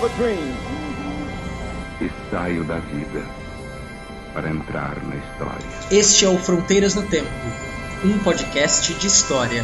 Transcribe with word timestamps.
have 0.00 0.04
a 0.04 0.16
dream. 0.16 0.54
E 2.00 2.10
saio 2.30 2.64
da 2.64 2.78
vida 2.78 3.22
para 4.32 4.48
entrar 4.48 4.96
na 5.04 5.16
história. 5.16 5.66
Este 5.90 6.24
é 6.24 6.28
o 6.28 6.38
Fronteiras 6.38 6.94
no 6.94 7.02
Tempo, 7.02 7.28
um 8.04 8.18
podcast 8.20 8.94
de 8.94 9.06
história. 9.06 9.62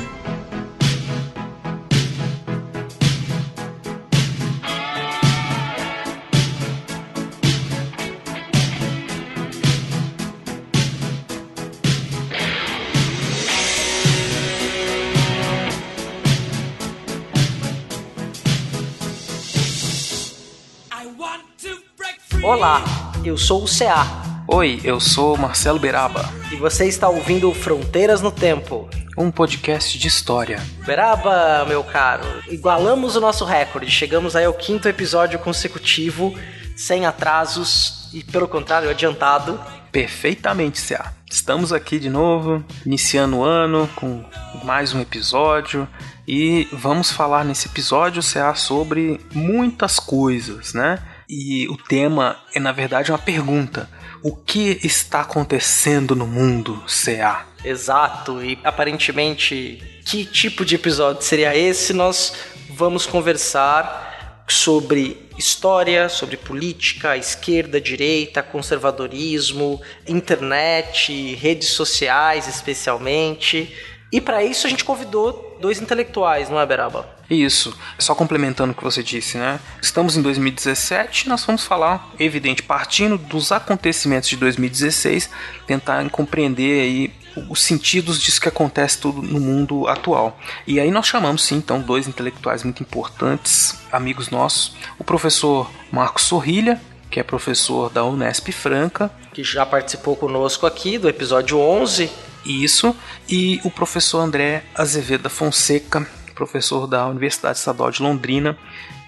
Eu 23.37 23.39
sou 23.39 23.65
o 23.65 23.67
CA 23.67 24.43
Oi, 24.49 24.81
eu 24.83 24.99
sou 24.99 25.37
Marcelo 25.37 25.79
Beraba, 25.79 26.25
e 26.51 26.57
você 26.57 26.87
está 26.87 27.07
ouvindo 27.07 27.53
Fronteiras 27.53 28.23
no 28.23 28.33
Tempo. 28.33 28.89
um 29.19 29.31
podcast 29.31 29.99
de 29.99 30.09
história. 30.09 30.59
Beraba, 30.87 31.67
meu 31.69 31.85
caro, 31.85 32.25
igualamos 32.49 33.15
o 33.15 33.21
nosso 33.21 33.45
recorde. 33.45 33.91
Chegamos 33.91 34.35
aí 34.35 34.47
ao 34.47 34.55
quinto 34.55 34.89
episódio 34.89 35.39
consecutivo, 35.39 36.35
sem 36.75 37.05
atrasos 37.05 38.09
e, 38.15 38.25
pelo 38.25 38.49
contrário, 38.49 38.89
adiantado. 38.89 39.61
Perfeitamente, 39.93 40.81
CA. 40.81 41.13
Estamos 41.31 41.75
aqui 41.75 41.99
de 41.99 42.09
novo, 42.09 42.65
iniciando 42.87 43.37
o 43.37 43.45
ano 43.45 43.87
com 43.97 44.25
mais 44.65 44.95
um 44.95 45.01
episódio 45.01 45.87
e 46.27 46.67
vamos 46.73 47.13
falar 47.13 47.45
nesse 47.45 47.69
episódio, 47.69 48.23
CA, 48.23 48.55
sobre 48.55 49.21
muitas 49.35 49.99
coisas, 49.99 50.73
né? 50.73 50.99
E 51.29 51.67
o 51.69 51.77
tema 51.77 52.37
é, 52.55 52.61
na 52.61 52.73
verdade, 52.73 53.11
uma 53.11 53.19
pergunta. 53.19 53.89
O 54.23 54.35
que 54.35 54.81
está 54.83 55.21
acontecendo 55.21 56.15
no 56.15 56.27
mundo, 56.27 56.83
CA? 56.87 57.47
Exato, 57.65 58.43
e 58.43 58.59
aparentemente, 58.63 59.83
que 60.05 60.25
tipo 60.25 60.65
de 60.65 60.77
episódio 60.77 61.23
seria 61.23 61.57
esse? 61.57 61.93
Nós 61.93 62.33
vamos 62.71 63.07
conversar 63.07 64.45
sobre 64.49 65.29
história, 65.37 66.09
sobre 66.09 66.37
política, 66.37 67.17
esquerda, 67.17 67.81
direita, 67.81 68.43
conservadorismo, 68.43 69.81
internet, 70.07 71.35
redes 71.35 71.71
sociais, 71.71 72.49
especialmente. 72.49 73.75
E 74.13 74.21
para 74.21 74.45
isso 74.45 74.67
a 74.67 74.71
gente 74.71 74.85
convidou 74.85 75.59
dois 75.61 75.81
intelectuais, 75.81 76.49
não 76.49 76.61
é, 76.61 76.67
Beraba? 76.67 77.16
Isso, 77.29 77.77
só 77.99 78.15
complementando 78.15 78.73
o 78.73 78.75
que 78.75 78.85
você 78.85 79.03
disse, 79.03 79.37
né? 79.37 79.59
Estamos 79.83 80.17
em 80.17 80.23
2017 80.23 81.29
nós 81.29 81.45
vamos 81.45 81.65
falar, 81.65 82.11
evidente, 82.19 82.63
partindo 82.63 83.19
dos 83.19 83.51
acontecimentos 83.51 84.29
de 84.29 84.37
2016, 84.37 85.29
tentar 85.67 86.09
compreender 86.11 86.83
aí 86.83 87.13
os 87.51 87.63
sentidos 87.63 88.21
disso 88.21 88.41
que 88.41 88.49
acontece 88.49 88.99
tudo 88.99 89.21
no 89.21 89.41
mundo 89.41 89.87
atual. 89.89 90.39
E 90.67 90.81
aí 90.81 90.91
nós 90.91 91.07
chamamos 91.07 91.45
sim, 91.45 91.57
então, 91.57 91.81
dois 91.81 92.09
intelectuais 92.09 92.63
muito 92.63 92.83
importantes, 92.83 93.79
amigos 93.93 94.31
nossos, 94.31 94.75
o 94.99 95.05
professor 95.05 95.71
Marcos 95.93 96.23
Sorrilha, 96.23 96.81
que 97.11 97.21
é 97.21 97.23
professor 97.23 97.91
da 97.91 98.05
Unesp 98.05 98.49
Franca, 98.53 99.11
Que 99.33 99.45
já 99.45 99.67
participou 99.67 100.17
conosco 100.17 100.67
aqui 100.67 100.97
do 100.99 101.09
episódio 101.09 101.59
11. 101.59 102.11
isso, 102.45 102.97
e 103.29 103.61
o 103.65 103.71
professor 103.71 104.21
André 104.21 104.65
Azevedo 104.75 105.29
Fonseca, 105.29 106.09
professor 106.37 106.87
da 106.87 107.09
Universidade 107.09 107.59
Estadual 107.59 107.91
de 107.91 108.01
Londrina, 108.01 108.57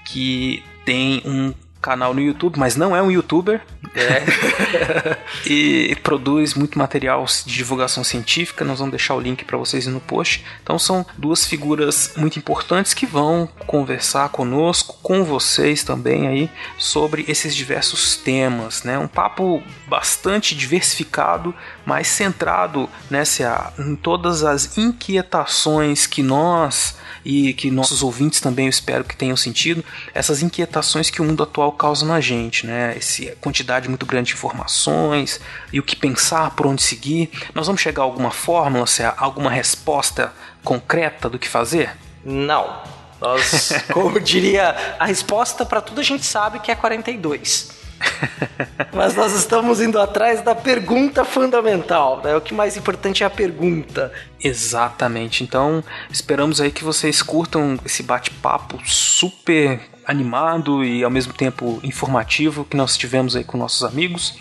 que 0.04 0.64
tem 0.84 1.22
um 1.24 1.54
canal 1.80 2.12
no 2.12 2.20
YouTube, 2.20 2.58
mas 2.58 2.76
não 2.76 2.94
é 2.94 3.02
um 3.02 3.10
youtuber, 3.10 3.60
e 5.46 5.96
produz 6.02 6.54
muito 6.54 6.78
material 6.78 7.24
de 7.24 7.54
divulgação 7.54 8.02
científica. 8.02 8.64
Nós 8.64 8.78
vamos 8.78 8.92
deixar 8.92 9.14
o 9.14 9.20
link 9.20 9.44
para 9.44 9.56
vocês 9.56 9.86
no 9.86 10.00
post. 10.00 10.44
Então 10.62 10.78
são 10.78 11.06
duas 11.16 11.46
figuras 11.46 12.12
muito 12.16 12.38
importantes 12.38 12.94
que 12.94 13.06
vão 13.06 13.48
conversar 13.66 14.28
conosco, 14.30 14.98
com 15.02 15.24
vocês 15.24 15.82
também 15.82 16.26
aí 16.26 16.50
sobre 16.76 17.24
esses 17.28 17.54
diversos 17.54 18.16
temas, 18.16 18.82
né? 18.82 18.98
Um 18.98 19.08
papo 19.08 19.62
bastante 19.86 20.54
diversificado, 20.54 21.54
mas 21.86 22.08
centrado 22.08 22.88
nessa 23.10 23.72
em 23.78 23.94
todas 23.94 24.42
as 24.42 24.76
inquietações 24.76 26.06
que 26.06 26.22
nós 26.22 26.96
e 27.28 27.52
que 27.52 27.70
nossos 27.70 28.02
ouvintes 28.02 28.40
também 28.40 28.64
eu 28.64 28.70
espero 28.70 29.04
que 29.04 29.14
tenham 29.14 29.36
sentido, 29.36 29.84
essas 30.14 30.42
inquietações 30.42 31.10
que 31.10 31.20
o 31.20 31.24
mundo 31.26 31.42
atual 31.42 31.70
causa 31.72 32.06
na 32.06 32.22
gente, 32.22 32.66
né? 32.66 32.96
Essa 32.96 33.36
quantidade 33.38 33.86
muito 33.86 34.06
grande 34.06 34.28
de 34.28 34.32
informações 34.32 35.38
e 35.70 35.78
o 35.78 35.82
que 35.82 35.94
pensar, 35.94 36.52
por 36.52 36.66
onde 36.66 36.82
seguir. 36.82 37.30
Nós 37.54 37.66
vamos 37.66 37.82
chegar 37.82 38.00
a 38.00 38.04
alguma 38.06 38.30
fórmula, 38.30 38.86
há 39.04 39.22
alguma 39.22 39.50
resposta 39.50 40.32
concreta 40.64 41.28
do 41.28 41.38
que 41.38 41.46
fazer? 41.46 41.90
Não. 42.24 42.82
Nós, 43.20 43.72
como 43.92 44.18
diria, 44.18 44.74
a 44.98 45.04
resposta 45.04 45.66
para 45.66 45.82
tudo 45.82 46.00
a 46.00 46.04
gente 46.04 46.24
sabe 46.24 46.60
que 46.60 46.70
é 46.70 46.74
42. 46.74 47.77
Mas 48.92 49.14
nós 49.14 49.32
estamos 49.32 49.80
indo 49.80 50.00
atrás 50.00 50.42
da 50.42 50.54
pergunta 50.54 51.24
fundamental. 51.24 52.20
Né? 52.22 52.34
O 52.36 52.40
que 52.40 52.54
mais 52.54 52.76
importante 52.76 53.22
é 53.22 53.26
a 53.26 53.30
pergunta. 53.30 54.12
Exatamente. 54.42 55.42
Então, 55.42 55.82
esperamos 56.10 56.60
aí 56.60 56.70
que 56.70 56.84
vocês 56.84 57.22
curtam 57.22 57.78
esse 57.84 58.02
bate-papo 58.02 58.78
super 58.84 59.80
animado 60.06 60.84
e 60.84 61.04
ao 61.04 61.10
mesmo 61.10 61.32
tempo 61.32 61.78
informativo 61.82 62.64
que 62.64 62.76
nós 62.76 62.96
tivemos 62.96 63.36
aí 63.36 63.44
com 63.44 63.58
nossos 63.58 63.84
amigos 63.84 64.38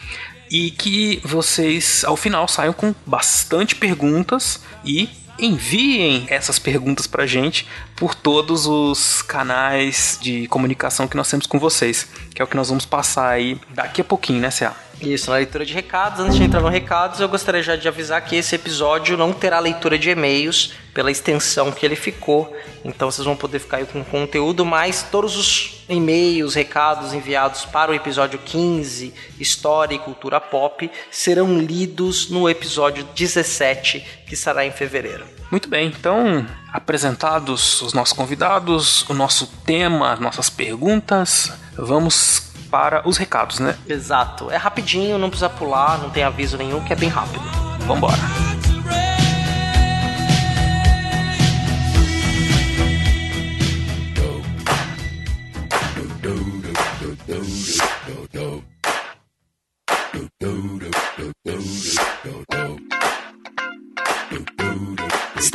e 0.50 0.72
que 0.72 1.22
vocês 1.26 2.06
ao 2.06 2.16
final 2.16 2.48
saiam 2.48 2.72
com 2.72 2.96
bastante 3.06 3.76
perguntas 3.76 4.62
e 4.86 5.10
enviem 5.40 6.26
essas 6.30 6.60
perguntas 6.60 7.08
pra 7.08 7.26
gente 7.26 7.68
por 7.96 8.16
todos 8.16 8.66
os 8.66 9.22
canais 9.22 10.18
de 10.22 10.48
comunicação 10.48 11.08
que 11.08 11.18
nós 11.18 11.30
temos 11.30 11.48
com 11.48 11.60
vocês, 11.60 12.08
que 12.34 12.42
é 12.42 12.46
o 12.46 12.48
que 12.48 12.56
nós 12.56 12.70
vamos 12.70 12.86
passar 12.86 13.30
aí 13.30 13.60
daqui 13.70 14.02
a 14.02 14.04
pouquinho, 14.04 14.40
né, 14.40 14.50
CA? 14.50 14.87
Isso, 15.02 15.30
na 15.30 15.38
leitura 15.38 15.66
de 15.66 15.74
recados. 15.74 16.20
Antes 16.20 16.38
de 16.38 16.44
entrar 16.44 16.62
no 16.62 16.70
recados, 16.70 17.20
eu 17.20 17.30
gostaria 17.30 17.62
já 17.62 17.76
de 17.76 17.88
avisar 17.88 18.22
que 18.22 18.36
esse 18.36 18.56
episódio 18.56 19.16
não 19.16 19.32
terá 19.32 19.60
leitura 19.60 19.98
de 19.98 20.10
e-mails 20.10 20.74
pela 20.94 21.12
extensão 21.12 21.72
que 21.72 21.86
ele 21.86 21.96
ficou. 21.96 22.52
Então 22.84 23.12
vocês 23.12 23.26
vão 23.26 23.36
poder 23.36 23.60
ficar 23.60 23.78
aí 23.78 23.86
com 23.86 24.04
conteúdo, 24.04 24.66
mas 24.66 25.04
todos 25.04 25.38
os 25.38 25.84
e-mails, 25.88 26.56
recados 26.56 27.14
enviados 27.14 27.66
para 27.66 27.92
o 27.92 27.94
episódio 27.94 28.40
15, 28.40 29.14
História 29.40 29.96
e 29.96 30.00
Cultura 30.00 30.42
Pop, 30.42 30.90
serão 31.12 31.60
lidos 31.60 32.30
no 32.30 32.50
episódio 32.50 33.04
17, 33.16 34.04
que 34.26 34.36
será 34.36 34.66
em 34.66 34.72
fevereiro. 34.72 35.26
Muito 35.52 35.70
bem, 35.70 35.88
então 35.88 36.46
apresentados 36.74 37.82
os 37.82 37.94
nossos 37.94 38.14
convidados, 38.14 39.08
o 39.10 39.14
nosso 39.14 39.48
tema, 39.66 40.16
nossas 40.18 40.50
perguntas, 40.50 41.54
vamos 41.78 42.47
para 42.70 43.08
os 43.08 43.18
recados, 43.18 43.60
né? 43.60 43.78
Exato. 43.88 44.52
É 44.52 44.58
rapidinho, 44.58 45.18
não 45.18 45.30
precisa 45.30 45.50
pular, 45.50 45.98
não 46.00 46.10
tem 46.10 46.24
aviso 46.24 46.58
nenhum, 46.58 46.84
que 46.84 46.94
é 46.94 46.96
bem 46.96 47.10
rápido. 47.10 47.44
Vambora. 47.86 48.18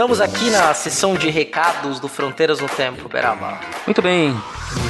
Estamos 0.02 0.20
aqui 0.20 0.50
na 0.50 0.74
sessão 0.74 1.14
de 1.14 1.30
recados 1.30 2.00
do 2.00 2.08
Fronteiras 2.08 2.58
no 2.58 2.68
Tempo, 2.68 3.08
Beraba. 3.08 3.60
Muito 3.86 4.02
bem, 4.02 4.36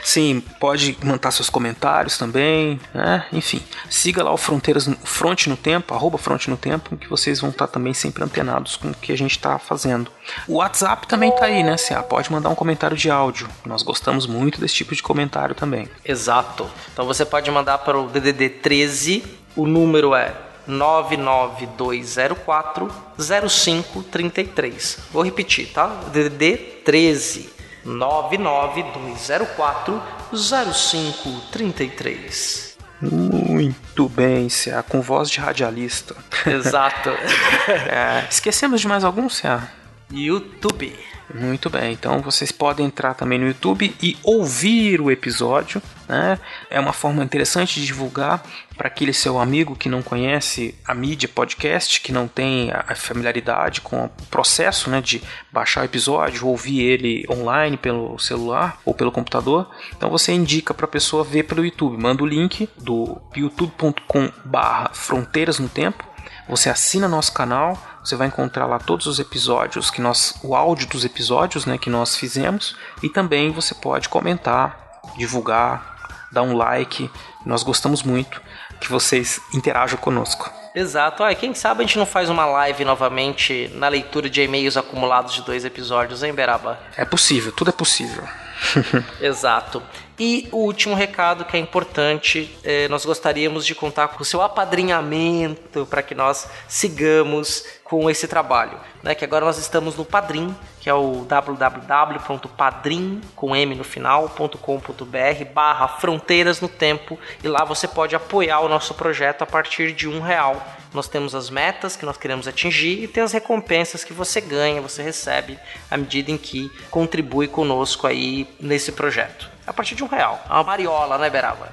Sim, 0.03 0.41
pode 0.61 0.97
mandar 1.03 1.31
seus 1.31 1.51
comentários 1.51 2.19
também, 2.19 2.81
né? 2.95 3.27
Enfim, 3.33 3.63
siga 3.89 4.23
lá 4.23 4.33
o 4.33 4.37
Fronteiras 4.37 4.89
Fronte 5.05 5.49
no 5.49 5.57
Tempo, 5.57 5.95
arroba 5.95 6.19
Fronte 6.19 6.51
no 6.51 6.57
Tempo, 6.57 6.97
que 6.97 7.09
vocês 7.09 7.41
vão 7.41 7.51
estar 7.51 7.67
também 7.67 7.95
sempre 7.95 8.23
antenados 8.23 8.77
com 8.77 8.89
o 8.89 8.95
que 8.95 9.13
a 9.13 9.17
gente 9.17 9.33
está 9.33 9.59
fazendo. 9.59 10.11
O 10.47 10.57
WhatsApp 10.57 11.07
também 11.07 11.31
está 11.31 11.47
aí, 11.47 11.63
né, 11.63 11.77
Cia? 11.77 12.03
Pode 12.03 12.31
mandar 12.31 12.49
um 12.49 12.55
comentário 12.55 12.97
de 12.97 13.11
áudio. 13.11 13.49
Nós 13.65 13.83
gostamos 13.83 14.27
muito 14.27 14.61
desse 14.61 14.75
tipo 14.75 14.95
de 14.95 15.03
comentário 15.03 15.55
também. 15.55 15.89
Exato. 16.05 16.69
Então 16.93 17.07
você 17.07 17.25
pode 17.25 17.51
mandar 17.51 17.79
para 17.79 17.99
o 17.99 18.09
DDD 18.09 18.49
13, 18.49 19.42
o 19.57 19.67
número 19.67 20.15
é 20.15 20.35
99204 20.67 22.91
0533. 23.19 24.99
Vou 25.13 25.23
repetir, 25.23 25.73
tá? 25.73 25.87
DDD 26.13 26.57
13 26.85 27.51
99204 27.85 30.03
0533. 30.33 32.73
Muito 33.01 34.09
bem, 34.09 34.49
Cia, 34.49 34.81
com 34.85 35.01
voz 35.01 35.29
de 35.29 35.41
radialista. 35.41 36.15
Exato. 36.47 37.11
é, 37.91 38.25
esquecemos 38.31 38.81
de 38.81 38.87
mais 38.87 39.03
algum, 39.03 39.29
Cia? 39.29 39.69
YouTube. 40.11 40.97
Muito 41.35 41.71
bem, 41.71 41.95
então 41.95 42.21
vocês 42.21 42.53
podem 42.53 42.87
entrar 42.87 43.15
também 43.15 43.39
no 43.39 43.47
YouTube 43.47 43.95
e 44.03 44.17
ouvir 44.23 45.01
o 45.01 45.11
episódio. 45.11 45.83
Né? 46.07 46.39
É 46.69 46.79
uma 46.79 46.93
forma 46.93 47.25
interessante 47.25 47.81
de 47.81 47.87
divulgar 47.87 48.43
para 48.77 48.89
aquele 48.89 49.15
seu 49.15 49.39
amigo 49.39 49.75
que 49.75 49.89
não 49.89 50.03
conhece 50.03 50.75
a 50.87 50.95
mídia 50.95 51.29
podcast, 51.29 52.03
que 52.03 52.13
não 52.13 52.29
tem 52.29 52.71
a 52.71 52.95
familiaridade 52.95 53.81
com 53.81 54.05
o 54.05 54.11
processo 54.31 54.91
né, 54.91 55.01
de 55.01 55.23
baixar 55.51 55.81
o 55.81 55.85
episódio, 55.85 56.47
ouvir 56.47 56.81
ele 56.81 57.25
online 57.31 57.79
pelo 57.79 58.19
celular 58.19 58.79
ou 58.85 58.93
pelo 58.93 59.11
computador. 59.11 59.71
Então 59.97 60.11
você 60.11 60.33
indica 60.33 60.75
para 60.75 60.85
a 60.85 60.89
pessoa 60.89 61.25
ver 61.25 61.45
pelo 61.45 61.65
YouTube. 61.65 61.97
Manda 61.97 62.23
o 62.23 62.27
link 62.27 62.69
do 62.77 63.19
youtube.com/barra 63.35 64.91
fronteiras 64.93 65.59
no 65.59 65.69
tempo. 65.69 66.12
Você 66.49 66.69
assina 66.69 67.09
nosso 67.09 67.33
canal 67.33 67.79
você 68.03 68.17
vai 68.17 68.27
encontrar 68.27 68.67
lá 68.67 68.79
todos 68.81 69.07
os 69.07 69.21
episódios 69.21 69.91
que 69.91 70.01
nós, 70.01 70.35
o 70.43 70.57
áudio 70.57 70.89
dos 70.89 71.05
episódios, 71.05 71.67
né, 71.67 71.79
que 71.79 71.89
nós 71.89 72.17
fizemos, 72.17 72.77
e 73.01 73.09
também 73.09 73.53
você 73.53 73.75
pode 73.75 74.09
comentar, 74.09 75.01
divulgar, 75.17 76.19
dar 76.33 76.43
um 76.43 76.57
like. 76.57 77.09
Nós 77.47 77.63
gostamos 77.63 78.03
muito 78.03 78.43
que 78.81 78.91
vocês 78.91 79.41
interajam 79.55 79.97
conosco. 79.99 80.53
Exato. 80.75 81.23
Ah, 81.23 81.33
quem 81.35 81.55
sabe 81.55 81.85
a 81.85 81.87
gente 81.87 81.99
não 81.99 82.07
faz 82.07 82.29
uma 82.29 82.47
live 82.47 82.85
novamente 82.85 83.71
na 83.75 83.89
leitura 83.89 84.29
de 84.29 84.43
e-mails 84.43 84.77
acumulados 84.77 85.35
de 85.35 85.43
dois 85.43 85.65
episódios, 85.65 86.23
hein, 86.25 86.33
Beraba? 86.33 86.81
É 86.97 87.05
possível, 87.05 87.53
tudo 87.53 87.71
é 87.71 87.73
possível. 87.73 88.25
Exato. 89.21 89.83
E 90.25 90.49
o 90.53 90.59
último 90.59 90.95
recado 90.95 91.45
que 91.45 91.57
é 91.57 91.59
importante, 91.59 92.57
é, 92.63 92.87
nós 92.87 93.05
gostaríamos 93.05 93.67
de 93.67 93.75
contar 93.75 94.07
com 94.07 94.23
o 94.23 94.25
seu 94.25 94.41
apadrinhamento 94.41 95.85
para 95.87 96.01
que 96.01 96.15
nós 96.15 96.49
sigamos 96.69 97.65
com 97.83 98.09
esse 98.09 98.29
trabalho. 98.29 98.79
Né? 99.03 99.17
Que 99.17 99.25
agora 99.25 99.45
nós 99.45 99.59
estamos 99.59 99.97
no 99.97 100.05
Padrim, 100.05 100.55
que 100.79 100.89
é 100.89 100.95
o 100.95 101.25
www.padrim 101.25 103.21
com 103.35 103.57
m 103.57 103.75
no 103.75 103.83
final.com.br 103.83 105.45
barra 105.53 105.89
fronteiras 105.89 106.61
no 106.61 106.69
tempo 106.69 107.19
e 107.43 107.49
lá 107.49 107.65
você 107.65 107.89
pode 107.89 108.15
apoiar 108.15 108.61
o 108.61 108.69
nosso 108.69 108.95
projeto 108.95 109.43
a 109.43 109.47
partir 109.47 109.91
de 109.91 110.09
um 110.09 110.21
real. 110.21 110.65
Nós 110.95 111.09
temos 111.09 111.35
as 111.35 111.51
metas 111.51 111.97
que 111.97 112.07
nós 112.07 112.17
queremos 112.17 112.47
atingir 112.47 113.03
e 113.03 113.09
tem 113.09 113.25
as 113.25 113.33
recompensas 113.33 114.05
que 114.05 114.13
você 114.13 114.41
ganha, 114.41 114.81
você 114.81 115.03
recebe 115.03 115.59
à 115.91 115.97
medida 115.97 116.31
em 116.31 116.39
que 116.39 116.71
contribui 116.93 117.49
conosco 117.49 118.07
aí 118.07 118.47
nesse 118.61 118.93
projeto 118.93 119.52
a 119.67 119.73
partir 119.73 119.95
de 119.95 120.05
um 120.05 120.07
real. 120.07 120.43
É 120.49 120.53
uma 120.53 120.65
mariola, 120.65 121.19
né, 121.19 121.31
Beraba? 121.31 121.69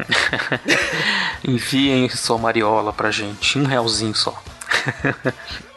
Enviem 1.44 2.10
sua 2.10 2.38
mariola 2.38 2.94
pra 2.94 3.12
gente, 3.12 3.58
um 3.58 3.66
realzinho 3.66 4.16
só. 4.16 4.42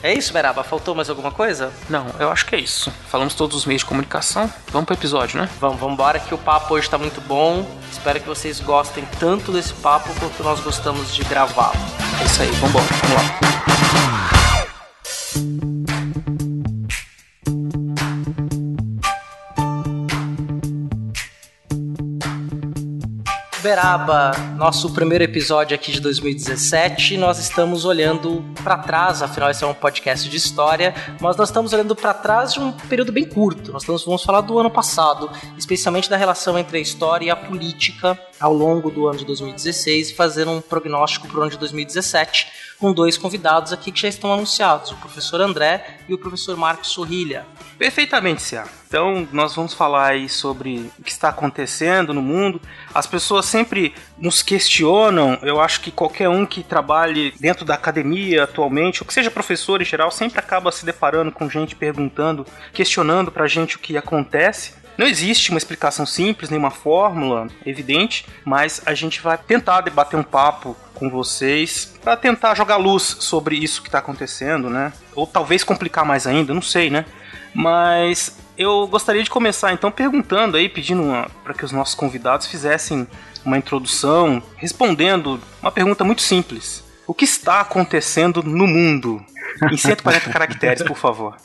é 0.02 0.12
isso, 0.12 0.32
Beraba? 0.32 0.62
Faltou 0.62 0.94
mais 0.94 1.08
alguma 1.08 1.30
coisa? 1.30 1.72
Não, 1.88 2.06
eu 2.18 2.30
acho 2.30 2.46
que 2.46 2.54
é 2.54 2.60
isso. 2.60 2.92
Falamos 3.08 3.34
todos 3.34 3.56
os 3.56 3.66
meios 3.66 3.80
de 3.82 3.86
comunicação. 3.86 4.52
Vamos 4.68 4.86
pro 4.86 4.94
episódio, 4.94 5.40
né? 5.40 5.48
Vamos, 5.60 5.78
vamos 5.78 5.94
embora 5.94 6.18
que 6.20 6.34
o 6.34 6.38
papo 6.38 6.74
hoje 6.74 6.88
tá 6.88 6.98
muito 6.98 7.20
bom. 7.22 7.66
Espero 7.90 8.20
que 8.20 8.26
vocês 8.26 8.60
gostem 8.60 9.04
tanto 9.18 9.52
desse 9.52 9.72
papo 9.74 10.12
quanto 10.20 10.42
nós 10.42 10.60
gostamos 10.60 11.14
de 11.14 11.24
gravá-lo. 11.24 11.74
É 12.20 12.24
isso 12.24 12.42
aí, 12.42 12.50
vambora, 12.52 12.84
vamos 13.02 13.16
lá. 15.56 15.71
Uberaba, 23.62 24.32
nosso 24.56 24.92
primeiro 24.92 25.22
episódio 25.22 25.72
aqui 25.72 25.92
de 25.92 26.00
2017. 26.00 27.16
Nós 27.16 27.38
estamos 27.38 27.84
olhando 27.84 28.44
para 28.64 28.76
trás, 28.76 29.22
afinal 29.22 29.52
esse 29.52 29.62
é 29.62 29.66
um 29.68 29.72
podcast 29.72 30.28
de 30.28 30.36
história, 30.36 30.92
mas 31.20 31.36
nós 31.36 31.48
estamos 31.48 31.72
olhando 31.72 31.94
para 31.94 32.12
trás 32.12 32.54
de 32.54 32.58
um 32.58 32.72
período 32.72 33.12
bem 33.12 33.24
curto. 33.24 33.70
Nós 33.70 33.82
estamos, 33.82 34.04
vamos 34.04 34.24
falar 34.24 34.40
do 34.40 34.58
ano 34.58 34.68
passado, 34.68 35.30
especialmente 35.56 36.10
da 36.10 36.16
relação 36.16 36.58
entre 36.58 36.78
a 36.78 36.80
história 36.80 37.26
e 37.26 37.30
a 37.30 37.36
política 37.36 38.18
ao 38.42 38.52
longo 38.52 38.90
do 38.90 39.06
ano 39.06 39.18
de 39.18 39.24
2016 39.24 40.10
e 40.10 40.14
fazer 40.14 40.48
um 40.48 40.60
prognóstico 40.60 41.28
para 41.28 41.38
o 41.38 41.42
ano 41.42 41.52
de 41.52 41.58
2017 41.58 42.48
com 42.82 42.92
dois 42.92 43.16
convidados 43.16 43.72
aqui 43.72 43.92
que 43.92 44.00
já 44.00 44.08
estão 44.08 44.32
anunciados, 44.32 44.90
o 44.90 44.96
professor 44.96 45.40
André 45.40 45.98
e 46.08 46.12
o 46.12 46.18
professor 46.18 46.56
Marcos 46.56 46.88
Sorrilha. 46.88 47.46
Perfeitamente, 47.78 48.42
Cia. 48.42 48.64
Então, 48.88 49.26
nós 49.32 49.54
vamos 49.54 49.72
falar 49.72 50.08
aí 50.08 50.28
sobre 50.28 50.90
o 50.98 51.02
que 51.02 51.10
está 51.10 51.28
acontecendo 51.28 52.12
no 52.12 52.20
mundo. 52.20 52.60
As 52.92 53.06
pessoas 53.06 53.46
sempre 53.46 53.94
nos 54.18 54.42
questionam. 54.42 55.38
Eu 55.42 55.60
acho 55.60 55.80
que 55.80 55.92
qualquer 55.92 56.28
um 56.28 56.44
que 56.44 56.64
trabalhe 56.64 57.32
dentro 57.38 57.64
da 57.64 57.74
academia 57.74 58.42
atualmente, 58.42 59.02
ou 59.02 59.06
que 59.06 59.14
seja 59.14 59.30
professor 59.30 59.80
em 59.80 59.84
geral, 59.84 60.10
sempre 60.10 60.40
acaba 60.40 60.72
se 60.72 60.84
deparando 60.84 61.30
com 61.30 61.48
gente 61.48 61.76
perguntando, 61.76 62.44
questionando 62.72 63.30
pra 63.30 63.46
gente 63.46 63.76
o 63.76 63.78
que 63.78 63.96
acontece. 63.96 64.81
Não 64.98 65.06
existe 65.06 65.50
uma 65.50 65.58
explicação 65.58 66.04
simples, 66.04 66.50
nenhuma 66.50 66.70
fórmula 66.70 67.48
evidente, 67.64 68.26
mas 68.44 68.82
a 68.84 68.94
gente 68.94 69.20
vai 69.20 69.38
tentar 69.38 69.80
debater 69.80 70.18
um 70.18 70.22
papo 70.22 70.76
com 70.94 71.08
vocês 71.10 71.94
para 72.02 72.16
tentar 72.16 72.54
jogar 72.54 72.76
luz 72.76 73.16
sobre 73.20 73.56
isso 73.56 73.82
que 73.82 73.88
está 73.88 73.98
acontecendo, 73.98 74.68
né? 74.70 74.92
Ou 75.14 75.26
talvez 75.26 75.64
complicar 75.64 76.04
mais 76.04 76.26
ainda, 76.26 76.54
não 76.54 76.62
sei, 76.62 76.90
né? 76.90 77.04
Mas 77.54 78.36
Eu 78.56 78.86
gostaria 78.86 79.22
de 79.22 79.30
começar 79.30 79.72
então 79.72 79.90
perguntando 79.90 80.56
aí, 80.56 80.68
pedindo 80.68 81.02
para 81.42 81.54
que 81.54 81.64
os 81.64 81.72
nossos 81.72 81.94
convidados 81.94 82.46
fizessem 82.46 83.08
uma 83.44 83.56
introdução 83.56 84.42
respondendo 84.56 85.40
uma 85.60 85.72
pergunta 85.72 86.04
muito 86.04 86.22
simples. 86.22 86.81
O 87.06 87.14
que 87.14 87.24
está 87.24 87.60
acontecendo 87.60 88.42
no 88.42 88.66
mundo? 88.66 89.24
Em 89.70 89.76
140 89.76 90.30
caracteres, 90.32 90.82
por 90.82 90.96
favor. 90.96 91.36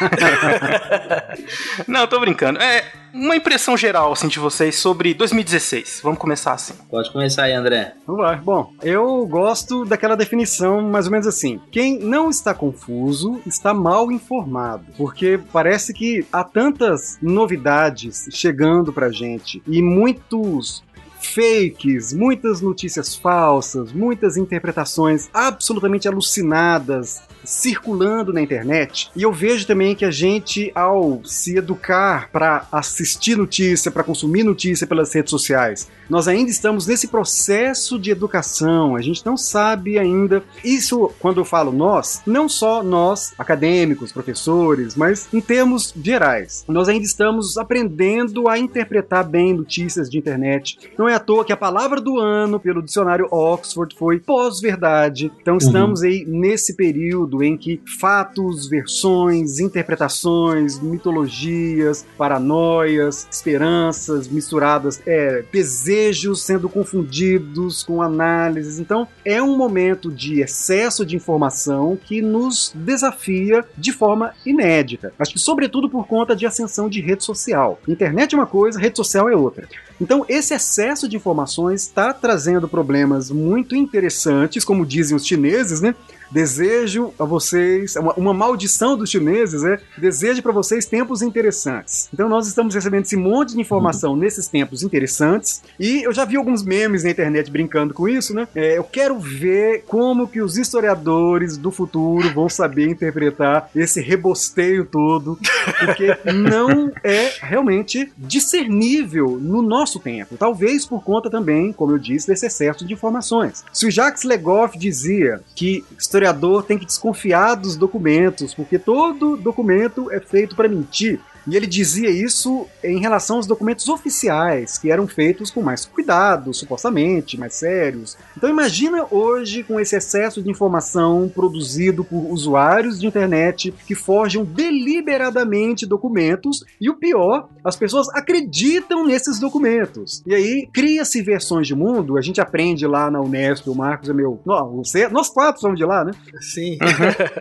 Não, 1.86 2.06
tô 2.06 2.20
brincando. 2.20 2.60
É 2.60 2.84
uma 3.12 3.36
impressão 3.36 3.76
geral 3.76 4.12
assim 4.12 4.28
de 4.28 4.38
vocês 4.38 4.74
sobre 4.76 5.14
2016. 5.14 6.00
Vamos 6.02 6.18
começar 6.18 6.52
assim. 6.52 6.74
Pode 6.90 7.10
começar 7.12 7.44
aí, 7.44 7.52
André. 7.52 7.94
Vamos 8.06 8.22
lá. 8.22 8.36
Bom, 8.36 8.72
eu 8.82 9.24
gosto 9.26 9.84
daquela 9.84 10.16
definição 10.16 10.82
mais 10.82 11.06
ou 11.06 11.12
menos 11.12 11.26
assim. 11.26 11.60
Quem 11.70 11.98
não 11.98 12.28
está 12.28 12.52
confuso 12.52 13.40
está 13.46 13.72
mal 13.72 14.10
informado, 14.10 14.84
porque 14.96 15.40
parece 15.52 15.94
que 15.94 16.26
há 16.32 16.42
tantas 16.42 17.18
novidades 17.22 18.28
chegando 18.30 18.92
pra 18.92 19.10
gente 19.10 19.62
e 19.66 19.80
muitos 19.80 20.82
fakes, 21.26 22.12
muitas 22.12 22.60
notícias 22.60 23.14
falsas, 23.14 23.92
muitas 23.92 24.36
interpretações 24.36 25.28
absolutamente 25.32 26.08
alucinadas 26.08 27.22
circulando 27.44 28.32
na 28.32 28.40
internet. 28.40 29.10
E 29.14 29.22
eu 29.22 29.32
vejo 29.32 29.66
também 29.66 29.94
que 29.94 30.04
a 30.04 30.10
gente, 30.10 30.72
ao 30.74 31.20
se 31.24 31.56
educar 31.56 32.30
para 32.32 32.66
assistir 32.72 33.36
notícia, 33.36 33.90
para 33.90 34.02
consumir 34.02 34.42
notícia 34.42 34.86
pelas 34.86 35.12
redes 35.12 35.30
sociais, 35.30 35.88
nós 36.08 36.28
ainda 36.28 36.50
estamos 36.50 36.86
nesse 36.86 37.08
processo 37.08 37.98
de 37.98 38.10
educação. 38.10 38.96
A 38.96 39.02
gente 39.02 39.24
não 39.24 39.36
sabe 39.36 39.98
ainda. 39.98 40.42
Isso, 40.62 41.10
quando 41.18 41.40
eu 41.40 41.44
falo 41.44 41.72
nós, 41.72 42.22
não 42.26 42.48
só 42.48 42.82
nós, 42.82 43.32
acadêmicos, 43.38 44.12
professores, 44.12 44.94
mas 44.94 45.28
em 45.32 45.40
termos 45.40 45.94
gerais. 46.02 46.64
Nós 46.68 46.88
ainda 46.88 47.04
estamos 47.04 47.56
aprendendo 47.56 48.48
a 48.48 48.58
interpretar 48.58 49.24
bem 49.24 49.54
notícias 49.54 50.10
de 50.10 50.18
internet. 50.18 50.78
Não 50.98 51.08
é 51.08 51.13
à 51.14 51.20
toa 51.20 51.44
que 51.44 51.52
a 51.52 51.56
palavra 51.56 52.00
do 52.00 52.18
ano 52.18 52.58
pelo 52.60 52.82
dicionário 52.82 53.28
Oxford 53.30 53.94
foi 53.96 54.20
pós-verdade. 54.20 55.30
Então 55.40 55.56
estamos 55.56 56.00
uhum. 56.00 56.06
aí 56.06 56.24
nesse 56.26 56.74
período 56.74 57.04
período 57.14 57.42
em 57.42 57.56
que 57.56 57.80
fatos, 57.98 58.68
versões, 58.68 59.58
interpretações, 59.58 60.78
mitologias, 60.80 62.06
paranoias, 62.16 63.26
esperanças 63.30 64.28
misturadas, 64.28 65.00
é, 65.06 65.44
desejos 65.52 66.44
sendo 66.44 66.68
confundidos 66.68 67.82
com 67.82 68.02
análises. 68.02 68.78
Então, 68.78 69.06
é 69.24 69.42
um 69.42 69.56
momento 69.56 70.10
de 70.10 70.40
excesso 70.40 71.04
de 71.04 71.16
informação 71.16 71.96
que 71.96 72.20
nos 72.22 72.72
desafia 72.74 73.64
de 73.76 73.92
forma 73.92 74.32
inédita. 74.44 75.12
Acho 75.18 75.32
que, 75.32 75.38
sobretudo, 75.38 75.88
por 75.88 76.06
conta 76.06 76.34
de 76.34 76.46
ascensão 76.46 76.88
de 76.88 77.00
rede 77.00 77.24
social. 77.24 77.78
Internet 77.88 78.34
é 78.34 78.38
uma 78.38 78.46
coisa, 78.46 78.78
rede 78.78 78.96
social 78.96 79.28
é 79.28 79.36
outra. 79.36 79.68
Então, 80.00 80.24
esse 80.28 80.54
excesso 80.54 81.08
de 81.08 81.16
informações 81.16 81.82
está 81.82 82.12
trazendo 82.12 82.68
problemas 82.68 83.30
muito 83.30 83.76
interessantes, 83.76 84.64
como 84.64 84.84
dizem 84.84 85.16
os 85.16 85.26
chineses, 85.26 85.80
né? 85.80 85.94
Desejo 86.30 87.12
a 87.18 87.24
vocês, 87.24 87.96
uma, 87.96 88.12
uma 88.14 88.34
maldição 88.34 88.96
dos 88.96 89.10
chineses 89.10 89.64
é, 89.64 89.78
desejo 89.98 90.42
para 90.42 90.52
vocês 90.52 90.86
tempos 90.86 91.22
interessantes. 91.22 92.08
Então 92.12 92.28
nós 92.28 92.46
estamos 92.46 92.74
recebendo 92.74 93.04
esse 93.04 93.16
monte 93.16 93.54
de 93.54 93.60
informação 93.60 94.12
uhum. 94.12 94.18
nesses 94.18 94.48
tempos 94.48 94.82
interessantes 94.82 95.62
e 95.78 96.02
eu 96.02 96.12
já 96.12 96.24
vi 96.24 96.36
alguns 96.36 96.62
memes 96.62 97.04
na 97.04 97.10
internet 97.10 97.50
brincando 97.50 97.94
com 97.94 98.08
isso, 98.08 98.34
né? 98.34 98.48
É, 98.54 98.78
eu 98.78 98.84
quero 98.84 99.18
ver 99.18 99.84
como 99.86 100.28
que 100.28 100.40
os 100.40 100.56
historiadores 100.56 101.56
do 101.56 101.70
futuro 101.70 102.32
vão 102.32 102.48
saber 102.48 102.88
interpretar 102.88 103.70
esse 103.74 104.00
rebosteio 104.00 104.84
todo, 104.84 105.38
porque 105.78 106.16
não 106.32 106.92
é 107.02 107.32
realmente 107.40 108.12
discernível 108.16 109.38
no 109.40 109.62
nosso 109.62 109.98
tempo. 110.00 110.36
Talvez 110.36 110.86
por 110.86 111.02
conta 111.02 111.30
também, 111.30 111.72
como 111.72 111.92
eu 111.92 111.98
disse, 111.98 112.26
desse 112.26 112.46
excesso 112.46 112.86
de 112.86 112.92
informações. 112.92 113.64
Se 113.72 113.86
o 113.86 113.90
Jacques 113.90 114.24
Legoff 114.24 114.78
dizia 114.78 115.40
que 115.54 115.84
historiador 116.14 116.62
tem 116.62 116.78
que 116.78 116.86
desconfiar 116.86 117.56
dos 117.56 117.76
documentos, 117.76 118.54
porque 118.54 118.78
todo 118.78 119.36
documento 119.36 120.10
é 120.12 120.20
feito 120.20 120.54
para 120.54 120.68
mentir. 120.68 121.20
E 121.46 121.56
ele 121.56 121.66
dizia 121.66 122.08
isso 122.08 122.66
em 122.82 122.98
relação 122.98 123.36
aos 123.36 123.46
documentos 123.46 123.88
oficiais, 123.88 124.78
que 124.78 124.90
eram 124.90 125.06
feitos 125.06 125.50
com 125.50 125.60
mais 125.60 125.84
cuidado, 125.84 126.54
supostamente, 126.54 127.38
mais 127.38 127.54
sérios. 127.54 128.16
Então 128.34 128.48
imagina 128.48 129.06
hoje 129.10 129.62
com 129.62 129.78
esse 129.78 129.94
excesso 129.94 130.42
de 130.42 130.48
informação 130.48 131.30
produzido 131.34 132.02
por 132.02 132.32
usuários 132.32 132.98
de 132.98 133.06
internet 133.06 133.74
que 133.86 133.94
forjam 133.94 134.42
deliberadamente 134.42 135.84
documentos 135.84 136.64
e 136.80 136.88
o 136.88 136.94
pior, 136.94 137.50
as 137.64 137.76
pessoas 137.76 138.08
acreditam 138.10 139.06
nesses 139.06 139.40
documentos. 139.40 140.22
E 140.26 140.34
aí 140.34 140.68
cria-se 140.72 141.22
versões 141.22 141.66
de 141.66 141.74
mundo, 141.74 142.18
a 142.18 142.20
gente 142.20 142.40
aprende 142.40 142.86
lá 142.86 143.10
na 143.10 143.20
Unesp, 143.20 143.68
o 143.68 143.74
Marcos 143.74 144.08
é 144.08 144.12
meu, 144.12 144.40
não, 144.44 144.76
você, 144.76 145.08
nós 145.08 145.28
quatro 145.28 145.60
somos 145.60 145.78
de 145.78 145.84
lá, 145.84 146.04
né? 146.04 146.12
Sim. 146.40 146.78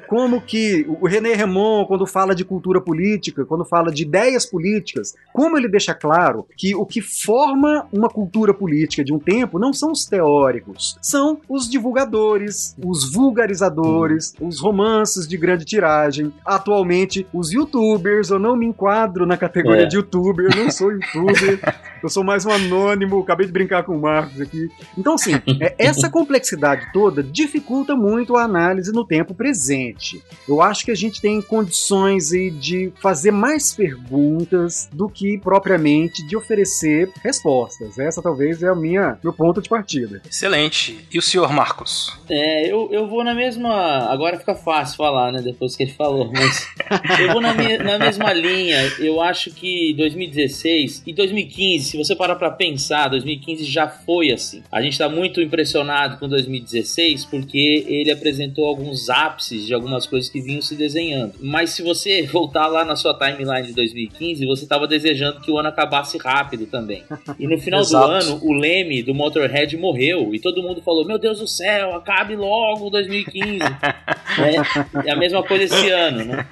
Como 0.08 0.42
que 0.42 0.86
o 1.02 1.08
René 1.08 1.34
Remon, 1.34 1.86
quando 1.86 2.06
fala 2.06 2.34
de 2.34 2.46
cultura 2.46 2.80
política, 2.80 3.46
quando 3.46 3.66
fala 3.66 3.92
de 3.92 4.04
ideias 4.04 4.46
políticas, 4.46 5.14
como 5.34 5.58
ele 5.58 5.68
deixa 5.68 5.94
claro 5.94 6.46
que 6.56 6.76
o 6.76 6.86
que 6.86 7.02
forma 7.02 7.88
uma 7.92 8.10
cultura 8.10 8.54
política 8.54 9.04
de 9.04 9.14
um 9.14 9.20
tempo 9.20 9.60
não 9.60 9.74
são 9.74 9.92
os 9.92 10.06
teóricos, 10.06 10.98
são 11.02 11.40
os 11.50 11.70
divulgadores, 11.70 12.76
os 12.84 13.12
vulgarizadores, 13.12 14.34
os 14.40 14.60
romances 14.60 15.28
de 15.28 15.38
grande 15.38 15.66
tiragem, 15.66 16.32
atualmente 16.46 17.28
os 17.34 17.52
youtubers, 17.52 18.30
eu 18.30 18.40
não 18.40 18.56
me 18.56 18.66
enquadro 18.66 19.26
na 19.26 19.36
categoria 19.36 19.84
é. 19.84 19.88
de 19.88 19.98
youtuber, 20.14 20.46
eu 20.46 20.64
não 20.64 20.72
sou 20.72 20.92
youtuber, 20.94 21.60
eu 22.06 22.10
sou 22.10 22.24
mais 22.24 22.46
um 22.46 22.52
anônimo, 22.52 23.20
acabei 23.20 23.46
de 23.46 23.52
brincar 23.52 23.84
com 23.84 23.96
o 23.96 24.02
Marcos 24.02 24.40
aqui. 24.42 24.70
Então, 24.98 25.14
assim, 25.14 25.34
é, 25.60 25.76
essa 25.78 26.10
complexidade 26.12 26.92
toda 26.92 27.24
dificulta 27.24 27.96
muito 27.96 28.36
a 28.36 28.44
análise 28.44 28.92
no 28.92 29.06
tempo 29.06 29.34
presente. 29.34 30.22
Eu 30.48 30.62
acho 30.62 30.86
que 30.86 30.92
a 30.92 30.96
gente 30.96 31.22
tem 31.22 31.42
condições 31.42 32.30
de 32.30 32.92
fazer 33.02 33.32
mais 33.32 33.74
perguntas 33.74 34.90
do 34.92 35.10
que 35.10 35.38
propriamente 35.38 36.26
de 36.28 36.36
oferecer 36.36 37.12
respostas. 37.24 37.98
Essa 37.98 38.22
talvez 38.22 38.62
é 38.64 38.70
a 38.70 38.76
minha 38.76 39.18
meu 39.24 39.34
ponto 39.34 39.62
de 39.62 39.70
partida. 39.70 40.22
Excelente. 40.30 41.06
E 41.12 41.18
o 41.18 41.22
senhor 41.22 41.52
Marcos? 41.52 42.18
É, 42.30 42.72
eu, 42.72 42.90
eu 42.92 43.08
vou 43.08 43.24
na 43.24 43.34
mesma. 43.34 44.10
Agora 44.12 44.38
fica 44.38 44.56
fácil 44.56 44.98
falar, 44.98 45.32
né? 45.32 45.42
Depois 45.42 45.76
que 45.76 45.84
ele 45.84 45.92
falou, 45.92 46.32
mas 46.32 46.68
eu 47.20 47.32
vou 47.32 47.42
na, 47.42 47.54
minha, 47.54 47.82
na 47.82 47.98
mesma 47.98 48.34
linha. 48.34 48.78
Eu 49.00 49.22
acho 49.22 49.52
que 49.52 49.94
2016 49.96 51.04
e 51.06 51.14
2015, 51.14 51.93
se 51.94 51.98
você 51.98 52.16
parar 52.16 52.38
para 52.38 52.50
pensar, 52.50 53.08
2015 53.10 53.66
já 53.66 53.88
foi 53.88 54.32
assim. 54.32 54.64
A 54.72 54.82
gente 54.82 54.94
está 54.94 55.08
muito 55.08 55.40
impressionado 55.40 56.18
com 56.18 56.28
2016 56.28 57.26
porque 57.26 57.86
ele 57.88 58.10
apresentou 58.10 58.66
alguns 58.66 59.12
ápices 59.12 59.68
de 59.68 59.76
algumas 59.76 60.08
coisas 60.08 60.28
que 60.28 60.42
vinham 60.42 60.60
se 60.60 60.76
desenhando. 60.76 61.36
Mas 61.40 61.70
se 61.70 61.84
você 61.84 62.24
voltar 62.34 62.66
lá 62.66 62.84
na 62.84 62.96
sua 62.96 63.14
timeline 63.14 63.68
de 63.68 63.74
2015, 63.74 64.44
você 64.44 64.64
estava 64.64 64.88
desejando 64.88 65.40
que 65.40 65.52
o 65.52 65.60
ano 65.60 65.70
acabasse 65.70 66.18
rápido 66.18 66.66
também. 66.66 67.04
E 67.38 67.46
no 67.46 67.60
final 67.60 67.86
do 67.86 67.96
ano, 67.96 68.40
o 68.42 68.54
Leme 68.54 69.04
do 69.04 69.14
Motorhead 69.14 69.78
morreu 69.78 70.34
e 70.34 70.40
todo 70.40 70.64
mundo 70.64 70.82
falou: 70.82 71.06
Meu 71.06 71.20
Deus 71.20 71.38
do 71.38 71.48
céu, 71.48 71.94
acabe 71.94 72.36
logo 72.36 72.90
2015. 72.90 73.60
é, 75.06 75.10
é 75.10 75.12
a 75.12 75.16
mesma 75.16 75.44
coisa 75.44 75.66
esse 75.66 75.92
ano, 75.92 76.26
né? 76.26 76.44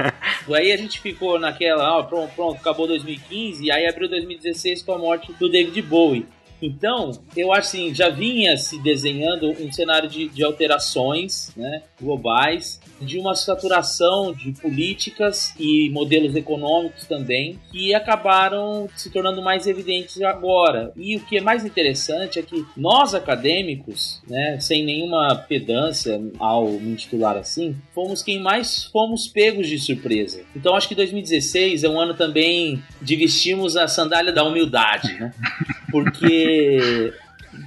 Aí 0.54 0.72
a 0.72 0.78
gente 0.78 1.00
ficou 1.00 1.40
naquela, 1.40 1.98
ó, 1.98 2.04
pronto, 2.04 2.32
pronto, 2.36 2.58
acabou 2.58 2.86
2015, 2.86 3.66
e 3.66 3.72
aí 3.72 3.88
abriu 3.88 4.08
2016 4.08 4.84
com 4.84 4.94
a 4.94 5.00
morte 5.00 5.31
do 5.40 5.50
David 5.50 5.86
Bowie. 5.88 6.26
Então, 6.62 7.12
eu 7.36 7.52
acho 7.52 7.70
assim, 7.70 7.94
já 7.94 8.10
vinha 8.10 8.56
se 8.58 8.80
desenhando 8.80 9.50
um 9.50 9.72
cenário 9.72 10.08
de, 10.08 10.28
de 10.30 10.44
alterações 10.44 11.52
né, 11.56 11.82
globais, 12.00 12.80
de 13.00 13.18
uma 13.18 13.36
saturação 13.36 14.34
de 14.34 14.52
políticas 14.52 15.54
e 15.60 15.90
modelos 15.90 16.36
econômicos 16.36 17.06
também, 17.06 17.60
que 17.72 17.94
acabaram 17.94 18.88
se 18.96 19.10
tornando 19.10 19.42
mais 19.42 19.66
evidentes 19.66 20.22
agora. 20.22 20.92
E 20.96 21.16
o 21.16 21.20
que 21.22 21.38
é 21.38 21.42
mais 21.42 21.66
interessante 21.66 22.38
é 22.38 22.44
que 22.44 22.64
nós 22.78 23.16
acadêmicos, 23.16 24.22
né, 24.28 24.60
sem 24.60 24.86
nenhuma 24.86 25.36
pedância 25.36 26.22
ao 26.38 26.68
me 26.68 26.96
titular 26.96 27.38
assim, 27.38 27.76
fomos 27.94 28.22
quem 28.22 28.40
mais 28.40 28.86
fomos 28.86 29.28
pegos 29.28 29.68
de 29.68 29.80
surpresa. 29.80 30.44
Então 30.56 30.76
acho 30.76 30.88
que 30.88 30.96
2016 30.96 31.84
é 31.84 31.90
um 31.90 32.00
ano 32.00 32.14
também 32.14 32.84
de 33.02 33.16
vestirmos 33.16 33.76
a 33.76 33.88
sandália 33.88 34.32
da 34.32 34.44
humildade, 34.44 35.14
né? 35.14 35.34
Porque 35.92 37.14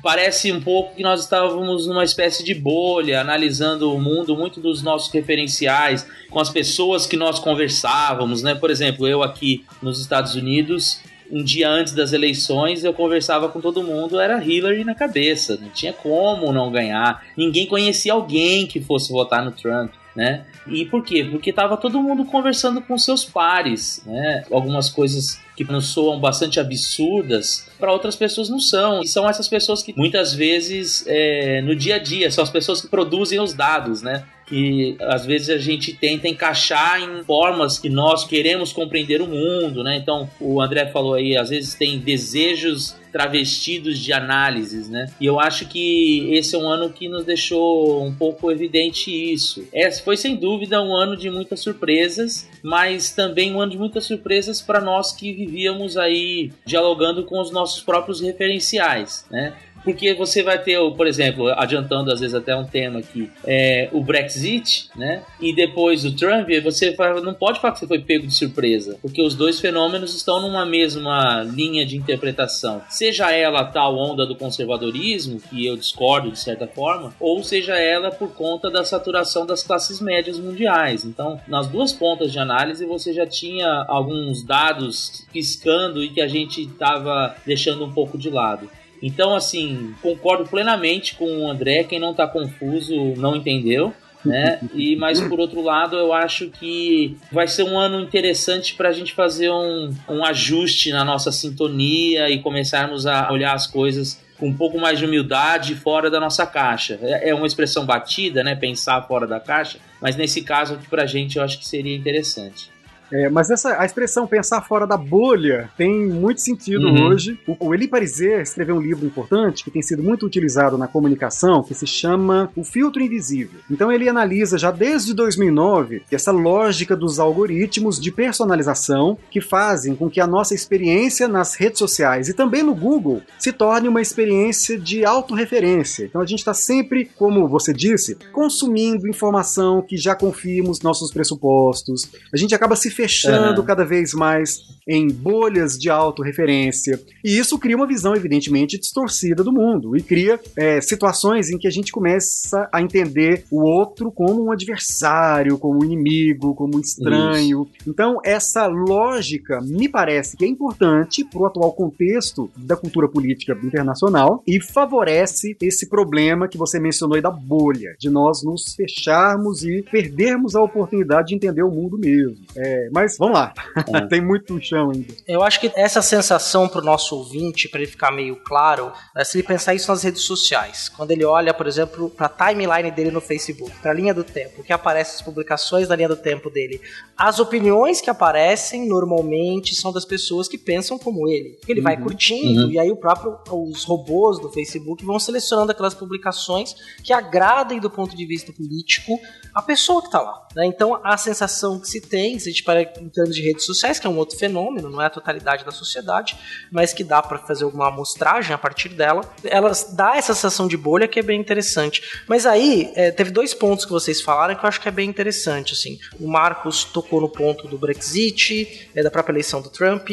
parece 0.03 0.51
um 0.53 0.61
pouco 0.61 0.97
que 0.97 1.03
nós 1.03 1.21
estávamos 1.21 1.87
numa 1.87 2.05
espécie 2.05 2.43
de 2.43 2.55
bolha, 2.55 3.21
analisando 3.21 3.93
o 3.93 4.01
mundo 4.01 4.37
muito 4.37 4.61
dos 4.61 4.83
nossos 4.83 5.13
referenciais, 5.13 6.07
com 6.31 6.41
as 6.41 6.51
pessoas 6.51 7.07
que 7.07 7.17
nós 7.17 7.39
conversávamos, 7.39 8.43
né? 8.43 8.55
Por 8.55 8.71
exemplo, 8.71 9.07
eu 9.07 9.23
aqui 9.23 9.65
nos 9.83 10.01
Estados 10.01 10.35
Unidos, 10.35 11.01
um 11.31 11.43
dia 11.43 11.69
antes 11.69 11.93
das 11.93 12.13
eleições, 12.13 12.85
eu 12.85 12.93
conversava 12.93 13.49
com 13.49 13.61
todo 13.61 13.83
mundo, 13.83 14.21
era 14.21 14.43
Hillary 14.43 14.85
na 14.85 14.95
cabeça, 14.95 15.59
não 15.61 15.69
tinha 15.71 15.93
como 15.93 16.53
não 16.53 16.71
ganhar. 16.71 17.25
Ninguém 17.37 17.67
conhecia 17.67 18.13
alguém 18.13 18.67
que 18.67 18.81
fosse 18.81 19.11
votar 19.13 19.45
no 19.45 19.53
Trump. 19.53 19.93
Né? 20.15 20.45
E 20.67 20.85
por 20.87 21.05
quê? 21.05 21.25
Porque 21.31 21.53
tava 21.53 21.77
todo 21.77 22.01
mundo 22.01 22.25
conversando 22.25 22.81
com 22.81 22.97
seus 22.97 23.25
pares, 23.25 24.03
né? 24.07 24.45
Algumas 24.51 24.89
coisas 24.89 25.41
que 25.57 25.65
nos 25.65 25.89
soam 25.89 26.19
bastante 26.21 26.59
absurdas, 26.59 27.69
para 27.79 27.93
outras 27.93 28.17
pessoas 28.17 28.49
não 28.49 28.59
são. 28.59 29.01
E 29.03 29.09
são 29.09 29.29
essas 29.29 29.49
pessoas 29.49 29.83
que 29.83 29.95
muitas 29.97 30.33
vezes 30.33 31.05
é, 31.07 31.61
no 31.63 31.75
dia 31.77 31.97
a 31.97 31.99
dia 31.99 32.31
são 32.31 32.43
as 32.43 32.51
pessoas 32.51 32.81
que 32.81 32.89
produzem 32.89 33.41
os 33.41 33.55
dados, 33.55 34.03
né? 34.03 34.25
Que 34.47 34.97
às 35.01 35.25
vezes 35.25 35.51
a 35.51 35.59
gente 35.59 35.93
tenta 35.93 36.29
encaixar 36.29 37.01
em 37.01 37.25
formas 37.25 37.79
que 37.79 37.89
nós 37.89 38.25
queremos 38.25 38.73
compreender 38.73 39.23
o 39.23 39.27
mundo, 39.27 39.83
né? 39.83 39.97
Então, 39.97 40.29
o 40.41 40.61
André 40.61 40.87
falou 40.87 41.15
aí, 41.15 41.37
às 41.37 41.51
vezes 41.51 41.75
tem 41.75 41.99
desejos 41.99 42.97
travestidos 43.15 44.01
de 44.01 44.13
análises, 44.13 44.89
né? 44.89 45.07
E 45.21 45.27
eu 45.27 45.39
acho 45.39 45.69
que 45.69 46.35
esse 46.35 46.57
é 46.57 46.59
um 46.59 46.69
ano 46.69 46.91
que 46.91 47.09
nos 47.09 47.25
deixou 47.25 48.05
um 48.05 48.13
pouco 48.13 48.51
evidente 48.51 49.09
isso. 49.09 49.65
Esse 49.73 50.03
foi 50.03 50.17
sem 50.17 50.35
dúvida 50.35 50.83
um 50.83 50.93
ano 50.93 51.17
de 51.17 51.31
muitas 51.31 51.61
surpresas, 51.61 52.49
mas 52.61 53.13
também 53.13 53.55
um 53.55 53.61
ano 53.61 53.71
de 53.71 53.79
muitas 53.79 54.05
surpresas 54.05 54.61
para 54.61 54.81
nós 54.81 55.13
que 55.13 55.33
vivíamos 55.33 55.97
aí 55.97 56.51
dialogando 56.67 57.25
com 57.25 57.41
os 57.41 57.53
nossos 57.53 57.83
próprios 57.83 58.21
referenciais, 58.21 59.25
né? 59.31 59.55
Porque 59.85 60.15
você 60.15 60.43
vai 60.43 60.59
ter, 60.59 60.79
por 60.97 61.07
exemplo, 61.07 61.49
adiantando 61.51 62.11
às 62.11 62.21
vezes 62.21 62.35
até 62.35 62.57
um 62.57 62.65
tema 62.65 63.01
aqui, 63.01 63.31
é, 63.45 63.89
o 63.93 64.03
Brexit, 64.03 64.89
né? 64.97 65.23
E 65.41 65.55
depois 65.55 66.05
o 66.05 66.17
Trump, 66.17 66.49
você 66.63 66.97
não 67.23 67.35
pode 67.35 67.61
falar 67.61 67.75
que 67.75 67.81
você 67.81 67.87
foi 67.87 67.99
pego 67.99 68.27
de 68.27 68.35
surpresa, 68.35 68.99
porque 69.03 69.23
os 69.23 69.35
dois 69.35 69.61
fenômenos 69.61 70.15
estão 70.15 70.41
numa 70.41 70.65
mesma 70.65 71.43
linha 71.43 71.85
de 71.85 71.97
interpretação. 71.97 72.83
Seja 72.89 73.31
ela 73.31 73.61
a 73.61 73.65
tal 73.65 73.97
onda 73.97 74.27
do 74.27 74.35
conservadorismo, 74.35 75.41
que 75.41 75.67
eu 75.67 75.77
discordo 75.77 76.31
de 76.31 76.39
certa 76.39 76.67
forma, 76.67 77.15
ou 77.21 77.43
seja 77.45 77.77
ela 77.77 78.11
por 78.11 78.35
conta 78.35 78.71
da 78.71 78.85
saturação 78.85 79.45
das 79.45 79.63
classes 79.63 80.01
médias 80.01 80.39
mundiais. 80.39 81.05
Então, 81.05 81.39
nas 81.47 81.69
duas 81.69 81.93
pontas 81.93 82.33
de 82.33 82.39
análise, 82.39 82.87
você 82.87 83.13
já 83.13 83.27
tinha 83.27 83.85
alguns 83.89 84.43
dados 84.43 85.27
piscando 85.33 86.03
e 86.03 86.09
que 86.09 86.21
a 86.21 86.29
gente 86.29 86.63
estava 86.63 87.35
deixando 87.45 87.85
um 87.85 87.93
pouco 87.93 88.17
de 88.17 88.31
lado. 88.31 88.69
Então, 89.07 89.35
assim, 89.35 89.95
concordo 90.01 90.47
plenamente 90.47 91.15
com 91.15 91.27
o 91.27 91.51
André. 91.51 91.85
Quem 91.85 92.01
não 92.01 92.13
está 92.13 92.27
confuso 92.27 92.97
não 93.19 93.37
entendeu. 93.37 93.93
Né? 94.25 94.59
E 94.73 94.97
mas 94.97 95.21
por 95.21 95.39
outro 95.39 95.61
lado, 95.61 95.95
eu 95.95 96.11
acho 96.11 96.49
que 96.49 97.15
vai 97.31 97.47
ser 97.47 97.65
um 97.65 97.79
ano 97.79 98.01
interessante 98.01 98.75
para 98.75 98.89
a 98.89 98.93
gente 98.93 99.13
fazer 99.13 99.51
um, 99.51 99.95
um 100.09 100.25
ajuste 100.25 100.91
na 100.91 101.05
nossa 101.05 101.31
sintonia 101.31 102.31
e 102.31 102.39
começarmos 102.39 103.07
a 103.07 103.31
olhar 103.31 103.53
as 103.53 103.67
coisas 103.67 104.25
com 104.39 104.49
um 104.49 104.55
pouco 104.55 104.79
mais 104.79 104.99
de 104.99 105.05
humildade 105.05 105.75
fora 105.75 106.11
da 106.11 106.19
nossa 106.19 106.47
caixa. 106.47 106.99
É, 107.03 107.29
é 107.29 107.35
uma 107.35 107.47
expressão 107.47 107.85
batida, 107.85 108.43
né? 108.43 108.55
Pensar 108.55 109.03
fora 109.03 109.27
da 109.27 109.39
caixa, 109.39 109.79
mas 110.01 110.17
nesse 110.17 110.41
caso 110.41 110.73
aqui 110.73 110.89
pra 110.89 111.05
gente 111.05 111.37
eu 111.37 111.45
acho 111.45 111.59
que 111.59 111.69
seria 111.69 111.95
interessante. 111.95 112.73
É, 113.15 113.31
mas 113.31 113.49
essa, 113.49 113.81
a 113.81 113.87
expressão 113.87 114.27
pensar 114.27 114.61
fora 114.63 114.89
da 114.89 114.97
bolha 114.97 115.71
tem 115.77 116.05
muito 116.05 116.41
sentido 116.41 116.89
uhum. 116.89 117.07
hoje. 117.07 117.39
O, 117.47 117.69
o 117.69 117.75
Eli 117.75 117.87
Pariser 117.87 118.41
escreveu 118.41 118.75
um 118.75 118.81
livro 118.81 119.07
importante 119.07 119.63
que 119.63 119.71
tem 119.71 119.83
sido 119.83 120.03
muito 120.03 120.27
utilizado 120.27 120.77
na 120.77 120.89
comunicação, 120.89 121.63
que 121.63 121.75
se 121.75 121.87
chama 121.87 122.51
O 122.57 122.65
Filtro 122.65 123.01
Invisível. 123.01 123.61
Então 123.71 123.93
ele 123.93 124.09
analisa 124.09 124.59
já 124.59 124.73
desde 124.73 125.15
2009 125.15 126.03
essa 126.11 126.33
lógica 126.33 126.97
dos 126.97 127.21
algoritmos 127.21 128.01
de 128.01 128.11
personalização 128.11 129.17
que 129.31 129.41
fazem 129.41 129.95
com 129.95 130.11
que 130.11 130.21
a 130.21 130.27
nossa 130.27 130.53
experiência 130.53 131.29
nas 131.29 131.55
redes 131.55 131.79
sociais 131.79 132.29
e 132.29 132.35
também 132.35 132.65
no 132.65 132.75
Google 132.75 133.23
se 133.39 133.53
torne 133.53 133.87
uma 133.87 134.03
experiência 134.03 134.77
de 134.77 135.05
autorreferência. 135.05 136.05
Então 136.05 136.21
a 136.21 136.27
gente 136.27 136.41
está 136.41 136.55
sempre, 136.55 137.05
como 137.17 137.47
você 137.47 137.73
disse, 137.73 138.17
consumindo 138.33 139.07
informação 139.07 139.83
que 139.83 139.97
já 139.97 140.17
confirma 140.17 140.71
os 140.71 140.81
nossos 140.81 141.13
pressupostos. 141.13 142.11
A 142.33 142.37
gente 142.37 142.57
acaba 142.57 142.75
se 142.75 142.91
fechando 143.05 143.61
uhum. 143.61 143.67
cada 143.67 143.85
vez 143.85 144.15
mais 144.15 144.75
em 144.87 145.09
bolhas 145.09 145.79
de 145.79 145.89
autorreferência. 145.89 147.01
E 147.25 147.39
isso 147.39 147.59
cria 147.59 147.77
uma 147.77 147.87
visão, 147.87 148.15
evidentemente, 148.15 148.79
distorcida 148.79 149.43
do 149.43 149.53
mundo 149.53 149.97
e 149.97 150.03
cria 150.03 150.39
é, 150.57 150.81
situações 150.81 151.51
em 151.51 151.59
que 151.59 151.67
a 151.67 151.71
gente 151.71 151.91
começa 151.91 152.69
a 152.73 152.83
entender 152.83 153.45
o 153.51 153.63
outro 153.63 154.11
como 154.11 154.45
um 154.45 154.53
adversário, 154.53 155.59
como 155.59 155.81
um 155.81 155.85
inimigo, 155.85 156.55
como 156.55 156.77
um 156.77 156.81
estranho. 156.81 157.67
Isso. 157.79 157.89
Então, 157.89 158.19
essa 158.25 158.67
lógica 158.67 159.61
me 159.63 159.89
parece 159.89 160.37
que 160.37 160.45
é 160.45 160.49
importante 160.49 161.25
para 161.25 161.41
o 161.41 161.47
atual 161.47 161.73
contexto 161.73 162.51
da 162.57 162.77
cultura 162.77 163.09
política 163.09 163.59
internacional 163.63 164.43
e 164.47 164.61
favorece 164.61 165.57
esse 165.63 165.89
problema 165.89 166.47
que 166.47 166.59
você 166.59 166.79
mencionou 166.79 167.17
aí 167.17 167.23
da 167.23 167.31
bolha, 167.31 167.97
de 167.99 168.11
nós 168.11 168.43
nos 168.43 168.75
fecharmos 168.75 169.65
e 169.65 169.83
perdermos 169.83 170.55
a 170.55 170.63
oportunidade 170.63 171.29
de 171.29 171.35
entender 171.35 171.63
o 171.63 171.71
mundo 171.71 171.99
mesmo. 171.99 172.37
É, 172.57 172.84
mas 172.93 173.17
vamos 173.19 173.39
lá, 173.39 173.53
é. 173.95 174.01
tem 174.07 174.21
muito 174.21 174.61
chão 174.61 174.91
ainda. 174.91 175.15
Eu 175.27 175.43
acho 175.43 175.61
que 175.61 175.73
essa 175.77 176.03
sensação 176.03 176.69
para 176.69 176.81
o 176.81 176.85
nosso 176.85 177.17
ouvinte, 177.17 177.69
para 177.69 177.81
ele 177.81 177.91
ficar 177.91 178.11
meio 178.11 178.37
claro, 178.37 178.93
é 179.17 179.25
se 179.25 179.39
ele 179.39 179.47
pensar 179.47 179.75
isso 179.75 179.91
nas 179.91 180.03
redes 180.03 180.23
sociais. 180.23 180.89
Quando 180.89 181.11
ele 181.11 181.25
olha, 181.25 181.53
por 181.53 181.67
exemplo, 181.67 182.11
para 182.11 182.27
a 182.27 182.49
timeline 182.49 182.91
dele 182.91 183.11
no 183.11 183.21
Facebook, 183.21 183.71
para 183.81 183.91
a 183.91 183.95
linha 183.95 184.15
do 184.15 184.25
tempo, 184.25 184.63
que 184.63 184.73
aparece 184.73 185.17
as 185.17 185.23
publicações 185.23 185.89
da 185.89 185.97
linha 185.97 186.09
do 186.09 186.17
tempo 186.17 186.51
dele, 186.51 186.81
as 187.17 187.39
opiniões 187.39 188.01
que 188.01 188.11
aparecem 188.11 188.89
normalmente 188.89 189.75
são 189.75 189.93
das 189.93 190.05
pessoas 190.05 190.49
que 190.49 190.59
pensam 190.59 190.99
como 190.99 191.29
ele. 191.29 191.59
Ele 191.69 191.81
uhum. 191.81 191.85
vai 191.85 191.97
curtindo 191.97 192.65
uhum. 192.65 192.71
e 192.71 192.79
aí 192.79 192.91
o 192.91 192.97
próprio 192.97 193.39
os 193.51 193.85
robôs 193.85 194.39
do 194.41 194.51
Facebook 194.51 195.05
vão 195.05 195.19
selecionando 195.19 195.73
aquelas 195.73 195.95
publicações 195.95 196.75
que 197.03 197.13
agradem 197.13 197.81
do 197.81 197.91
ponto 197.91 198.17
de 198.17 198.27
vista 198.27 198.53
político 198.53 199.19
a 199.55 199.63
pessoa 199.63 200.01
que 200.01 200.09
está 200.09 200.21
lá. 200.21 200.47
Né? 200.55 200.67
Então 200.67 201.01
a 201.03 201.17
sensação 201.17 201.79
que 201.79 201.89
se 201.89 202.01
tem, 202.01 202.39
se 202.39 202.49
a 202.49 202.53
gente 202.53 202.65
em 202.83 203.09
termos 203.09 203.35
de 203.35 203.43
redes 203.43 203.65
sociais, 203.65 203.99
que 203.99 204.07
é 204.07 204.11
um 204.11 204.17
outro 204.17 204.39
fenômeno, 204.39 204.89
não 204.91 205.01
é 205.01 205.07
a 205.07 205.11
totalidade 205.11 205.65
da 205.65 205.71
sociedade, 205.71 206.37
mas 206.71 206.93
que 206.93 207.05
dá 207.05 207.23
para 207.23 207.39
fazer 207.39 207.65
alguma 207.65 207.89
amostragem 207.89 208.55
a 208.55 208.59
partir 208.59 208.91
dela, 208.91 209.23
ela 209.45 209.73
dá 209.93 210.17
essa 210.17 210.35
sensação 210.35 210.67
de 210.69 210.77
bolha 210.77 211.09
que 211.09 211.19
é 211.19 211.23
bem 211.23 211.41
interessante. 211.41 212.03
Mas 212.27 212.47
aí, 212.47 212.93
é, 212.95 213.11
teve 213.11 213.31
dois 213.31 213.55
pontos 213.55 213.85
que 213.85 213.93
vocês 213.93 214.21
falaram 214.21 214.55
que 214.55 214.65
eu 214.65 214.69
acho 214.69 214.81
que 214.81 214.89
é 214.89 214.93
bem 214.93 215.09
interessante. 215.09 215.73
Assim. 215.73 215.99
O 216.19 216.29
Marcos 216.29 216.85
tocou 216.85 217.21
no 217.21 217.29
ponto 217.29 217.67
do 217.69 217.79
Brexit, 217.79 218.91
é, 218.95 219.03
da 219.03 219.11
própria 219.11 219.33
eleição 219.33 219.61
do 219.61 219.71
Trump. 219.71 220.11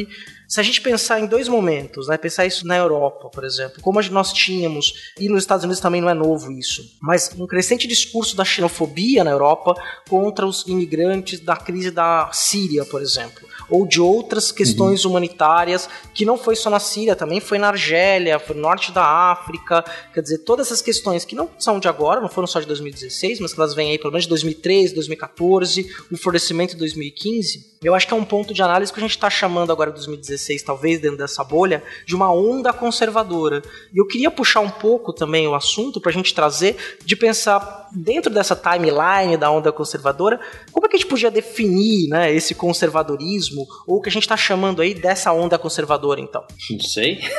Se 0.51 0.59
a 0.59 0.63
gente 0.63 0.81
pensar 0.81 1.17
em 1.17 1.27
dois 1.27 1.47
momentos, 1.47 2.09
né, 2.09 2.17
pensar 2.17 2.45
isso 2.45 2.67
na 2.67 2.75
Europa, 2.75 3.29
por 3.29 3.45
exemplo, 3.45 3.81
como 3.81 4.01
nós 4.09 4.33
tínhamos, 4.33 5.13
e 5.17 5.29
nos 5.29 5.43
Estados 5.43 5.63
Unidos 5.63 5.79
também 5.79 6.01
não 6.01 6.09
é 6.09 6.13
novo 6.13 6.51
isso, 6.51 6.83
mas 7.01 7.31
um 7.39 7.47
crescente 7.47 7.87
discurso 7.87 8.35
da 8.35 8.43
xenofobia 8.43 9.23
na 9.23 9.31
Europa 9.31 9.73
contra 10.09 10.45
os 10.45 10.67
imigrantes 10.67 11.39
da 11.39 11.55
crise 11.55 11.89
da 11.89 12.29
Síria, 12.33 12.83
por 12.83 13.01
exemplo 13.01 13.47
ou 13.71 13.87
de 13.87 14.01
outras 14.01 14.51
questões 14.51 15.05
uhum. 15.05 15.11
humanitárias, 15.11 15.89
que 16.13 16.25
não 16.25 16.37
foi 16.37 16.57
só 16.57 16.69
na 16.69 16.79
Síria, 16.79 17.15
também 17.15 17.39
foi 17.39 17.57
na 17.57 17.69
Argélia, 17.69 18.37
foi 18.37 18.53
no 18.55 18.61
norte 18.61 18.91
da 18.91 19.31
África, 19.31 19.83
quer 20.13 20.21
dizer, 20.21 20.39
todas 20.39 20.67
essas 20.67 20.81
questões 20.81 21.23
que 21.23 21.33
não 21.33 21.49
são 21.57 21.79
de 21.79 21.87
agora, 21.87 22.19
não 22.19 22.27
foram 22.27 22.45
só 22.45 22.59
de 22.59 22.67
2016, 22.67 23.39
mas 23.39 23.53
que 23.53 23.59
elas 23.59 23.73
vêm 23.73 23.91
aí 23.91 23.97
pelo 23.97 24.11
menos 24.11 24.25
de 24.25 24.29
2013, 24.29 24.93
2014, 24.93 25.89
o 26.11 26.17
florescimento 26.17 26.73
de 26.73 26.79
2015, 26.79 27.71
eu 27.81 27.95
acho 27.95 28.05
que 28.05 28.13
é 28.13 28.17
um 28.17 28.25
ponto 28.25 28.53
de 28.53 28.61
análise 28.61 28.91
que 28.91 28.99
a 28.99 29.01
gente 29.01 29.11
está 29.11 29.29
chamando 29.29 29.71
agora 29.71 29.89
2016, 29.89 30.40
talvez 30.63 30.99
dentro 30.99 31.17
dessa 31.17 31.43
bolha, 31.43 31.83
de 32.05 32.15
uma 32.15 32.31
onda 32.31 32.71
conservadora. 32.73 33.61
E 33.93 33.97
eu 33.99 34.07
queria 34.07 34.31
puxar 34.31 34.61
um 34.61 34.69
pouco 34.69 35.13
também 35.13 35.47
o 35.47 35.55
assunto 35.55 35.99
para 35.99 36.09
a 36.09 36.13
gente 36.13 36.33
trazer, 36.33 36.75
de 37.05 37.15
pensar 37.15 37.89
dentro 37.93 38.31
dessa 38.33 38.55
timeline 38.55 39.37
da 39.37 39.51
onda 39.51 39.71
conservadora, 39.71 40.39
como 40.71 40.85
é 40.85 40.89
que 40.89 40.95
a 40.95 40.99
gente 40.99 41.09
podia 41.09 41.29
definir 41.29 42.07
né, 42.09 42.33
esse 42.33 42.55
conservadorismo 42.55 43.67
ou 43.85 43.97
o 43.97 44.01
que 44.01 44.09
a 44.09 44.11
gente 44.11 44.23
está 44.23 44.37
chamando 44.37 44.81
aí 44.81 44.93
dessa 44.93 45.31
onda 45.31 45.57
conservadora, 45.57 46.19
então? 46.19 46.43
Não 46.69 46.79
sei. 46.79 47.19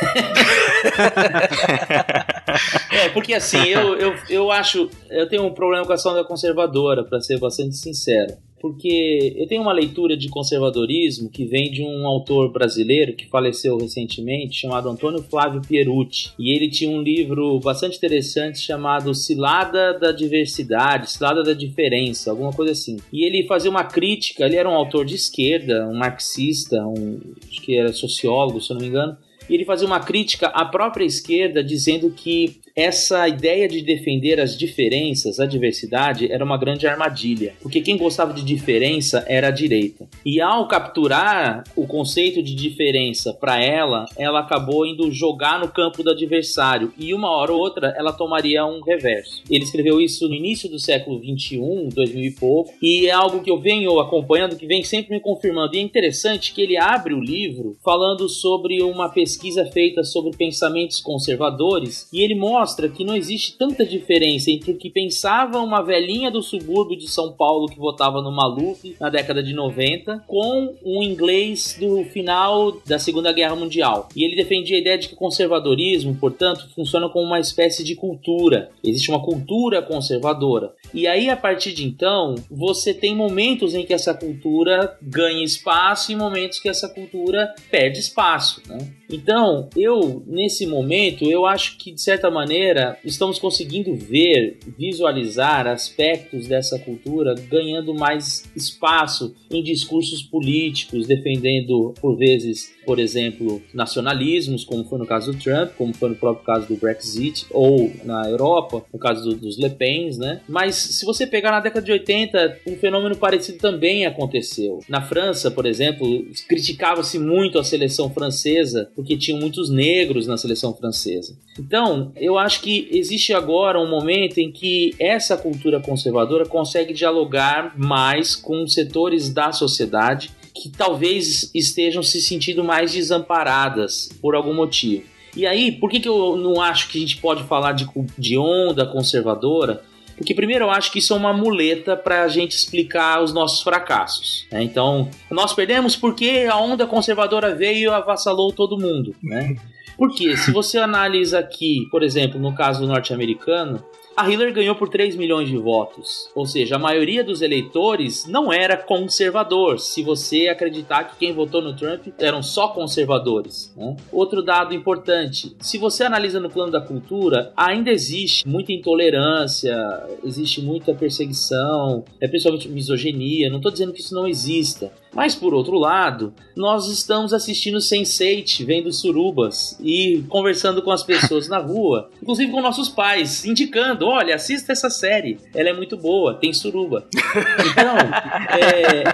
é, 2.92 3.08
porque 3.10 3.34
assim, 3.34 3.66
eu, 3.68 3.96
eu, 3.96 4.14
eu 4.28 4.50
acho. 4.50 4.88
Eu 5.10 5.28
tenho 5.28 5.44
um 5.44 5.54
problema 5.54 5.86
com 5.86 5.92
a 5.92 5.96
onda 6.10 6.24
conservadora, 6.24 7.04
para 7.04 7.20
ser 7.20 7.38
bastante 7.38 7.76
sincero 7.76 8.36
porque 8.62 9.34
eu 9.36 9.48
tenho 9.48 9.60
uma 9.60 9.72
leitura 9.72 10.16
de 10.16 10.28
conservadorismo 10.28 11.28
que 11.28 11.44
vem 11.44 11.68
de 11.68 11.82
um 11.82 12.06
autor 12.06 12.52
brasileiro 12.52 13.16
que 13.16 13.26
faleceu 13.26 13.76
recentemente, 13.76 14.60
chamado 14.60 14.88
Antônio 14.88 15.20
Flávio 15.20 15.60
Pierucci. 15.60 16.30
E 16.38 16.54
ele 16.56 16.70
tinha 16.70 16.88
um 16.88 17.02
livro 17.02 17.58
bastante 17.58 17.96
interessante 17.96 18.60
chamado 18.60 19.12
Cilada 19.14 19.98
da 19.98 20.12
Diversidade, 20.12 21.10
Cilada 21.10 21.42
da 21.42 21.52
Diferença, 21.52 22.30
alguma 22.30 22.52
coisa 22.52 22.70
assim. 22.70 22.98
E 23.12 23.24
ele 23.26 23.44
fazia 23.48 23.68
uma 23.68 23.82
crítica, 23.82 24.46
ele 24.46 24.54
era 24.54 24.70
um 24.70 24.74
autor 24.74 25.04
de 25.04 25.16
esquerda, 25.16 25.88
um 25.88 25.96
marxista, 25.96 26.86
um, 26.86 27.18
acho 27.50 27.60
que 27.62 27.76
era 27.76 27.92
sociólogo, 27.92 28.60
se 28.60 28.70
eu 28.70 28.74
não 28.74 28.82
me 28.82 28.88
engano, 28.88 29.18
e 29.50 29.54
ele 29.54 29.64
fazia 29.64 29.86
uma 29.88 29.98
crítica 29.98 30.46
à 30.46 30.64
própria 30.64 31.04
esquerda, 31.04 31.64
dizendo 31.64 32.10
que 32.10 32.60
essa 32.74 33.28
ideia 33.28 33.68
de 33.68 33.82
defender 33.82 34.40
as 34.40 34.56
diferenças, 34.56 35.38
a 35.38 35.46
diversidade, 35.46 36.32
era 36.32 36.44
uma 36.44 36.56
grande 36.56 36.86
armadilha. 36.86 37.54
Porque 37.60 37.80
quem 37.80 37.96
gostava 37.96 38.32
de 38.32 38.42
diferença 38.42 39.24
era 39.28 39.48
a 39.48 39.50
direita. 39.50 40.08
E 40.24 40.40
ao 40.40 40.66
capturar 40.66 41.64
o 41.76 41.86
conceito 41.86 42.42
de 42.42 42.54
diferença 42.54 43.32
para 43.34 43.62
ela, 43.62 44.06
ela 44.16 44.40
acabou 44.40 44.86
indo 44.86 45.12
jogar 45.12 45.60
no 45.60 45.68
campo 45.68 46.02
do 46.02 46.10
adversário. 46.10 46.92
E 46.98 47.12
uma 47.12 47.30
hora 47.30 47.52
ou 47.52 47.58
outra 47.58 47.94
ela 47.96 48.12
tomaria 48.12 48.64
um 48.64 48.80
reverso. 48.80 49.42
Ele 49.50 49.64
escreveu 49.64 50.00
isso 50.00 50.28
no 50.28 50.34
início 50.34 50.68
do 50.68 50.78
século 50.78 51.18
21, 51.18 51.90
2000 51.90 52.24
e 52.24 52.30
pouco, 52.32 52.72
e 52.80 53.06
é 53.06 53.10
algo 53.10 53.42
que 53.42 53.50
eu 53.50 53.58
venho 53.58 53.98
acompanhando, 53.98 54.56
que 54.56 54.66
vem 54.66 54.82
sempre 54.82 55.14
me 55.14 55.20
confirmando. 55.20 55.74
E 55.74 55.78
é 55.78 55.82
interessante 55.82 56.54
que 56.54 56.62
ele 56.62 56.78
abre 56.78 57.12
o 57.12 57.20
livro 57.20 57.76
falando 57.84 58.28
sobre 58.28 58.82
uma 58.82 59.08
pesquisa 59.08 59.66
feita 59.66 60.02
sobre 60.04 60.36
pensamentos 60.36 61.00
conservadores, 61.00 62.08
e 62.12 62.22
ele 62.22 62.34
mostra 62.34 62.61
que 62.94 63.04
não 63.04 63.16
existe 63.16 63.56
tanta 63.56 63.84
diferença 63.84 64.50
entre 64.50 64.72
o 64.72 64.76
que 64.76 64.90
pensava 64.90 65.58
uma 65.58 65.82
velhinha 65.82 66.30
do 66.30 66.42
subúrbio 66.42 66.96
de 66.96 67.08
São 67.08 67.32
Paulo 67.32 67.68
que 67.68 67.78
votava 67.78 68.22
no 68.22 68.30
Maluf 68.30 68.96
na 69.00 69.08
década 69.08 69.42
de 69.42 69.52
90 69.52 70.24
com 70.26 70.74
um 70.84 71.02
inglês 71.02 71.76
do 71.78 72.04
final 72.04 72.72
da 72.86 72.98
Segunda 72.98 73.32
Guerra 73.32 73.56
Mundial. 73.56 74.08
E 74.14 74.24
ele 74.24 74.36
defendia 74.36 74.76
a 74.76 74.80
ideia 74.80 74.98
de 74.98 75.08
que 75.08 75.14
o 75.14 75.16
conservadorismo, 75.18 76.14
portanto, 76.14 76.68
funciona 76.74 77.08
como 77.08 77.26
uma 77.26 77.40
espécie 77.40 77.82
de 77.84 77.94
cultura. 77.94 78.70
Existe 78.82 79.10
uma 79.10 79.22
cultura 79.22 79.82
conservadora. 79.82 80.74
E 80.94 81.06
aí, 81.06 81.28
a 81.28 81.36
partir 81.36 81.72
de 81.72 81.86
então, 81.86 82.34
você 82.50 82.94
tem 82.94 83.14
momentos 83.14 83.74
em 83.74 83.84
que 83.84 83.94
essa 83.94 84.14
cultura 84.14 84.96
ganha 85.00 85.42
espaço 85.42 86.12
e 86.12 86.16
momentos 86.16 86.58
que 86.58 86.68
essa 86.68 86.88
cultura 86.88 87.54
perde 87.70 87.98
espaço. 87.98 88.62
Né? 88.68 88.78
Então, 89.12 89.68
eu, 89.76 90.22
nesse 90.26 90.66
momento, 90.66 91.30
eu 91.30 91.44
acho 91.44 91.76
que, 91.76 91.92
de 91.92 92.00
certa 92.00 92.30
maneira, 92.30 92.98
estamos 93.04 93.38
conseguindo 93.38 93.94
ver, 93.94 94.58
visualizar 94.78 95.66
aspectos 95.66 96.46
dessa 96.46 96.78
cultura 96.78 97.34
ganhando 97.50 97.94
mais 97.94 98.50
espaço 98.56 99.34
em 99.50 99.62
discursos 99.62 100.22
políticos, 100.22 101.06
defendendo, 101.06 101.92
por 102.00 102.16
vezes, 102.16 102.72
por 102.84 102.98
exemplo, 102.98 103.62
nacionalismos, 103.72 104.64
como 104.64 104.84
foi 104.84 104.98
no 104.98 105.06
caso 105.06 105.32
do 105.32 105.38
Trump, 105.38 105.72
como 105.76 105.94
foi 105.94 106.10
no 106.10 106.16
próprio 106.16 106.44
caso 106.44 106.66
do 106.68 106.76
Brexit, 106.76 107.46
ou 107.50 107.92
na 108.04 108.28
Europa, 108.28 108.84
no 108.92 108.98
caso 108.98 109.22
do, 109.22 109.36
dos 109.36 109.58
Le 109.58 109.70
Pens, 109.70 110.18
né? 110.18 110.40
Mas 110.48 110.74
se 110.76 111.04
você 111.04 111.26
pegar 111.26 111.50
na 111.50 111.60
década 111.60 111.84
de 111.84 111.92
80, 111.92 112.58
um 112.66 112.76
fenômeno 112.76 113.16
parecido 113.16 113.58
também 113.58 114.06
aconteceu. 114.06 114.80
Na 114.88 115.00
França, 115.00 115.50
por 115.50 115.66
exemplo, 115.66 116.26
criticava-se 116.48 117.18
muito 117.18 117.58
a 117.58 117.64
seleção 117.64 118.10
francesa 118.10 118.90
porque 118.94 119.16
tinham 119.16 119.38
muitos 119.38 119.70
negros 119.70 120.26
na 120.26 120.36
seleção 120.36 120.74
francesa. 120.74 121.36
Então, 121.58 122.12
eu 122.16 122.38
acho 122.38 122.60
que 122.60 122.88
existe 122.90 123.32
agora 123.32 123.80
um 123.80 123.88
momento 123.88 124.38
em 124.38 124.50
que 124.50 124.94
essa 124.98 125.36
cultura 125.36 125.80
conservadora 125.80 126.46
consegue 126.46 126.92
dialogar 126.92 127.78
mais 127.78 128.34
com 128.34 128.66
setores 128.66 129.28
da 129.28 129.52
sociedade 129.52 130.30
que 130.54 130.68
talvez 130.68 131.50
estejam 131.54 132.02
se 132.02 132.20
sentindo 132.20 132.62
mais 132.62 132.92
desamparadas 132.92 134.10
por 134.20 134.34
algum 134.34 134.54
motivo. 134.54 135.04
E 135.34 135.46
aí, 135.46 135.72
por 135.72 135.90
que, 135.90 135.98
que 135.98 136.08
eu 136.08 136.36
não 136.36 136.60
acho 136.60 136.88
que 136.88 136.98
a 136.98 137.00
gente 137.00 137.16
pode 137.16 137.42
falar 137.44 137.72
de, 137.72 137.88
de 138.18 138.36
onda 138.36 138.84
conservadora? 138.84 139.82
Porque, 140.16 140.34
primeiro, 140.34 140.66
eu 140.66 140.70
acho 140.70 140.92
que 140.92 140.98
isso 140.98 141.14
é 141.14 141.16
uma 141.16 141.32
muleta 141.32 141.96
para 141.96 142.22
a 142.22 142.28
gente 142.28 142.52
explicar 142.52 143.22
os 143.22 143.32
nossos 143.32 143.62
fracassos. 143.62 144.46
Né? 144.52 144.62
Então, 144.62 145.08
nós 145.30 145.54
perdemos 145.54 145.96
porque 145.96 146.46
a 146.50 146.56
onda 146.58 146.86
conservadora 146.86 147.54
veio 147.54 147.90
e 147.90 147.94
avassalou 147.94 148.52
todo 148.52 148.78
mundo. 148.78 149.14
Né? 149.22 149.56
Porque, 149.96 150.36
se 150.36 150.52
você 150.52 150.78
analisa 150.78 151.38
aqui, 151.38 151.88
por 151.90 152.02
exemplo, 152.02 152.38
no 152.38 152.54
caso 152.54 152.86
norte-americano, 152.86 153.82
a 154.16 154.30
Hillary 154.30 154.52
ganhou 154.52 154.74
por 154.74 154.88
3 154.88 155.16
milhões 155.16 155.48
de 155.48 155.56
votos. 155.56 156.30
Ou 156.34 156.46
seja, 156.46 156.76
a 156.76 156.78
maioria 156.78 157.24
dos 157.24 157.42
eleitores 157.42 158.26
não 158.26 158.52
era 158.52 158.76
conservador, 158.76 159.78
se 159.78 160.02
você 160.02 160.48
acreditar 160.48 161.04
que 161.04 161.16
quem 161.16 161.32
votou 161.32 161.62
no 161.62 161.74
Trump 161.74 162.08
eram 162.18 162.42
só 162.42 162.68
conservadores. 162.68 163.72
Né? 163.76 163.96
Outro 164.12 164.42
dado 164.42 164.74
importante: 164.74 165.56
se 165.60 165.78
você 165.78 166.04
analisa 166.04 166.40
no 166.40 166.50
plano 166.50 166.72
da 166.72 166.80
cultura, 166.80 167.52
ainda 167.56 167.90
existe 167.90 168.46
muita 168.46 168.72
intolerância, 168.72 169.76
existe 170.24 170.60
muita 170.60 170.94
perseguição, 170.94 172.04
é 172.20 172.28
principalmente 172.28 172.68
misoginia. 172.68 173.50
Não 173.50 173.56
estou 173.56 173.72
dizendo 173.72 173.92
que 173.92 174.00
isso 174.00 174.14
não 174.14 174.28
exista. 174.28 174.92
Mas 175.14 175.34
por 175.34 175.52
outro 175.52 175.78
lado, 175.78 176.32
nós 176.56 176.88
estamos 176.88 177.34
assistindo 177.34 177.78
Sense8, 177.78 178.64
vendo 178.64 178.92
surubas 178.92 179.78
e 179.80 180.24
conversando 180.28 180.82
com 180.82 180.90
as 180.90 181.02
pessoas 181.02 181.48
na 181.48 181.58
rua, 181.58 182.10
inclusive 182.22 182.50
com 182.50 182.62
nossos 182.62 182.88
pais, 182.88 183.44
indicando: 183.44 184.06
olha, 184.06 184.34
assista 184.34 184.72
essa 184.72 184.88
série, 184.88 185.38
ela 185.54 185.68
é 185.68 185.72
muito 185.72 185.96
boa, 185.96 186.34
tem 186.34 186.52
suruba. 186.52 187.06
Então, 187.12 187.96
é, 188.58 189.04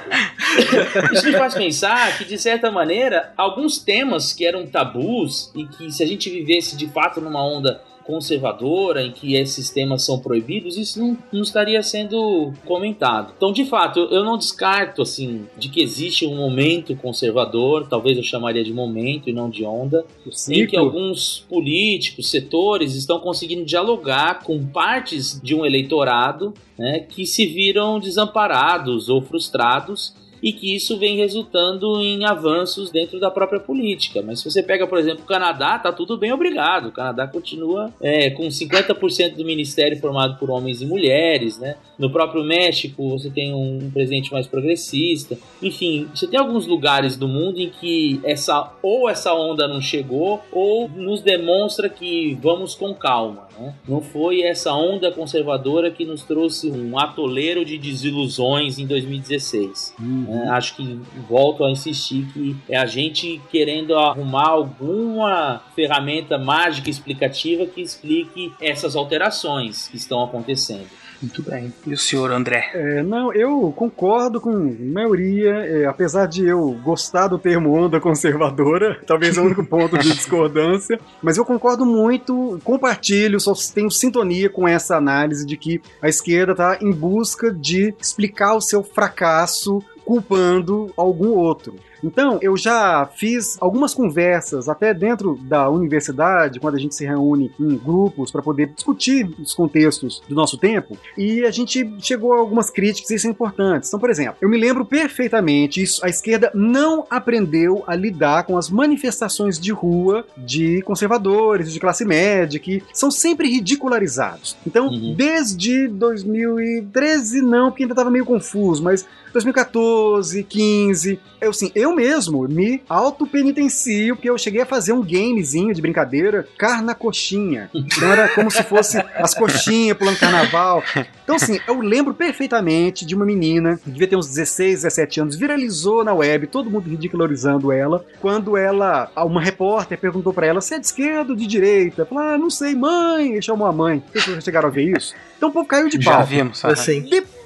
isso 1.12 1.26
me 1.26 1.32
faz 1.32 1.54
pensar 1.54 2.16
que, 2.16 2.24
de 2.24 2.38
certa 2.38 2.70
maneira, 2.70 3.32
alguns 3.36 3.78
temas 3.78 4.32
que 4.32 4.46
eram 4.46 4.66
tabus 4.66 5.50
e 5.54 5.66
que, 5.66 5.90
se 5.90 6.02
a 6.02 6.06
gente 6.06 6.30
vivesse 6.30 6.76
de 6.76 6.86
fato 6.88 7.20
numa 7.20 7.44
onda 7.44 7.82
conservadora 8.08 9.02
em 9.02 9.12
que 9.12 9.34
esses 9.34 9.68
temas 9.68 10.02
são 10.02 10.18
proibidos, 10.18 10.78
isso 10.78 10.98
não, 10.98 11.18
não 11.30 11.42
estaria 11.42 11.82
sendo 11.82 12.54
comentado. 12.64 13.34
Então, 13.36 13.52
de 13.52 13.66
fato, 13.66 14.00
eu 14.10 14.24
não 14.24 14.38
descarto 14.38 15.02
assim 15.02 15.44
de 15.58 15.68
que 15.68 15.82
existe 15.82 16.26
um 16.26 16.34
momento 16.34 16.96
conservador, 16.96 17.86
talvez 17.86 18.16
eu 18.16 18.22
chamaria 18.22 18.64
de 18.64 18.72
momento 18.72 19.28
e 19.28 19.32
não 19.34 19.50
de 19.50 19.62
onda, 19.62 20.06
em 20.48 20.66
que 20.66 20.76
alguns 20.76 21.44
políticos, 21.50 22.30
setores 22.30 22.94
estão 22.94 23.20
conseguindo 23.20 23.66
dialogar 23.66 24.42
com 24.42 24.64
partes 24.64 25.38
de 25.42 25.54
um 25.54 25.66
eleitorado 25.66 26.54
né, 26.78 27.00
que 27.00 27.26
se 27.26 27.44
viram 27.44 28.00
desamparados 28.00 29.10
ou 29.10 29.20
frustrados 29.20 30.14
e 30.42 30.52
que 30.52 30.74
isso 30.74 30.98
vem 30.98 31.16
resultando 31.16 32.00
em 32.00 32.24
avanços 32.24 32.90
dentro 32.90 33.18
da 33.18 33.30
própria 33.30 33.60
política. 33.60 34.22
Mas 34.22 34.40
se 34.40 34.50
você 34.50 34.62
pega, 34.62 34.86
por 34.86 34.98
exemplo, 34.98 35.22
o 35.24 35.26
Canadá, 35.26 35.78
tá 35.78 35.92
tudo 35.92 36.16
bem, 36.16 36.32
obrigado. 36.32 36.88
O 36.88 36.92
Canadá 36.92 37.26
continua 37.26 37.92
é, 38.00 38.30
com 38.30 38.44
50% 38.48 39.36
do 39.36 39.44
ministério 39.44 39.98
formado 39.98 40.38
por 40.38 40.50
homens 40.50 40.80
e 40.80 40.86
mulheres, 40.86 41.58
né? 41.58 41.76
No 41.98 42.10
próprio 42.10 42.44
México, 42.44 43.08
você 43.10 43.30
tem 43.30 43.52
um 43.52 43.90
presidente 43.90 44.32
mais 44.32 44.46
progressista. 44.46 45.36
Enfim, 45.60 46.08
você 46.14 46.26
tem 46.26 46.38
alguns 46.38 46.66
lugares 46.66 47.16
do 47.16 47.26
mundo 47.26 47.60
em 47.60 47.68
que 47.68 48.20
essa 48.22 48.72
ou 48.82 49.08
essa 49.08 49.34
onda 49.34 49.66
não 49.66 49.80
chegou 49.80 50.40
ou 50.52 50.88
nos 50.88 51.20
demonstra 51.20 51.88
que 51.88 52.38
vamos 52.40 52.74
com 52.74 52.94
calma. 52.94 53.47
Né? 53.58 53.74
Não 53.86 54.00
foi 54.00 54.42
essa 54.42 54.72
onda 54.72 55.10
conservadora 55.10 55.90
que 55.90 56.04
nos 56.04 56.22
trouxe 56.22 56.70
um 56.70 56.98
atoleiro 56.98 57.64
de 57.64 57.76
desilusões 57.76 58.78
em 58.78 58.86
2016. 58.86 59.94
Uhum. 59.98 60.26
É, 60.28 60.48
acho 60.50 60.76
que 60.76 61.00
volto 61.28 61.64
a 61.64 61.70
insistir 61.70 62.26
que 62.32 62.56
é 62.68 62.76
a 62.76 62.86
gente 62.86 63.40
querendo 63.50 63.96
arrumar 63.96 64.48
alguma 64.48 65.62
ferramenta 65.74 66.38
mágica 66.38 66.88
explicativa 66.88 67.66
que 67.66 67.80
explique 67.80 68.52
essas 68.60 68.94
alterações 68.94 69.88
que 69.88 69.96
estão 69.96 70.22
acontecendo. 70.22 70.88
Muito 71.20 71.42
bem. 71.42 71.72
E 71.86 71.92
o 71.92 71.98
senhor 71.98 72.30
André? 72.30 72.70
É, 72.74 73.02
não, 73.02 73.32
eu 73.32 73.72
concordo 73.76 74.40
com 74.40 74.50
a 74.50 74.92
maioria, 74.92 75.50
é, 75.50 75.86
apesar 75.86 76.26
de 76.26 76.46
eu 76.46 76.78
gostar 76.82 77.28
do 77.28 77.38
termo 77.38 77.72
onda 77.72 78.00
conservadora, 78.00 79.00
talvez 79.06 79.36
é 79.36 79.40
o 79.40 79.44
único 79.44 79.64
ponto 79.64 79.98
de 79.98 80.12
discordância, 80.12 80.98
mas 81.20 81.36
eu 81.36 81.44
concordo 81.44 81.84
muito, 81.84 82.60
compartilho, 82.62 83.40
só 83.40 83.52
tenho 83.74 83.90
sintonia 83.90 84.48
com 84.48 84.66
essa 84.68 84.96
análise 84.96 85.44
de 85.44 85.56
que 85.56 85.80
a 86.00 86.08
esquerda 86.08 86.52
está 86.52 86.78
em 86.80 86.92
busca 86.92 87.52
de 87.52 87.94
explicar 88.00 88.54
o 88.54 88.60
seu 88.60 88.82
fracasso 88.82 89.82
culpando 90.04 90.92
algum 90.96 91.30
outro. 91.30 91.74
Então, 92.02 92.38
eu 92.40 92.56
já 92.56 93.08
fiz 93.14 93.56
algumas 93.60 93.94
conversas, 93.94 94.68
até 94.68 94.92
dentro 94.94 95.38
da 95.42 95.68
universidade, 95.68 96.60
quando 96.60 96.76
a 96.76 96.78
gente 96.78 96.94
se 96.94 97.04
reúne 97.04 97.50
em 97.58 97.76
grupos 97.76 98.30
para 98.30 98.42
poder 98.42 98.68
discutir 98.68 99.28
os 99.38 99.54
contextos 99.54 100.22
do 100.28 100.34
nosso 100.34 100.56
tempo, 100.58 100.96
e 101.16 101.44
a 101.44 101.50
gente 101.50 101.90
chegou 102.00 102.32
a 102.32 102.38
algumas 102.38 102.70
críticas, 102.70 103.10
e 103.10 103.14
isso 103.14 103.26
é 103.26 103.30
importante. 103.30 103.86
Então, 103.86 103.98
por 103.98 104.10
exemplo, 104.10 104.36
eu 104.40 104.48
me 104.48 104.58
lembro 104.58 104.84
perfeitamente, 104.84 105.82
isso, 105.82 106.04
a 106.04 106.08
esquerda 106.08 106.50
não 106.54 107.06
aprendeu 107.10 107.82
a 107.86 107.94
lidar 107.94 108.44
com 108.44 108.56
as 108.56 108.70
manifestações 108.70 109.58
de 109.58 109.72
rua 109.72 110.24
de 110.36 110.82
conservadores, 110.82 111.72
de 111.72 111.80
classe 111.80 112.04
média, 112.04 112.60
que 112.60 112.82
são 112.92 113.10
sempre 113.10 113.48
ridicularizados. 113.48 114.56
Então, 114.66 114.88
uhum. 114.88 115.14
desde 115.16 115.88
2013, 115.88 117.42
não, 117.42 117.70
porque 117.70 117.84
ainda 117.84 117.92
estava 117.92 118.10
meio 118.10 118.24
confuso, 118.24 118.82
mas 118.82 119.06
2014, 119.32 120.28
14, 120.28 120.42
15. 120.44 121.20
Eu, 121.40 121.50
assim, 121.50 121.70
eu 121.74 121.87
mesmo 121.94 122.46
me 122.48 122.82
auto-penitencio, 122.88 124.16
porque 124.16 124.30
eu 124.30 124.38
cheguei 124.38 124.62
a 124.62 124.66
fazer 124.66 124.92
um 124.92 125.02
gamezinho 125.02 125.74
de 125.74 125.82
brincadeira, 125.82 126.46
carna 126.56 126.94
coxinha. 126.94 127.70
Então 127.74 128.10
era 128.10 128.28
como 128.28 128.50
se 128.50 128.62
fosse 128.62 128.98
as 129.16 129.34
coxinhas 129.34 129.96
pulando 129.96 130.18
carnaval. 130.18 130.82
Então, 131.24 131.36
assim, 131.36 131.60
eu 131.66 131.78
lembro 131.80 132.14
perfeitamente 132.14 133.04
de 133.04 133.14
uma 133.14 133.24
menina, 133.24 133.78
que 133.82 133.90
devia 133.90 134.08
ter 134.08 134.16
uns 134.16 134.26
16, 134.28 134.82
17 134.82 135.20
anos, 135.20 135.36
viralizou 135.36 136.02
na 136.02 136.14
web, 136.14 136.46
todo 136.46 136.70
mundo 136.70 136.88
ridicularizando 136.88 137.70
ela, 137.70 138.04
quando 138.20 138.56
ela, 138.56 139.10
uma 139.16 139.40
repórter 139.40 139.98
perguntou 139.98 140.32
para 140.32 140.46
ela 140.46 140.60
se 140.60 140.74
é 140.74 140.78
de 140.78 140.86
esquerda 140.86 141.32
ou 141.32 141.36
de 141.36 141.46
direita. 141.46 142.06
Falou, 142.06 142.24
ah, 142.24 142.38
não 142.38 142.48
sei, 142.48 142.74
mãe, 142.74 143.36
e 143.36 143.42
chamou 143.42 143.66
a 143.66 143.72
mãe. 143.72 144.02
Vocês 144.14 144.42
chegaram 144.42 144.68
a 144.68 144.72
ver 144.72 144.96
isso? 144.96 145.14
Então 145.36 145.50
o 145.50 145.52
povo 145.52 145.66
caiu 145.66 145.88
de 145.88 146.00
Já 146.00 146.16
pau. 146.16 146.24
vimos. 146.26 146.64
Assim. 146.64 147.02
Depois 147.02 147.37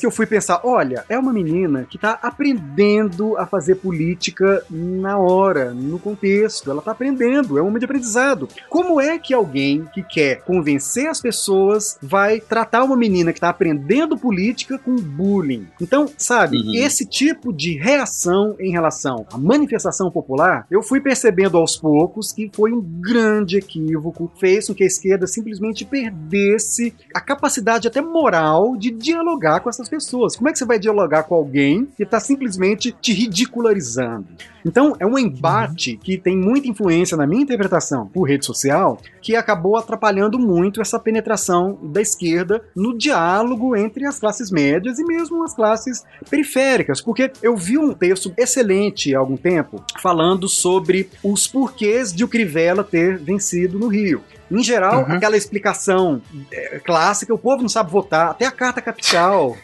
que 0.00 0.06
eu 0.06 0.10
fui 0.10 0.26
pensar, 0.26 0.60
olha, 0.64 1.04
é 1.08 1.18
uma 1.18 1.32
menina 1.32 1.86
que 1.88 1.98
tá 1.98 2.18
aprendendo 2.22 3.36
a 3.36 3.46
fazer 3.46 3.76
política 3.76 4.62
na 4.70 5.18
hora, 5.18 5.72
no 5.72 5.98
contexto. 5.98 6.70
Ela 6.70 6.82
tá 6.82 6.92
aprendendo, 6.92 7.58
é 7.58 7.62
um 7.62 7.66
momento 7.66 7.80
de 7.80 7.84
aprendizado. 7.86 8.48
Como 8.68 9.00
é 9.00 9.18
que 9.18 9.32
alguém 9.32 9.84
que 9.94 10.02
quer 10.02 10.42
convencer 10.42 11.08
as 11.08 11.20
pessoas 11.20 11.98
vai 12.02 12.40
tratar 12.40 12.84
uma 12.84 12.96
menina 12.96 13.32
que 13.32 13.40
tá 13.40 13.48
aprendendo 13.48 14.16
política 14.18 14.78
com 14.78 14.94
bullying? 14.96 15.66
Então, 15.80 16.08
sabe, 16.16 16.56
Uhum. 16.58 16.74
esse 16.74 17.04
tipo 17.06 17.52
de 17.52 17.76
reação 17.76 18.56
em 18.58 18.70
relação 18.70 19.26
à 19.32 19.38
manifestação 19.38 20.10
popular, 20.10 20.66
eu 20.70 20.82
fui 20.82 21.00
percebendo 21.00 21.56
aos 21.56 21.76
poucos 21.76 22.32
que 22.32 22.50
foi 22.54 22.72
um 22.72 22.80
grande 22.80 23.56
equívoco, 23.56 24.30
fez 24.38 24.66
com 24.66 24.74
que 24.74 24.82
a 24.82 24.86
esquerda 24.86 25.26
simplesmente 25.26 25.84
perdesse 25.84 26.94
a 27.14 27.20
capacidade 27.20 27.88
até 27.88 28.00
moral 28.00 28.76
de 28.76 28.90
dialogar 28.90 29.45
com 29.60 29.70
essas 29.70 29.88
pessoas. 29.88 30.36
Como 30.36 30.48
é 30.48 30.52
que 30.52 30.58
você 30.58 30.64
vai 30.64 30.78
dialogar 30.78 31.22
com 31.24 31.34
alguém 31.34 31.86
que 31.96 32.02
está 32.02 32.20
simplesmente 32.20 32.92
te 32.92 33.12
ridicularizando? 33.12 34.26
Então, 34.66 34.94
é 34.98 35.06
um 35.06 35.16
embate 35.16 35.96
que 35.96 36.18
tem 36.18 36.36
muita 36.36 36.66
influência 36.66 37.16
na 37.16 37.24
minha 37.24 37.42
interpretação 37.42 38.08
por 38.08 38.24
rede 38.28 38.44
social, 38.44 38.98
que 39.22 39.36
acabou 39.36 39.76
atrapalhando 39.76 40.40
muito 40.40 40.80
essa 40.80 40.98
penetração 40.98 41.78
da 41.80 42.00
esquerda 42.00 42.60
no 42.74 42.98
diálogo 42.98 43.76
entre 43.76 44.04
as 44.04 44.18
classes 44.18 44.50
médias 44.50 44.98
e 44.98 45.04
mesmo 45.04 45.44
as 45.44 45.54
classes 45.54 46.04
periféricas. 46.28 47.00
Porque 47.00 47.30
eu 47.40 47.56
vi 47.56 47.78
um 47.78 47.94
texto 47.94 48.34
excelente 48.36 49.14
há 49.14 49.20
algum 49.20 49.36
tempo 49.36 49.80
falando 50.02 50.48
sobre 50.48 51.08
os 51.22 51.46
porquês 51.46 52.12
de 52.12 52.24
o 52.24 52.28
Crivella 52.28 52.82
ter 52.82 53.18
vencido 53.18 53.78
no 53.78 53.86
Rio. 53.86 54.22
Em 54.50 54.62
geral, 54.62 55.04
Uhum. 55.04 55.12
aquela 55.14 55.36
explicação 55.36 56.20
é, 56.52 56.80
clássica, 56.80 57.32
o 57.32 57.38
povo 57.38 57.62
não 57.62 57.68
sabe 57.68 57.90
votar, 57.90 58.30
até 58.30 58.46
a 58.46 58.50
carta 58.50 58.80
capital 58.80 59.56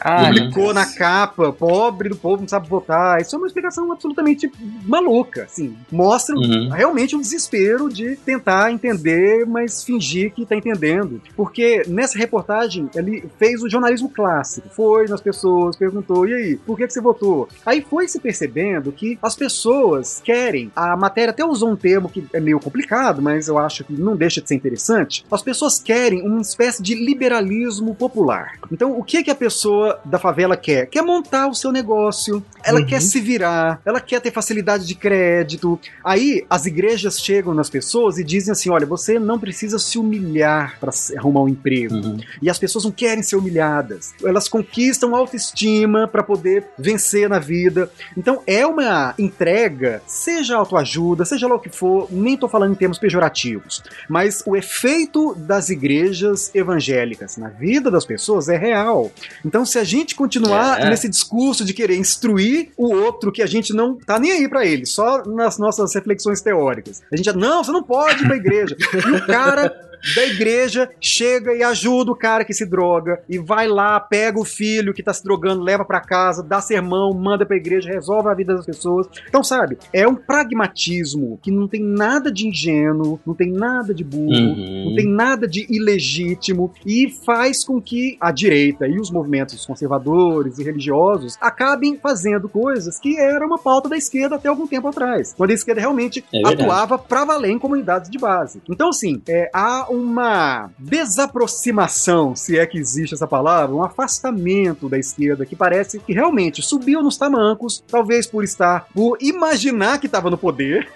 Ah, 0.00 0.26
publicou 0.26 0.72
na 0.74 0.86
capa, 0.86 1.52
pobre 1.52 2.08
do 2.08 2.16
povo 2.16 2.42
não 2.42 2.48
sabe 2.48 2.68
votar. 2.68 3.20
Isso 3.20 3.34
é 3.34 3.38
uma 3.38 3.46
explicação 3.46 3.90
absolutamente 3.92 4.50
maluca, 4.86 5.44
assim. 5.44 5.76
Mostra 5.90 6.34
Uhum. 6.36 6.68
realmente 6.70 7.14
um 7.16 7.20
desespero 7.20 7.88
de 7.92 8.16
tentar 8.16 8.72
entender, 8.72 9.46
mas 9.46 9.84
fingir 9.84 10.32
que 10.32 10.44
tá 10.46 10.56
entendendo. 10.56 11.20
Porque 11.36 11.82
nessa 11.86 12.18
reportagem 12.18 12.88
ele 12.94 13.24
fez 13.38 13.62
o 13.62 13.68
jornalismo 13.68 14.08
clássico. 14.08 14.68
Foi 14.70 15.06
nas 15.06 15.20
pessoas, 15.20 15.76
perguntou, 15.76 16.26
e 16.26 16.34
aí, 16.34 16.56
por 16.56 16.76
que, 16.76 16.86
que 16.86 16.92
você 16.92 17.00
votou? 17.00 17.48
Aí 17.64 17.84
foi 17.88 18.08
se 18.08 18.18
percebendo 18.18 18.92
que 18.92 19.18
as 19.22 19.34
pessoas 19.36 20.20
querem, 20.24 20.70
a 20.74 20.96
matéria 20.96 21.30
até 21.30 21.44
usou 21.44 21.70
um 21.70 21.76
termo 21.76 22.08
que 22.08 22.24
é 22.32 22.40
meio 22.40 22.58
complicado, 22.60 23.20
mas 23.22 23.48
eu 23.48 23.58
acho 23.58 23.84
que 23.84 23.92
não 23.92 24.16
deixa 24.16 24.40
de 24.40 24.48
ser 24.48 24.54
interessante. 24.54 25.24
As 25.30 25.42
pessoas 25.42 25.78
querem 25.78 26.22
uma 26.26 26.40
espécie 26.40 26.82
de 26.82 26.94
liberalismo 26.94 27.94
popular. 27.94 28.52
Então, 28.70 28.98
o 28.98 29.02
que 29.04 29.22
que 29.22 29.30
a 29.30 29.34
pessoa 29.34 29.61
da 30.04 30.18
favela 30.18 30.56
quer? 30.56 30.86
Quer 30.86 31.02
montar 31.02 31.48
o 31.48 31.54
seu 31.54 31.72
negócio, 31.72 32.44
ela 32.64 32.80
Uhum. 32.80 32.86
quer 32.86 33.00
se 33.02 33.20
virar, 33.20 33.80
ela 33.84 34.00
quer 34.00 34.20
ter 34.20 34.30
facilidade 34.32 34.86
de 34.86 34.94
crédito. 34.94 35.78
Aí 36.04 36.44
as 36.48 36.66
igrejas 36.66 37.20
chegam 37.20 37.54
nas 37.54 37.68
pessoas 37.70 38.18
e 38.18 38.24
dizem 38.24 38.52
assim: 38.52 38.70
olha, 38.70 38.86
você 38.86 39.18
não 39.18 39.38
precisa 39.38 39.78
se 39.78 39.98
humilhar 39.98 40.78
para 40.80 40.90
arrumar 41.16 41.42
um 41.42 41.48
emprego. 41.48 41.94
Uhum. 41.94 42.18
E 42.40 42.48
as 42.50 42.58
pessoas 42.58 42.84
não 42.84 42.90
querem 42.92 43.22
ser 43.22 43.36
humilhadas. 43.36 44.14
Elas 44.24 44.48
conquistam 44.48 45.14
autoestima 45.14 46.06
para 46.08 46.22
poder 46.22 46.64
vencer 46.78 47.28
na 47.28 47.38
vida. 47.38 47.90
Então 48.16 48.42
é 48.46 48.66
uma 48.66 49.14
entrega, 49.18 50.02
seja 50.06 50.56
autoajuda, 50.56 51.24
seja 51.24 51.46
lá 51.48 51.54
o 51.54 51.60
que 51.60 51.68
for, 51.70 52.08
nem 52.10 52.36
tô 52.36 52.48
falando 52.48 52.72
em 52.72 52.76
termos 52.76 52.98
pejorativos, 52.98 53.82
mas 54.08 54.42
o 54.46 54.56
efeito 54.56 55.34
das 55.34 55.68
igrejas 55.70 56.50
evangélicas 56.54 57.36
na 57.36 57.48
vida 57.48 57.90
das 57.90 58.04
pessoas 58.04 58.48
é 58.48 58.56
real. 58.56 59.10
Então 59.44 59.64
se 59.64 59.78
a 59.78 59.84
gente 59.84 60.14
continuar 60.14 60.80
É. 60.80 60.88
nesse 60.90 61.08
discurso 61.08 61.64
de 61.64 61.72
querer 61.72 61.96
instruir 61.96 62.51
o 62.76 62.92
outro 62.94 63.32
que 63.32 63.42
a 63.42 63.46
gente 63.46 63.72
não 63.72 63.96
tá 63.96 64.18
nem 64.18 64.32
aí 64.32 64.48
para 64.48 64.64
ele, 64.64 64.86
só 64.86 65.24
nas 65.24 65.58
nossas 65.58 65.94
reflexões 65.94 66.40
teóricas. 66.40 67.02
A 67.12 67.16
gente 67.16 67.26
já, 67.26 67.32
não, 67.32 67.62
você 67.62 67.72
não 67.72 67.82
pode 67.82 68.22
ir 68.22 68.26
pra 68.26 68.36
igreja. 68.36 68.76
E 68.94 69.10
o 69.10 69.26
cara 69.26 69.91
da 70.14 70.24
igreja 70.26 70.90
chega 71.00 71.54
e 71.54 71.62
ajuda 71.62 72.10
o 72.12 72.16
cara 72.16 72.44
que 72.44 72.52
se 72.54 72.66
droga 72.66 73.22
e 73.28 73.38
vai 73.38 73.66
lá, 73.68 73.98
pega 74.00 74.38
o 74.38 74.44
filho 74.44 74.92
que 74.92 75.02
tá 75.02 75.12
se 75.12 75.22
drogando, 75.22 75.62
leva 75.62 75.84
pra 75.84 76.00
casa, 76.00 76.42
dá 76.42 76.60
sermão, 76.60 77.12
manda 77.14 77.46
pra 77.46 77.56
igreja, 77.56 77.88
resolve 77.90 78.28
a 78.28 78.34
vida 78.34 78.54
das 78.54 78.66
pessoas. 78.66 79.06
Então, 79.28 79.42
sabe, 79.44 79.78
é 79.92 80.06
um 80.06 80.14
pragmatismo 80.14 81.38
que 81.42 81.50
não 81.50 81.66
tem 81.68 81.82
nada 81.82 82.30
de 82.30 82.46
ingênuo, 82.48 83.20
não 83.26 83.34
tem 83.34 83.50
nada 83.50 83.94
de 83.94 84.04
burro, 84.04 84.22
Uhum. 84.32 84.84
não 84.88 84.94
tem 84.96 85.06
nada 85.06 85.46
de 85.46 85.66
ilegítimo 85.70 86.72
e 86.86 87.08
faz 87.24 87.64
com 87.64 87.80
que 87.80 88.16
a 88.20 88.30
direita 88.30 88.86
e 88.86 88.98
os 88.98 89.10
movimentos 89.10 89.64
conservadores 89.66 90.58
e 90.58 90.64
religiosos 90.64 91.36
acabem 91.40 91.96
fazendo 91.96 92.48
coisas 92.48 92.98
que 92.98 93.16
era 93.18 93.46
uma 93.46 93.58
pauta 93.58 93.88
da 93.88 93.96
esquerda 93.96 94.36
até 94.36 94.48
algum 94.48 94.66
tempo 94.66 94.88
atrás, 94.88 95.34
quando 95.36 95.50
a 95.50 95.54
esquerda 95.54 95.80
realmente 95.80 96.24
É 96.32 96.46
atuava 96.48 96.98
pra 96.98 97.24
valer 97.24 97.50
em 97.50 97.58
comunidades 97.58 98.10
de 98.10 98.18
base. 98.18 98.60
Então, 98.68 98.88
assim, 98.90 99.20
é, 99.28 99.50
há 99.52 99.86
uma 99.92 100.70
desaproximação, 100.78 102.34
se 102.34 102.58
é 102.58 102.64
que 102.64 102.78
existe 102.78 103.14
essa 103.14 103.26
palavra, 103.26 103.74
um 103.74 103.82
afastamento 103.82 104.88
da 104.88 104.98
esquerda 104.98 105.44
que 105.44 105.54
parece 105.54 105.98
que 105.98 106.14
realmente 106.14 106.62
subiu 106.62 107.02
nos 107.02 107.18
tamancos, 107.18 107.84
talvez 107.86 108.26
por 108.26 108.42
estar, 108.42 108.86
por 108.94 109.18
imaginar 109.20 110.00
que 110.00 110.06
estava 110.06 110.30
no 110.30 110.38
poder, 110.38 110.88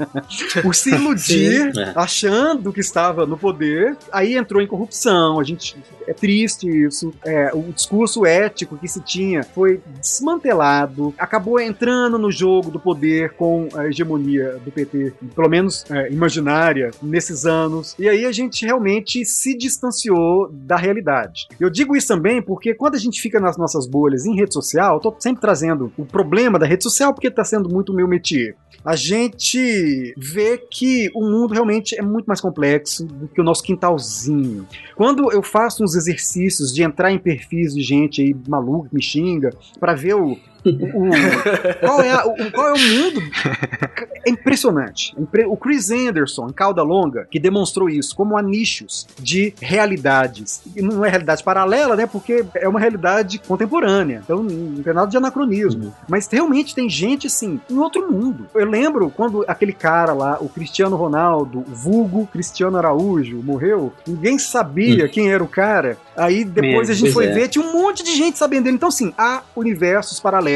por 0.62 0.74
se 0.74 0.90
iludir, 0.90 1.74
Sim, 1.74 1.80
é. 1.80 1.92
achando 1.94 2.72
que 2.72 2.80
estava 2.80 3.26
no 3.26 3.36
poder, 3.36 3.96
aí 4.10 4.36
entrou 4.36 4.62
em 4.62 4.66
corrupção. 4.66 5.38
A 5.38 5.44
gente 5.44 5.76
é 6.06 6.14
triste 6.14 6.66
isso. 6.66 7.12
É, 7.24 7.50
o 7.52 7.70
discurso 7.72 8.24
ético 8.24 8.78
que 8.78 8.88
se 8.88 9.00
tinha 9.00 9.42
foi 9.42 9.80
desmantelado, 10.00 11.14
acabou 11.18 11.60
entrando 11.60 12.18
no 12.18 12.30
jogo 12.30 12.70
do 12.70 12.80
poder 12.80 13.34
com 13.34 13.68
a 13.74 13.86
hegemonia 13.86 14.58
do 14.64 14.70
PT, 14.70 15.12
pelo 15.34 15.48
menos 15.48 15.84
é, 15.90 16.10
imaginária, 16.10 16.90
nesses 17.02 17.44
anos. 17.44 17.94
E 17.98 18.08
aí 18.08 18.24
a 18.24 18.32
gente 18.38 18.64
realmente 18.64 19.24
se 19.24 19.56
distanciou 19.56 20.50
da 20.52 20.76
realidade. 20.76 21.46
Eu 21.58 21.70
digo 21.70 21.96
isso 21.96 22.08
também 22.08 22.40
porque 22.42 22.74
quando 22.74 22.94
a 22.94 22.98
gente 22.98 23.20
fica 23.20 23.40
nas 23.40 23.56
nossas 23.56 23.86
bolhas 23.86 24.26
em 24.26 24.34
rede 24.34 24.54
social, 24.54 24.94
eu 24.94 25.00
tô 25.00 25.14
sempre 25.18 25.40
trazendo 25.40 25.92
o 25.96 26.04
problema 26.04 26.58
da 26.58 26.66
rede 26.66 26.82
social 26.82 27.12
porque 27.12 27.30
tá 27.30 27.44
sendo 27.44 27.68
muito 27.68 27.92
o 27.92 27.94
meu 27.94 28.08
métier 28.08 28.56
a 28.84 28.96
gente 28.96 30.14
vê 30.16 30.56
que 30.56 31.10
o 31.14 31.22
mundo 31.22 31.52
realmente 31.52 31.98
é 31.98 32.02
muito 32.02 32.26
mais 32.26 32.40
complexo 32.40 33.04
do 33.04 33.28
que 33.28 33.40
o 33.40 33.44
nosso 33.44 33.62
quintalzinho. 33.62 34.66
Quando 34.94 35.30
eu 35.32 35.42
faço 35.42 35.84
uns 35.84 35.94
exercícios 35.94 36.72
de 36.72 36.82
entrar 36.82 37.12
em 37.12 37.18
perfis 37.18 37.74
de 37.74 37.82
gente 37.82 38.22
aí 38.22 38.34
maluca, 38.48 38.88
me 38.92 39.02
xinga, 39.02 39.50
para 39.78 39.94
ver 39.94 40.14
o, 40.14 40.38
o- 40.68 41.80
qual, 41.80 42.00
é 42.02 42.10
a- 42.10 42.26
o, 42.26 42.50
qual 42.52 42.68
é 42.68 42.72
o 42.72 42.78
mundo, 42.78 43.22
é 44.26 44.30
impressionante. 44.30 45.14
Impre- 45.18 45.46
O 45.46 45.56
Chris 45.56 45.90
Anderson, 45.90 46.48
em 46.48 46.52
Cauda 46.52 46.82
Longa, 46.82 47.26
que 47.30 47.38
demonstrou 47.38 47.88
isso, 47.88 48.14
como 48.14 48.36
há 48.36 48.42
nichos 48.42 49.06
de 49.18 49.54
realidades. 49.60 50.62
E 50.76 50.82
não 50.82 51.04
é 51.04 51.08
realidade 51.08 51.42
paralela, 51.42 51.96
né? 51.96 52.06
Porque 52.06 52.44
é 52.54 52.68
uma 52.68 52.80
realidade 52.80 53.38
contemporânea. 53.46 54.20
Então 54.24 54.42
não 54.42 54.82
tem 54.82 54.92
nada 54.92 55.10
de 55.10 55.16
anacronismo. 55.16 55.94
Mas 56.08 56.28
realmente 56.30 56.74
tem 56.74 56.88
gente, 56.88 57.26
assim, 57.26 57.60
em 57.70 57.78
outro 57.78 58.10
mundo. 58.10 58.46
Eu 58.54 58.66
lembro 58.68 59.10
quando 59.10 59.44
aquele 59.48 59.72
cara 59.72 60.12
lá, 60.12 60.38
o 60.40 60.48
Cristiano 60.48 60.96
Ronaldo, 60.96 61.64
vulgo 61.66 62.26
Cristiano 62.26 62.76
Araújo, 62.76 63.40
morreu, 63.42 63.92
ninguém 64.06 64.38
sabia 64.38 65.08
quem 65.08 65.30
era 65.30 65.42
o 65.42 65.48
cara. 65.48 65.96
Aí 66.16 66.44
depois 66.44 66.88
Mesmo, 66.88 66.92
a 66.92 66.96
gente 66.96 67.12
foi 67.12 67.26
é. 67.26 67.32
ver, 67.32 67.48
tinha 67.48 67.64
um 67.64 67.72
monte 67.72 68.02
de 68.02 68.14
gente 68.14 68.36
sabendo 68.38 68.64
dele. 68.64 68.76
Então, 68.76 68.88
assim, 68.88 69.12
há 69.16 69.42
universos 69.54 70.18
paralelos. 70.20 70.48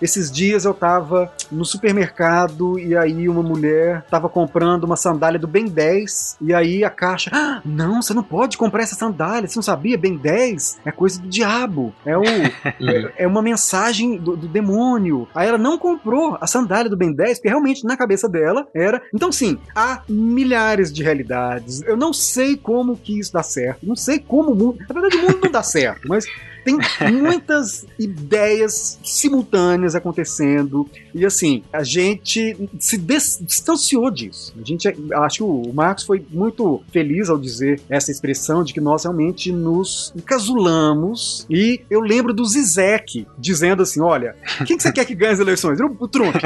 Esses 0.00 0.30
dias 0.30 0.64
eu 0.64 0.74
tava 0.74 1.32
no 1.50 1.64
supermercado 1.64 2.78
e 2.78 2.96
aí 2.96 3.28
uma 3.28 3.42
mulher 3.42 4.04
tava 4.10 4.28
comprando 4.28 4.84
uma 4.84 4.96
sandália 4.96 5.38
do 5.38 5.48
Ben 5.48 5.66
10. 5.66 6.38
E 6.40 6.54
aí 6.54 6.84
a 6.84 6.90
caixa, 6.90 7.30
ah, 7.32 7.60
não, 7.64 8.02
você 8.02 8.14
não 8.14 8.22
pode 8.22 8.56
comprar 8.56 8.82
essa 8.82 8.94
sandália, 8.94 9.48
você 9.48 9.56
não 9.56 9.62
sabia? 9.62 9.98
Ben 9.98 10.16
10 10.16 10.78
é 10.84 10.92
coisa 10.92 11.20
do 11.20 11.28
diabo. 11.28 11.94
É 12.04 12.16
o 12.16 12.26
Uhum. 12.26 13.08
é 13.16 13.26
uma 13.26 13.42
mensagem 13.42 14.16
do, 14.16 14.36
do 14.36 14.48
demônio. 14.48 15.28
Aí 15.34 15.48
ela 15.48 15.58
não 15.58 15.78
comprou 15.78 16.36
a 16.40 16.46
sandália 16.46 16.90
do 16.90 16.96
Ben 16.96 17.12
10, 17.12 17.38
porque 17.38 17.48
realmente 17.48 17.84
na 17.84 17.96
cabeça 17.96 18.28
dela 18.28 18.66
era. 18.74 19.02
Então, 19.14 19.30
sim, 19.30 19.58
há 19.74 20.02
milhares 20.08 20.92
de 20.92 21.02
realidades. 21.02 21.82
Eu 21.82 21.96
não 21.96 22.12
sei 22.12 22.56
como 22.56 22.96
que 22.96 23.18
isso 23.18 23.32
dá 23.32 23.42
certo. 23.42 23.86
Não 23.86 23.96
sei 23.96 24.18
como 24.18 24.52
o 24.52 24.54
mundo. 24.54 24.78
Na 24.88 25.00
verdade, 25.00 25.16
o 25.16 25.22
mundo 25.22 25.38
não 25.44 25.50
dá 25.50 25.62
certo, 25.62 26.08
mas. 26.08 26.26
Tem 26.66 27.12
muitas 27.12 27.86
ideias 27.98 28.98
simultâneas 29.04 29.94
acontecendo. 29.94 30.88
E 31.14 31.24
assim, 31.24 31.62
a 31.72 31.82
gente 31.82 32.56
se 32.78 32.98
distanciou 32.98 34.10
disso. 34.10 34.54
A 34.60 34.64
gente, 34.64 34.88
acho 35.14 35.36
que 35.38 35.42
o 35.42 35.72
Marcos 35.72 36.04
foi 36.04 36.24
muito 36.30 36.82
feliz 36.92 37.28
ao 37.28 37.38
dizer 37.38 37.80
essa 37.88 38.10
expressão 38.10 38.64
de 38.64 38.72
que 38.72 38.80
nós 38.80 39.04
realmente 39.04 39.52
nos 39.52 40.12
encasulamos. 40.16 41.46
E 41.50 41.80
eu 41.90 42.00
lembro 42.00 42.32
do 42.32 42.44
Zizek 42.44 43.26
dizendo 43.38 43.82
assim: 43.82 44.00
olha, 44.00 44.34
quem 44.66 44.76
que 44.76 44.82
você 44.82 44.92
quer 44.92 45.04
que 45.04 45.14
ganhe 45.14 45.32
as 45.32 45.40
eleições? 45.40 45.78
O 45.98 46.08
Trump. 46.08 46.36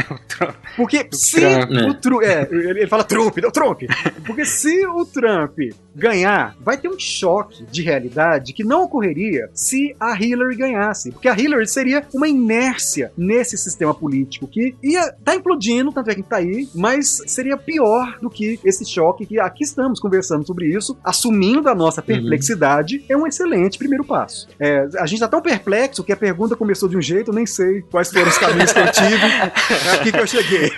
Porque 0.76 1.08
se 1.12 1.40
Trump, 1.40 1.70
né? 1.70 1.88
o 1.88 1.94
Trump. 1.94 2.22
É, 2.22 2.48
ele 2.50 2.80
ele 2.80 2.86
fala 2.86 3.04
Trump, 3.04 3.36
deu 3.36 3.50
Trump. 3.50 3.82
Porque 4.26 4.44
se 4.44 4.86
o 4.86 5.04
Trump 5.04 5.58
ganhar, 5.94 6.56
vai 6.60 6.78
ter 6.78 6.88
um 6.88 6.98
choque 6.98 7.64
de 7.66 7.82
realidade 7.82 8.52
que 8.52 8.64
não 8.64 8.84
ocorreria 8.84 9.50
se 9.52 9.94
a 9.98 10.09
Hillary 10.18 10.56
ganhasse. 10.56 11.12
Porque 11.12 11.28
a 11.28 11.38
Hillary 11.38 11.66
seria 11.66 12.04
uma 12.12 12.28
inércia 12.28 13.12
nesse 13.16 13.56
sistema 13.56 13.94
político 13.94 14.46
que 14.46 14.74
ia 14.82 15.12
tá 15.24 15.34
implodindo, 15.34 15.92
tanto 15.92 16.10
é 16.10 16.14
que 16.14 16.22
tá 16.22 16.36
aí, 16.36 16.68
mas 16.74 17.22
seria 17.26 17.56
pior 17.56 18.18
do 18.20 18.30
que 18.30 18.58
esse 18.64 18.84
choque 18.84 19.26
que 19.26 19.38
aqui 19.38 19.64
estamos 19.64 20.00
conversando 20.00 20.46
sobre 20.46 20.66
isso, 20.66 20.96
assumindo 21.04 21.68
a 21.68 21.74
nossa 21.74 22.02
perplexidade, 22.02 23.04
é 23.08 23.16
um 23.16 23.26
excelente 23.26 23.78
primeiro 23.78 24.04
passo. 24.04 24.48
É, 24.58 24.88
a 24.98 25.06
gente 25.06 25.20
tá 25.20 25.28
tão 25.28 25.40
perplexo 25.40 26.02
que 26.02 26.12
a 26.12 26.16
pergunta 26.16 26.56
começou 26.56 26.88
de 26.88 26.96
um 26.96 27.02
jeito, 27.02 27.30
eu 27.30 27.34
nem 27.34 27.46
sei 27.46 27.82
quais 27.82 28.10
foram 28.10 28.28
os 28.28 28.38
caminhos 28.38 28.72
que 28.72 28.78
eu 28.78 28.92
tive, 28.92 29.26
é 29.26 29.94
aqui 29.94 30.12
que 30.12 30.18
eu 30.18 30.26
cheguei. 30.26 30.70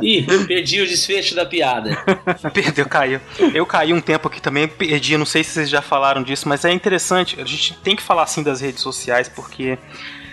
Ih, 0.00 0.26
perdi 0.46 0.80
o 0.80 0.86
desfecho 0.86 1.34
da 1.34 1.44
piada. 1.44 1.96
Perdeu, 2.52 2.86
caiu. 2.86 3.20
Eu 3.54 3.66
caí 3.66 3.92
um 3.92 4.00
tempo 4.00 4.28
aqui 4.28 4.40
também, 4.40 4.68
perdi, 4.68 5.16
não 5.16 5.26
sei 5.26 5.42
se 5.44 5.50
vocês 5.50 5.70
já 5.70 5.82
falaram 5.82 6.22
disso, 6.22 6.48
mas 6.48 6.64
é 6.64 6.72
interessante, 6.72 7.40
a 7.40 7.44
gente 7.44 7.74
tem 7.82 7.96
que 7.96 8.02
falar 8.02 8.21
assim 8.22 8.42
das 8.42 8.60
redes 8.60 8.82
sociais, 8.82 9.28
porque 9.28 9.78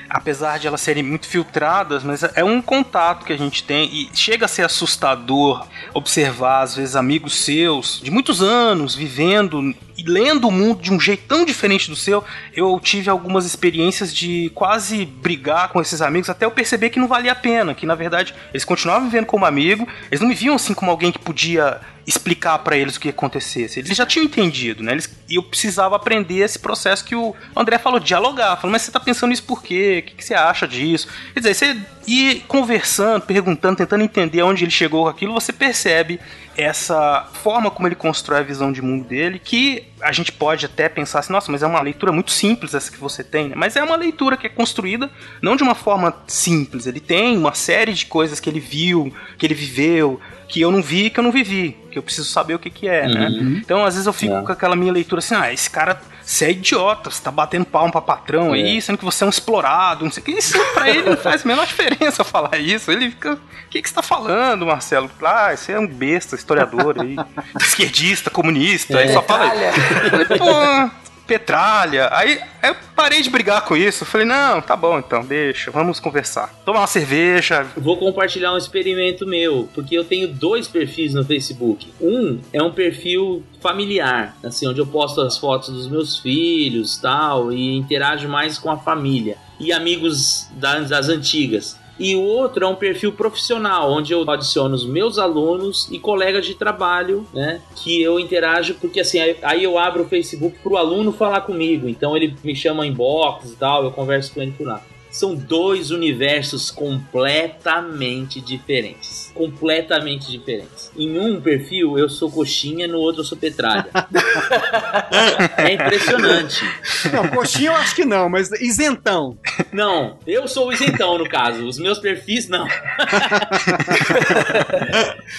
apesar 0.09 0.57
de 0.57 0.67
elas 0.67 0.81
serem 0.81 1.03
muito 1.03 1.27
filtradas, 1.27 2.03
mas 2.03 2.23
é 2.35 2.43
um 2.43 2.61
contato 2.61 3.25
que 3.25 3.31
a 3.31 3.37
gente 3.37 3.63
tem 3.63 3.85
e 3.93 4.09
chega 4.13 4.45
a 4.45 4.47
ser 4.47 4.63
assustador 4.63 5.67
observar, 5.93 6.63
às 6.63 6.75
vezes, 6.75 6.95
amigos 6.95 7.35
seus 7.35 8.01
de 8.01 8.09
muitos 8.09 8.41
anos 8.41 8.95
vivendo 8.95 9.73
e 9.99 10.03
lendo 10.09 10.47
o 10.47 10.51
mundo 10.51 10.81
de 10.81 10.93
um 10.93 10.99
jeito 10.99 11.23
tão 11.27 11.43
diferente 11.43 11.89
do 11.89 11.95
seu. 11.95 12.23
Eu 12.53 12.79
tive 12.81 13.09
algumas 13.09 13.45
experiências 13.45 14.13
de 14.13 14.49
quase 14.55 15.05
brigar 15.05 15.69
com 15.69 15.81
esses 15.81 16.01
amigos 16.01 16.29
até 16.29 16.45
eu 16.45 16.51
perceber 16.51 16.89
que 16.89 16.99
não 16.99 17.07
valia 17.07 17.33
a 17.33 17.35
pena, 17.35 17.75
que 17.75 17.85
na 17.85 17.95
verdade 17.95 18.33
eles 18.53 18.63
continuavam 18.63 19.09
vivendo 19.09 19.25
como 19.25 19.45
amigo, 19.45 19.87
eles 20.09 20.21
não 20.21 20.29
me 20.29 20.35
viam 20.35 20.55
assim 20.55 20.73
como 20.73 20.89
alguém 20.89 21.11
que 21.11 21.19
podia 21.19 21.81
explicar 22.07 22.57
pra 22.59 22.75
eles 22.75 22.95
o 22.95 22.99
que 22.99 23.09
acontecesse. 23.09 23.79
Eles 23.79 23.95
já 23.95 24.05
tinham 24.05 24.25
entendido, 24.25 24.81
né? 24.81 24.93
Eles, 24.93 25.07
e 25.29 25.35
eu 25.35 25.43
precisava 25.43 25.95
aprender 25.95 26.39
esse 26.39 26.57
processo 26.57 27.05
que 27.05 27.15
o 27.15 27.35
André 27.55 27.77
falou, 27.77 27.99
dialogar. 27.99 28.55
Falou, 28.55 28.71
mas 28.71 28.81
você 28.81 28.91
tá 28.91 28.99
pensando 28.99 29.29
nisso 29.29 29.43
por 29.43 29.61
quê? 29.61 30.03
O 30.03 30.09
que, 30.09 30.15
que 30.15 30.25
você 30.25 30.33
acha 30.33 30.67
disso? 30.67 31.07
Quer 31.33 31.41
dizer, 31.41 31.53
você 31.53 31.77
ir 32.09 32.41
conversando, 32.47 33.21
perguntando, 33.23 33.77
tentando 33.77 34.03
entender 34.03 34.41
onde 34.41 34.63
ele 34.63 34.71
chegou 34.71 35.03
com 35.03 35.09
aquilo, 35.09 35.33
você 35.33 35.53
percebe 35.53 36.19
essa 36.57 37.27
forma 37.41 37.71
como 37.71 37.87
ele 37.87 37.95
constrói 37.95 38.39
a 38.39 38.43
visão 38.43 38.71
de 38.71 38.81
mundo 38.81 39.05
dele, 39.07 39.39
que 39.39 39.83
a 40.01 40.11
gente 40.11 40.31
pode 40.31 40.65
até 40.65 40.89
pensar 40.89 41.19
assim, 41.19 41.31
nossa, 41.31 41.49
mas 41.51 41.63
é 41.63 41.67
uma 41.67 41.81
leitura 41.81 42.11
muito 42.11 42.31
simples 42.31 42.73
essa 42.73 42.91
que 42.91 42.97
você 42.97 43.23
tem, 43.23 43.49
né? 43.49 43.53
Mas 43.55 43.75
é 43.75 43.83
uma 43.83 43.95
leitura 43.95 44.35
que 44.35 44.45
é 44.45 44.49
construída 44.49 45.09
não 45.41 45.55
de 45.55 45.63
uma 45.63 45.75
forma 45.75 46.13
simples. 46.27 46.85
Ele 46.85 46.99
tem 46.99 47.37
uma 47.37 47.53
série 47.53 47.93
de 47.93 48.05
coisas 48.05 48.39
que 48.39 48.49
ele 48.49 48.59
viu, 48.59 49.13
que 49.37 49.45
ele 49.45 49.53
viveu, 49.53 50.19
que 50.49 50.59
eu 50.59 50.71
não 50.71 50.81
vi, 50.81 51.09
que 51.09 51.19
eu 51.19 51.23
não 51.23 51.31
vivi, 51.31 51.77
que 51.91 51.97
eu 51.97 52.03
preciso 52.03 52.27
saber 52.27 52.55
o 52.55 52.59
que 52.59 52.69
que 52.69 52.87
é, 52.87 53.07
né? 53.07 53.29
Então, 53.61 53.85
às 53.85 53.93
vezes 53.93 54.07
eu 54.07 54.13
fico 54.13 54.33
É. 54.33 54.41
com 54.41 54.51
aquela 54.51 54.75
minha 54.75 54.91
leitura 54.91 55.19
assim, 55.19 55.35
ah, 55.35 55.53
esse 55.53 55.69
cara, 55.69 56.01
você 56.29 56.45
é 56.45 56.51
idiota, 56.51 57.09
você 57.09 57.23
tá 57.23 57.31
batendo 57.31 57.65
palma 57.65 57.91
pra 57.91 58.01
patrão 58.01 58.53
aí, 58.53 58.79
sendo 58.79 58.99
que 58.99 59.03
você 59.03 59.23
é 59.23 59.27
um 59.27 59.31
explorado, 59.31 60.05
não 60.05 60.11
sei 60.11 60.21
o 60.21 60.25
que. 60.27 60.31
Isso 60.33 60.59
pra 60.75 60.87
ele 60.87 61.09
não 61.09 61.17
faz 61.17 61.43
a 61.43 61.47
menor 61.47 61.65
diferença 61.65 62.23
falar 62.23 62.55
isso. 62.59 62.91
Ele 62.91 63.09
fica, 63.09 63.33
o 63.33 63.39
que 63.67 63.81
que 63.81 63.89
você 63.89 63.95
tá 63.95 64.03
falando, 64.03 64.67
Marcelo? 64.67 65.09
Ah, 65.23 65.57
você 65.57 65.71
é 65.71 65.79
um 65.79 65.87
besta, 65.87 66.35
historiador 66.35 67.01
aí, 67.01 67.15
esquerdista, 67.59 68.29
comunista, 68.29 68.99
aí 68.99 69.11
só 69.11 69.23
fala. 69.23 69.49
Pô, 70.37 70.91
petralha. 71.29 72.09
Aí 72.11 72.41
eu 72.63 72.75
parei 72.95 73.21
de 73.21 73.29
brigar 73.29 73.61
com 73.63 73.77
isso. 73.77 74.03
Falei, 74.03 74.25
não, 74.25 74.59
tá 74.61 74.75
bom 74.75 74.97
então, 74.97 75.23
deixa, 75.23 75.69
vamos 75.69 75.99
conversar. 75.99 76.53
Tomar 76.65 76.79
uma 76.81 76.87
cerveja. 76.87 77.65
Vou 77.77 77.95
compartilhar 77.97 78.51
um 78.53 78.57
experimento 78.57 79.25
meu, 79.27 79.69
porque 79.73 79.95
eu 79.95 80.03
tenho 80.03 80.27
dois 80.27 80.67
perfis 80.67 81.13
no 81.13 81.23
Facebook. 81.23 81.93
Um 82.01 82.39
é 82.51 82.61
um 82.61 82.71
perfil 82.71 83.43
familiar, 83.61 84.35
assim, 84.43 84.67
onde 84.67 84.79
eu 84.79 84.87
posto 84.87 85.21
as 85.21 85.37
fotos 85.37 85.69
dos 85.69 85.87
meus 85.87 86.17
filhos, 86.17 86.97
tal, 86.97 87.51
e 87.53 87.77
interajo 87.77 88.27
mais 88.27 88.57
com 88.57 88.71
a 88.71 88.77
família 88.77 89.37
e 89.59 89.71
amigos 89.73 90.47
da- 90.53 90.79
das 90.79 91.09
antigas. 91.09 91.77
E 91.99 92.15
o 92.15 92.21
outro 92.21 92.63
é 92.63 92.67
um 92.67 92.75
perfil 92.75 93.11
profissional, 93.11 93.91
onde 93.91 94.13
eu 94.13 94.27
adiciono 94.29 94.73
os 94.73 94.85
meus 94.85 95.17
alunos 95.19 95.89
e 95.91 95.99
colegas 95.99 96.45
de 96.45 96.55
trabalho, 96.55 97.27
né? 97.33 97.61
Que 97.75 98.01
eu 98.01 98.19
interajo, 98.19 98.75
porque 98.75 99.01
assim, 99.01 99.19
aí- 99.19 99.63
eu 99.63 99.77
abro 99.77 100.03
o 100.03 100.07
Facebook 100.07 100.57
pro 100.63 100.77
aluno 100.77 101.11
falar 101.11 101.41
comigo. 101.41 101.89
Então 101.89 102.15
ele 102.15 102.33
me 102.43 102.55
chama 102.55 102.87
em 102.87 102.93
box 102.93 103.51
e 103.51 103.55
tal, 103.57 103.83
eu 103.83 103.91
converso 103.91 104.33
com 104.33 104.41
ele 104.41 104.51
por 104.51 104.65
lá. 104.65 104.81
São 105.11 105.35
dois 105.35 105.91
universos 105.91 106.71
completamente 106.71 108.41
diferentes. 108.41 109.31
Completamente 109.33 110.31
diferentes. 110.31 110.91
Em 110.97 111.19
um 111.19 111.39
perfil 111.39 111.97
eu 111.97 112.09
sou 112.09 112.31
coxinha, 112.31 112.87
no 112.87 112.99
outro 112.99 113.21
eu 113.21 113.25
sou 113.25 113.37
petralha. 113.37 113.87
é 115.57 115.73
impressionante. 115.73 116.63
Não, 117.11 117.27
coxinha 117.29 117.69
eu 117.69 117.75
acho 117.75 117.95
que 117.95 118.05
não, 118.05 118.29
mas 118.29 118.51
isentão. 118.61 119.37
Não, 119.71 120.17
eu 120.25 120.47
sou 120.47 120.67
o 120.67 120.73
isentão 120.73 121.17
no 121.17 121.27
caso. 121.27 121.65
Os 121.65 121.79
meus 121.79 121.99
perfis 121.99 122.47
não. 122.47 122.67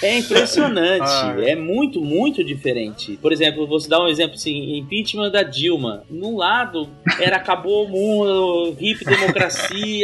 é 0.01 0.17
impressionante. 0.17 1.11
É 1.45 1.55
muito, 1.55 2.01
muito 2.01 2.43
diferente. 2.43 3.17
Por 3.21 3.31
exemplo, 3.31 3.67
vou 3.67 3.79
dar 3.87 4.01
um 4.01 4.07
exemplo 4.07 4.35
assim: 4.35 4.77
impeachment 4.77 5.31
da 5.31 5.43
Dilma. 5.43 6.03
Num 6.09 6.37
lado 6.37 6.89
era 7.19 7.37
acabou 7.37 7.85
o 7.85 7.89
mundo, 7.89 8.75
hip 8.79 9.03
democracia, 9.03 9.60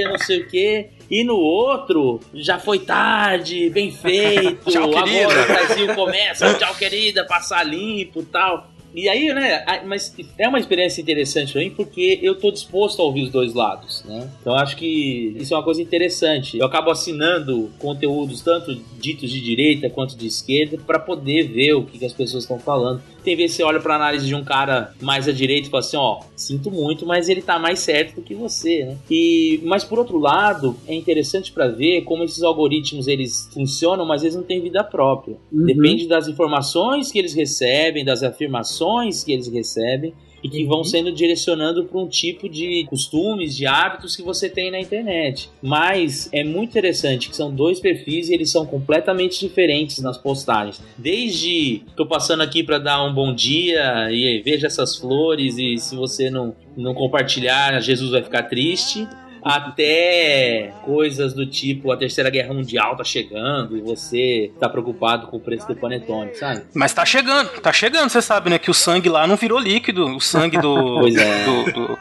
não 0.10 0.18
sei 0.18 0.42
o 0.42 0.48
quê. 0.48 0.90
E 1.10 1.24
no 1.24 1.36
outro, 1.36 2.20
já 2.34 2.60
foi 2.60 2.80
tarde, 2.80 3.70
bem 3.70 3.92
feito. 3.92 4.66
Tchau, 4.72 4.90
querida. 4.90 5.22
agora 5.24 5.44
o 5.44 5.48
Brasil 5.48 5.96
começa, 5.96 6.54
tchau, 6.56 6.76
querida, 6.76 7.26
passar 7.26 7.64
limpo 7.64 8.24
tal. 8.24 8.70
E 8.98 9.08
aí, 9.08 9.32
né, 9.32 9.64
mas 9.86 10.16
é 10.40 10.48
uma 10.48 10.58
experiência 10.58 11.02
interessante 11.02 11.54
pra 11.54 11.62
mim 11.62 11.70
porque 11.70 12.20
eu 12.22 12.34
tô 12.34 12.50
disposto 12.50 13.00
a 13.02 13.06
ouvir 13.06 13.24
os 13.24 13.30
dois 13.30 13.54
lados, 13.54 14.04
né? 14.06 14.28
Então 14.42 14.56
acho 14.56 14.76
que 14.76 15.36
isso 15.38 15.54
é 15.54 15.58
uma 15.58 15.64
coisa 15.64 15.82
interessante. 15.82 16.58
Eu 16.58 16.66
acabo 16.66 16.90
assinando 16.90 17.70
conteúdos 17.78 18.42
tanto 18.42 18.74
ditos 19.00 19.30
de 19.30 19.40
direita 19.40 19.90
quanto 19.90 20.18
de 20.18 20.26
esquerda 20.26 20.80
para 20.80 20.98
poder 20.98 21.44
ver 21.44 21.74
o 21.74 21.84
que, 21.84 22.00
que 22.00 22.06
as 22.06 22.14
pessoas 22.14 22.44
estão 22.44 22.58
falando. 22.58 23.04
Tem 23.28 23.36
vezes 23.36 23.58
que 23.58 23.64
você 23.64 23.68
olha 23.68 23.82
pra 23.82 23.96
análise 23.96 24.26
de 24.26 24.34
um 24.34 24.42
cara 24.42 24.94
mais 25.02 25.28
à 25.28 25.34
direita 25.34 25.68
e 25.68 25.70
fala 25.70 25.82
assim, 25.82 25.98
ó, 25.98 26.22
sinto 26.34 26.72
muito, 26.72 27.06
mas 27.06 27.28
ele 27.28 27.42
tá 27.42 27.60
mais 27.60 27.80
certo 27.80 28.16
do 28.16 28.22
que 28.22 28.34
você, 28.34 28.86
né? 28.86 28.98
E 29.12 29.60
mas 29.66 29.84
por 29.84 30.00
outro 30.00 30.18
lado, 30.18 30.78
é 30.88 30.96
interessante 30.96 31.52
para 31.52 31.68
ver 31.68 32.04
como 32.04 32.24
esses 32.24 32.42
algoritmos 32.42 33.06
eles 33.06 33.50
funcionam, 33.54 34.06
mas 34.06 34.24
eles 34.24 34.34
não 34.34 34.44
têm 34.44 34.62
vida 34.62 34.82
própria. 34.82 35.36
Uhum. 35.52 35.66
Depende 35.66 36.08
das 36.08 36.30
informações 36.30 37.12
que 37.12 37.20
eles 37.20 37.34
recebem, 37.34 38.06
das 38.06 38.24
afirmações 38.24 39.26
que 39.26 39.34
eles 39.34 39.50
recebem 39.50 40.14
e 40.44 40.50
que 40.50 40.66
vão 40.66 40.84
sendo 40.84 41.12
direcionando 41.12 41.86
para 41.86 42.00
um 42.00 42.08
tipo 42.08 42.48
de 42.48 42.86
costumes, 42.90 43.56
de 43.56 43.66
hábitos 43.66 44.16
que 44.16 44.22
você 44.22 44.50
tem 44.50 44.72
na 44.72 44.80
internet. 44.80 45.50
Mas 45.62 46.30
é 46.32 46.44
muito 46.44 46.70
interessante 46.70 47.30
que 47.30 47.36
são 47.36 47.54
dois 47.54 47.80
perfis 47.80 48.30
e 48.30 48.34
eles 48.34 48.52
são 48.52 48.66
completamente 48.66 49.40
diferentes 49.40 50.00
nas 50.00 50.18
postagens. 50.18 50.82
Desde 50.98 51.82
tô 51.96 52.06
passando 52.06 52.42
aqui 52.42 52.64
para 52.64 52.78
dar 52.78 53.04
um 53.04 53.14
bom 53.14 53.34
dia 53.34 54.10
e 54.12 54.42
veja 54.44 54.68
essas 54.68 54.96
flores 54.96 55.58
e 55.58 55.78
se 55.78 55.96
você 55.96 56.30
não 56.30 56.56
não 56.76 56.94
compartilhar, 56.94 57.82
Jesus 57.82 58.12
vai 58.12 58.22
ficar 58.22 58.44
triste 58.44 59.08
até 59.48 60.74
coisas 60.84 61.34
do 61.34 61.46
tipo 61.46 61.92
a 61.92 61.98
terceira 61.98 62.30
guerra 62.30 62.54
mundial 62.54 62.96
tá 62.96 63.04
chegando 63.04 63.78
e 63.78 63.82
você 63.82 64.52
tá 64.60 64.68
preocupado 64.70 65.28
com 65.28 65.38
o 65.38 65.40
preço 65.40 65.68
do 65.68 65.76
panetone, 65.76 66.36
sabe? 66.36 66.64
Mas 66.74 66.94
tá 66.94 67.06
chegando, 67.06 67.50
tá 67.62 67.72
chegando, 67.74 68.10
você 68.10 68.22
sabe, 68.22 68.50
né? 68.50 68.60
Que 68.60 68.72
o 68.72 68.74
sangue 68.74 69.10
lá 69.10 69.26
não 69.28 69.36
virou 69.36 69.60
líquido. 69.60 70.06
O 70.16 70.20
sangue 70.22 70.58
do. 70.58 70.78
Pois 71.00 71.16
é. 71.16 71.44
do, 71.46 71.72
do- 71.72 72.00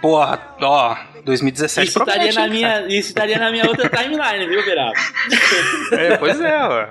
Porra, 0.00 0.38
ó. 0.62 0.96
2017 1.26 1.88
Isso 1.88 1.98
estaria, 1.98 2.32
promete, 2.32 2.36
na 2.36 2.44
hein, 2.46 2.50
minha, 2.50 2.86
isso 2.98 3.08
estaria 3.08 3.38
na 3.38 3.50
minha 3.50 3.66
outra 3.68 3.88
timeline, 3.90 4.46
viu, 4.48 4.64
Beraba? 4.64 4.92
É, 5.92 6.16
pois 6.16 6.40
é, 6.40 6.56
ó. 6.58 6.86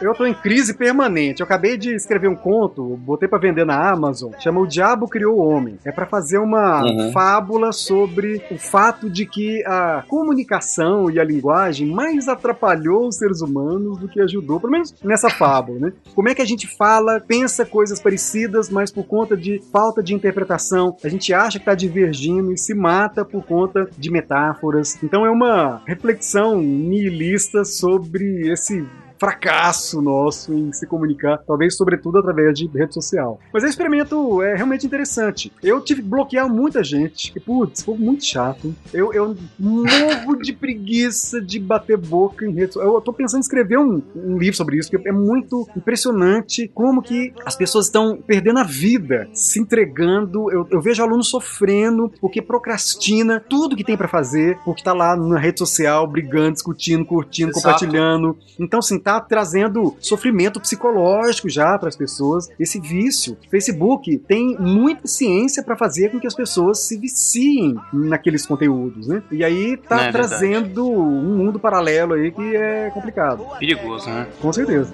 Eu 0.00 0.14
tô 0.14 0.26
em 0.26 0.34
crise 0.34 0.74
permanente. 0.74 1.40
Eu 1.40 1.44
acabei 1.44 1.76
de 1.76 1.94
escrever 1.94 2.28
um 2.28 2.34
conto, 2.36 2.96
botei 2.96 3.28
pra 3.28 3.38
vender 3.38 3.64
na 3.64 3.90
Amazon, 3.90 4.32
chama 4.40 4.60
O 4.60 4.66
Diabo 4.66 5.08
Criou 5.08 5.36
o 5.38 5.46
Homem. 5.48 5.78
É 5.84 5.92
pra 5.92 6.06
fazer 6.06 6.38
uma 6.38 6.82
Uhum. 6.86 7.12
fábula 7.12 7.72
sobre 7.72 8.42
o 8.50 8.58
fato 8.58 9.08
de 9.10 9.26
que 9.26 9.64
a 9.66 10.04
comunicação 10.08 11.10
e 11.10 11.18
a 11.18 11.24
linguagem 11.24 11.86
mais 11.88 12.28
atrapalhou 12.28 13.08
os 13.08 13.16
seres 13.16 13.40
humanos 13.40 13.98
do 13.98 14.08
que 14.08 14.20
ajudou, 14.20 14.60
pelo 14.60 14.72
menos 14.72 14.94
nessa 15.02 15.28
fábula, 15.30 15.78
né? 15.78 15.92
Como 16.14 16.28
é 16.28 16.34
que 16.34 16.42
a 16.42 16.46
gente 16.46 16.66
fala, 16.76 17.20
pensa 17.20 17.64
coisas 17.64 18.00
parecidas, 18.00 18.68
mas 18.70 18.90
por 18.92 19.04
conta 19.04 19.36
de 19.36 19.60
falta 19.72 20.02
de 20.02 20.14
interpretação, 20.14 20.96
a 21.04 21.08
gente 21.08 21.32
acha 21.34 21.58
que 21.58 21.64
tá 21.64 21.74
divergindo 21.74 22.52
e 22.52 22.58
se 22.58 22.74
mata 22.74 23.15
por 23.24 23.44
conta 23.44 23.88
de 23.96 24.10
metáforas. 24.10 25.02
Então 25.02 25.24
é 25.24 25.30
uma 25.30 25.82
reflexão 25.86 26.60
nihilista 26.60 27.64
sobre 27.64 28.50
esse 28.50 28.84
fracasso 29.18 30.00
nosso 30.00 30.52
em 30.52 30.72
se 30.72 30.86
comunicar, 30.86 31.38
talvez 31.38 31.76
sobretudo 31.76 32.18
através 32.18 32.58
de 32.58 32.66
rede 32.66 32.94
social. 32.94 33.40
Mas 33.52 33.62
o 33.62 33.66
experimento 33.66 34.42
é 34.42 34.54
realmente 34.54 34.86
interessante. 34.86 35.52
Eu 35.62 35.80
tive 35.80 36.02
que 36.02 36.08
bloquear 36.08 36.48
muita 36.48 36.84
gente, 36.84 37.32
e 37.34 37.40
putz, 37.40 37.82
foi 37.82 37.96
muito 37.96 38.24
chato. 38.24 38.74
Eu, 38.92 39.12
eu 39.12 39.36
morro 39.58 40.36
de 40.36 40.52
preguiça 40.52 41.40
de 41.40 41.58
bater 41.58 41.96
boca 41.96 42.46
em 42.46 42.52
rede 42.52 42.74
social. 42.74 42.94
Eu 42.94 43.00
tô 43.00 43.12
pensando 43.12 43.38
em 43.38 43.40
escrever 43.40 43.78
um, 43.78 44.02
um 44.14 44.38
livro 44.38 44.56
sobre 44.56 44.76
isso, 44.76 44.90
porque 44.90 45.08
é 45.08 45.12
muito 45.12 45.66
impressionante 45.76 46.68
como 46.74 47.02
que 47.02 47.32
as 47.44 47.56
pessoas 47.56 47.86
estão 47.86 48.16
perdendo 48.16 48.58
a 48.58 48.64
vida, 48.64 49.28
se 49.32 49.60
entregando. 49.60 50.50
Eu, 50.50 50.66
eu 50.70 50.80
vejo 50.80 51.02
aluno 51.02 51.22
sofrendo 51.22 52.12
porque 52.20 52.42
procrastina 52.42 53.42
tudo 53.48 53.76
que 53.76 53.84
tem 53.84 53.96
pra 53.96 54.08
fazer, 54.08 54.58
porque 54.64 54.82
tá 54.82 54.92
lá 54.92 55.16
na 55.16 55.38
rede 55.38 55.58
social 55.58 56.06
brigando, 56.06 56.52
discutindo, 56.52 57.04
curtindo, 57.04 57.50
Exato. 57.50 57.62
compartilhando. 57.62 58.36
Então, 58.58 58.78
assim, 58.78 58.98
tá 59.06 59.20
trazendo 59.20 59.94
sofrimento 60.00 60.60
psicológico 60.60 61.48
já 61.48 61.78
para 61.78 61.88
as 61.88 61.94
pessoas. 61.94 62.48
Esse 62.58 62.80
vício. 62.80 63.36
Facebook 63.48 64.18
tem 64.26 64.56
muita 64.58 65.06
ciência 65.06 65.62
para 65.62 65.76
fazer 65.76 66.10
com 66.10 66.18
que 66.18 66.26
as 66.26 66.34
pessoas 66.34 66.80
se 66.80 66.98
viciem 66.98 67.76
naqueles 67.92 68.44
conteúdos, 68.44 69.06
né? 69.06 69.22
E 69.30 69.44
aí 69.44 69.76
tá 69.76 70.00
é 70.00 70.10
verdade. 70.10 70.28
trazendo 70.28 70.90
um 70.90 71.36
mundo 71.36 71.60
paralelo 71.60 72.14
aí 72.14 72.32
que 72.32 72.56
é 72.56 72.90
complicado. 72.90 73.46
Perigoso, 73.60 74.10
né? 74.10 74.26
Com 74.40 74.52
certeza. 74.52 74.92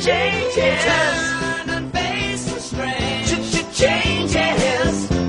Changes. 0.00 0.82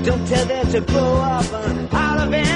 Don't 0.02 0.26
tell 0.26 0.44
them 0.46 0.66
to 0.72 0.80
grow 0.80 1.14
up 1.22 1.52
and 1.52 1.88
out 1.94 2.26
of 2.26 2.34
it. 2.34 2.54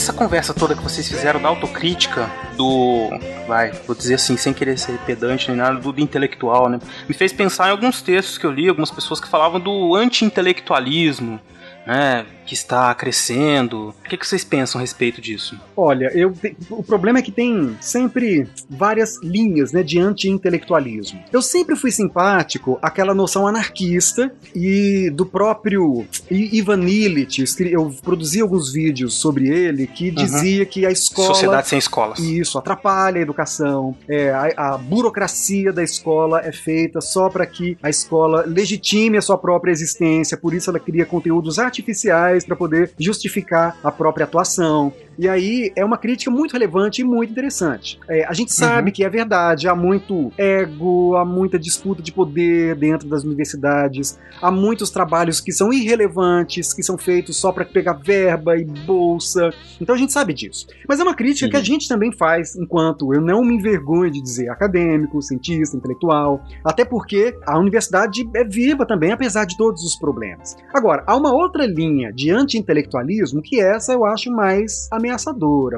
Essa 0.00 0.14
conversa 0.14 0.54
toda 0.54 0.74
que 0.74 0.82
vocês 0.82 1.06
fizeram 1.06 1.42
da 1.42 1.50
autocrítica 1.50 2.30
do. 2.56 3.10
Vai, 3.46 3.70
vou 3.86 3.94
dizer 3.94 4.14
assim, 4.14 4.34
sem 4.34 4.50
querer 4.50 4.78
ser 4.78 4.96
pedante 5.00 5.48
nem 5.48 5.58
nada, 5.58 5.78
do, 5.78 5.92
do 5.92 6.00
intelectual, 6.00 6.70
né? 6.70 6.80
Me 7.06 7.14
fez 7.14 7.34
pensar 7.34 7.68
em 7.68 7.72
alguns 7.72 8.00
textos 8.00 8.38
que 8.38 8.46
eu 8.46 8.50
li, 8.50 8.66
algumas 8.66 8.90
pessoas 8.90 9.20
que 9.20 9.28
falavam 9.28 9.60
do 9.60 9.94
anti-intelectualismo, 9.94 11.38
né? 11.86 12.24
Que 12.50 12.54
está 12.54 12.92
crescendo. 12.96 13.94
O 14.04 14.08
que, 14.08 14.16
que 14.16 14.26
vocês 14.26 14.42
pensam 14.42 14.80
a 14.80 14.82
respeito 14.82 15.20
disso? 15.20 15.56
Olha, 15.76 16.10
eu 16.12 16.34
o 16.68 16.82
problema 16.82 17.20
é 17.20 17.22
que 17.22 17.30
tem 17.30 17.76
sempre 17.80 18.48
várias 18.68 19.22
linhas 19.22 19.70
né, 19.70 19.84
de 19.84 20.00
anti-intelectualismo. 20.00 21.22
Eu 21.32 21.42
sempre 21.42 21.76
fui 21.76 21.92
simpático 21.92 22.76
àquela 22.82 23.14
noção 23.14 23.46
anarquista 23.46 24.32
e 24.52 25.10
do 25.10 25.24
próprio 25.24 26.04
Ivan 26.28 26.82
Illich. 26.88 27.44
Eu 27.70 27.94
produzi 28.02 28.40
alguns 28.40 28.72
vídeos 28.72 29.14
sobre 29.14 29.46
ele 29.46 29.86
que 29.86 30.10
dizia 30.10 30.66
que 30.66 30.84
a 30.84 30.90
escola. 30.90 31.28
Sociedade 31.28 31.68
sem 31.68 31.78
escolas. 31.78 32.18
Isso, 32.18 32.58
atrapalha 32.58 33.18
a 33.18 33.22
educação. 33.22 33.96
É, 34.08 34.30
a, 34.30 34.74
a 34.74 34.78
burocracia 34.78 35.72
da 35.72 35.84
escola 35.84 36.40
é 36.40 36.50
feita 36.50 37.00
só 37.00 37.28
para 37.28 37.46
que 37.46 37.78
a 37.80 37.88
escola 37.88 38.42
legitime 38.44 39.18
a 39.18 39.22
sua 39.22 39.38
própria 39.38 39.70
existência, 39.70 40.36
por 40.36 40.52
isso 40.52 40.68
ela 40.68 40.80
cria 40.80 41.06
conteúdos 41.06 41.60
artificiais 41.60 42.39
para 42.44 42.56
poder 42.56 42.90
justificar 42.98 43.76
a 43.82 43.90
própria 43.90 44.24
atuação. 44.24 44.92
E 45.20 45.28
aí 45.28 45.70
é 45.76 45.84
uma 45.84 45.98
crítica 45.98 46.30
muito 46.30 46.52
relevante 46.52 47.02
e 47.02 47.04
muito 47.04 47.30
interessante. 47.30 48.00
É, 48.08 48.24
a 48.24 48.32
gente 48.32 48.54
sabe 48.54 48.90
que 48.90 49.04
é 49.04 49.10
verdade, 49.10 49.68
há 49.68 49.74
muito 49.74 50.32
ego, 50.38 51.14
há 51.14 51.26
muita 51.26 51.58
disputa 51.58 52.00
de 52.00 52.10
poder 52.10 52.74
dentro 52.74 53.06
das 53.06 53.22
universidades, 53.22 54.18
há 54.40 54.50
muitos 54.50 54.88
trabalhos 54.88 55.38
que 55.38 55.52
são 55.52 55.70
irrelevantes, 55.70 56.72
que 56.72 56.82
são 56.82 56.96
feitos 56.96 57.36
só 57.36 57.52
para 57.52 57.66
pegar 57.66 57.92
verba 58.02 58.56
e 58.56 58.64
bolsa. 58.64 59.50
Então 59.78 59.94
a 59.94 59.98
gente 59.98 60.10
sabe 60.10 60.32
disso. 60.32 60.66
Mas 60.88 60.98
é 61.00 61.02
uma 61.02 61.14
crítica 61.14 61.50
que 61.50 61.56
a 61.56 61.62
gente 61.62 61.86
também 61.86 62.10
faz 62.12 62.56
enquanto 62.56 63.12
eu 63.12 63.20
não 63.20 63.44
me 63.44 63.56
envergonho 63.56 64.10
de 64.10 64.22
dizer 64.22 64.48
acadêmico, 64.48 65.20
cientista, 65.20 65.76
intelectual, 65.76 66.42
até 66.64 66.82
porque 66.82 67.36
a 67.46 67.58
universidade 67.58 68.26
é 68.34 68.42
viva 68.42 68.86
também, 68.86 69.12
apesar 69.12 69.44
de 69.44 69.54
todos 69.54 69.84
os 69.84 69.96
problemas. 69.96 70.56
Agora, 70.72 71.04
há 71.06 71.14
uma 71.14 71.30
outra 71.30 71.66
linha 71.66 72.10
de 72.10 72.30
anti-intelectualismo 72.30 73.42
que 73.42 73.60
essa 73.60 73.92
eu 73.92 74.06
acho 74.06 74.30
mais 74.30 74.88
ameaçadora, 74.90 75.09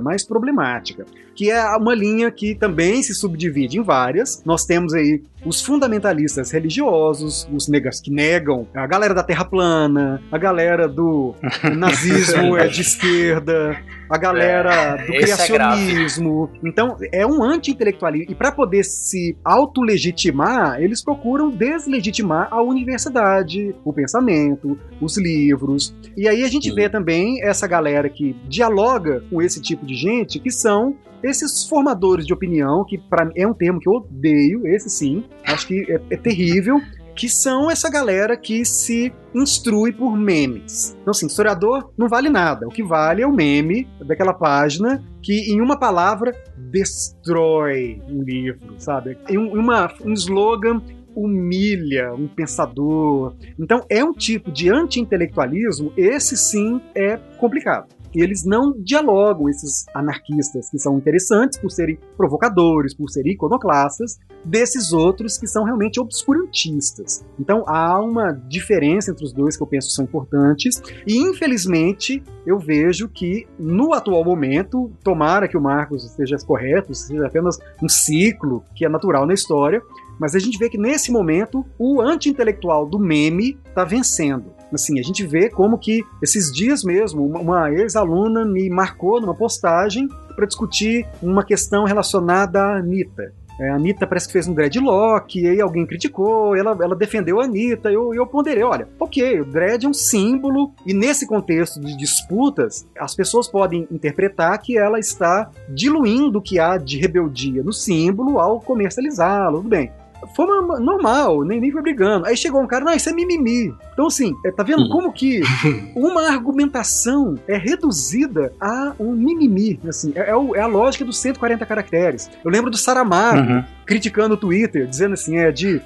mais 0.00 0.24
problemática, 0.24 1.06
que 1.34 1.50
é 1.50 1.64
uma 1.76 1.94
linha 1.94 2.30
que 2.30 2.54
também 2.54 3.02
se 3.02 3.14
subdivide 3.14 3.78
em 3.78 3.82
várias. 3.82 4.42
Nós 4.44 4.64
temos 4.64 4.92
aí 4.94 5.22
os 5.44 5.62
fundamentalistas 5.62 6.50
religiosos, 6.50 7.48
os 7.52 7.68
negas 7.68 8.00
que 8.00 8.10
negam, 8.10 8.66
a 8.74 8.86
galera 8.86 9.14
da 9.14 9.22
Terra 9.22 9.44
plana, 9.44 10.22
a 10.30 10.38
galera 10.38 10.88
do 10.88 11.34
nazismo 11.76 12.56
é 12.56 12.68
de 12.68 12.82
esquerda, 12.82 13.78
a 14.12 14.18
galera 14.18 14.96
do 15.06 15.14
esse 15.14 15.40
é 15.40 15.46
criacionismo. 15.46 16.50
então, 16.62 16.98
é 17.10 17.26
um 17.26 17.42
anti-intelectualismo. 17.42 18.30
E 18.30 18.34
para 18.34 18.52
poder 18.52 18.84
se 18.84 19.34
autolegitimar, 19.42 20.82
eles 20.82 21.02
procuram 21.02 21.50
deslegitimar 21.50 22.48
a 22.50 22.60
universidade, 22.60 23.74
o 23.82 23.90
pensamento, 23.90 24.78
os 25.00 25.16
livros. 25.16 25.94
E 26.14 26.28
aí 26.28 26.44
a 26.44 26.48
gente 26.48 26.70
vê 26.70 26.90
também 26.90 27.42
essa 27.42 27.66
galera 27.66 28.10
que 28.10 28.36
dialoga 28.46 29.24
com 29.30 29.40
esse 29.40 29.62
tipo 29.62 29.86
de 29.86 29.94
gente, 29.94 30.38
que 30.38 30.50
são 30.50 30.94
esses 31.22 31.66
formadores 31.66 32.26
de 32.26 32.34
opinião, 32.34 32.84
que 32.84 32.98
para 32.98 33.24
mim 33.24 33.32
é 33.34 33.46
um 33.46 33.54
termo 33.54 33.80
que 33.80 33.88
eu 33.88 33.94
odeio, 33.94 34.66
esse 34.66 34.90
sim, 34.90 35.24
acho 35.46 35.66
que 35.66 35.90
é, 35.90 36.00
é 36.10 36.16
terrível, 36.18 36.82
que 37.14 37.28
são 37.28 37.70
essa 37.70 37.90
galera 37.90 38.36
que 38.36 38.64
se 38.64 39.12
instrui 39.34 39.92
por 39.92 40.16
memes. 40.16 40.96
Então, 41.00 41.10
assim, 41.10 41.26
historiador 41.26 41.92
não 41.96 42.08
vale 42.08 42.28
nada. 42.28 42.66
O 42.66 42.70
que 42.70 42.82
vale 42.82 43.22
é 43.22 43.26
o 43.26 43.32
meme 43.32 43.88
daquela 44.00 44.34
página 44.34 45.02
que, 45.22 45.52
em 45.52 45.60
uma 45.60 45.78
palavra, 45.78 46.32
destrói 46.56 48.00
um 48.08 48.22
livro, 48.22 48.74
sabe? 48.78 49.16
Em 49.28 49.38
um, 49.38 49.52
uma, 49.52 49.92
um 50.04 50.12
slogan 50.12 50.82
humilha 51.14 52.14
um 52.14 52.26
pensador. 52.26 53.34
Então, 53.58 53.84
é 53.88 54.02
um 54.04 54.12
tipo 54.12 54.50
de 54.50 54.70
anti-intelectualismo, 54.70 55.92
esse 55.96 56.36
sim 56.36 56.80
é 56.94 57.16
complicado. 57.38 57.88
E 58.14 58.20
eles 58.20 58.44
não 58.44 58.72
dialogam, 58.78 59.48
esses 59.48 59.86
anarquistas 59.94 60.70
que 60.70 60.78
são 60.78 60.98
interessantes 60.98 61.58
por 61.58 61.70
serem 61.70 61.98
provocadores, 62.16 62.94
por 62.94 63.08
serem 63.08 63.32
iconoclastas, 63.32 64.18
desses 64.44 64.92
outros 64.92 65.38
que 65.38 65.46
são 65.46 65.64
realmente 65.64 66.00
obscurantistas. 66.00 67.24
Então 67.38 67.64
há 67.66 67.98
uma 67.98 68.32
diferença 68.32 69.10
entre 69.10 69.24
os 69.24 69.32
dois 69.32 69.56
que 69.56 69.62
eu 69.62 69.66
penso 69.66 69.90
são 69.90 70.04
importantes, 70.04 70.82
e 71.06 71.16
infelizmente 71.16 72.22
eu 72.46 72.58
vejo 72.58 73.08
que 73.08 73.46
no 73.58 73.92
atual 73.92 74.24
momento, 74.24 74.90
tomara 75.02 75.48
que 75.48 75.56
o 75.56 75.60
Marcos 75.60 76.04
esteja 76.04 76.36
correto, 76.44 76.94
seja 76.94 77.26
apenas 77.26 77.58
um 77.82 77.88
ciclo 77.88 78.64
que 78.74 78.84
é 78.84 78.88
natural 78.88 79.26
na 79.26 79.34
história, 79.34 79.82
mas 80.18 80.34
a 80.34 80.38
gente 80.38 80.58
vê 80.58 80.68
que 80.68 80.78
nesse 80.78 81.10
momento 81.10 81.64
o 81.78 82.00
anti-intelectual 82.00 82.86
do 82.86 82.98
meme 82.98 83.58
está 83.68 83.84
vencendo. 83.84 84.52
Assim, 84.72 84.98
a 84.98 85.02
gente 85.02 85.26
vê 85.26 85.50
como 85.50 85.78
que 85.78 86.02
esses 86.22 86.50
dias 86.50 86.82
mesmo, 86.82 87.26
uma, 87.26 87.70
ex-aluna 87.70 88.44
me 88.44 88.70
marcou 88.70 89.20
numa 89.20 89.34
postagem 89.34 90.08
para 90.34 90.46
discutir 90.46 91.06
uma 91.22 91.44
questão 91.44 91.84
relacionada 91.84 92.62
à 92.62 92.78
Anitta. 92.78 93.34
É, 93.60 93.68
a 93.68 93.76
Anitta 93.76 94.06
parece 94.06 94.26
que 94.26 94.32
fez 94.32 94.48
um 94.48 94.54
dreadlock, 94.54 95.38
e 95.38 95.46
aí 95.46 95.60
alguém 95.60 95.86
criticou, 95.86 96.56
ela, 96.56 96.76
ela 96.80 96.96
defendeu 96.96 97.40
a 97.40 97.44
Anitta, 97.44 97.90
e 97.90 97.94
eu, 97.94 98.14
eu 98.14 98.26
ponderei, 98.26 98.62
olha, 98.62 98.88
ok, 98.98 99.40
o 99.40 99.44
dread 99.44 99.84
é 99.84 99.88
um 99.88 99.92
símbolo, 99.94 100.72
e 100.86 100.94
nesse 100.94 101.26
contexto 101.26 101.78
de 101.78 101.96
disputas, 101.96 102.86
as 102.98 103.14
pessoas 103.14 103.48
podem 103.48 103.86
interpretar 103.90 104.58
que 104.58 104.78
ela 104.78 104.98
está 104.98 105.50
diluindo 105.68 106.38
o 106.38 106.42
que 106.42 106.58
há 106.58 106.78
de 106.78 106.98
rebeldia 106.98 107.62
no 107.62 107.72
símbolo 107.72 108.38
ao 108.38 108.58
comercializá-lo, 108.58 109.58
tudo 109.58 109.68
bem. 109.68 109.92
Forma 110.34 110.78
normal, 110.80 111.42
nem, 111.44 111.60
nem 111.60 111.70
foi 111.70 111.82
brigando. 111.82 112.26
Aí 112.26 112.36
chegou 112.36 112.60
um 112.62 112.66
cara, 112.66 112.84
não, 112.84 112.92
isso 112.92 113.08
é 113.08 113.12
mimimi. 113.12 113.74
Então, 113.92 114.06
assim, 114.06 114.32
é, 114.44 114.50
tá 114.50 114.62
vendo 114.62 114.88
como 114.88 115.12
que 115.12 115.40
uma 115.94 116.28
argumentação 116.28 117.34
é 117.48 117.56
reduzida 117.56 118.52
a 118.60 118.92
um 118.98 119.12
mimimi, 119.12 119.78
assim, 119.88 120.12
é, 120.14 120.30
é 120.30 120.36
o- 120.36 120.54
é 120.54 120.60
a 120.60 120.66
lógica 120.66 121.04
dos 121.04 121.18
140 121.18 121.64
caracteres. 121.66 122.30
Eu 122.44 122.50
lembro 122.50 122.70
do 122.70 122.76
Saramago 122.76 123.40
Uhum. 123.40 123.64
criticando 123.86 124.34
o 124.34 124.36
Twitter, 124.36 124.86
dizendo 124.86 125.14
assim, 125.14 125.36
é 125.36 125.50
de 125.50 125.80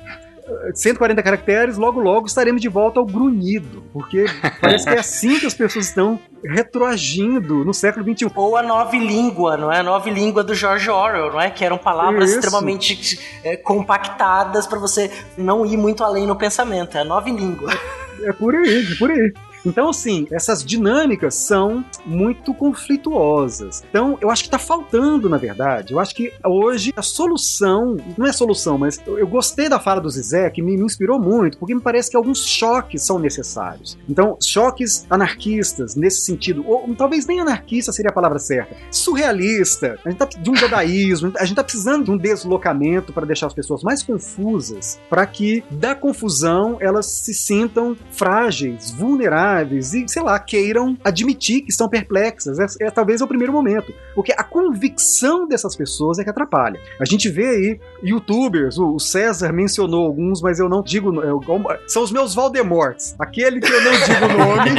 140 0.74 1.22
caracteres, 1.22 1.76
logo 1.76 2.00
logo 2.00 2.26
estaremos 2.26 2.60
de 2.60 2.68
volta 2.68 3.00
ao 3.00 3.06
grunhido, 3.06 3.82
porque 3.92 4.26
parece 4.60 4.86
que 4.86 4.94
é 4.94 4.98
assim 4.98 5.38
que 5.38 5.46
as 5.46 5.54
pessoas 5.54 5.86
estão 5.86 6.18
retroagindo 6.44 7.64
no 7.64 7.74
século 7.74 8.04
XXI. 8.04 8.30
Ou 8.34 8.56
a 8.56 8.62
nova 8.62 8.96
língua, 8.96 9.56
não 9.56 9.72
é? 9.72 9.80
A 9.80 9.82
nova 9.82 10.08
língua 10.08 10.44
do 10.44 10.54
George 10.54 10.88
Orwell, 10.88 11.32
não 11.32 11.40
é? 11.40 11.50
Que 11.50 11.64
eram 11.64 11.78
palavras 11.78 12.30
Isso. 12.30 12.38
extremamente 12.38 13.18
é, 13.42 13.56
compactadas 13.56 14.66
pra 14.66 14.78
você 14.78 15.10
não 15.36 15.66
ir 15.66 15.76
muito 15.76 16.04
além 16.04 16.26
no 16.26 16.36
pensamento. 16.36 16.96
É 16.96 17.00
a 17.00 17.04
nova 17.04 17.28
língua. 17.28 17.70
É 18.22 18.32
por 18.32 18.54
aí, 18.54 18.92
é 18.92 18.94
por 18.96 19.10
aí. 19.10 19.32
Então, 19.66 19.88
assim, 19.88 20.28
essas 20.30 20.64
dinâmicas 20.64 21.34
são 21.34 21.84
muito 22.06 22.54
conflituosas. 22.54 23.82
Então, 23.90 24.16
eu 24.20 24.30
acho 24.30 24.44
que 24.44 24.50
tá 24.50 24.60
faltando, 24.60 25.28
na 25.28 25.36
verdade. 25.36 25.92
Eu 25.92 25.98
acho 25.98 26.14
que 26.14 26.32
hoje 26.44 26.92
a 26.96 27.02
solução, 27.02 27.96
não 28.16 28.26
é 28.26 28.32
solução, 28.32 28.78
mas 28.78 29.00
eu, 29.04 29.18
eu 29.18 29.26
gostei 29.26 29.68
da 29.68 29.80
fala 29.80 30.00
do 30.00 30.08
Zizek, 30.08 30.54
que 30.54 30.62
me, 30.62 30.76
me 30.76 30.84
inspirou 30.84 31.18
muito, 31.18 31.58
porque 31.58 31.74
me 31.74 31.80
parece 31.80 32.10
que 32.10 32.16
alguns 32.16 32.46
choques 32.46 33.02
são 33.02 33.18
necessários. 33.18 33.98
Então, 34.08 34.38
choques 34.40 35.04
anarquistas, 35.10 35.96
nesse 35.96 36.20
sentido, 36.20 36.64
ou 36.64 36.94
talvez 36.94 37.26
nem 37.26 37.40
anarquista 37.40 37.90
seria 37.90 38.10
a 38.10 38.14
palavra 38.14 38.38
certa, 38.38 38.76
surrealista, 38.90 39.98
a 40.04 40.10
gente 40.10 40.18
tá 40.18 40.26
de 40.26 40.48
um 40.48 40.54
dadaísmo, 40.54 41.32
a 41.36 41.44
gente 41.44 41.56
tá 41.56 41.64
precisando 41.64 42.04
de 42.04 42.10
um 42.12 42.16
deslocamento 42.16 43.12
para 43.12 43.26
deixar 43.26 43.48
as 43.48 43.54
pessoas 43.54 43.82
mais 43.82 44.02
confusas, 44.02 45.00
para 45.10 45.26
que 45.26 45.64
da 45.70 45.94
confusão 45.94 46.76
elas 46.80 47.06
se 47.06 47.34
sintam 47.34 47.96
frágeis, 48.12 48.92
vulneráveis 48.92 49.55
e, 49.94 50.08
sei 50.08 50.22
lá, 50.22 50.38
queiram 50.38 50.96
admitir 51.04 51.62
que 51.62 51.70
estão 51.70 51.88
perplexas. 51.88 52.58
É, 52.58 52.86
é 52.86 52.90
talvez 52.90 53.20
o 53.20 53.26
primeiro 53.26 53.52
momento. 53.52 53.92
Porque 54.14 54.32
a 54.32 54.42
convicção 54.42 55.46
dessas 55.46 55.74
pessoas 55.76 56.18
é 56.18 56.24
que 56.24 56.30
atrapalha. 56.30 56.80
A 57.00 57.04
gente 57.04 57.28
vê 57.28 57.46
aí 57.48 57.80
youtubers, 58.02 58.78
o, 58.78 58.94
o 58.94 59.00
César 59.00 59.52
mencionou 59.52 60.06
alguns, 60.06 60.40
mas 60.42 60.58
eu 60.58 60.68
não 60.68 60.82
digo. 60.82 61.14
eu- 61.22 61.40
são 61.86 62.02
os 62.02 62.10
meus 62.10 62.34
Valdemorts. 62.34 63.14
Aquele 63.18 63.60
que 63.60 63.72
eu 63.72 63.80
não 63.82 63.92
digo 63.92 64.24
o 64.24 64.38
nome. 64.38 64.70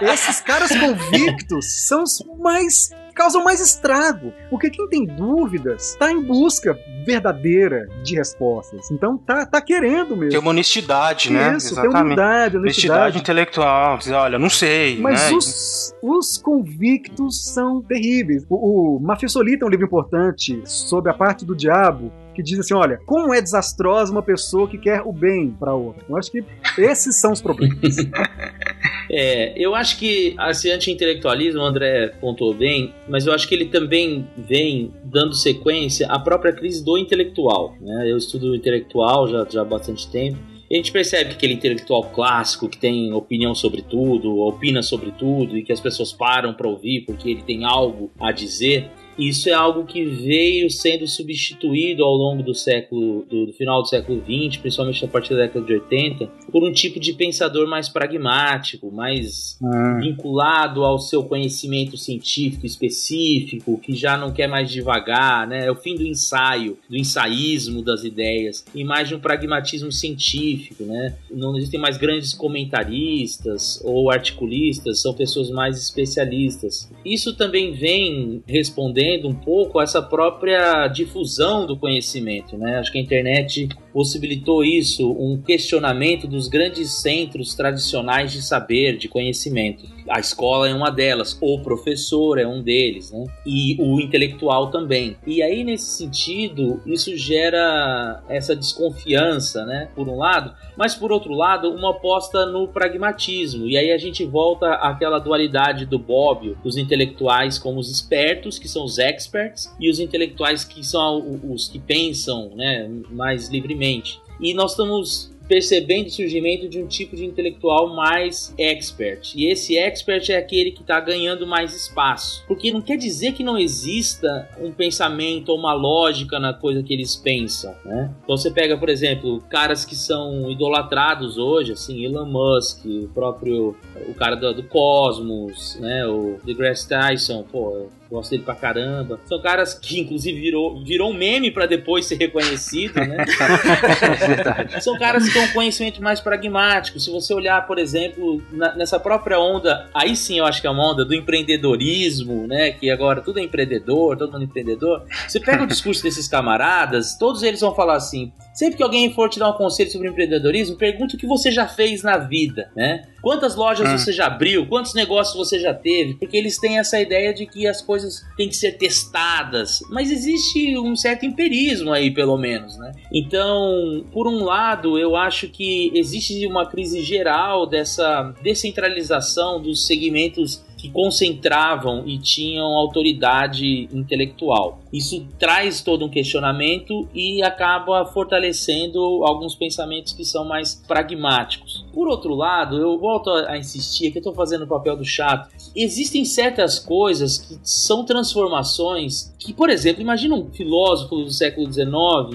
Esses 0.12 0.40
caras 0.40 0.70
convictos 0.76 1.86
são 1.86 2.02
os 2.02 2.22
mais. 2.38 2.90
Causam 3.20 3.44
mais 3.44 3.60
estrago. 3.60 4.32
Porque 4.48 4.70
quem 4.70 4.88
tem 4.88 5.04
dúvidas 5.04 5.94
tá 5.98 6.10
em 6.10 6.22
busca 6.22 6.78
verdadeira 7.04 7.86
de 8.02 8.14
respostas. 8.14 8.90
Então 8.90 9.18
tá, 9.18 9.44
tá 9.44 9.60
querendo 9.60 10.16
mesmo. 10.16 10.30
Tem 10.30 10.38
uma 10.38 10.50
honestidade, 10.50 11.30
né? 11.30 11.56
Isso, 11.56 11.74
tem 11.74 11.84
humildade, 11.84 12.56
Honestidade 12.56 12.56
honestidade. 12.56 13.18
intelectual. 13.18 13.98
Dizer, 13.98 14.14
olha, 14.14 14.38
não 14.38 14.48
sei. 14.48 14.98
Mas 14.98 15.30
né? 15.30 15.36
os, 15.36 15.94
os 16.02 16.38
convictos 16.38 17.44
são 17.52 17.82
terríveis. 17.82 18.46
O, 18.48 18.96
o 18.96 19.00
Mafiosoli 19.00 19.58
tem 19.58 19.68
um 19.68 19.70
livro 19.70 19.84
importante 19.84 20.62
sobre 20.64 21.10
a 21.10 21.14
parte 21.14 21.44
do 21.44 21.54
diabo 21.54 22.10
que 22.42 22.50
diz 22.50 22.58
assim: 22.58 22.74
olha, 22.74 22.98
como 23.06 23.32
é 23.34 23.40
desastrosa 23.40 24.10
uma 24.10 24.22
pessoa 24.22 24.68
que 24.68 24.78
quer 24.78 25.02
o 25.02 25.12
bem 25.12 25.50
para 25.50 25.74
outra. 25.74 26.04
Eu 26.08 26.16
acho 26.16 26.30
que 26.30 26.42
esses 26.78 27.20
são 27.20 27.32
os 27.32 27.40
problemas. 27.40 27.96
É, 29.12 29.52
eu 29.56 29.74
acho 29.74 29.98
que 29.98 30.36
esse 30.50 30.70
anti-intelectualismo, 30.70 31.60
o 31.60 31.64
André 31.64 32.14
pontuou 32.20 32.54
bem, 32.54 32.94
mas 33.08 33.26
eu 33.26 33.32
acho 33.32 33.48
que 33.48 33.56
ele 33.56 33.64
também 33.64 34.24
vem 34.36 34.94
dando 35.02 35.34
sequência 35.34 36.06
à 36.06 36.16
própria 36.16 36.52
crise 36.52 36.84
do 36.84 36.96
intelectual. 36.96 37.74
Né? 37.80 38.08
Eu 38.08 38.16
estudo 38.16 38.54
intelectual 38.54 39.26
já, 39.26 39.44
já 39.50 39.62
há 39.62 39.64
bastante 39.64 40.08
tempo. 40.08 40.38
A 40.70 40.76
gente 40.76 40.92
percebe 40.92 41.30
que 41.30 41.34
aquele 41.34 41.54
intelectual 41.54 42.04
clássico 42.04 42.68
que 42.68 42.78
tem 42.78 43.12
opinião 43.12 43.52
sobre 43.52 43.82
tudo, 43.82 44.38
opina 44.38 44.80
sobre 44.80 45.10
tudo 45.10 45.58
e 45.58 45.64
que 45.64 45.72
as 45.72 45.80
pessoas 45.80 46.12
param 46.12 46.54
para 46.54 46.68
ouvir 46.68 47.00
porque 47.04 47.28
ele 47.28 47.42
tem 47.42 47.64
algo 47.64 48.12
a 48.20 48.30
dizer. 48.30 48.88
Isso 49.20 49.50
é 49.50 49.52
algo 49.52 49.84
que 49.84 50.02
veio 50.02 50.70
sendo 50.70 51.06
substituído 51.06 52.02
ao 52.02 52.14
longo 52.14 52.42
do 52.42 52.54
século, 52.54 53.26
do, 53.28 53.46
do 53.46 53.52
final 53.52 53.82
do 53.82 53.88
século 53.88 54.22
XX, 54.22 54.56
principalmente 54.56 55.04
a 55.04 55.08
partir 55.08 55.34
da 55.34 55.42
década 55.42 55.66
de 55.66 55.74
80, 55.74 56.26
por 56.50 56.64
um 56.64 56.72
tipo 56.72 56.98
de 56.98 57.12
pensador 57.12 57.68
mais 57.68 57.88
pragmático, 57.88 58.90
mais 58.90 59.58
vinculado 60.00 60.84
ao 60.84 60.98
seu 60.98 61.22
conhecimento 61.24 61.98
científico 61.98 62.64
específico, 62.64 63.78
que 63.78 63.94
já 63.94 64.16
não 64.16 64.32
quer 64.32 64.48
mais 64.48 64.70
devagar, 64.70 65.46
né? 65.46 65.66
É 65.66 65.70
o 65.70 65.76
fim 65.76 65.94
do 65.94 66.06
ensaio, 66.06 66.78
do 66.88 66.96
ensaísmo 66.96 67.82
das 67.82 68.04
ideias, 68.04 68.64
e 68.74 68.82
mais 68.84 69.08
de 69.08 69.14
um 69.14 69.20
pragmatismo 69.20 69.92
científico, 69.92 70.84
né? 70.84 71.14
Não 71.30 71.56
existem 71.56 71.78
mais 71.78 71.98
grandes 71.98 72.32
comentaristas 72.32 73.80
ou 73.84 74.10
articulistas, 74.10 75.02
são 75.02 75.12
pessoas 75.12 75.50
mais 75.50 75.76
especialistas. 75.76 76.90
Isso 77.04 77.36
também 77.36 77.72
vem 77.72 78.42
respondendo 78.46 79.09
um 79.26 79.34
pouco 79.34 79.80
essa 79.80 80.00
própria 80.02 80.86
difusão 80.88 81.66
do 81.66 81.76
conhecimento, 81.76 82.56
né? 82.56 82.78
Acho 82.78 82.92
que 82.92 82.98
a 82.98 83.00
internet 83.00 83.68
possibilitou 83.92 84.64
isso, 84.64 85.10
um 85.10 85.40
questionamento 85.40 86.26
dos 86.26 86.48
grandes 86.48 87.00
centros 87.00 87.54
tradicionais 87.54 88.32
de 88.32 88.42
saber, 88.42 88.96
de 88.96 89.08
conhecimento. 89.08 89.84
A 90.10 90.18
escola 90.18 90.68
é 90.68 90.74
uma 90.74 90.90
delas, 90.90 91.38
o 91.40 91.60
professor 91.60 92.38
é 92.38 92.46
um 92.46 92.60
deles, 92.60 93.12
né? 93.12 93.26
E 93.46 93.76
o 93.78 94.00
intelectual 94.00 94.70
também. 94.70 95.16
E 95.24 95.40
aí, 95.40 95.62
nesse 95.62 95.96
sentido, 95.96 96.82
isso 96.84 97.16
gera 97.16 98.22
essa 98.28 98.56
desconfiança, 98.56 99.64
né? 99.64 99.88
Por 99.94 100.08
um 100.08 100.16
lado, 100.16 100.52
mas 100.76 100.96
por 100.96 101.12
outro 101.12 101.32
lado, 101.32 101.70
uma 101.70 101.92
aposta 101.92 102.44
no 102.44 102.66
pragmatismo. 102.66 103.66
E 103.66 103.76
aí 103.76 103.92
a 103.92 103.98
gente 103.98 104.24
volta 104.24 104.74
àquela 104.74 105.20
dualidade 105.20 105.86
do 105.86 105.98
Bobbio, 105.98 106.58
os 106.64 106.76
intelectuais 106.76 107.58
como 107.58 107.78
os 107.78 107.90
espertos, 107.90 108.58
que 108.58 108.68
são 108.68 108.84
os 108.84 108.98
experts, 108.98 109.72
e 109.78 109.88
os 109.88 110.00
intelectuais 110.00 110.64
que 110.64 110.84
são 110.84 111.40
os 111.44 111.68
que 111.68 111.78
pensam, 111.78 112.50
né, 112.56 112.90
mais 113.10 113.48
livremente. 113.48 114.20
E 114.40 114.54
nós 114.54 114.72
estamos 114.72 115.29
percebendo 115.50 116.06
o 116.06 116.10
surgimento 116.12 116.68
de 116.68 116.80
um 116.80 116.86
tipo 116.86 117.16
de 117.16 117.24
intelectual 117.24 117.92
mais 117.92 118.54
expert. 118.56 119.34
E 119.34 119.50
esse 119.50 119.76
expert 119.76 120.30
é 120.30 120.36
aquele 120.36 120.70
que 120.70 120.82
está 120.82 121.00
ganhando 121.00 121.44
mais 121.44 121.74
espaço. 121.74 122.44
Porque 122.46 122.70
não 122.70 122.80
quer 122.80 122.96
dizer 122.96 123.32
que 123.32 123.42
não 123.42 123.58
exista 123.58 124.48
um 124.60 124.70
pensamento 124.70 125.48
ou 125.48 125.58
uma 125.58 125.74
lógica 125.74 126.38
na 126.38 126.54
coisa 126.54 126.84
que 126.84 126.94
eles 126.94 127.16
pensam, 127.16 127.74
né? 127.84 128.14
Então 128.22 128.36
você 128.36 128.48
pega, 128.48 128.78
por 128.78 128.88
exemplo, 128.88 129.42
caras 129.50 129.84
que 129.84 129.96
são 129.96 130.48
idolatrados 130.48 131.36
hoje, 131.36 131.72
assim, 131.72 132.04
Elon 132.04 132.26
Musk, 132.26 132.84
o 132.84 133.08
próprio 133.12 133.76
o 134.08 134.14
cara 134.14 134.36
do, 134.36 134.54
do 134.54 134.62
Cosmos, 134.62 135.76
né? 135.80 136.06
O 136.06 136.38
DeGrasse 136.44 136.88
Tyson, 136.88 137.42
pô, 137.50 137.88
gosto 138.10 138.30
dele 138.32 138.42
pra 138.42 138.54
caramba. 138.54 139.20
São 139.26 139.40
caras 139.40 139.72
que, 139.74 140.00
inclusive, 140.00 140.40
virou, 140.40 140.82
virou 140.84 141.10
um 141.10 141.14
meme 141.14 141.50
pra 141.50 141.66
depois 141.66 142.06
ser 142.06 142.16
reconhecido, 142.16 142.94
né? 142.96 143.24
São 144.80 144.98
caras 144.98 145.24
que 145.26 145.32
têm 145.32 145.42
um 145.44 145.52
conhecimento 145.52 146.02
mais 146.02 146.20
pragmático. 146.20 146.98
Se 146.98 147.10
você 147.10 147.32
olhar, 147.32 147.66
por 147.66 147.78
exemplo, 147.78 148.42
na- 148.52 148.74
nessa 148.74 148.98
própria 148.98 149.38
onda, 149.38 149.88
aí 149.94 150.16
sim 150.16 150.38
eu 150.38 150.44
acho 150.46 150.60
que 150.60 150.66
é 150.66 150.70
uma 150.70 150.90
onda 150.92 151.04
do 151.04 151.14
empreendedorismo, 151.14 152.46
né? 152.46 152.70
Que 152.72 152.90
agora 152.90 153.20
tudo 153.20 153.38
é 153.38 153.42
empreendedor, 153.42 154.16
todo 154.16 154.32
mundo 154.32 154.42
é 154.42 154.44
empreendedor. 154.44 155.04
Você 155.28 155.38
pega 155.40 155.62
o 155.62 155.66
discurso 155.66 156.02
desses 156.02 156.26
camaradas, 156.28 157.16
todos 157.16 157.42
eles 157.42 157.60
vão 157.60 157.74
falar 157.74 157.96
assim: 157.96 158.32
sempre 158.52 158.76
que 158.76 158.82
alguém 158.82 159.12
for 159.12 159.28
te 159.28 159.38
dar 159.38 159.50
um 159.50 159.54
conselho 159.54 159.90
sobre 159.90 160.08
empreendedorismo, 160.08 160.76
pergunta 160.76 161.14
o 161.16 161.18
que 161.18 161.26
você 161.26 161.50
já 161.50 161.66
fez 161.68 162.02
na 162.02 162.18
vida, 162.18 162.70
né? 162.76 163.04
Quantas 163.22 163.54
lojas 163.56 163.88
Hum. 163.88 163.98
você 163.98 164.12
já 164.12 164.26
abriu? 164.26 164.66
Quantos 164.66 164.94
negócios 164.94 165.36
você 165.36 165.58
já 165.58 165.74
teve? 165.74 166.14
Porque 166.14 166.36
eles 166.36 166.58
têm 166.58 166.78
essa 166.78 167.00
ideia 167.00 167.32
de 167.34 167.46
que 167.46 167.66
as 167.66 167.82
coisas 167.82 168.24
têm 168.36 168.48
que 168.48 168.56
ser 168.56 168.72
testadas. 168.78 169.80
Mas 169.90 170.10
existe 170.10 170.78
um 170.78 170.96
certo 170.96 171.26
empirismo 171.26 171.92
aí, 171.92 172.10
pelo 172.10 172.36
menos, 172.36 172.76
né? 172.78 172.92
Então, 173.12 174.04
por 174.12 174.26
um 174.26 174.44
lado, 174.44 174.98
eu 174.98 175.16
acho 175.16 175.48
que 175.48 175.90
existe 175.94 176.46
uma 176.46 176.66
crise 176.66 177.02
geral 177.02 177.66
dessa 177.66 178.34
descentralização 178.42 179.60
dos 179.60 179.86
segmentos 179.86 180.64
que 180.78 180.88
concentravam 180.90 182.04
e 182.06 182.18
tinham 182.18 182.64
autoridade 182.66 183.88
intelectual. 183.92 184.79
Isso 184.92 185.26
traz 185.38 185.80
todo 185.80 186.04
um 186.04 186.08
questionamento 186.08 187.08
e 187.14 187.42
acaba 187.42 188.04
fortalecendo 188.06 188.98
alguns 189.24 189.54
pensamentos 189.54 190.12
que 190.12 190.24
são 190.24 190.44
mais 190.44 190.74
pragmáticos. 190.74 191.84
Por 191.92 192.08
outro 192.08 192.34
lado, 192.34 192.76
eu 192.76 192.98
volto 192.98 193.30
a 193.30 193.56
insistir 193.56 194.10
que 194.10 194.18
eu 194.18 194.20
estou 194.20 194.34
fazendo 194.34 194.64
o 194.64 194.66
papel 194.66 194.96
do 194.96 195.04
chato. 195.04 195.50
Existem 195.74 196.24
certas 196.24 196.78
coisas 196.78 197.38
que 197.38 197.58
são 197.62 198.04
transformações 198.04 199.32
que, 199.38 199.54
por 199.54 199.70
exemplo, 199.70 200.02
imagina 200.02 200.34
um 200.34 200.50
filósofo 200.50 201.16
do 201.16 201.30
século 201.30 201.72
XIX 201.72 201.90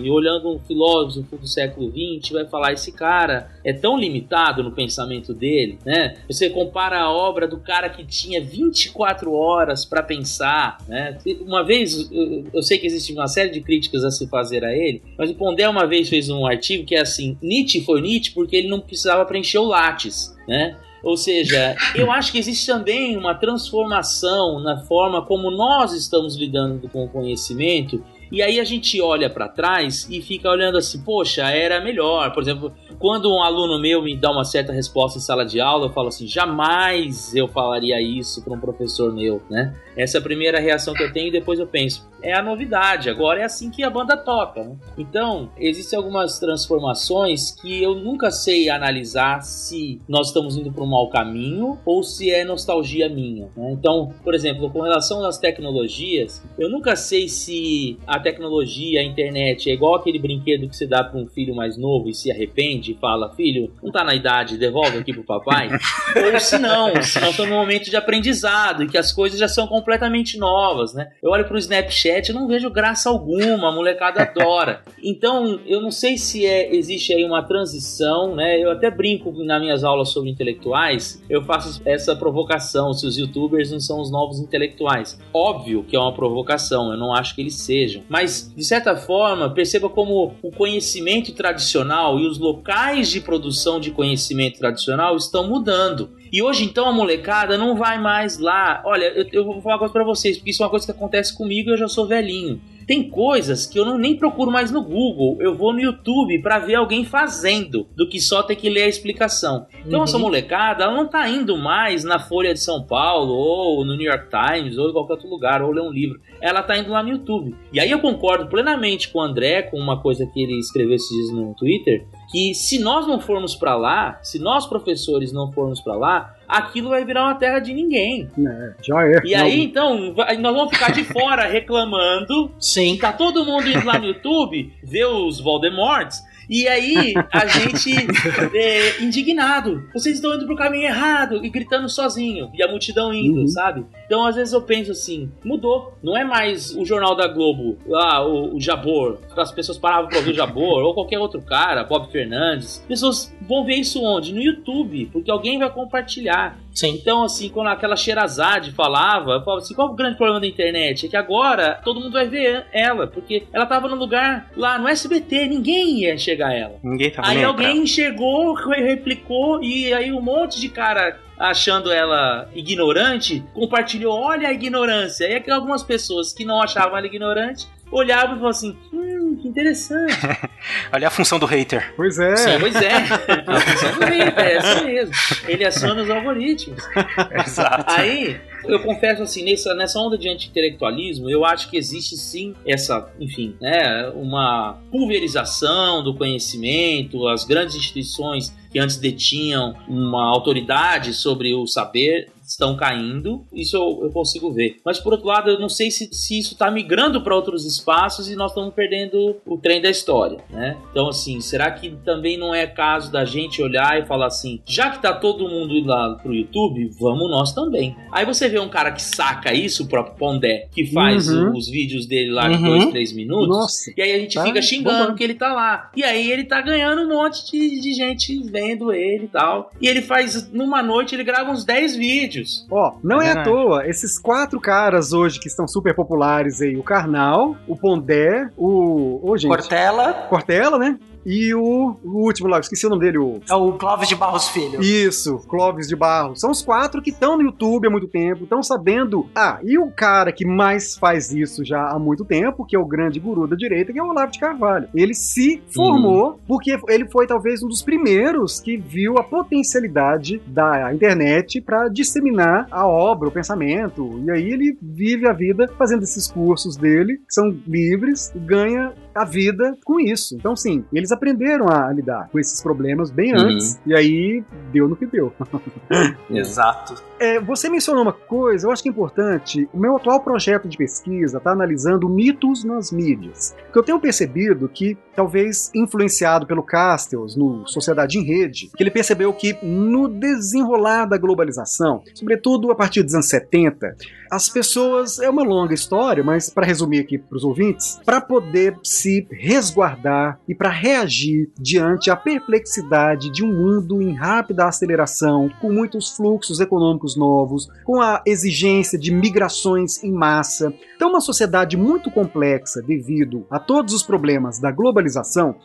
olhando 0.10 0.50
um 0.50 0.60
filósofo 0.60 1.38
do 1.38 1.48
século 1.48 1.92
XX 1.92 2.32
vai 2.32 2.46
falar 2.46 2.74
esse 2.74 2.92
cara 2.92 3.52
é 3.64 3.74
tão 3.74 3.98
limitado 3.98 4.64
no 4.64 4.72
pensamento 4.72 5.34
dele, 5.34 5.78
né? 5.86 6.18
Você 6.28 6.50
compara 6.50 7.00
a 7.00 7.12
obra 7.12 7.48
do 7.48 7.58
cara 7.58 7.90
que 7.90 8.04
tinha 8.06 8.44
24 8.44 9.32
horas 9.34 9.86
para 9.86 10.02
pensar, 10.02 10.78
né? 10.88 11.18
Uma 11.42 11.64
vez, 11.64 12.10
eh, 12.12 12.44
eu 12.54 12.62
sei 12.62 12.78
que 12.78 12.88
existe 12.88 13.14
uma 13.14 13.28
série 13.28 13.50
de 13.50 13.62
críticas 13.62 14.04
a 14.04 14.12
se 14.12 14.28
fazer 14.28 14.64
a 14.64 14.72
ele, 14.72 15.02
mas 15.18 15.30
o 15.30 15.36
Pondé 15.36 15.68
uma 15.68 15.86
vez 15.86 16.10
fez 16.10 16.30
um 16.30 16.46
artigo 16.46 16.86
que 16.86 16.96
é 16.96 17.02
assim: 17.02 17.38
Nietzsche 17.42 17.82
foi 17.82 18.02
Nietzsche 18.02 18.32
porque 18.32 18.56
ele 18.56 18.68
não 18.68 18.80
precisava 18.80 19.26
preencher 19.26 19.60
o 19.60 19.66
látis, 19.66 20.36
né? 20.48 20.78
Ou 21.04 21.16
seja, 21.16 21.76
eu 21.96 22.12
acho 22.12 22.32
que 22.32 22.40
existe 22.40 22.66
também 22.66 23.16
uma 23.16 23.36
transformação 23.36 24.60
na 24.60 24.80
forma 24.86 25.24
como 25.24 25.52
nós 25.52 25.94
estamos 25.94 26.36
lidando 26.36 26.90
com 26.90 27.06
o 27.06 27.10
conhecimento. 27.10 28.04
E 28.32 28.42
aí 28.42 28.60
a 28.60 28.64
gente 28.64 29.00
olha 29.00 29.30
para 29.30 29.48
trás 29.48 30.08
e 30.10 30.20
fica 30.20 30.50
olhando 30.50 30.80
assim, 30.80 31.00
poxa, 31.04 31.44
era 31.52 31.80
melhor. 31.80 32.34
Por 32.34 32.42
exemplo, 32.42 32.74
quando 33.00 33.34
um 33.34 33.42
aluno 33.42 33.80
meu 33.80 34.02
me 34.02 34.16
dá 34.16 34.32
uma 34.32 34.44
certa 34.44 34.72
resposta 34.72 35.18
em 35.18 35.22
sala 35.22 35.46
de 35.46 35.60
aula, 35.60 35.88
eu 35.88 35.94
falo 35.94 36.08
assim, 36.08 36.28
jamais 36.28 37.36
eu 37.36 37.48
falaria 37.48 38.02
isso 38.02 38.44
para 38.44 38.54
um 38.54 38.60
professor 38.60 39.14
meu, 39.14 39.42
né? 39.50 39.76
Essa 39.96 40.18
é 40.18 40.20
a 40.20 40.24
primeira 40.24 40.60
reação 40.60 40.94
que 40.94 41.04
eu 41.04 41.12
tenho 41.12 41.30
e 41.30 41.32
depois 41.32 41.60
eu 41.60 41.68
penso, 41.68 42.08
é 42.22 42.34
a 42.34 42.42
novidade, 42.42 43.10
agora 43.10 43.42
é 43.42 43.44
assim 43.44 43.70
que 43.70 43.84
a 43.84 43.90
banda 43.90 44.18
toca, 44.18 44.64
né? 44.64 44.76
Então, 44.98 45.52
existem 45.58 45.98
algumas 45.98 46.40
transformações 46.40 47.52
que 47.52 47.82
eu 47.82 47.96
nunca 47.96 48.32
sei 48.32 48.70
analisar 48.70 49.42
se 49.42 50.02
nós 50.08 50.28
estamos 50.28 50.58
indo 50.58 50.72
para 50.72 50.84
um 50.84 50.88
mau 50.88 51.10
caminho 51.10 51.78
ou 51.86 52.04
se 52.04 52.32
é 52.32 52.44
nostalgia 52.44 53.08
minha, 53.08 53.50
né? 53.56 53.72
Então, 53.72 54.12
por 54.24 54.34
exemplo, 54.34 54.70
com 54.70 54.82
relação 54.82 55.24
às 55.26 55.38
tecnologias, 55.38 56.44
eu 56.58 56.70
nunca 56.70 56.96
sei 56.96 57.28
se 57.28 57.98
a 58.08 58.20
tecnologia, 58.20 59.00
a 59.02 59.04
internet 59.04 59.70
é 59.70 59.74
igual 59.74 59.96
aquele 59.96 60.20
brinquedo 60.20 60.68
que 60.68 60.76
você 60.76 60.88
dá 60.88 61.04
para 61.04 61.20
um 61.20 61.28
filho 61.28 61.56
mais 61.56 61.78
novo 61.78 62.10
e 62.10 62.14
se 62.14 62.32
arrepende 62.32 62.85
e 62.92 62.98
fala, 63.00 63.34
filho, 63.36 63.74
não 63.82 63.92
tá 63.92 64.04
na 64.04 64.16
idade, 64.16 64.58
devolve 64.58 64.98
aqui 64.98 65.14
pro 65.14 65.24
papai. 65.24 65.70
ou 66.16 66.40
se 66.40 66.58
não, 66.58 66.90
se 67.02 67.20
nós 67.20 67.32
estamos 67.32 67.52
num 67.52 67.58
momento 67.58 67.90
de 67.90 67.96
aprendizado 67.96 68.84
e 68.84 68.88
que 68.88 68.98
as 68.98 69.12
coisas 69.12 69.40
já 69.40 69.48
são 69.48 69.68
completamente 69.68 70.38
novas, 70.38 70.94
né? 70.94 71.12
Eu 71.22 71.32
olho 71.32 71.46
pro 71.46 71.58
Snapchat 71.58 72.30
e 72.30 72.34
não 72.34 72.48
vejo 72.48 72.70
graça 72.70 73.10
alguma, 73.10 73.70
a 73.70 73.72
molecada 73.72 74.22
adora. 74.22 74.84
Então, 75.04 75.60
eu 75.66 75.82
não 75.82 75.92
sei 75.92 76.18
se 76.18 76.46
é, 76.46 76.76
existe 76.76 77.14
aí 77.14 77.24
uma 77.24 77.44
transição, 77.44 78.36
né? 78.36 78.60
Eu 78.60 78.72
até 78.72 78.90
brinco 78.90 79.32
nas 79.44 79.62
minhas 79.62 79.84
aulas 79.84 80.10
sobre 80.10 80.30
intelectuais, 80.30 81.24
eu 81.30 81.44
faço 81.44 81.82
essa 81.86 82.16
provocação, 82.16 82.94
se 82.94 83.06
os 83.06 83.18
youtubers 83.18 83.72
não 83.72 83.80
são 83.80 84.02
os 84.02 84.12
novos 84.12 84.40
intelectuais. 84.40 85.20
Óbvio 85.34 85.84
que 85.84 85.96
é 85.96 86.00
uma 86.00 86.14
provocação, 86.14 86.92
eu 86.92 86.98
não 86.98 87.14
acho 87.14 87.36
que 87.36 87.42
eles 87.42 87.56
sejam. 87.56 88.04
Mas, 88.10 88.54
de 88.56 88.64
certa 88.64 88.96
forma, 88.96 89.50
perceba 89.50 89.90
como 89.90 90.36
o 90.42 90.52
conhecimento 90.52 91.34
tradicional 91.34 92.20
e 92.20 92.28
os 92.28 92.40
locais 92.40 92.75
de 93.10 93.22
produção 93.22 93.80
de 93.80 93.90
conhecimento 93.92 94.60
tradicional 94.60 95.16
estão 95.16 95.48
mudando. 95.48 96.10
E 96.32 96.44
hoje, 96.44 96.66
então, 96.66 96.88
a 96.88 96.92
molecada 96.92 97.58
não 97.58 97.78
vai 97.78 97.98
mais 97.98 98.38
lá. 98.38 98.82
Olha, 98.86 99.06
eu, 99.06 99.26
eu 99.32 99.46
vou 99.46 99.62
falar 99.62 99.76
uma 99.76 99.80
coisa 99.80 99.94
pra 99.94 100.04
vocês, 100.04 100.38
porque 100.38 100.52
isso 100.52 100.62
é 100.62 100.66
uma 100.66 100.70
coisa 100.70 100.86
que 100.86 100.92
acontece 100.92 101.36
comigo 101.36 101.70
e 101.70 101.74
eu 101.74 101.78
já 101.78 101.88
sou 101.88 102.06
velhinho. 102.06 102.60
Tem 102.86 103.10
coisas 103.10 103.66
que 103.66 103.80
eu 103.80 103.86
não 103.86 103.98
nem 103.98 104.16
procuro 104.16 104.52
mais 104.52 104.70
no 104.70 104.84
Google, 104.84 105.38
eu 105.40 105.56
vou 105.56 105.74
no 105.74 105.82
YouTube 105.82 106.40
para 106.42 106.60
ver 106.60 106.76
alguém 106.76 107.04
fazendo, 107.04 107.88
do 107.96 108.08
que 108.08 108.20
só 108.20 108.44
ter 108.44 108.56
que 108.56 108.70
ler 108.70 108.84
a 108.84 108.88
explicação. 108.88 109.66
Então 109.86 110.04
essa 110.04 110.20
molecada, 110.20 110.84
ela 110.84 110.94
não 110.94 111.08
tá 111.08 111.28
indo 111.28 111.58
mais 111.58 112.04
na 112.04 112.20
Folha 112.20 112.54
de 112.54 112.60
São 112.60 112.84
Paulo, 112.84 113.34
ou 113.34 113.84
no 113.84 113.96
New 113.96 114.06
York 114.06 114.28
Times, 114.30 114.78
ou 114.78 114.90
em 114.90 114.94
qualquer 114.94 115.14
outro 115.14 115.28
lugar, 115.28 115.64
ou 115.64 115.72
ler 115.72 115.82
um 115.82 115.92
livro. 115.92 116.20
Ela 116.40 116.62
tá 116.62 116.78
indo 116.78 116.92
lá 116.92 117.02
no 117.02 117.10
YouTube. 117.10 117.56
E 117.74 117.80
aí 117.80 117.90
eu 117.90 118.00
concordo 118.00 118.48
plenamente 118.48 119.10
com 119.10 119.18
o 119.18 119.22
André, 119.22 119.64
com 119.64 119.80
uma 119.80 120.00
coisa 120.00 120.28
que 120.28 120.44
ele 120.44 120.60
escreveu 120.60 120.96
esses 120.96 121.10
dias 121.10 121.32
no 121.32 121.56
Twitter, 121.56 122.06
que 122.36 122.54
se 122.54 122.80
nós 122.80 123.08
não 123.08 123.18
formos 123.18 123.56
para 123.56 123.76
lá, 123.78 124.20
se 124.22 124.40
nós 124.40 124.66
professores 124.68 125.32
não 125.32 125.52
formos 125.54 125.80
para 125.80 125.96
lá, 125.96 126.36
aquilo 126.48 126.90
vai 126.90 127.06
virar 127.06 127.24
uma 127.24 127.36
terra 127.36 127.60
de 127.60 127.74
ninguém. 127.74 128.30
É, 128.38 128.74
já 128.84 129.08
é. 129.08 129.22
E 129.24 129.34
aí, 129.34 129.64
então, 129.64 130.14
vai- 130.14 130.36
nós 130.36 130.54
vamos 130.54 130.74
ficar 130.74 130.92
de 130.92 131.04
fora 131.06 131.46
reclamando. 131.48 132.52
Sim. 132.60 132.98
Tá 132.98 133.14
todo 133.14 133.46
mundo 133.46 133.70
indo 133.70 133.86
lá 133.86 133.98
no 133.98 134.08
YouTube 134.08 134.74
ver 134.84 135.06
os 135.06 135.40
Voldemorts. 135.40 136.22
E 136.50 136.68
aí, 136.68 137.14
a 137.32 137.46
gente 137.48 137.92
é, 138.54 139.02
indignado. 139.02 139.88
Vocês 139.94 140.16
estão 140.16 140.36
indo 140.36 140.46
pro 140.46 140.56
caminho 140.56 140.86
errado 140.86 141.44
e 141.44 141.50
gritando 141.50 141.90
sozinho. 141.90 142.50
E 142.54 142.64
a 142.64 142.68
multidão 142.68 143.14
indo, 143.14 143.42
Uhum. 143.42 143.48
sabe? 143.48 143.86
Então, 144.06 144.26
às 144.26 144.36
vezes 144.36 144.54
eu 144.54 144.62
penso 144.62 144.92
assim: 144.92 145.32
mudou. 145.44 145.94
Não 146.04 146.16
é 146.16 146.24
mais 146.24 146.76
o 146.76 146.86
Jornal 146.86 147.16
da 147.16 147.28
Globo, 147.28 147.78
lá, 147.88 148.26
o, 148.26 148.56
o 148.56 148.62
Jabor. 148.62 149.20
As 149.36 149.52
pessoas 149.52 149.78
paravam 149.78 150.08
pra 150.08 150.18
ouvir 150.20 150.32
o 150.32 150.36
Jabor, 150.36 150.84
ou 150.84 150.94
qualquer 150.94 151.20
outro 151.20 151.42
cara, 151.42 151.84
Bob 151.84 152.12
Fernandes. 152.12 152.80
As 152.82 152.86
pessoas 152.88 153.36
vão 153.42 153.66
ver 153.66 153.76
isso 153.76 154.02
onde? 154.04 154.34
No 154.34 154.42
YouTube, 154.42 155.10
porque 155.12 155.32
alguém 155.32 155.58
vai 155.60 155.70
compartilhar. 155.70 156.58
Sim. 156.74 156.90
Então, 156.90 157.24
assim, 157.24 157.48
quando 157.48 157.68
aquela 157.68 157.96
Sherazade 157.96 158.72
falava, 158.74 159.32
eu 159.32 159.44
falava 159.44 159.62
assim, 159.64 159.74
qual 159.74 159.90
o 159.90 159.96
grande 159.96 160.18
problema 160.18 160.42
da 160.42 160.48
internet? 160.48 161.06
É 161.06 161.10
que 161.10 161.16
agora 161.16 161.80
todo 161.86 162.02
mundo 162.02 162.12
vai 162.12 162.28
ver 162.28 162.66
ela, 162.74 163.08
porque 163.08 163.44
ela 163.54 163.66
tava 163.66 163.88
no 163.88 163.96
lugar 163.96 164.52
lá 164.58 164.78
no 164.78 164.86
SBT, 164.88 165.48
ninguém 165.48 166.02
ia 166.02 166.14
enxergar 166.14 166.35
ela. 166.54 166.76
Ninguém 166.84 167.12
tava 167.12 167.28
Aí 167.28 167.44
alguém 167.44 167.84
enxergou, 167.84 168.54
re- 168.54 168.82
replicou, 168.82 169.62
e 169.64 169.94
aí 169.94 170.12
um 170.12 170.22
monte 170.22 170.60
de 170.60 170.70
cara 170.70 171.20
achando 171.38 171.92
ela 171.92 172.50
ignorante, 172.56 173.44
compartilhou, 173.54 174.14
olha 174.14 174.48
a 174.48 174.54
ignorância. 174.54 175.26
E 175.26 175.34
aí 175.36 175.52
algumas 175.52 175.84
pessoas 175.84 176.32
que 176.34 176.46
não 176.46 176.62
achavam 176.62 176.98
ela 176.98 177.06
ignorante, 177.06 177.68
olhavam 177.92 178.36
e 178.36 178.40
falavam 178.40 178.50
assim, 178.50 178.78
hum, 178.92 179.38
que 179.42 179.48
interessante. 179.48 180.14
Olha 180.92 181.08
a 181.08 181.12
função 181.12 181.40
do 181.40 181.46
hater. 181.46 181.94
Pois 181.96 182.18
é. 182.20 182.36
Sim, 182.36 182.60
pois 182.60 182.76
é. 182.76 182.96
A 183.48 183.60
função 183.60 184.00
do 184.00 184.06
rei, 184.06 184.22
é 184.22 184.56
essa 184.56 184.84
mesmo. 184.84 185.14
Ele 185.48 185.66
aciona 185.66 186.02
os 186.02 186.10
algoritmos. 186.10 186.84
Exato. 187.46 187.86
Aí, 187.88 188.40
eu 188.66 188.80
confesso 188.80 189.24
assim, 189.24 189.44
nessa, 189.44 189.74
nessa 189.76 190.00
onda 190.00 190.18
de 190.18 190.28
anti-intelectualismo, 190.28 191.30
eu 191.30 191.46
acho 191.46 191.70
que 191.70 191.78
existe 191.78 192.18
sim 192.18 192.56
essa, 192.66 193.10
enfim, 193.20 193.56
né, 193.62 194.10
uma 194.16 194.80
pulverização 194.92 196.04
do 196.04 196.16
conhecimento, 196.16 197.28
as 197.28 197.44
grandes 197.44 197.76
instituições 197.76 198.56
que 198.72 198.80
antes 198.80 198.98
detinham 198.98 199.76
uma 199.88 200.28
autoridade 200.28 201.14
sobre 201.14 201.54
o 201.54 201.66
saber 201.68 202.30
estão 202.48 202.76
caindo, 202.76 203.46
isso 203.54 203.76
eu, 203.76 204.02
eu 204.04 204.12
consigo 204.12 204.52
ver. 204.52 204.78
Mas 204.86 205.00
por 205.00 205.14
outro 205.14 205.28
lado, 205.28 205.50
eu 205.50 205.60
não 205.60 205.70
sei 205.70 205.90
se, 205.92 206.10
se 206.14 206.38
isso 206.40 206.54
está 206.54 206.70
migrando 206.72 207.22
para 207.22 207.36
outros 207.36 207.66
espaços 207.66 208.30
e 208.30 208.36
nós 208.36 208.52
estamos 208.52 208.74
perdendo 208.74 209.38
o 209.46 209.58
trem 209.58 209.82
da 209.82 209.90
história, 209.90 210.38
né? 210.50 210.78
Então 210.92 211.08
assim, 211.10 211.40
será 211.42 211.72
que 211.72 211.92
também 212.06 212.38
não 212.38 212.54
é 212.54 212.68
caso 212.68 213.12
da 213.12 213.26
gente 213.26 213.62
olhar 213.62 214.00
e 214.02 214.06
falar 214.06 214.28
assim, 214.28 214.62
já 214.66 214.90
que 214.90 215.02
tá 215.02 215.14
todo 215.14 215.48
mundo 215.50 215.74
indo 215.74 215.88
lá 215.88 216.16
pro 216.16 216.34
YouTube, 216.34 216.90
vamos 217.00 217.30
nós 217.30 217.54
também. 217.54 217.96
Aí 218.12 218.26
você 218.26 218.48
vê 218.50 218.60
um 218.60 218.70
cara 218.70 218.92
que 218.92 219.02
saca 219.02 219.54
isso, 219.54 219.84
o 219.84 219.88
próprio 219.88 220.16
Pondé, 220.16 220.68
que 220.72 220.86
faz 220.88 221.28
Uhum. 221.30 221.54
os 221.56 221.70
vídeos 221.70 222.06
dele 222.06 222.32
lá 222.32 222.48
de 222.48 222.56
Uhum. 222.56 222.64
dois, 222.64 222.86
três 222.92 223.14
minutos. 223.14 223.48
Nossa. 223.48 223.92
E 223.98 224.02
aí 224.02 224.12
a 224.14 224.20
gente 224.20 224.36
Tá 224.36 224.44
fica 224.44 224.62
xingando 224.62 224.98
bombando. 225.00 225.16
que 225.18 225.24
ele 225.24 225.34
tá 225.36 225.54
lá. 225.54 225.90
E 225.96 226.04
aí 226.04 226.32
ele 226.32 226.44
tá 226.44 226.62
ganhando 226.62 227.02
um 227.02 227.10
monte 227.10 227.50
de, 227.52 227.80
de 227.82 227.94
gente 227.94 228.42
vendo 228.44 228.92
ele 228.94 229.26
e 229.26 229.28
tal. 229.28 229.72
E 229.82 229.88
ele 229.88 230.02
faz, 230.02 230.52
numa 230.52 230.84
noite, 230.84 231.16
ele 231.16 231.24
grava 231.24 231.52
uns 231.52 231.64
10 231.64 231.96
vídeos. 231.96 232.35
Ó, 232.70 232.96
não 233.04 233.22
É 233.22 233.28
é, 233.28 233.32
à 233.32 233.44
toa, 233.44 233.88
esses 233.88 234.18
quatro 234.18 234.60
caras 234.60 235.14
hoje 235.14 235.40
que 235.40 235.48
estão 235.48 235.68
super 235.68 235.94
populares 235.94 236.62
aí, 236.62 236.76
o 236.76 236.84
Karnal, 236.84 237.56
o 237.68 237.76
Pondé, 237.76 238.50
o. 238.58 239.20
Ô, 239.24 239.38
gente. 239.38 239.50
Cortella, 239.50 240.14
Cortella, 240.30 240.78
né? 240.78 241.00
E 241.26 241.54
o, 241.54 241.96
o 242.04 242.26
último 242.26 242.48
lá, 242.48 242.60
esqueci 242.60 242.86
o 242.86 242.90
nome 242.90 243.02
dele, 243.02 243.18
o. 243.18 243.40
é 243.50 243.56
o 243.56 243.74
Clóvis 243.74 244.08
de 244.08 244.16
Barros 244.16 244.50
Filho. 244.50 244.82
Isso, 244.82 245.40
Clóvis 245.48 245.88
de 245.88 245.96
Barro. 245.96 246.36
São 246.36 246.52
os 246.52 246.62
quatro 246.62 247.02
que 247.02 247.10
estão 247.10 247.38
no 247.38 247.44
YouTube 247.44 247.88
há 247.88 247.92
muito 247.92 248.08
tempo, 248.08 248.44
estão 248.44 248.62
sabendo. 248.62 249.28
Ah, 249.36 249.60
e 249.64 249.78
o 249.78 249.90
cara 249.92 250.32
que 250.32 250.46
mais 250.46 250.96
faz 250.96 251.32
isso 251.32 251.66
já 251.66 251.90
há 251.90 252.00
muito 252.00 252.24
tempo, 252.24 252.66
que 252.66 252.76
é 252.76 252.80
o 252.80 252.86
grande 252.86 253.20
guru 253.20 253.48
da 253.48 253.56
direita, 253.56 253.92
que 253.92 254.00
é 254.00 254.04
o 254.04 254.10
Olavo 254.10 254.32
de 254.32 254.40
Carvalho. 254.40 254.88
Ele 254.94 255.14
se 255.14 255.62
formou 255.74 256.40
porque 256.48 256.78
ele 256.90 257.10
foi 257.10 257.26
talvez 257.26 257.64
um 257.64 257.68
dos 257.68 257.82
primeiros 257.82 258.60
que 258.60 258.78
viu 258.78 259.18
a 259.18 259.24
potencialidade 259.24 260.42
da 260.46 260.94
internet 260.94 261.62
para 261.62 261.88
disseminar 261.88 262.68
a 262.72 262.88
obra, 262.88 263.30
o 263.30 263.32
pensamento. 263.32 264.22
E 264.26 264.32
aí 264.32 264.50
ele 264.50 264.78
vive 264.82 265.28
a 265.28 265.34
vida 265.34 265.68
fazendo 265.78 266.04
esses 266.04 266.28
cursos 266.28 266.76
dele, 266.76 267.18
que 267.18 267.34
são 267.34 267.50
livres, 267.68 268.32
e 268.36 268.40
ganha 268.40 268.94
a 269.14 269.24
vida 269.24 269.78
com 269.84 270.00
isso. 270.00 270.36
Então, 270.36 270.56
sim, 270.56 270.84
eles 270.92 271.12
aprenderam 271.16 271.68
a 271.70 271.92
lidar 271.92 272.30
com 272.32 272.40
esses 272.40 272.62
problemas 272.62 273.10
bem 273.10 273.34
Uhum. 273.34 273.40
antes, 273.42 273.80
e 273.86 273.96
aí 273.96 274.44
deu 274.72 274.88
no 274.88 274.96
que 274.96 275.06
deu. 275.06 275.34
Exato. 276.30 276.96
É, 277.20 277.40
você 277.40 277.70
mencionou 277.70 278.02
uma 278.04 278.14
coisa, 278.14 278.68
eu 278.68 278.72
acho 278.72 278.84
que 278.84 278.90
é 278.90 278.92
importante. 278.92 279.68
O 279.74 279.80
meu 279.80 279.96
atual 279.96 280.20
projeto 280.22 280.68
de 280.68 280.78
pesquisa 280.78 281.38
está 281.38 281.52
analisando 281.52 282.08
mitos 282.10 282.64
nas 282.64 282.92
mídias. 282.92 283.56
Porque 283.66 283.80
eu 283.80 283.84
tenho 283.84 284.00
percebido 284.00 284.68
que 284.70 284.98
talvez 285.16 285.72
influenciado 285.74 286.46
pelo 286.46 286.64
Castells 286.64 287.36
no 287.36 287.68
Sociedade 287.68 288.18
em 288.18 288.24
Rede, 288.24 288.70
que 288.76 288.84
ele 288.84 288.92
percebeu 288.92 289.32
que 289.34 289.58
no 289.64 290.08
desenrolar 290.08 291.06
da 291.06 291.18
globalização, 291.18 292.04
sobretudo 292.14 292.72
a 292.72 292.76
partir 292.76 293.04
dos 293.04 293.14
anos 293.14 293.28
70, 293.28 293.96
as 294.32 294.50
pessoas, 294.50 295.20
é 295.20 295.30
uma 295.30 295.44
longa 295.44 295.74
história, 295.74 296.24
mas 296.24 296.50
para 296.50 296.66
resumir 296.66 297.00
aqui 297.00 297.18
para 297.18 297.38
os 297.38 297.44
ouvintes, 297.44 298.00
para 298.04 298.20
poder 298.20 298.78
se 298.84 299.28
resguardar 299.32 300.40
e 300.48 300.56
para 300.56 300.70
reagir 300.70 301.50
diante 301.58 302.10
a 302.10 302.16
perplexidade 302.16 303.32
de 303.32 303.46
um 303.46 303.54
mundo 303.54 304.02
em 304.02 304.14
rápida 304.14 304.66
aceleração, 304.66 305.50
com 305.62 305.72
muitos 305.72 306.16
fluxos 306.16 306.60
econômicos 306.60 307.16
novos, 307.16 307.70
com 307.84 308.02
a 308.02 308.22
exigência 308.26 308.98
de 308.98 309.12
migrações 309.12 310.04
em 310.04 310.12
massa. 310.12 310.74
Então, 310.96 311.10
uma 311.10 311.22
sociedade 311.22 311.78
muito 311.78 312.10
complexa 312.10 312.82
devido 312.82 313.46
a 313.50 313.60
todos 313.60 313.94
os 313.94 314.04
problemas 314.04 314.60
da 314.60 314.72
globalização, 314.72 315.05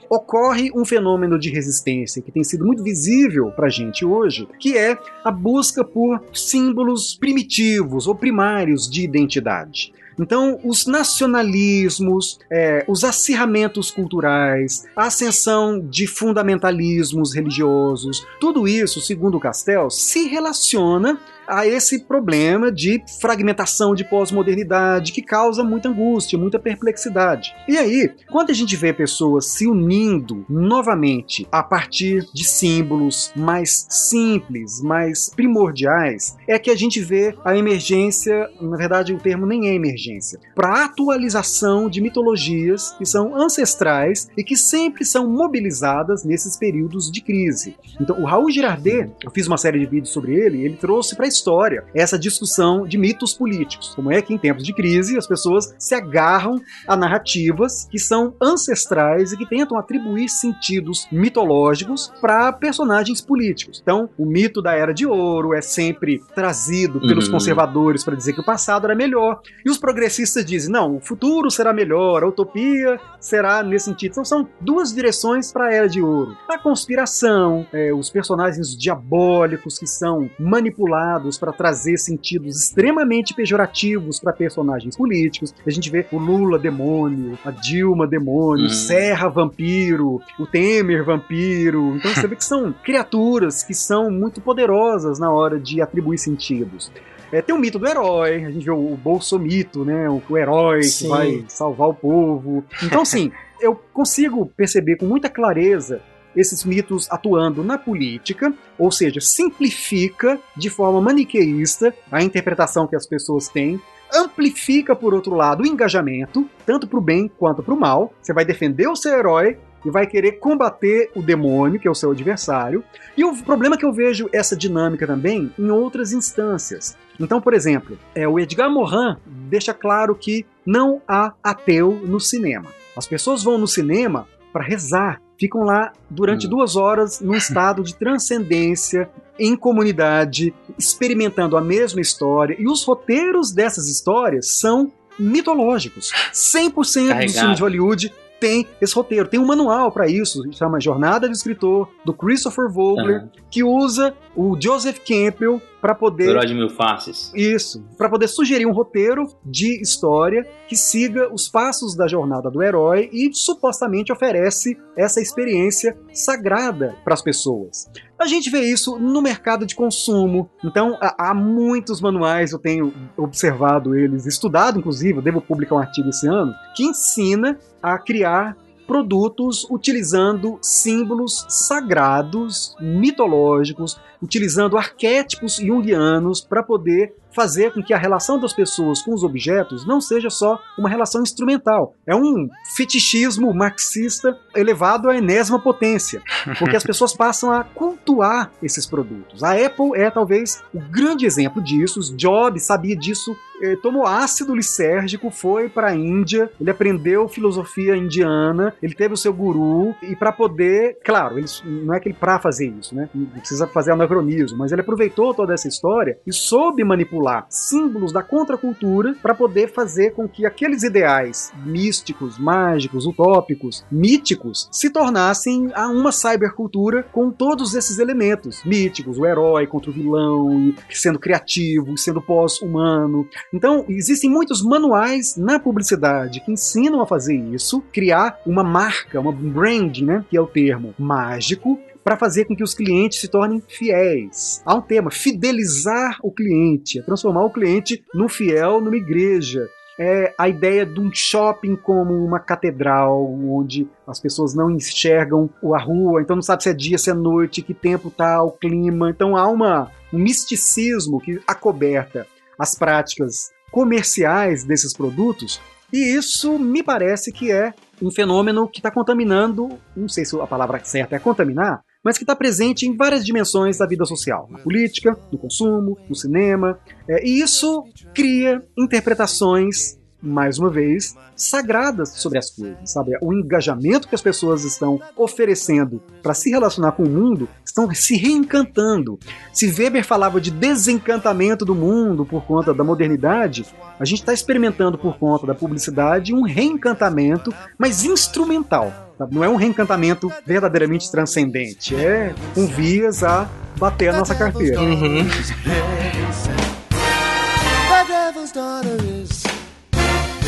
ocorre 0.09 0.71
um 0.75 0.85
fenômeno 0.85 1.39
de 1.39 1.51
resistência 1.51 2.23
que 2.23 2.33
tem 2.33 2.45
sido 2.45 2.65
muito 2.65 2.83
visível 2.83 3.51
para 3.51 3.67
a 3.67 3.71
gente 3.71 4.05
hoje, 4.05 4.49
que 4.59 4.77
é 4.77 4.99
a 5.25 5.31
busca 5.31 5.85
por 5.85 6.23
símbolos 6.33 7.15
primitivos 7.15 8.07
ou 8.07 8.15
primários 8.15 8.89
de 8.89 9.03
identidade. 9.03 9.93
Então, 10.21 10.61
os 10.63 10.87
nacionalismos, 10.87 12.39
é, 12.51 12.85
os 12.87 13.05
acirramentos 13.05 13.91
culturais, 13.91 14.85
a 14.95 15.07
ascensão 15.07 15.81
de 15.81 16.07
fundamentalismos 16.07 17.35
religiosos, 17.35 18.27
tudo 18.39 18.69
isso, 18.69 19.01
segundo 19.01 19.41
Castel, 19.41 19.89
se 19.89 20.29
relaciona 20.29 21.19
a 21.51 21.67
esse 21.67 22.05
problema 22.05 22.71
de 22.71 23.03
fragmentação 23.21 23.95
de 23.95 24.05
pós-modernidade 24.05 25.13
que 25.13 25.21
causa 25.21 25.65
muita 25.65 25.89
angústia, 25.89 26.39
muita 26.39 26.59
perplexidade. 26.59 27.55
E 27.67 27.77
aí, 27.77 28.11
quando 28.31 28.51
a 28.51 28.55
gente 28.55 28.77
vê 28.77 28.93
pessoas 28.93 29.47
se 29.47 29.67
unindo 29.67 30.45
novamente 30.49 31.47
a 31.51 31.63
partir 31.63 32.27
de 32.33 32.45
símbolos 32.45 33.33
mais 33.35 33.87
simples, 33.91 34.81
mais 34.81 35.31
primordiais, 35.31 36.37
é 36.47 36.59
que 36.59 36.71
a 36.71 36.77
gente 36.77 37.01
vê 37.01 37.35
a 37.45 37.57
emergência, 37.57 38.49
na 38.61 38.77
verdade 38.77 39.13
o 39.13 39.19
termo 39.19 39.47
nem 39.47 39.69
é 39.69 39.75
emergência, 39.75 40.39
para 40.55 40.85
atualização 40.85 41.91
de 41.91 42.01
mitologias 42.01 42.93
que 42.93 43.05
são 43.05 43.35
ancestrais 43.35 44.29
e 44.37 44.45
que 44.45 44.57
sempre 44.57 45.05
são 45.05 45.29
mobilizadas 45.29 46.25
nesses 46.25 46.57
períodos 46.57 47.11
de 47.11 47.21
crise. 47.21 47.75
Então, 48.01 48.21
o 48.21 48.25
Raul 48.25 48.51
Girardet, 48.51 49.11
eu 49.25 49.31
fiz 49.31 49.47
uma 49.47 49.59
série 49.59 49.81
de 49.81 49.87
vídeos 49.87 50.13
sobre 50.13 50.35
ele, 50.35 50.65
ele 50.65 50.77
trouxe 50.77 51.17
para 51.17 51.25
a 51.25 51.29
história 51.41 51.85
essa 51.95 52.19
discussão 52.19 52.87
de 52.87 52.99
mitos 52.99 53.33
políticos. 53.35 53.93
Como 53.95 54.13
é 54.13 54.21
que 54.21 54.35
em 54.35 54.39
tempos 54.39 54.65
de 54.65 54.73
crise 54.75 55.17
as 55.17 55.27
pessoas 55.27 55.75
se 55.79 55.95
agarram 55.95 56.61
a 56.87 56.97
narrativas 56.97 57.89
que 57.91 57.99
são 57.99 58.35
ancestrais 58.41 59.33
e 59.33 59.37
que 59.37 59.47
tentam 59.49 59.79
atribuir 59.79 60.29
sentidos 60.29 61.09
mitológicos 61.11 62.13
para 62.21 62.53
personagens 62.53 63.21
políticos. 63.21 63.81
Então, 63.83 64.09
o 64.19 64.27
mito 64.27 64.61
da 64.61 64.73
Era 64.75 64.93
de 64.93 65.07
Ouro 65.07 65.55
é 65.55 65.61
sempre 65.61 66.23
trazido 66.35 67.01
pelos 67.01 67.27
Uhum. 67.27 67.33
conservadores 67.33 68.05
para 68.05 68.17
dizer 68.17 68.33
que 68.33 68.41
o 68.41 68.45
passado 68.45 68.85
era 68.87 68.95
melhor. 68.95 69.41
E 69.65 69.71
os 69.71 69.79
progressistas 69.79 70.45
dizem: 70.45 70.71
não, 70.73 70.97
o 70.97 71.01
futuro 71.01 71.51
será 71.51 71.73
melhor, 71.73 72.23
a 72.23 72.29
utopia 72.29 72.99
será 73.21 73.63
nesse 73.63 73.87
sentido. 73.87 74.13
Então, 74.13 74.25
são 74.25 74.49
duas 74.61 74.93
direções 74.93 75.53
para 75.53 75.67
a 75.67 75.73
Era 75.73 75.89
de 75.89 76.03
Ouro: 76.03 76.37
a 76.49 76.59
conspiração, 76.59 77.67
é, 77.73 77.93
os 77.93 78.11
personagens 78.11 78.77
diabólicos 78.77 79.79
que 79.79 79.87
são 79.87 80.29
manipulados 80.39 81.30
para 81.39 81.53
trazer 81.53 81.97
sentidos 81.99 82.57
extremamente 82.57 83.35
pejorativos 83.35 84.21
para 84.21 84.33
personagens 84.33 84.97
políticos. 84.97 85.55
A 85.67 85.71
gente 85.71 85.91
vê 85.91 86.07
o 86.13 86.19
Lula 86.19 86.59
demônio, 86.59 87.39
a 87.45 87.51
Dilma 87.51 88.07
demônio, 88.07 88.65
Uhum. 88.65 88.69
Serra 88.69 89.29
vampiro, 89.29 90.21
o 90.39 90.47
Temer 90.47 91.05
vampiro. 91.05 91.97
Então 91.97 92.15
você 92.15 92.27
vê 92.27 92.37
que 92.37 92.45
são 92.45 92.73
criaturas 92.73 93.63
que 93.63 93.75
são 93.75 94.11
muito 94.11 94.41
poderosas 94.41 95.19
na 95.19 95.31
hora 95.31 95.59
de 95.59 95.81
atribuir 95.81 96.19
sentidos. 96.19 96.91
É, 97.33 97.41
tem 97.41 97.55
o 97.55 97.59
mito 97.59 97.79
do 97.79 97.87
herói, 97.87 98.45
a 98.45 98.51
gente 98.51 98.65
vê 98.65 98.71
o, 98.73 98.93
o 98.93 98.97
bolsomito, 98.97 99.85
né? 99.85 100.09
O, 100.09 100.21
o 100.29 100.37
herói 100.37 100.83
Sim. 100.83 101.05
que 101.05 101.11
vai 101.11 101.45
salvar 101.49 101.89
o 101.89 101.95
povo. 101.95 102.65
Então, 102.83 103.03
assim, 103.03 103.31
eu 103.61 103.79
consigo 103.93 104.47
perceber 104.57 104.97
com 104.97 105.07
muita 105.07 105.29
clareza 105.29 106.01
esses 106.35 106.65
mitos 106.65 107.11
atuando 107.11 107.63
na 107.63 107.79
política, 107.79 108.53
ou 108.79 108.91
seja, 108.91 109.21
simplifica 109.21 110.39
de 110.57 110.71
forma 110.71 111.01
maniqueísta 111.01 111.95
a 112.11 112.23
interpretação 112.23 112.87
que 112.87 112.97
as 112.97 113.07
pessoas 113.07 113.49
têm, 113.49 113.81
amplifica, 114.13 114.95
por 114.95 115.15
outro 115.15 115.35
lado, 115.35 115.63
o 115.63 115.67
engajamento, 115.67 116.49
tanto 116.67 116.87
para 116.87 116.99
o 116.99 117.03
bem 117.03 117.31
quanto 117.39 117.63
para 117.63 117.75
o 117.75 117.79
mal. 117.79 118.13
Você 118.21 118.33
vai 118.33 118.45
defender 118.45 118.89
o 118.89 118.97
seu 118.97 119.17
herói 119.17 119.57
e 119.85 119.91
vai 119.91 120.07
querer 120.07 120.33
combater 120.33 121.11
o 121.15 121.23
demônio, 121.23 121.81
que 121.81 121.89
é 121.89 121.91
o 121.91 121.95
seu 121.95 122.11
adversário. 122.11 122.85
E 123.17 123.25
o 123.25 123.35
problema 123.43 123.77
é 123.77 123.79
que 123.79 123.85
eu 123.85 123.93
vejo 123.93 124.29
essa 124.33 124.57
dinâmica 124.57 125.07
também 125.07 125.53
em 125.59 125.71
outras 125.71 126.13
instâncias. 126.13 126.97
Então, 127.19 127.41
por 127.41 127.55
exemplo, 127.55 127.99
é, 128.15 128.27
o 128.27 128.39
Edgar 128.39 128.71
Morin 128.71 129.17
deixa 129.27 129.73
claro 129.73 130.15
que 130.15 130.45
não 130.65 131.01
há 131.07 131.33
ateu 131.43 132.01
no 132.05 132.21
cinema. 132.21 132.67
As 132.97 133.07
pessoas 133.07 133.43
vão 133.43 133.59
no 133.59 133.69
cinema 133.69 134.27
para 134.53 134.65
rezar, 134.65 135.21
ficam 135.41 135.63
lá 135.63 135.93
durante 136.09 136.47
Hum. 136.47 136.51
duas 136.51 136.77
horas 136.77 137.19
num 137.21 137.35
estado 137.35 137.83
de 137.83 137.95
transcendência, 137.97 139.09
em 139.39 139.57
comunidade, 139.57 140.55
experimentando 140.79 141.57
a 141.57 141.63
mesma 141.63 142.01
história. 142.01 142.55
E 142.61 142.69
os 142.69 142.85
roteiros 142.85 143.51
dessas 143.51 143.89
histórias 143.89 144.59
são 144.59 144.93
mitológicos. 145.19 146.13
100% 146.33 146.75
dos 146.75 146.93
Carregado. 147.09 147.33
filmes 147.33 147.57
de 147.57 147.63
Hollywood 147.63 148.13
tem 148.41 148.67
esse 148.81 148.95
roteiro. 148.95 149.29
Tem 149.29 149.39
um 149.39 149.47
manual 149.47 149.93
para 149.93 150.09
isso, 150.09 150.43
chama 150.53 150.81
Jornada 150.81 151.29
do 151.29 151.33
Escritor, 151.33 151.89
do 152.05 152.13
Christopher 152.13 152.71
Vogler, 152.71 153.19
Aham. 153.21 153.31
que 153.51 153.63
usa 153.63 154.15
o 154.35 154.57
Joseph 154.61 154.99
Campbell 155.07 155.61
para 155.81 155.95
poder 155.95 156.29
herói 156.29 156.47
de 156.47 156.55
mil 156.55 156.69
faces. 156.69 157.33
isso, 157.35 157.83
para 157.97 158.09
poder 158.09 158.29
sugerir 158.29 158.67
um 158.67 158.73
roteiro 158.73 159.27
de 159.45 159.81
história 159.81 160.47
que 160.69 160.77
siga 160.77 161.33
os 161.33 161.49
passos 161.49 161.97
da 161.97 162.07
jornada 162.07 162.51
do 162.51 162.63
herói 162.63 163.09
e 163.13 163.33
supostamente 163.33 164.13
oferece 164.13 164.77
essa 164.97 165.21
experiência 165.21 165.97
sagrada 166.13 166.97
para 167.03 167.15
as 167.15 167.23
pessoas. 167.23 167.91
A 168.19 168.27
gente 168.27 168.51
vê 168.51 168.61
isso 168.61 168.99
no 168.99 169.23
mercado 169.23 169.65
de 169.65 169.75
consumo. 169.75 170.51
Então, 170.63 170.99
há 171.01 171.31
há 171.31 171.35
muitos 171.35 172.01
manuais, 172.01 172.53
eu 172.53 172.59
tenho 172.59 172.93
observado 173.17 173.95
eles, 173.97 174.27
estudado 174.27 174.79
inclusive, 174.79 175.19
eu 175.19 175.23
devo 175.23 175.41
publicar 175.41 175.77
um 175.77 175.79
artigo 175.79 176.09
esse 176.09 176.29
ano, 176.29 176.53
que 176.75 176.85
ensina 176.85 177.59
a 177.83 177.99
criar 177.99 178.57
produtos 178.87 179.65
utilizando 179.71 180.59
símbolos 180.61 181.47
sagrados, 181.49 182.75
mitológicos, 182.81 184.01
utilizando 184.21 184.77
arquétipos 184.77 185.57
junguianos 185.57 186.41
para 186.41 186.61
poder 186.61 187.15
fazer 187.33 187.73
com 187.73 187.83
que 187.83 187.95
a 187.95 187.99
relação 187.99 188.39
das 188.41 188.53
pessoas 188.53 189.01
com 189.03 189.15
os 189.15 189.23
objetos 189.23 189.87
não 189.87 190.01
seja 190.01 190.29
só 190.29 190.59
uma 190.77 190.89
relação 190.89 191.23
instrumental. 191.23 191.95
É 192.07 192.15
um 192.15 192.49
fetichismo 192.77 193.55
marxista 193.55 194.37
elevado 194.57 195.09
à 195.09 195.17
enésima 195.17 195.61
potência, 195.61 196.21
porque 196.59 196.77
as 196.77 196.83
pessoas 196.83 197.15
passam 197.15 197.53
a 197.53 197.63
cultuar 197.63 198.51
esses 198.63 198.87
produtos. 198.87 199.45
A 199.45 199.53
Apple 199.53 199.93
é 199.95 200.11
talvez 200.11 200.63
o 200.75 200.81
grande 200.81 201.25
exemplo 201.25 201.63
disso. 201.63 202.01
Jobs 202.17 202.65
sabia 202.65 202.97
disso, 202.97 203.37
tomou 203.83 204.07
ácido 204.07 204.55
lisérgico, 204.55 205.31
foi 205.31 205.69
para 205.69 205.89
a 205.89 205.95
Índia, 205.95 206.51
ele 206.61 206.71
aprendeu 206.71 207.29
filosofia 207.29 207.97
indiana, 207.97 208.75
ele 208.83 208.95
teve 208.95 209.15
o 209.15 209.17
seu 209.17 209.33
guru 209.33 209.95
e 210.03 210.17
para 210.17 210.33
poder, 210.33 210.99
claro, 211.05 211.39
ele, 211.39 211.47
não 211.65 211.95
é 211.95 212.01
que 212.01 212.09
ele 212.09 212.17
para 212.19 212.39
fazer 212.39 212.69
isso, 212.69 212.95
né? 212.95 213.09
Não 213.15 213.27
precisa 213.27 213.67
fazer 213.67 213.93
anacronismo, 213.93 214.59
mas 214.59 214.73
ele 214.73 214.81
aproveitou 214.81 215.35
toda 215.35 215.55
essa 215.55 215.69
história 215.69 216.19
e 216.27 216.33
soube 216.33 216.85
manipular 216.85 217.47
símbolos 217.49 218.13
da 218.13 218.23
contracultura 218.23 219.15
para 219.23 219.35
poder 219.35 219.73
fazer 219.73 220.13
com 220.13 220.29
que 220.29 220.47
aqueles 220.47 220.83
ideais 220.83 221.53
místicos, 221.65 222.39
mágicos, 222.39 223.07
utópicos, 223.07 223.85
míticos 223.91 224.69
se 224.71 224.91
tornassem 224.91 225.71
a 225.75 225.89
uma 225.89 226.13
cybercultura 226.13 227.03
com 227.03 227.31
todos 227.31 227.75
esses 227.75 227.99
elementos 227.99 228.65
míticos, 228.65 229.19
o 229.19 229.27
herói 229.27 229.67
contra 229.67 229.91
o 229.91 229.95
vilão, 229.95 230.75
sendo 230.91 231.19
criativo, 231.19 231.97
sendo 231.97 232.21
pós-humano. 232.21 233.29
Então, 233.53 233.85
existem 233.89 234.31
muitos 234.31 234.63
manuais 234.63 235.37
na 235.37 235.59
publicidade 235.59 236.41
que 236.41 236.53
ensinam 236.53 237.01
a 237.01 237.07
fazer 237.07 237.35
isso, 237.35 237.83
criar 237.93 238.41
uma 238.47 238.63
marca, 238.63 239.19
uma 239.19 239.33
brand, 239.33 239.99
né, 239.99 240.25
que 240.31 240.37
é 240.37 240.41
o 240.41 240.47
termo 240.47 240.95
mágico, 240.97 241.79
para 242.05 242.17
fazer 242.17 242.45
com 242.45 242.57
que 242.57 242.63
os 242.63 242.75
clientes 242.75 243.21
se 243.21 243.29
tornem 243.29 243.63
fiéis. 243.67 244.63
Há 244.65 244.77
um 244.77 244.81
tema, 244.81 245.11
fidelizar 245.11 246.19
o 246.23 246.31
cliente, 246.31 247.01
é 247.01 247.03
transformar 247.03 247.45
o 247.45 247.51
cliente 247.51 248.03
num 248.15 248.29
fiel 248.29 248.81
numa 248.81 248.97
igreja. 248.97 249.69
É 249.99 250.33
a 250.39 250.49
ideia 250.49 250.87
de 250.87 250.99
um 250.99 251.13
shopping 251.13 251.77
como 251.77 252.15
uma 252.25 252.41
catedral, 252.41 253.31
onde 253.33 253.87
as 254.07 254.19
pessoas 254.19 254.55
não 254.55 254.71
enxergam 254.71 255.51
a 255.75 255.79
rua, 255.79 256.23
então 256.23 256.37
não 256.37 256.43
sabe 256.43 256.63
se 256.63 256.71
é 256.71 256.73
dia, 256.73 256.97
se 256.97 257.11
é 257.11 257.15
noite, 257.15 257.61
que 257.61 257.75
tempo 257.75 258.11
tá, 258.11 258.43
o 258.43 258.51
clima. 258.51 259.11
Então 259.11 259.37
há 259.37 259.47
uma, 259.47 259.91
um 260.11 260.19
misticismo 260.19 261.21
que 261.21 261.39
acoberta 261.47 262.27
as 262.61 262.75
práticas 262.75 263.51
comerciais 263.73 264.65
desses 264.65 264.93
produtos 264.93 265.61
E 265.93 265.99
isso 265.99 266.59
me 266.59 266.83
parece 266.83 267.33
que 267.33 267.51
é 267.51 267.73
um 268.01 268.11
fenômeno 268.13 268.69
que 268.69 268.79
está 268.79 268.91
contaminando, 268.91 269.69
não 269.97 270.09
sei 270.09 270.25
se 270.25 270.39
a 270.41 270.47
palavra 270.47 270.81
certa 270.85 271.17
é 271.17 271.19
contaminar, 271.19 271.81
mas 272.03 272.17
que 272.17 272.23
está 272.23 272.35
presente 272.35 272.87
em 272.87 272.97
várias 272.97 273.25
dimensões 273.25 273.79
da 273.79 273.87
vida 273.87 274.05
social, 274.05 274.49
na 274.51 274.59
política, 274.59 275.19
no 275.33 275.39
consumo, 275.39 275.99
no 276.09 276.15
cinema, 276.15 276.79
é, 277.09 277.27
e 277.27 277.41
isso 277.41 277.85
cria 278.15 278.63
interpretações 278.79 279.99
mais 280.23 280.59
uma 280.59 280.71
vez, 280.71 281.17
sagradas 281.35 282.11
sobre 282.11 282.39
as 282.39 282.51
coisas, 282.51 282.91
sabe? 282.91 283.13
O 283.21 283.33
engajamento 283.33 284.09
que 284.09 284.15
as 284.15 284.23
pessoas 284.23 284.65
estão 284.65 285.01
oferecendo 285.17 286.03
para 286.23 286.35
se 286.35 286.51
relacionar 286.51 286.93
com 286.93 287.05
o 287.05 287.09
mundo 287.09 287.49
estão 287.65 287.93
se 287.95 288.17
reencantando. 288.17 289.19
Se 289.53 289.67
Weber 289.71 290.05
falava 290.05 290.41
de 290.41 290.51
desencantamento 290.51 291.65
do 291.65 291.75
mundo 291.75 292.25
por 292.27 292.45
conta 292.45 292.75
da 292.75 292.85
modernidade, 292.85 293.65
a 293.99 294.05
gente 294.05 294.21
está 294.21 294.33
experimentando 294.33 294.99
por 294.99 295.19
conta 295.19 295.47
da 295.47 295.55
publicidade 295.55 296.35
um 296.35 296.43
reencantamento, 296.43 297.53
mas 297.79 298.05
instrumental. 298.05 298.93
sabe? 299.17 299.35
Não 299.35 299.45
é 299.45 299.49
um 299.49 299.57
reencantamento 299.57 300.31
verdadeiramente 300.45 301.11
transcendente, 301.11 301.95
é 301.95 302.35
com 302.55 302.67
vias 302.67 303.23
a 303.23 303.49
bater 303.77 304.09
a 304.09 304.19
nossa 304.19 304.35
carteira. 304.35 304.81
Uhum. 304.81 305.27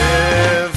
The 0.02 0.71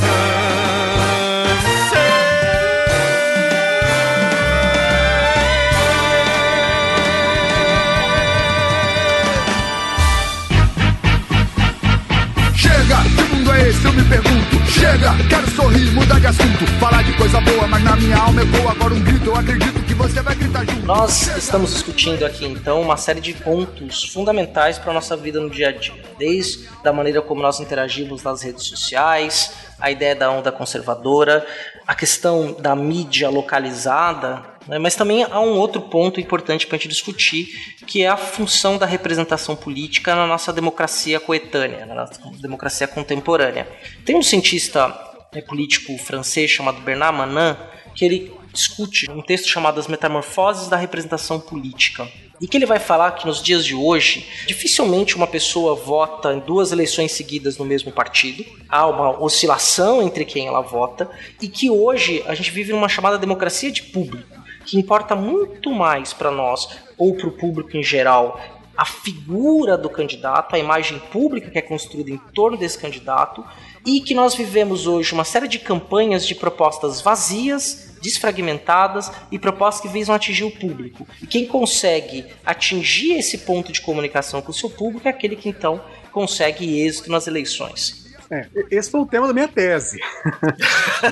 Chega, 14.75 15.11
quero 15.29 15.49
sorrir, 15.51 15.89
mudar 15.91 16.19
de 16.19 16.27
assunto. 16.27 16.67
Falar 16.81 17.01
de 17.01 17.15
coisa 17.17 17.39
boa, 17.39 17.65
mas 17.65 17.81
na 17.81 17.95
minha 17.95 18.17
alma 18.17 18.41
ecoa 18.41 18.71
agora 18.71 18.93
um 18.93 19.01
grito. 19.01 19.27
Eu 19.27 19.35
acredito 19.37 19.81
que 19.85 19.93
você 19.93 20.21
vai 20.21 20.35
gritar 20.35 20.65
junto. 20.65 20.85
Nós 20.85 21.27
estamos 21.37 21.71
discutindo 21.71 22.25
aqui 22.25 22.45
então 22.45 22.81
uma 22.81 22.97
série 22.97 23.21
de 23.21 23.33
pontos 23.33 24.03
fundamentais 24.11 24.77
para 24.77 24.91
a 24.91 24.93
nossa 24.93 25.15
vida 25.15 25.39
no 25.39 25.49
dia 25.49 25.69
a 25.69 25.71
dia, 25.71 25.93
desde 26.19 26.67
a 26.83 26.91
maneira 26.91 27.21
como 27.21 27.41
nós 27.41 27.61
interagimos 27.61 28.21
nas 28.21 28.41
redes 28.43 28.65
sociais, 28.65 29.53
a 29.79 29.89
ideia 29.89 30.13
da 30.13 30.29
onda 30.29 30.51
conservadora, 30.51 31.45
a 31.87 31.95
questão 31.95 32.53
da 32.59 32.75
mídia 32.75 33.29
localizada, 33.29 34.43
mas 34.79 34.95
também 34.95 35.23
há 35.23 35.39
um 35.39 35.57
outro 35.57 35.81
ponto 35.81 36.19
importante 36.19 36.65
para 36.65 36.75
a 36.75 36.79
gente 36.79 36.89
discutir, 36.89 37.47
que 37.85 38.03
é 38.03 38.07
a 38.07 38.17
função 38.17 38.77
da 38.77 38.85
representação 38.85 39.55
política 39.55 40.15
na 40.15 40.25
nossa 40.25 40.51
democracia 40.51 41.19
coetânea, 41.19 41.85
na 41.85 41.95
nossa 41.95 42.19
democracia 42.41 42.87
contemporânea. 42.87 43.67
Tem 44.03 44.15
um 44.15 44.23
cientista 44.23 44.87
né, 45.33 45.41
político 45.41 45.97
francês 45.97 46.49
chamado 46.49 46.81
Bernard 46.81 47.17
Manin 47.17 47.55
que 47.95 48.03
ele 48.03 48.33
discute 48.51 49.09
um 49.09 49.21
texto 49.21 49.47
chamado 49.47 49.79
As 49.79 49.87
Metamorfoses 49.87 50.67
da 50.67 50.77
Representação 50.77 51.39
Política. 51.39 52.07
E 52.41 52.47
que 52.47 52.57
ele 52.57 52.65
vai 52.65 52.79
falar 52.79 53.11
que 53.11 53.25
nos 53.25 53.41
dias 53.41 53.65
de 53.65 53.73
hoje, 53.73 54.27
dificilmente 54.45 55.15
uma 55.15 55.27
pessoa 55.27 55.73
vota 55.73 56.33
em 56.33 56.39
duas 56.39 56.73
eleições 56.73 57.13
seguidas 57.13 57.57
no 57.57 57.63
mesmo 57.63 57.93
partido, 57.93 58.45
há 58.67 58.85
uma 58.85 59.21
oscilação 59.21 60.01
entre 60.01 60.25
quem 60.25 60.47
ela 60.47 60.59
vota, 60.59 61.09
e 61.41 61.47
que 61.47 61.69
hoje 61.69 62.21
a 62.27 62.35
gente 62.35 62.51
vive 62.51 62.73
numa 62.73 62.89
chamada 62.89 63.17
democracia 63.17 63.71
de 63.71 63.83
público, 63.83 64.37
que 64.65 64.77
importa 64.77 65.15
muito 65.15 65.71
mais 65.71 66.13
para 66.13 66.31
nós, 66.31 66.67
ou 66.97 67.15
para 67.15 67.27
o 67.27 67.31
público 67.31 67.77
em 67.77 67.83
geral, 67.83 68.39
a 68.77 68.85
figura 68.85 69.77
do 69.77 69.89
candidato, 69.89 70.55
a 70.55 70.59
imagem 70.59 70.99
pública 70.99 71.49
que 71.49 71.57
é 71.57 71.61
construída 71.61 72.11
em 72.11 72.17
torno 72.33 72.57
desse 72.57 72.77
candidato, 72.77 73.43
e 73.85 74.01
que 74.01 74.13
nós 74.13 74.35
vivemos 74.35 74.87
hoje 74.87 75.13
uma 75.13 75.23
série 75.23 75.47
de 75.47 75.59
campanhas 75.59 76.25
de 76.27 76.35
propostas 76.35 76.99
vazias, 76.99 77.95
desfragmentadas 78.01 79.11
e 79.31 79.39
propostas 79.39 79.81
que 79.81 79.87
visam 79.87 80.13
atingir 80.13 80.43
o 80.43 80.51
público. 80.51 81.07
E 81.21 81.27
quem 81.27 81.45
consegue 81.45 82.25
atingir 82.45 83.13
esse 83.13 83.39
ponto 83.39 83.71
de 83.71 83.81
comunicação 83.81 84.41
com 84.41 84.51
o 84.51 84.53
seu 84.53 84.69
público 84.69 85.07
é 85.07 85.11
aquele 85.11 85.35
que 85.35 85.49
então 85.49 85.81
consegue 86.11 86.81
êxito 86.81 87.09
nas 87.09 87.27
eleições. 87.27 88.04
É, 88.29 88.47
esse 88.71 88.89
foi 88.89 89.01
o 89.01 89.05
tema 89.05 89.27
da 89.27 89.33
minha 89.33 89.47
tese. 89.47 89.99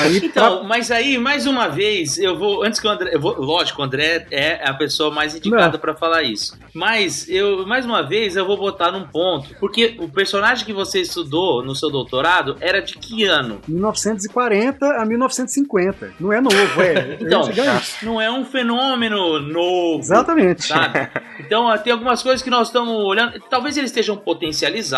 Aí, 0.00 0.18
Então, 0.24 0.64
mas 0.64 0.90
aí, 0.90 1.18
mais 1.18 1.46
uma 1.46 1.68
vez, 1.68 2.18
eu 2.18 2.38
vou. 2.38 2.64
Antes 2.64 2.80
que 2.80 2.86
o 2.86 2.90
André. 2.90 3.16
Vou, 3.18 3.40
lógico, 3.40 3.80
o 3.80 3.84
André 3.84 4.26
é 4.30 4.68
a 4.68 4.74
pessoa 4.74 5.10
mais 5.10 5.34
indicada 5.34 5.78
pra 5.78 5.94
falar 5.94 6.22
isso. 6.22 6.58
Mas 6.74 7.28
eu, 7.28 7.66
mais 7.66 7.84
uma 7.84 8.02
vez, 8.02 8.36
eu 8.36 8.46
vou 8.46 8.56
botar 8.56 8.90
num 8.90 9.06
ponto. 9.06 9.54
Porque 9.58 9.96
o 9.98 10.08
personagem 10.08 10.64
que 10.64 10.72
você 10.72 11.00
estudou 11.00 11.62
no 11.64 11.74
seu 11.74 11.90
doutorado 11.90 12.56
era 12.60 12.80
de 12.80 12.94
que 12.98 13.24
ano? 13.24 13.60
1940 13.66 14.86
a 14.86 15.04
1950. 15.04 16.12
Não 16.20 16.32
é 16.32 16.40
novo, 16.40 16.82
é. 16.82 17.18
Então, 17.28 17.40
é 17.42 17.44
gigante. 17.52 18.04
não 18.04 18.20
é 18.20 18.30
um 18.30 18.44
fenômeno 18.44 19.38
novo. 19.40 20.00
Exatamente. 20.00 20.66
Sabe? 20.66 21.08
Então, 21.40 21.76
tem 21.78 21.92
algumas 21.92 22.22
coisas 22.22 22.42
que 22.42 22.50
nós 22.50 22.68
estamos 22.68 22.92
olhando. 22.94 23.38
Talvez 23.50 23.76
eles 23.76 23.90
estejam 23.90 24.16
potencializados, 24.16 24.97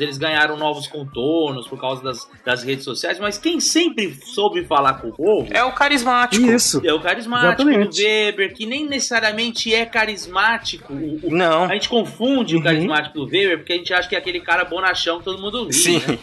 eles 0.00 0.18
ganharam 0.18 0.56
novos 0.56 0.86
contornos 0.86 1.66
por 1.66 1.80
causa 1.80 2.02
das, 2.02 2.28
das 2.44 2.62
redes 2.62 2.84
sociais, 2.84 3.18
mas 3.18 3.38
quem 3.38 3.60
sempre 3.60 4.14
soube 4.24 4.64
falar 4.64 4.94
com 4.94 5.08
o 5.08 5.12
povo 5.12 5.48
É 5.52 5.62
o 5.64 5.72
carismático. 5.72 6.44
Isso. 6.44 6.80
é 6.84 6.92
o 6.92 7.00
carismático 7.00 7.62
do 7.64 7.70
Exatamente. 7.70 8.02
Weber, 8.04 8.54
que 8.54 8.66
nem 8.66 8.86
necessariamente 8.86 9.74
é 9.74 9.84
carismático. 9.86 10.92
O- 10.92 11.28
o- 11.28 11.30
Não. 11.34 11.64
A 11.64 11.74
gente 11.74 11.88
confunde 11.88 12.54
Uhum. 12.54 12.60
o 12.60 12.64
carismático 12.64 13.18
do 13.18 13.24
Weber 13.24 13.58
porque 13.58 13.72
a 13.72 13.76
gente 13.76 13.92
acha 13.94 14.08
que 14.08 14.14
é 14.14 14.18
aquele 14.18 14.40
cara 14.40 14.64
bonachão 14.64 15.18
que 15.18 15.24
todo 15.24 15.40
mundo 15.40 15.64
ri. 15.66 15.72
Sim. 15.72 16.02
né? 16.06 16.18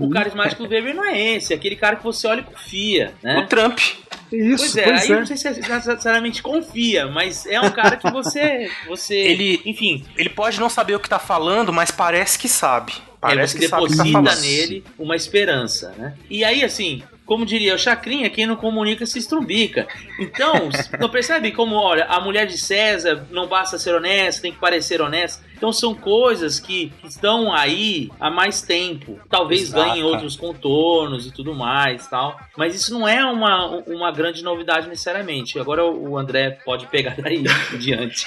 O 0.00 0.10
carismático 0.10 0.62
do 0.64 0.68
Weber 0.70 0.94
não 0.94 1.04
é 1.04 1.18
esse, 1.36 1.52
é 1.52 1.56
aquele 1.56 1.76
cara 1.76 1.96
que 1.96 2.04
você 2.04 2.26
olha 2.26 2.40
e 2.40 2.44
confia, 2.44 3.14
né? 3.22 3.38
O 3.40 3.46
Trump. 3.46 3.78
Isso, 4.32 4.56
Pois 4.64 4.76
é, 4.76 4.84
pois 4.84 5.00
aí 5.02 5.08
é. 5.10 5.12
eu 5.14 5.18
não 5.20 5.26
sei 5.26 5.36
se 5.36 5.48
é 5.48 5.52
necessariamente 5.52 6.42
confia, 6.42 7.06
mas 7.06 7.46
é 7.46 7.60
um 7.60 7.70
cara 7.70 7.96
que 7.96 8.10
você. 8.10 8.70
você 8.86 9.16
Ele- 9.16 9.60
enfim, 9.64 10.04
Ele 10.16 10.28
pode 10.28 10.58
não 10.60 10.68
saber 10.68 10.94
o 10.94 11.00
que 11.00 11.08
tá 11.08 11.18
falando, 11.18 11.72
mas 11.72 11.90
parece 11.90 12.38
que 12.38 12.48
sabe. 12.48 12.92
é, 12.92 12.96
Parece 13.20 13.54
você 13.54 13.58
que 13.60 13.68
sabe 13.68 13.82
tá 13.82 13.88
deposita 13.88 14.12
falando. 14.12 14.40
nele 14.40 14.84
uma 14.98 15.16
esperança, 15.16 15.94
né? 15.96 16.14
E 16.30 16.44
aí, 16.44 16.62
assim, 16.62 17.02
como 17.26 17.44
diria 17.44 17.74
o 17.74 17.78
Chacrinha, 17.78 18.30
quem 18.30 18.46
não 18.46 18.56
comunica 18.56 19.04
se 19.06 19.18
estrumbica. 19.18 19.86
Então, 20.18 20.68
não 21.00 21.08
percebe 21.08 21.50
como, 21.52 21.74
olha, 21.74 22.04
a 22.04 22.20
mulher 22.20 22.46
de 22.46 22.56
César 22.58 23.26
não 23.30 23.46
basta 23.46 23.78
ser 23.78 23.94
honesta, 23.94 24.42
tem 24.42 24.52
que 24.52 24.58
parecer 24.58 25.00
honesta. 25.02 25.42
Então 25.58 25.72
são 25.72 25.92
coisas 25.92 26.60
que, 26.60 26.90
que 27.00 27.08
estão 27.08 27.52
aí 27.52 28.08
há 28.20 28.30
mais 28.30 28.62
tempo. 28.62 29.18
Talvez 29.28 29.62
Exato. 29.62 29.88
ganhem 29.88 30.04
outros 30.04 30.36
contornos 30.36 31.26
e 31.26 31.32
tudo 31.32 31.52
mais 31.52 32.06
tal. 32.06 32.38
Mas 32.56 32.76
isso 32.76 32.94
não 32.94 33.06
é 33.06 33.24
uma, 33.24 33.82
uma 33.88 34.12
grande 34.12 34.42
novidade 34.42 34.88
necessariamente. 34.88 35.58
Agora 35.58 35.84
o 35.84 36.16
André 36.16 36.58
pode 36.64 36.86
pegar 36.86 37.16
daí 37.20 37.42
em 37.74 37.78
diante. 37.78 38.24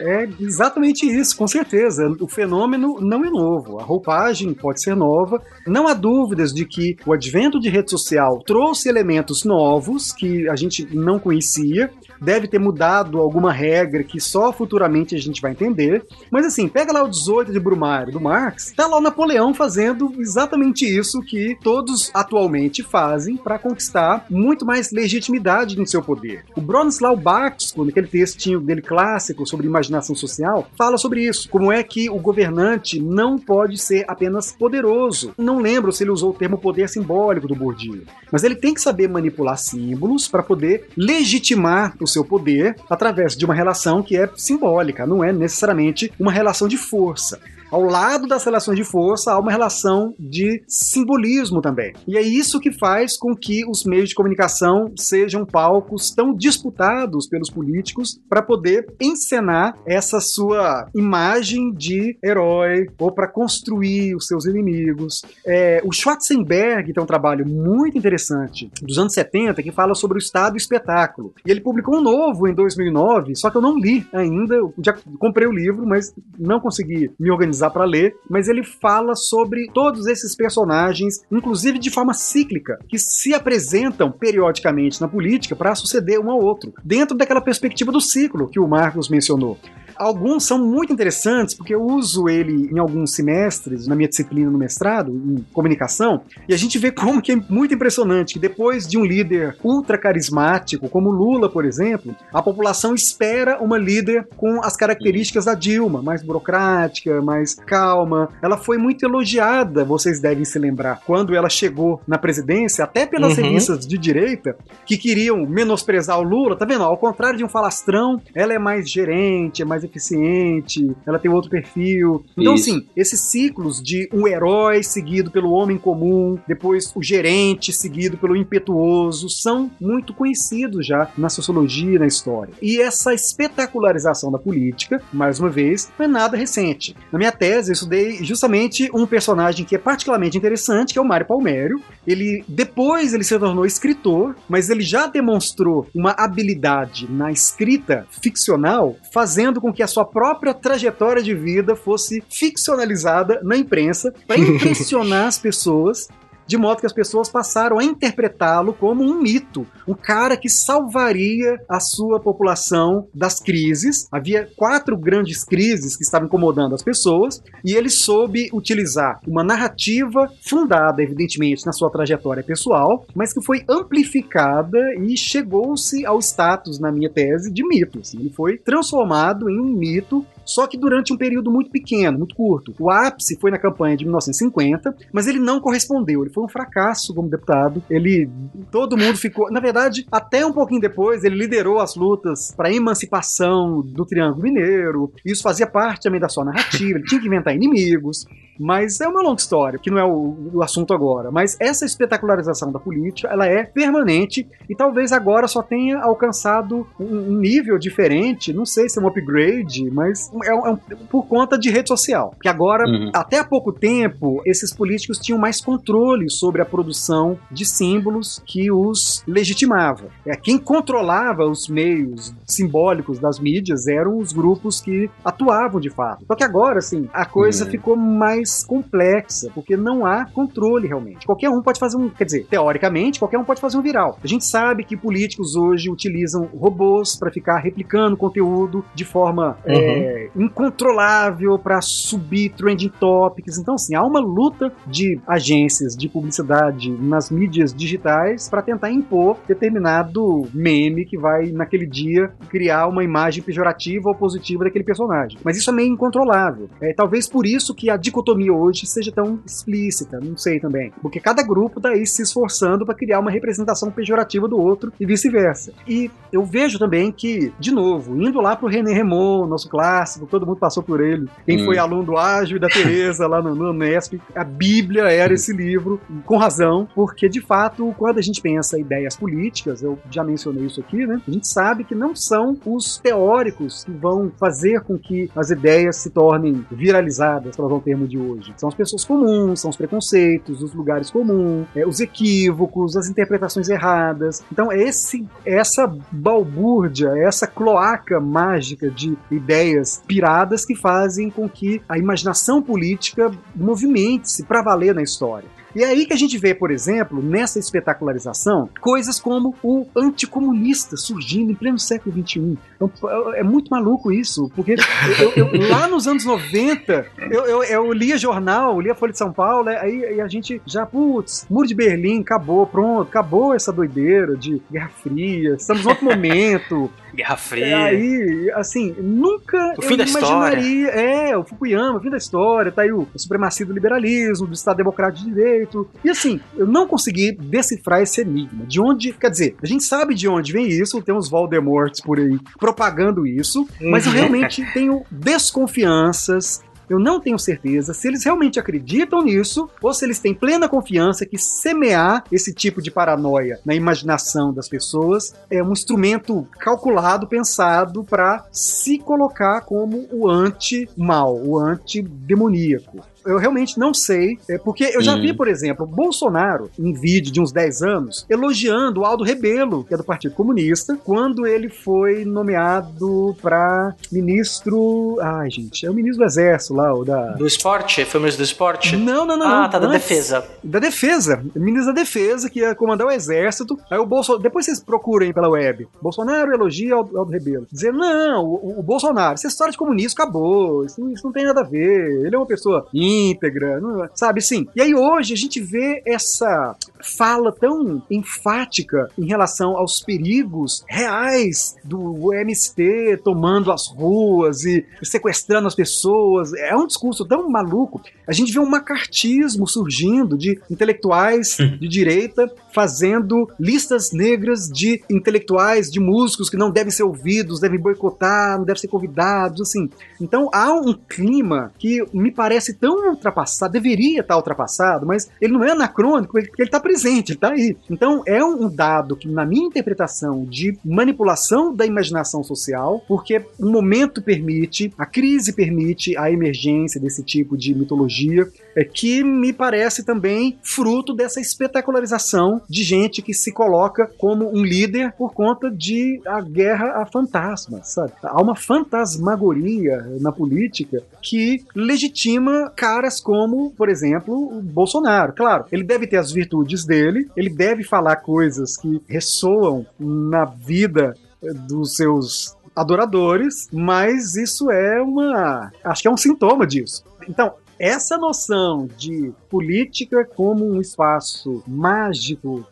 É 0.00 0.28
exatamente 0.40 1.06
isso, 1.06 1.36
com 1.36 1.46
certeza. 1.46 2.02
O 2.20 2.26
fenômeno 2.26 2.98
não 3.00 3.24
é 3.24 3.30
novo. 3.30 3.78
A 3.78 3.84
roupagem 3.84 4.52
pode 4.52 4.82
ser 4.82 4.96
nova. 4.96 5.40
Não 5.66 5.86
há 5.86 5.94
dúvidas 5.94 6.52
de 6.52 6.66
que 6.66 6.96
o 7.06 7.12
advento 7.12 7.60
de 7.60 7.68
rede 7.68 7.92
social 7.92 8.42
trouxe 8.44 8.88
elementos 8.88 9.44
novos 9.44 10.12
que 10.12 10.48
a 10.48 10.56
gente 10.56 10.84
não 10.92 11.20
conhecia. 11.20 11.92
Deve 12.20 12.48
ter 12.48 12.58
mudado 12.58 13.18
alguma 13.18 13.52
regra 13.52 14.02
que 14.02 14.20
só 14.20 14.52
futuramente 14.52 15.14
a 15.14 15.18
gente 15.18 15.40
vai 15.40 15.52
entender. 15.52 16.04
Mas 16.30 16.46
assim, 16.46 16.68
pega 16.68 16.92
lá 16.92 17.02
o 17.02 17.08
18 17.08 17.52
de 17.52 17.60
Brumário 17.60 18.12
do 18.12 18.20
Marx, 18.20 18.72
tá 18.76 18.86
lá 18.86 18.98
o 18.98 19.00
Napoleão 19.00 19.54
fazendo 19.54 20.12
exatamente 20.18 20.84
isso 20.84 21.20
que 21.20 21.56
todos 21.62 22.10
atualmente 22.12 22.82
fazem 22.82 23.36
para 23.36 23.58
conquistar 23.58 24.26
muito 24.30 24.64
mais 24.64 24.90
legitimidade 24.90 25.76
no 25.76 25.86
seu 25.86 26.02
poder. 26.02 26.44
O 26.56 26.60
Bronislaw 26.60 27.16
Baxco, 27.16 27.84
naquele 27.84 28.06
textinho 28.06 28.60
dele 28.60 28.82
clássico 28.82 29.46
sobre 29.46 29.66
imaginação 29.66 30.14
social, 30.14 30.68
fala 30.76 30.98
sobre 30.98 31.26
isso. 31.26 31.48
Como 31.48 31.72
é 31.72 31.82
que 31.82 32.10
o 32.10 32.18
governante 32.18 33.00
não 33.00 33.38
pode 33.38 33.78
ser 33.78 34.04
apenas 34.08 34.52
poderoso. 34.52 35.32
Não 35.38 35.58
lembro 35.58 35.92
se 35.92 36.02
ele 36.02 36.10
usou 36.10 36.30
o 36.30 36.34
termo 36.34 36.58
poder 36.58 36.88
simbólico 36.88 37.48
do 37.48 37.54
Bourdieu, 37.54 38.02
mas 38.30 38.44
ele 38.44 38.54
tem 38.54 38.74
que 38.74 38.80
saber 38.80 39.08
manipular 39.08 39.56
símbolos 39.56 40.28
para 40.28 40.42
poder 40.42 40.88
legitimar 40.96 41.96
o 42.06 42.08
seu 42.08 42.24
poder 42.24 42.76
através 42.88 43.36
de 43.36 43.44
uma 43.44 43.54
relação 43.54 44.02
que 44.02 44.16
é 44.16 44.28
simbólica, 44.36 45.06
não 45.06 45.22
é 45.22 45.32
necessariamente 45.32 46.12
uma 46.18 46.32
relação 46.32 46.66
de 46.66 46.76
força. 46.76 47.38
Ao 47.70 47.82
lado 47.82 48.28
das 48.28 48.44
relações 48.44 48.76
de 48.76 48.84
força, 48.84 49.32
há 49.32 49.38
uma 49.38 49.50
relação 49.50 50.14
de 50.18 50.62
simbolismo 50.68 51.60
também. 51.60 51.92
E 52.06 52.16
é 52.16 52.22
isso 52.22 52.60
que 52.60 52.70
faz 52.70 53.16
com 53.16 53.34
que 53.34 53.68
os 53.68 53.84
meios 53.84 54.10
de 54.10 54.14
comunicação 54.14 54.92
sejam 54.96 55.44
palcos 55.44 56.10
tão 56.10 56.32
disputados 56.32 57.26
pelos 57.26 57.50
políticos 57.50 58.20
para 58.28 58.40
poder 58.40 58.86
encenar 59.00 59.76
essa 59.84 60.20
sua 60.20 60.88
imagem 60.94 61.72
de 61.72 62.16
herói 62.22 62.88
ou 62.98 63.10
para 63.10 63.26
construir 63.26 64.14
os 64.14 64.26
seus 64.26 64.46
inimigos. 64.46 65.22
É, 65.44 65.82
o 65.84 65.92
Schwarzenberg 65.92 66.92
tem 66.92 67.02
um 67.02 67.06
trabalho 67.06 67.46
muito 67.46 67.98
interessante 67.98 68.70
dos 68.80 68.96
anos 68.96 69.12
70 69.12 69.62
que 69.62 69.72
fala 69.72 69.94
sobre 69.94 70.18
o 70.18 70.20
Estado 70.20 70.56
espetáculo. 70.56 71.34
E 71.44 71.50
ele 71.50 71.60
publicou 71.60 71.96
um 71.96 72.02
novo 72.02 72.46
em 72.46 72.54
2009, 72.54 73.34
só 73.34 73.50
que 73.50 73.56
eu 73.56 73.62
não 73.62 73.76
li 73.76 74.06
ainda. 74.12 74.54
Eu 74.54 74.72
já 74.82 74.94
comprei 75.18 75.48
o 75.48 75.52
livro, 75.52 75.84
mas 75.84 76.14
não 76.38 76.60
consegui 76.60 77.10
me 77.18 77.30
organizar 77.30 77.55
economizar 77.56 77.72
para 77.72 77.84
ler, 77.84 78.16
mas 78.28 78.48
ele 78.48 78.62
fala 78.62 79.14
sobre 79.14 79.68
todos 79.72 80.06
esses 80.06 80.34
personagens, 80.36 81.24
inclusive 81.30 81.78
de 81.78 81.90
forma 81.90 82.12
cíclica, 82.12 82.78
que 82.88 82.98
se 82.98 83.34
apresentam 83.34 84.12
periodicamente 84.12 85.00
na 85.00 85.08
política 85.08 85.56
para 85.56 85.74
suceder 85.74 86.20
um 86.20 86.30
ao 86.30 86.40
outro, 86.40 86.72
dentro 86.84 87.16
daquela 87.16 87.40
perspectiva 87.40 87.90
do 87.90 88.00
ciclo 88.00 88.48
que 88.48 88.60
o 88.60 88.68
Marcos 88.68 89.08
mencionou. 89.08 89.58
Alguns 89.98 90.44
são 90.44 90.58
muito 90.58 90.92
interessantes, 90.92 91.54
porque 91.54 91.74
eu 91.74 91.82
uso 91.82 92.28
ele 92.28 92.68
em 92.72 92.78
alguns 92.78 93.12
semestres, 93.12 93.86
na 93.86 93.94
minha 93.94 94.08
disciplina 94.08 94.50
no 94.50 94.58
mestrado, 94.58 95.10
em 95.12 95.44
comunicação, 95.52 96.22
e 96.48 96.54
a 96.54 96.56
gente 96.56 96.78
vê 96.78 96.90
como 96.90 97.20
que 97.22 97.32
é 97.32 97.36
muito 97.48 97.74
impressionante 97.74 98.34
que 98.34 98.38
depois 98.40 98.86
de 98.86 98.98
um 98.98 99.04
líder 99.04 99.56
ultra 99.62 99.96
carismático, 99.98 100.88
como 100.88 101.10
Lula, 101.10 101.48
por 101.48 101.64
exemplo, 101.64 102.14
a 102.32 102.42
população 102.42 102.94
espera 102.94 103.58
uma 103.62 103.78
líder 103.78 104.28
com 104.36 104.62
as 104.62 104.76
características 104.76 105.44
da 105.44 105.54
Dilma, 105.54 106.02
mais 106.02 106.22
burocrática, 106.22 107.20
mais 107.22 107.54
calma. 107.54 108.28
Ela 108.42 108.56
foi 108.56 108.78
muito 108.78 109.04
elogiada, 109.04 109.84
vocês 109.84 110.20
devem 110.20 110.44
se 110.44 110.58
lembrar, 110.58 111.00
quando 111.06 111.34
ela 111.34 111.48
chegou 111.48 112.00
na 112.06 112.18
presidência, 112.18 112.84
até 112.84 113.06
pelas 113.06 113.36
Uhum. 113.36 113.44
revistas 113.44 113.86
de 113.86 113.98
direita, 113.98 114.56
que 114.84 114.96
queriam 114.96 115.46
menosprezar 115.46 116.18
o 116.18 116.22
Lula, 116.22 116.56
tá 116.56 116.64
vendo? 116.64 116.84
Ao 116.84 116.96
contrário 116.96 117.36
de 117.38 117.44
um 117.44 117.48
falastrão, 117.48 118.20
ela 118.34 118.52
é 118.54 118.58
mais 118.58 118.88
gerente, 118.90 119.62
é 119.62 119.64
mais 119.64 119.84
eficiente, 119.86 120.94
ela 121.06 121.18
tem 121.18 121.30
outro 121.30 121.50
perfil. 121.50 122.24
Então, 122.36 122.54
Isso. 122.54 122.70
assim, 122.70 122.86
esses 122.96 123.20
ciclos 123.20 123.82
de 123.82 124.08
um 124.12 124.26
herói 124.26 124.82
seguido 124.82 125.30
pelo 125.30 125.50
homem 125.52 125.78
comum, 125.78 126.38
depois 126.46 126.92
o 126.94 127.02
gerente 127.02 127.72
seguido 127.72 128.16
pelo 128.16 128.36
impetuoso, 128.36 129.28
são 129.28 129.70
muito 129.80 130.12
conhecidos 130.14 130.86
já 130.86 131.10
na 131.16 131.28
sociologia 131.28 131.96
e 131.96 131.98
na 131.98 132.06
história. 132.06 132.52
E 132.60 132.80
essa 132.80 133.14
espetacularização 133.14 134.30
da 134.30 134.38
política, 134.38 135.02
mais 135.12 135.40
uma 135.40 135.48
vez, 135.48 135.90
não 135.98 136.04
é 136.04 136.08
nada 136.08 136.36
recente. 136.36 136.96
Na 137.12 137.18
minha 137.18 137.32
tese, 137.32 137.70
eu 137.70 137.74
estudei 137.74 138.24
justamente 138.24 138.90
um 138.94 139.06
personagem 139.06 139.64
que 139.64 139.74
é 139.74 139.78
particularmente 139.78 140.36
interessante, 140.36 140.92
que 140.92 140.98
é 140.98 141.02
o 141.02 141.04
Mário 141.04 141.26
Palmério. 141.26 141.80
Ele, 142.06 142.44
depois, 142.48 143.12
ele 143.12 143.24
se 143.24 143.38
tornou 143.38 143.66
escritor, 143.66 144.36
mas 144.48 144.70
ele 144.70 144.82
já 144.82 145.06
demonstrou 145.06 145.86
uma 145.94 146.12
habilidade 146.12 147.10
na 147.10 147.30
escrita 147.30 148.06
ficcional, 148.22 148.96
fazendo 149.12 149.60
com 149.60 149.72
que 149.76 149.82
a 149.82 149.86
sua 149.86 150.04
própria 150.04 150.54
trajetória 150.54 151.22
de 151.22 151.34
vida 151.34 151.76
fosse 151.76 152.24
ficcionalizada 152.30 153.40
na 153.42 153.56
imprensa 153.56 154.12
para 154.26 154.38
impressionar 154.40 155.26
as 155.26 155.38
pessoas 155.38 156.08
de 156.46 156.56
modo 156.56 156.80
que 156.80 156.86
as 156.86 156.92
pessoas 156.92 157.28
passaram 157.28 157.78
a 157.78 157.84
interpretá-lo 157.84 158.72
como 158.72 159.02
um 159.02 159.20
mito, 159.20 159.66
um 159.86 159.94
cara 159.94 160.36
que 160.36 160.48
salvaria 160.48 161.60
a 161.68 161.80
sua 161.80 162.20
população 162.20 163.08
das 163.14 163.40
crises. 163.40 164.06
Havia 164.10 164.48
quatro 164.56 164.96
grandes 164.96 165.44
crises 165.44 165.96
que 165.96 166.02
estavam 166.02 166.26
incomodando 166.26 166.74
as 166.74 166.82
pessoas, 166.82 167.42
e 167.64 167.74
ele 167.74 167.90
soube 167.90 168.48
utilizar 168.52 169.20
uma 169.26 169.42
narrativa 169.42 170.30
fundada, 170.42 171.02
evidentemente, 171.02 171.66
na 171.66 171.72
sua 171.72 171.90
trajetória 171.90 172.42
pessoal, 172.42 173.06
mas 173.14 173.32
que 173.32 173.42
foi 173.42 173.64
amplificada 173.68 174.78
e 175.00 175.16
chegou-se 175.16 176.04
ao 176.06 176.20
status, 176.20 176.78
na 176.78 176.92
minha 176.92 177.10
tese, 177.10 177.50
de 177.50 177.66
mito. 177.66 178.00
Ele 178.14 178.30
foi 178.30 178.58
transformado 178.58 179.50
em 179.50 179.60
um 179.60 179.66
mito 179.66 180.24
só 180.46 180.66
que 180.66 180.78
durante 180.78 181.12
um 181.12 181.16
período 181.16 181.50
muito 181.50 181.70
pequeno, 181.70 182.18
muito 182.18 182.34
curto. 182.34 182.72
O 182.78 182.88
ápice 182.88 183.36
foi 183.38 183.50
na 183.50 183.58
campanha 183.58 183.96
de 183.96 184.04
1950, 184.04 184.96
mas 185.12 185.26
ele 185.26 185.40
não 185.40 185.60
correspondeu. 185.60 186.22
Ele 186.22 186.32
foi 186.32 186.44
um 186.44 186.48
fracasso 186.48 187.12
como 187.12 187.28
deputado. 187.28 187.82
Ele, 187.90 188.30
todo 188.70 188.96
mundo 188.96 189.18
ficou, 189.18 189.50
na 189.50 189.60
verdade, 189.60 190.06
até 190.10 190.46
um 190.46 190.52
pouquinho 190.52 190.80
depois, 190.80 191.24
ele 191.24 191.36
liderou 191.36 191.80
as 191.80 191.96
lutas 191.96 192.52
para 192.56 192.68
a 192.68 192.72
emancipação 192.72 193.82
do 193.82 194.06
Triângulo 194.06 194.42
Mineiro. 194.42 195.12
Isso 195.24 195.42
fazia 195.42 195.66
parte 195.66 196.04
também 196.04 196.20
da 196.20 196.28
sua 196.28 196.44
narrativa. 196.44 196.98
Ele 196.98 197.06
tinha 197.06 197.20
que 197.20 197.26
inventar 197.26 197.54
inimigos. 197.54 198.24
Mas 198.58 199.00
é 199.00 199.08
uma 199.08 199.22
longa 199.22 199.40
história, 199.40 199.78
que 199.78 199.90
não 199.90 199.98
é 199.98 200.04
o, 200.04 200.36
o 200.54 200.62
assunto 200.62 200.92
agora. 200.94 201.30
Mas 201.30 201.56
essa 201.60 201.84
espetacularização 201.84 202.70
da 202.72 202.78
política, 202.78 203.28
ela 203.28 203.46
é 203.46 203.64
permanente 203.64 204.46
e 204.68 204.74
talvez 204.74 205.12
agora 205.12 205.46
só 205.48 205.62
tenha 205.62 205.98
alcançado 206.00 206.86
um, 206.98 207.04
um 207.32 207.36
nível 207.38 207.78
diferente, 207.78 208.52
não 208.52 208.64
sei 208.66 208.88
se 208.88 208.98
é 208.98 209.02
um 209.02 209.06
upgrade, 209.06 209.90
mas 209.90 210.30
é, 210.44 210.54
um- 210.54 210.66
é 210.66 210.70
um- 210.70 210.76
por 211.10 211.24
conta 211.26 211.58
de 211.58 211.70
rede 211.70 211.88
social. 211.88 212.34
Que 212.40 212.48
agora, 212.48 212.84
Uhum. 212.88 213.10
até 213.14 213.38
há 213.38 213.44
pouco 213.44 213.72
tempo, 213.72 214.40
esses 214.44 214.72
políticos 214.74 215.18
tinham 215.18 215.38
mais 215.38 215.60
controle 215.60 216.30
sobre 216.30 216.62
a 216.62 216.64
produção 216.64 217.38
de 217.50 217.64
símbolos 217.64 218.42
que 218.46 218.70
os 218.70 219.22
legitimava. 219.26 220.04
É, 220.24 220.36
quem 220.36 220.58
controlava 220.58 221.44
os 221.44 221.68
meios 221.68 222.34
simbólicos 222.44 223.18
das 223.18 223.38
mídias 223.38 223.86
eram 223.86 224.18
os 224.18 224.32
grupos 224.32 224.80
que 224.80 225.10
atuavam 225.24 225.80
de 225.80 225.90
fato. 225.90 226.24
Só 226.26 226.34
que 226.34 226.44
agora, 226.44 226.78
assim, 226.78 227.08
a 227.12 227.24
coisa 227.24 227.64
Uhum. 227.64 227.70
ficou 227.70 227.96
mais 227.96 228.45
complexa, 228.64 229.50
porque 229.54 229.76
não 229.76 230.04
há 230.04 230.24
controle 230.26 230.86
realmente. 230.86 231.26
Qualquer 231.26 231.50
um 231.50 231.62
pode 231.62 231.78
fazer 231.78 231.96
um, 231.96 232.08
quer 232.08 232.24
dizer, 232.24 232.46
teoricamente, 232.48 233.18
qualquer 233.18 233.38
um 233.38 233.44
pode 233.44 233.60
fazer 233.60 233.76
um 233.76 233.82
viral. 233.82 234.18
A 234.22 234.26
gente 234.26 234.44
sabe 234.44 234.84
que 234.84 234.96
políticos 234.96 235.56
hoje 235.56 235.90
utilizam 235.90 236.48
robôs 236.54 237.16
para 237.16 237.30
ficar 237.30 237.58
replicando 237.58 238.16
conteúdo 238.16 238.84
de 238.94 239.04
forma 239.04 239.56
Uhum. 239.66 239.74
é, 239.74 240.28
incontrolável 240.36 241.58
para 241.58 241.80
subir 241.80 242.50
trending 242.50 242.90
topics. 243.00 243.58
Então, 243.58 243.74
assim, 243.74 243.94
há 243.94 244.02
uma 244.02 244.20
luta 244.20 244.72
de 244.86 245.20
agências 245.26 245.96
de 245.96 246.08
publicidade 246.08 246.90
nas 246.90 247.30
mídias 247.30 247.74
digitais 247.74 248.48
para 248.48 248.62
tentar 248.62 248.90
impor 248.90 249.38
determinado 249.46 250.46
meme 250.52 251.04
que 251.04 251.18
vai, 251.18 251.50
naquele 251.50 251.86
dia, 251.86 252.30
criar 252.48 252.86
uma 252.88 253.02
imagem 253.02 253.42
pejorativa 253.42 254.08
ou 254.08 254.14
positiva 254.14 254.64
daquele 254.64 254.84
personagem. 254.84 255.38
Mas 255.42 255.56
isso 255.56 255.70
é 255.70 255.72
meio 255.72 255.92
incontrolável. 255.92 256.68
É, 256.80 256.92
talvez 256.92 257.28
por 257.28 257.46
isso 257.46 257.74
que 257.74 257.90
a 257.90 257.96
dicotomia 257.96 258.35
hoje 258.50 258.86
seja 258.86 259.10
tão 259.12 259.38
explícita, 259.44 260.20
não 260.20 260.36
sei 260.36 260.60
também. 260.60 260.92
Porque 261.02 261.20
cada 261.20 261.42
grupo 261.42 261.80
tá 261.80 261.90
aí 261.90 262.06
se 262.06 262.22
esforçando 262.22 262.84
para 262.84 262.94
criar 262.94 263.20
uma 263.20 263.30
representação 263.30 263.90
pejorativa 263.90 264.46
do 264.48 264.58
outro 264.58 264.92
e 265.00 265.06
vice-versa. 265.06 265.72
E 265.86 266.10
eu 266.32 266.44
vejo 266.44 266.78
também 266.78 267.10
que, 267.10 267.52
de 267.58 267.70
novo, 267.72 268.20
indo 268.20 268.40
lá 268.40 268.54
pro 268.56 268.68
René 268.68 268.92
Remon, 268.92 269.46
nosso 269.46 269.68
clássico, 269.68 270.26
todo 270.26 270.46
mundo 270.46 270.58
passou 270.58 270.82
por 270.82 271.00
ele. 271.00 271.26
Quem 271.44 271.60
Hum. 271.60 271.64
foi 271.64 271.78
aluno 271.78 272.04
do 272.04 272.16
Ágil 272.16 272.56
e 272.56 272.60
da 272.60 272.68
Teresa 272.68 273.26
lá 273.26 273.40
no, 273.42 273.54
no 273.54 273.70
Unesp, 273.70 274.20
a 274.34 274.44
Bíblia 274.44 275.04
era 275.04 275.32
esse 275.32 275.52
livro, 275.52 276.00
com 276.24 276.36
razão, 276.36 276.86
porque 276.94 277.28
de 277.28 277.40
fato, 277.40 277.94
quando 277.98 278.18
a 278.18 278.22
gente 278.22 278.40
pensa 278.40 278.78
em 278.78 278.82
ideias 278.82 279.16
políticas, 279.16 279.82
eu 279.82 279.98
já 280.10 280.22
mencionei 280.22 280.66
isso 280.66 280.80
aqui, 280.80 281.06
né? 281.06 281.20
A 281.26 281.30
gente 281.30 281.48
sabe 281.48 281.84
que 281.84 281.94
não 281.94 282.14
são 282.14 282.56
os 282.66 282.98
teóricos 282.98 283.84
que 283.84 283.90
vão 283.92 284.30
fazer 284.38 284.80
com 284.82 284.98
que 284.98 285.30
as 285.34 285.50
ideias 285.50 285.96
se 285.96 286.10
tornem 286.10 286.64
viralizadas, 286.70 287.56
para 287.56 287.64
usar 287.66 287.74
o 287.74 287.80
termo 287.80 288.06
de 288.06 288.18
hoje. 288.18 288.25
São 288.56 288.68
as 288.68 288.74
pessoas 288.74 289.04
comuns, 289.04 289.60
são 289.60 289.70
os 289.70 289.76
preconceitos, 289.76 290.62
os 290.62 290.74
lugares 290.74 291.10
comuns, 291.10 291.66
é, 291.74 291.86
os 291.86 292.00
equívocos, 292.00 292.96
as 292.96 293.08
interpretações 293.08 293.68
erradas. 293.68 294.42
Então, 294.50 294.70
é 294.70 294.82
esse, 294.82 295.26
essa 295.44 295.86
balbúrdia, 296.10 297.10
essa 297.16 297.46
cloaca 297.46 298.20
mágica 298.20 298.90
de 298.90 299.16
ideias 299.30 300.02
piradas 300.06 300.64
que 300.64 300.74
fazem 300.74 301.30
com 301.30 301.48
que 301.48 301.80
a 301.88 301.98
imaginação 301.98 302.62
política 302.62 303.30
movimente-se 303.54 304.44
para 304.44 304.62
valer 304.62 304.94
na 304.94 305.02
história. 305.02 305.55
E 305.76 305.82
é 305.84 305.88
aí 305.88 306.06
que 306.06 306.12
a 306.14 306.16
gente 306.16 306.38
vê, 306.38 306.54
por 306.54 306.70
exemplo, 306.70 307.22
nessa 307.22 307.58
espetacularização, 307.58 308.68
coisas 308.80 309.20
como 309.20 309.54
o 309.62 309.86
anticomunista 309.94 310.96
surgindo 310.96 311.52
em 311.52 311.54
pleno 311.54 311.78
século 311.78 312.14
XXI. 312.26 312.56
Então, 312.76 312.90
é 313.34 313.42
muito 313.42 313.68
maluco 313.70 314.10
isso, 314.10 314.50
porque 314.56 314.74
eu- 315.20 315.32
eu- 315.36 315.68
lá 315.68 315.86
nos 315.86 316.06
anos 316.08 316.24
90, 316.24 317.06
eu, 317.30 317.62
eu, 317.64 317.92
lia 317.92 318.16
jornal, 318.18 318.80
lia 318.80 318.94
Folha 318.94 319.12
de 319.12 319.18
São 319.18 319.32
Paulo, 319.32 319.68
aí 319.68 320.20
a 320.20 320.28
gente 320.28 320.60
já, 320.66 320.84
putz, 320.86 321.46
Muro 321.50 321.66
de 321.68 321.74
Berlim, 321.74 322.20
acabou, 322.20 322.66
pronto, 322.66 323.02
acabou 323.08 323.54
essa 323.54 323.72
doideira 323.72 324.36
de 324.36 324.60
Guerra 324.70 324.90
Fria, 325.02 325.54
estamos 325.54 325.84
em 325.84 325.88
outro 325.88 326.04
momento. 326.04 326.90
Guerra 327.16 327.34
É, 327.34 327.36
Fria. 327.36 327.84
aí, 327.86 328.50
assim, 328.54 328.94
nunca 328.98 329.56
O 329.76 329.82
eu 329.82 329.88
fim 329.88 329.96
da 329.96 330.04
imaginaria. 330.04 330.88
É, 330.88 331.36
o 331.36 331.44
Fukuyama, 331.44 331.98
o 331.98 332.00
fim 332.00 332.10
da 332.10 332.16
história, 332.18 332.70
tá 332.70 332.82
aí 332.82 332.92
o, 332.92 333.08
a 333.14 333.18
supremacia 333.18 333.64
do 333.64 333.72
liberalismo, 333.72 334.46
do 334.46 334.54
Estado 334.54 334.76
Democrático 334.76 335.24
de 335.26 335.34
Direito. 335.34 335.88
E 336.04 336.10
assim, 336.10 336.40
eu 336.56 336.66
não 336.66 336.86
consegui 336.86 337.32
decifrar 337.32 338.02
esse 338.02 338.20
enigma. 338.20 338.66
De 338.66 338.80
onde. 338.80 339.12
Quer 339.12 339.30
dizer, 339.30 339.56
a 339.62 339.66
gente 339.66 339.84
sabe 339.84 340.14
de 340.14 340.28
onde 340.28 340.52
vem 340.52 340.66
isso, 340.68 341.00
tem 341.02 341.14
uns 341.14 341.28
Voldemorts 341.28 342.00
por 342.00 342.18
aí 342.18 342.38
propagando 342.58 343.26
isso, 343.26 343.66
mas 343.80 344.06
eu 344.06 344.12
realmente 344.12 344.64
tenho 344.72 345.02
desconfianças. 345.10 346.62
Eu 346.88 346.98
não 346.98 347.20
tenho 347.20 347.38
certeza 347.38 347.92
se 347.92 348.08
eles 348.08 348.24
realmente 348.24 348.58
acreditam 348.58 349.22
nisso 349.22 349.68
ou 349.82 349.92
se 349.92 350.04
eles 350.04 350.18
têm 350.18 350.34
plena 350.34 350.68
confiança 350.68 351.26
que 351.26 351.38
semear 351.38 352.24
esse 352.30 352.52
tipo 352.54 352.80
de 352.80 352.90
paranoia 352.90 353.60
na 353.64 353.74
imaginação 353.74 354.52
das 354.52 354.68
pessoas 354.68 355.34
é 355.50 355.62
um 355.62 355.72
instrumento 355.72 356.46
calculado, 356.58 357.26
pensado 357.26 358.04
para 358.04 358.46
se 358.52 358.98
colocar 358.98 359.62
como 359.62 360.06
o 360.12 360.28
anti-mal, 360.28 361.36
o 361.36 361.58
anti-demoníaco. 361.58 363.00
Eu 363.26 363.38
realmente 363.38 363.78
não 363.78 363.92
sei, 363.92 364.38
é, 364.48 364.58
porque 364.58 364.84
eu 364.94 365.02
já 365.02 365.14
Hum. 365.14 365.20
vi, 365.20 365.32
por 365.32 365.48
exemplo, 365.48 365.84
o 365.84 365.88
Bolsonaro, 365.88 366.70
em 366.78 366.92
vídeo 366.92 367.32
de 367.32 367.40
uns 367.40 367.52
10 367.52 367.82
anos, 367.82 368.26
elogiando 368.28 369.00
o 369.00 369.04
Aldo 369.04 369.24
Rebelo, 369.24 369.84
que 369.84 369.94
é 369.94 369.96
do 369.96 370.04
Partido 370.04 370.34
Comunista, 370.34 370.98
quando 371.04 371.46
ele 371.46 371.68
foi 371.68 372.24
nomeado 372.24 373.36
para 373.42 373.94
ministro. 374.12 375.18
Ai, 375.20 375.50
gente, 375.50 375.84
é 375.86 375.90
o 375.90 375.94
ministro 375.94 376.24
do 376.24 376.26
Exército 376.26 376.74
lá, 376.74 376.94
o 376.94 377.04
da. 377.04 377.32
Do 377.32 377.46
esporte? 377.46 378.04
Filmes 378.04 378.36
do 378.36 378.42
esporte? 378.42 378.96
Não, 378.96 379.24
não, 379.26 379.36
não. 379.36 379.46
Ah, 379.46 379.62
não, 379.62 379.70
tá 379.70 379.78
da 379.78 379.88
defesa. 379.88 380.44
Da 380.62 380.78
defesa. 380.78 381.42
Ministro 381.54 381.92
da 381.94 382.00
defesa, 382.00 382.48
que 382.50 382.60
ia 382.60 382.74
comandar 382.74 383.06
o 383.06 383.10
exército. 383.10 383.78
Aí 383.90 383.98
o 383.98 384.06
Bolsonaro. 384.06 384.42
Depois 384.42 384.64
vocês 384.64 384.80
procurem 384.80 385.32
pela 385.32 385.48
web. 385.48 385.88
Bolsonaro 386.00 386.52
elogia 386.52 386.94
Aldo, 386.94 387.18
Aldo 387.18 387.32
Rebelo. 387.32 387.66
Dizendo, 387.70 387.98
não, 387.98 388.44
o, 388.44 388.78
o 388.80 388.82
Bolsonaro, 388.82 389.34
essa 389.34 389.48
história 389.48 389.72
de 389.72 389.78
comunismo 389.78 390.20
acabou. 390.20 390.84
Isso, 390.84 391.10
isso 391.10 391.24
não 391.24 391.32
tem 391.32 391.44
nada 391.44 391.60
a 391.60 391.64
ver. 391.64 392.24
Ele 392.26 392.34
é 392.34 392.38
uma 392.38 392.46
pessoa 392.46 392.86
íntegra, 393.30 393.80
não- 393.80 394.08
sabe? 394.14 394.40
Sim. 394.40 394.66
E 394.74 394.80
aí 394.80 394.94
hoje 394.94 395.32
a 395.34 395.36
gente 395.36 395.60
vê 395.60 396.02
essa 396.06 396.74
fala 397.16 397.52
tão 397.52 398.02
enfática 398.10 399.08
em 399.18 399.26
relação 399.26 399.76
aos 399.76 400.00
perigos 400.00 400.84
reais 400.88 401.76
do 401.84 402.32
MST 402.32 403.20
tomando 403.22 403.70
as 403.70 403.86
ruas 403.86 404.64
e 404.64 404.84
sequestrando 405.02 405.68
as 405.68 405.74
pessoas. 405.74 406.52
É 406.54 406.74
um 406.76 406.86
discurso 406.86 407.24
tão 407.24 407.48
maluco. 407.48 408.00
A 408.26 408.32
gente 408.32 408.52
vê 408.52 408.58
um 408.58 408.68
macartismo 408.68 409.66
surgindo 409.68 410.36
de 410.36 410.60
intelectuais 410.70 411.56
de 411.56 411.88
direita 411.88 412.50
fazendo 412.72 413.48
listas 413.58 414.12
negras 414.12 414.68
de 414.68 415.02
intelectuais, 415.08 415.90
de 415.90 415.98
músicos 416.00 416.50
que 416.50 416.56
não 416.56 416.70
devem 416.70 416.90
ser 416.90 417.04
ouvidos, 417.04 417.60
devem 417.60 417.80
boicotar, 417.80 418.58
não 418.58 418.64
devem 418.64 418.80
ser 418.80 418.88
convidados, 418.88 419.60
assim. 419.62 419.88
Então 420.20 420.50
há 420.52 420.72
um 420.72 420.92
clima 420.92 421.72
que 421.78 422.04
me 422.12 422.30
parece 422.30 422.74
tão 422.74 423.05
ultrapassado, 423.10 423.72
deveria 423.72 424.20
estar 424.20 424.36
ultrapassado, 424.36 425.06
mas 425.06 425.30
ele 425.40 425.52
não 425.52 425.64
é 425.64 425.70
anacrônico, 425.70 426.38
ele 426.38 426.50
está 426.58 426.80
presente, 426.80 427.30
ele 427.30 427.36
está 427.36 427.50
aí. 427.50 427.76
Então 427.90 428.22
é 428.26 428.44
um 428.44 428.68
dado 428.68 429.16
que, 429.16 429.28
na 429.28 429.44
minha 429.44 429.66
interpretação 429.66 430.44
de 430.44 430.78
manipulação 430.84 431.74
da 431.74 431.86
imaginação 431.86 432.42
social, 432.42 433.02
porque 433.06 433.44
o 433.58 433.66
momento 433.66 434.22
permite, 434.22 434.92
a 434.96 435.06
crise 435.06 435.52
permite 435.52 436.16
a 436.16 436.30
emergência 436.30 437.00
desse 437.00 437.22
tipo 437.22 437.56
de 437.56 437.74
mitologia, 437.74 438.50
é 438.76 438.84
que 438.84 439.24
me 439.24 439.54
parece 439.54 440.04
também 440.04 440.58
fruto 440.62 441.14
dessa 441.14 441.40
espetacularização 441.40 442.60
de 442.68 442.84
gente 442.84 443.22
que 443.22 443.32
se 443.32 443.50
coloca 443.50 444.10
como 444.18 444.54
um 444.54 444.62
líder 444.62 445.12
por 445.12 445.32
conta 445.32 445.70
de 445.70 446.20
a 446.26 446.42
guerra 446.42 447.02
a 447.02 447.06
fantasmas, 447.06 447.94
sabe? 447.94 448.12
Há 448.22 448.40
uma 448.40 448.54
fantasmagoria 448.54 450.06
na 450.20 450.30
política 450.30 451.02
que 451.22 451.64
legitima 451.74 452.70
caras 452.76 453.18
como, 453.18 453.70
por 453.70 453.88
exemplo, 453.88 454.58
o 454.58 454.60
Bolsonaro. 454.60 455.32
Claro, 455.32 455.64
ele 455.72 455.82
deve 455.82 456.06
ter 456.06 456.18
as 456.18 456.30
virtudes 456.30 456.84
dele, 456.84 457.30
ele 457.34 457.48
deve 457.48 457.82
falar 457.82 458.16
coisas 458.16 458.76
que 458.76 459.00
ressoam 459.08 459.86
na 459.98 460.44
vida 460.44 461.16
eh, 461.42 461.52
dos 461.52 461.96
seus 461.96 462.54
adoradores, 462.74 463.68
mas 463.72 464.36
isso 464.36 464.70
é 464.70 465.00
uma. 465.00 465.72
Acho 465.82 466.02
que 466.02 466.08
é 466.08 466.10
um 466.10 466.16
sintoma 466.16 466.66
disso. 466.66 467.02
Então, 467.26 467.54
essa 467.78 468.16
noção 468.16 468.88
de 468.96 469.32
política 469.48 470.24
como 470.24 470.64
um 470.64 470.80
espaço 470.80 471.62
mágico 471.66 472.66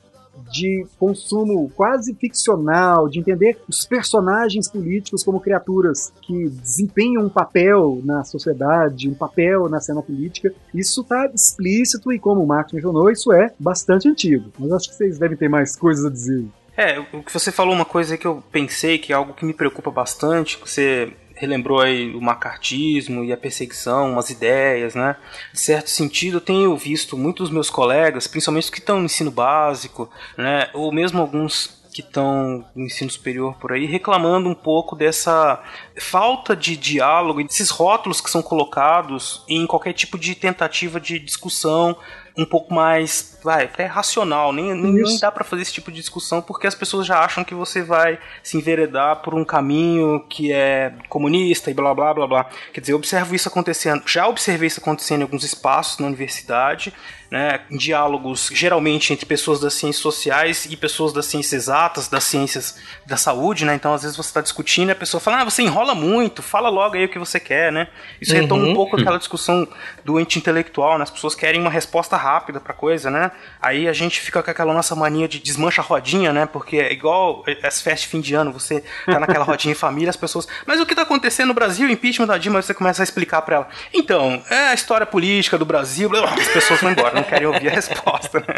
de 0.51 0.87
consumo 0.99 1.71
quase 1.75 2.15
ficcional, 2.15 3.09
de 3.09 3.21
entender 3.21 3.59
os 3.69 3.85
personagens 3.87 4.69
políticos 4.69 5.23
como 5.23 5.41
criaturas 5.41 6.13
que 6.23 6.49
desempenham 6.49 7.25
um 7.25 7.29
papel 7.29 8.01
na 8.05 8.25
sociedade, 8.25 9.09
um 9.09 9.15
papel 9.15 9.69
na 9.69 9.81
cena 9.81 10.03
política, 10.03 10.53
isso 10.75 11.03
está 11.03 11.27
explícito 11.27 12.13
e 12.13 12.19
como 12.19 12.43
o 12.43 12.47
Marx 12.47 12.73
mencionou, 12.73 13.11
isso 13.11 13.33
é 13.33 13.53
bastante 13.59 14.09
antigo. 14.09 14.51
Mas 14.59 14.73
acho 14.73 14.89
que 14.89 14.97
vocês 14.97 15.19
devem 15.19 15.37
ter 15.37 15.49
mais 15.49 15.77
coisas 15.77 16.05
a 16.05 16.11
dizer. 16.11 16.45
É, 16.77 16.99
o 16.99 17.23
que 17.23 17.33
você 17.33 17.53
falou 17.53 17.73
uma 17.73 17.85
coisa 17.85 18.19
que 18.19 18.27
eu 18.27 18.43
pensei 18.51 18.99
que 18.99 19.13
é 19.13 19.17
algo 19.17 19.33
que 19.33 19.45
me 19.45 19.53
preocupa 19.53 19.93
bastante, 19.93 20.59
você 20.59 21.13
relembrou 21.35 21.81
aí 21.81 22.15
o 22.15 22.21
macartismo 22.21 23.25
e 23.25 23.33
a 23.33 23.37
perseguição, 23.37 24.13
umas 24.13 24.31
ideias, 24.31 24.95
né? 24.95 25.17
De 25.53 25.61
certo 25.61 25.91
sentido, 25.91 26.37
eu 26.37 26.41
tenho 26.41 26.77
visto 26.77 27.17
muitos 27.17 27.51
meus 27.51 27.71
colegas, 27.71 28.27
principalmente 28.27 28.65
os 28.65 28.71
que 28.71 28.79
estão 28.79 28.99
no 28.99 29.07
ensino 29.07 29.31
básico, 29.31 30.09
né? 30.39 30.69
Ou 30.73 30.93
mesmo 30.93 31.21
alguns 31.21 31.83
que 31.95 32.01
estão 32.01 32.65
no 32.75 32.85
ensino 32.85 33.09
superior 33.09 33.55
por 33.55 33.73
aí, 33.73 33.87
reclamando 33.87 34.49
um 34.49 34.55
pouco 34.55 34.97
dessa 34.97 35.63
falta 35.97 36.57
de 36.57 36.77
diálogo 36.77 37.43
desses 37.45 37.71
rótulos 37.71 38.21
que 38.21 38.29
são 38.29 38.43
colocados 38.43 39.45
em 39.49 39.65
qualquer 39.65 39.93
tipo 39.93 40.19
de 40.19 40.35
tentativa 40.35 40.99
de 41.01 41.21
discussão 41.21 41.97
um 42.37 42.45
pouco 42.45 42.75
mais, 42.75 43.34
vai, 43.45 43.65
até 43.65 43.85
racional, 43.85 44.53
nem, 44.53 44.75
nem, 44.75 44.93
nem 44.95 45.19
dá 45.21 45.31
para 45.31 45.45
fazer 45.45 45.63
esse 45.63 45.73
tipo 45.73 45.93
de 45.93 46.01
discussão 46.01 46.41
porque 46.41 46.67
as 46.67 46.75
pessoas 46.75 47.07
já 47.07 47.19
acham 47.21 47.45
que 47.45 47.55
você 47.55 47.83
vai 47.83 48.19
se 48.43 48.57
enveredar 48.57 49.17
por 49.23 49.35
um 49.35 49.45
caminho 49.45 50.25
que 50.29 50.51
é 50.53 50.93
comunista 51.09 51.71
e 51.71 51.75
blá 51.75 51.95
blá 51.95 52.15
blá 52.15 52.27
blá. 52.27 52.47
Quer 52.73 52.81
dizer, 52.81 52.93
eu 52.93 52.97
observo 52.97 53.35
isso 53.35 53.47
acontecendo, 53.49 54.03
já 54.07 54.27
observei 54.27 54.67
isso 54.67 54.81
acontecendo 54.81 55.21
em 55.21 55.25
alguns 55.25 55.45
espaços 55.45 55.99
na 55.99 56.07
universidade, 56.07 56.93
né, 57.31 57.61
em 57.71 57.77
diálogos 57.77 58.49
geralmente 58.53 59.13
entre 59.13 59.27
pessoas 59.27 59.59
das 59.61 59.75
ciências 59.75 60.01
sociais 60.03 60.67
e 60.71 60.77
pessoas 60.77 61.13
das 61.13 61.27
ciências 61.27 61.65
exatas, 61.65 62.07
das 62.09 62.23
ciências 62.25 62.79
da 63.07 63.17
saúde, 63.17 63.65
né? 63.65 63.75
Então 63.75 63.93
às 63.93 64.03
vezes 64.03 64.17
você 64.17 64.29
está 64.29 64.41
discutindo 64.41 64.89
e 64.91 64.93
a 64.93 64.95
pessoa 64.95 65.21
fala: 65.21 65.41
"Ah, 65.41 65.45
você 65.45 65.63
enrola 65.63 65.95
muito, 65.95 66.43
fala 66.43 66.69
logo 66.69 66.95
aí 66.95 67.05
o 67.05 67.09
que 67.09 67.19
você 67.19 67.41
quer", 67.41 67.73
né? 67.73 67.89
Isso 68.21 68.33
Uhum. 68.35 68.41
retoma 68.41 68.65
um 68.65 68.75
pouco 68.75 68.97
aquela 68.97 69.19
discussão 69.19 69.67
do 70.05 70.17
anti-intelectual, 70.17 70.97
né? 70.97 71.03
As 71.03 71.11
pessoas 71.11 71.35
querem 71.35 71.61
uma 71.61 71.71
resposta 71.71 72.17
rápida 72.17 72.61
pra 72.61 72.73
coisa, 72.73 73.11
né? 73.11 73.33
Aí 73.61 73.89
a 73.89 73.93
gente 73.93 74.21
fica 74.21 74.43
com 74.43 74.51
aquela 74.51 74.73
nossa 74.75 74.95
mania 74.95 75.27
de 75.27 75.39
desmancha 75.39 75.81
a 75.81 75.85
rodinha, 75.85 76.33
né? 76.33 76.47
Porque 76.47 76.77
é 76.77 76.93
igual 76.93 77.45
as 77.63 77.81
festas 77.81 78.03
de 78.03 78.09
fim 78.09 78.21
de 78.21 78.35
ano, 78.35 78.53
você 78.53 78.83
tá 79.07 79.19
naquela 79.19 79.45
rodinha 79.45 79.73
em 79.73 79.75
família, 79.75 80.11
as 80.11 80.17
pessoas, 80.17 80.47
mas 80.67 80.81
o 80.81 80.87
que 80.87 80.95
tá 80.95 81.03
acontecendo 81.03 81.49
no 81.49 81.55
Brasil, 81.55 81.89
impeachment 81.89 82.27
da 82.27 82.37
Dilma, 82.39 82.61
você 82.61 82.75
começa 82.75 83.03
a 83.03 83.05
explicar 83.05 83.43
pra 83.43 83.57
ela. 83.57 83.69
Então, 83.93 84.43
é 84.51 84.69
a 84.69 84.75
história 84.75 85.07
política 85.07 85.57
do 85.57 85.65
Brasil, 85.65 86.11
as 86.15 86.49
pessoas 86.49 86.81
vão 86.81 86.91
embora, 86.93 87.15
não 87.15 87.23
querem 87.23 87.47
ouvir 87.47 87.69
a 87.69 87.73
resposta, 87.73 88.41
né? 88.41 88.55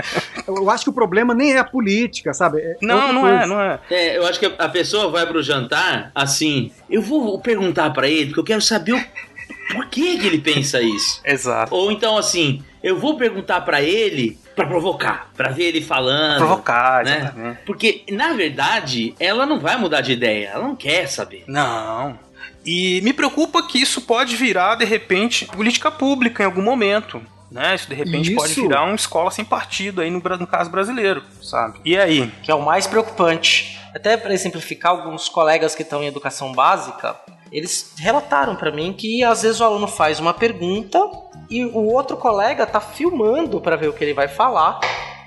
Eu 0.46 0.68
acho 0.70 0.84
que 0.84 0.90
o 0.90 0.92
problema 0.92 1.34
nem 1.34 1.52
é 1.54 1.58
a 1.58 1.64
política, 1.64 2.32
sabe? 2.34 2.60
É 2.60 2.76
Não, 2.82 3.12
não 3.12 3.20
coisa. 3.22 3.36
é, 3.42 3.46
não 3.46 3.60
é. 3.60 3.78
É, 3.90 4.16
eu 4.16 4.26
acho 4.26 4.38
que 4.40 4.46
a 4.58 4.68
pessoa 4.68 5.10
vai 5.10 5.26
pro 5.26 5.42
jantar 5.42 6.10
assim. 6.14 6.72
Eu 6.90 7.02
vou 7.02 7.38
perguntar 7.40 7.90
pra 7.90 8.08
ele, 8.08 8.26
porque 8.26 8.40
eu 8.40 8.44
quero 8.44 8.62
saber 8.62 8.92
o 8.92 9.04
por 9.72 9.86
que, 9.86 10.18
que 10.18 10.26
ele 10.26 10.38
pensa 10.38 10.80
isso. 10.80 11.20
Exato. 11.24 11.74
Ou 11.74 11.90
então 11.90 12.16
assim, 12.16 12.62
eu 12.82 12.98
vou 12.98 13.16
perguntar 13.16 13.60
pra 13.62 13.82
ele 13.82 14.38
pra 14.56 14.66
provocar, 14.66 15.30
pra 15.36 15.50
ver 15.50 15.64
ele 15.64 15.82
falando. 15.82 16.38
Provocar, 16.38 17.04
né? 17.04 17.18
exatamente. 17.18 17.58
Porque, 17.66 18.04
na 18.10 18.32
verdade, 18.32 19.14
ela 19.20 19.44
não 19.44 19.60
vai 19.60 19.76
mudar 19.76 20.00
de 20.00 20.12
ideia, 20.12 20.48
ela 20.54 20.64
não 20.64 20.74
quer 20.74 21.06
saber. 21.06 21.44
Não. 21.46 22.18
E 22.64 23.00
me 23.02 23.12
preocupa 23.12 23.62
que 23.62 23.80
isso 23.80 24.00
pode 24.00 24.34
virar, 24.34 24.74
de 24.74 24.84
repente, 24.84 25.44
política 25.44 25.90
pública 25.90 26.42
em 26.42 26.46
algum 26.46 26.62
momento. 26.62 27.22
Né? 27.50 27.76
Isso 27.76 27.88
de 27.88 27.94
repente 27.94 28.34
pode 28.34 28.50
Isso. 28.50 28.62
virar 28.62 28.82
uma 28.82 28.96
escola 28.96 29.30
sem 29.30 29.44
partido 29.44 30.00
aí 30.00 30.10
no, 30.10 30.18
no 30.18 30.46
caso 30.48 30.68
brasileiro, 30.68 31.22
sabe? 31.40 31.78
E 31.84 31.96
aí? 31.96 32.28
que 32.42 32.50
é 32.50 32.54
o 32.54 32.64
mais 32.64 32.88
preocupante. 32.88 33.78
Até 33.94 34.16
para 34.16 34.34
exemplificar, 34.34 34.90
alguns 34.90 35.28
colegas 35.28 35.74
que 35.74 35.82
estão 35.82 36.02
em 36.02 36.06
educação 36.06 36.52
básica, 36.52 37.14
eles 37.56 37.94
relataram 37.96 38.54
para 38.54 38.70
mim 38.70 38.92
que 38.92 39.24
às 39.24 39.40
vezes 39.40 39.60
o 39.60 39.64
aluno 39.64 39.88
faz 39.88 40.20
uma 40.20 40.34
pergunta 40.34 40.98
e 41.48 41.64
o 41.64 41.84
outro 41.90 42.14
colega 42.18 42.66
tá 42.66 42.78
filmando 42.78 43.62
para 43.62 43.76
ver 43.76 43.88
o 43.88 43.94
que 43.94 44.04
ele 44.04 44.12
vai 44.12 44.28
falar, 44.28 44.78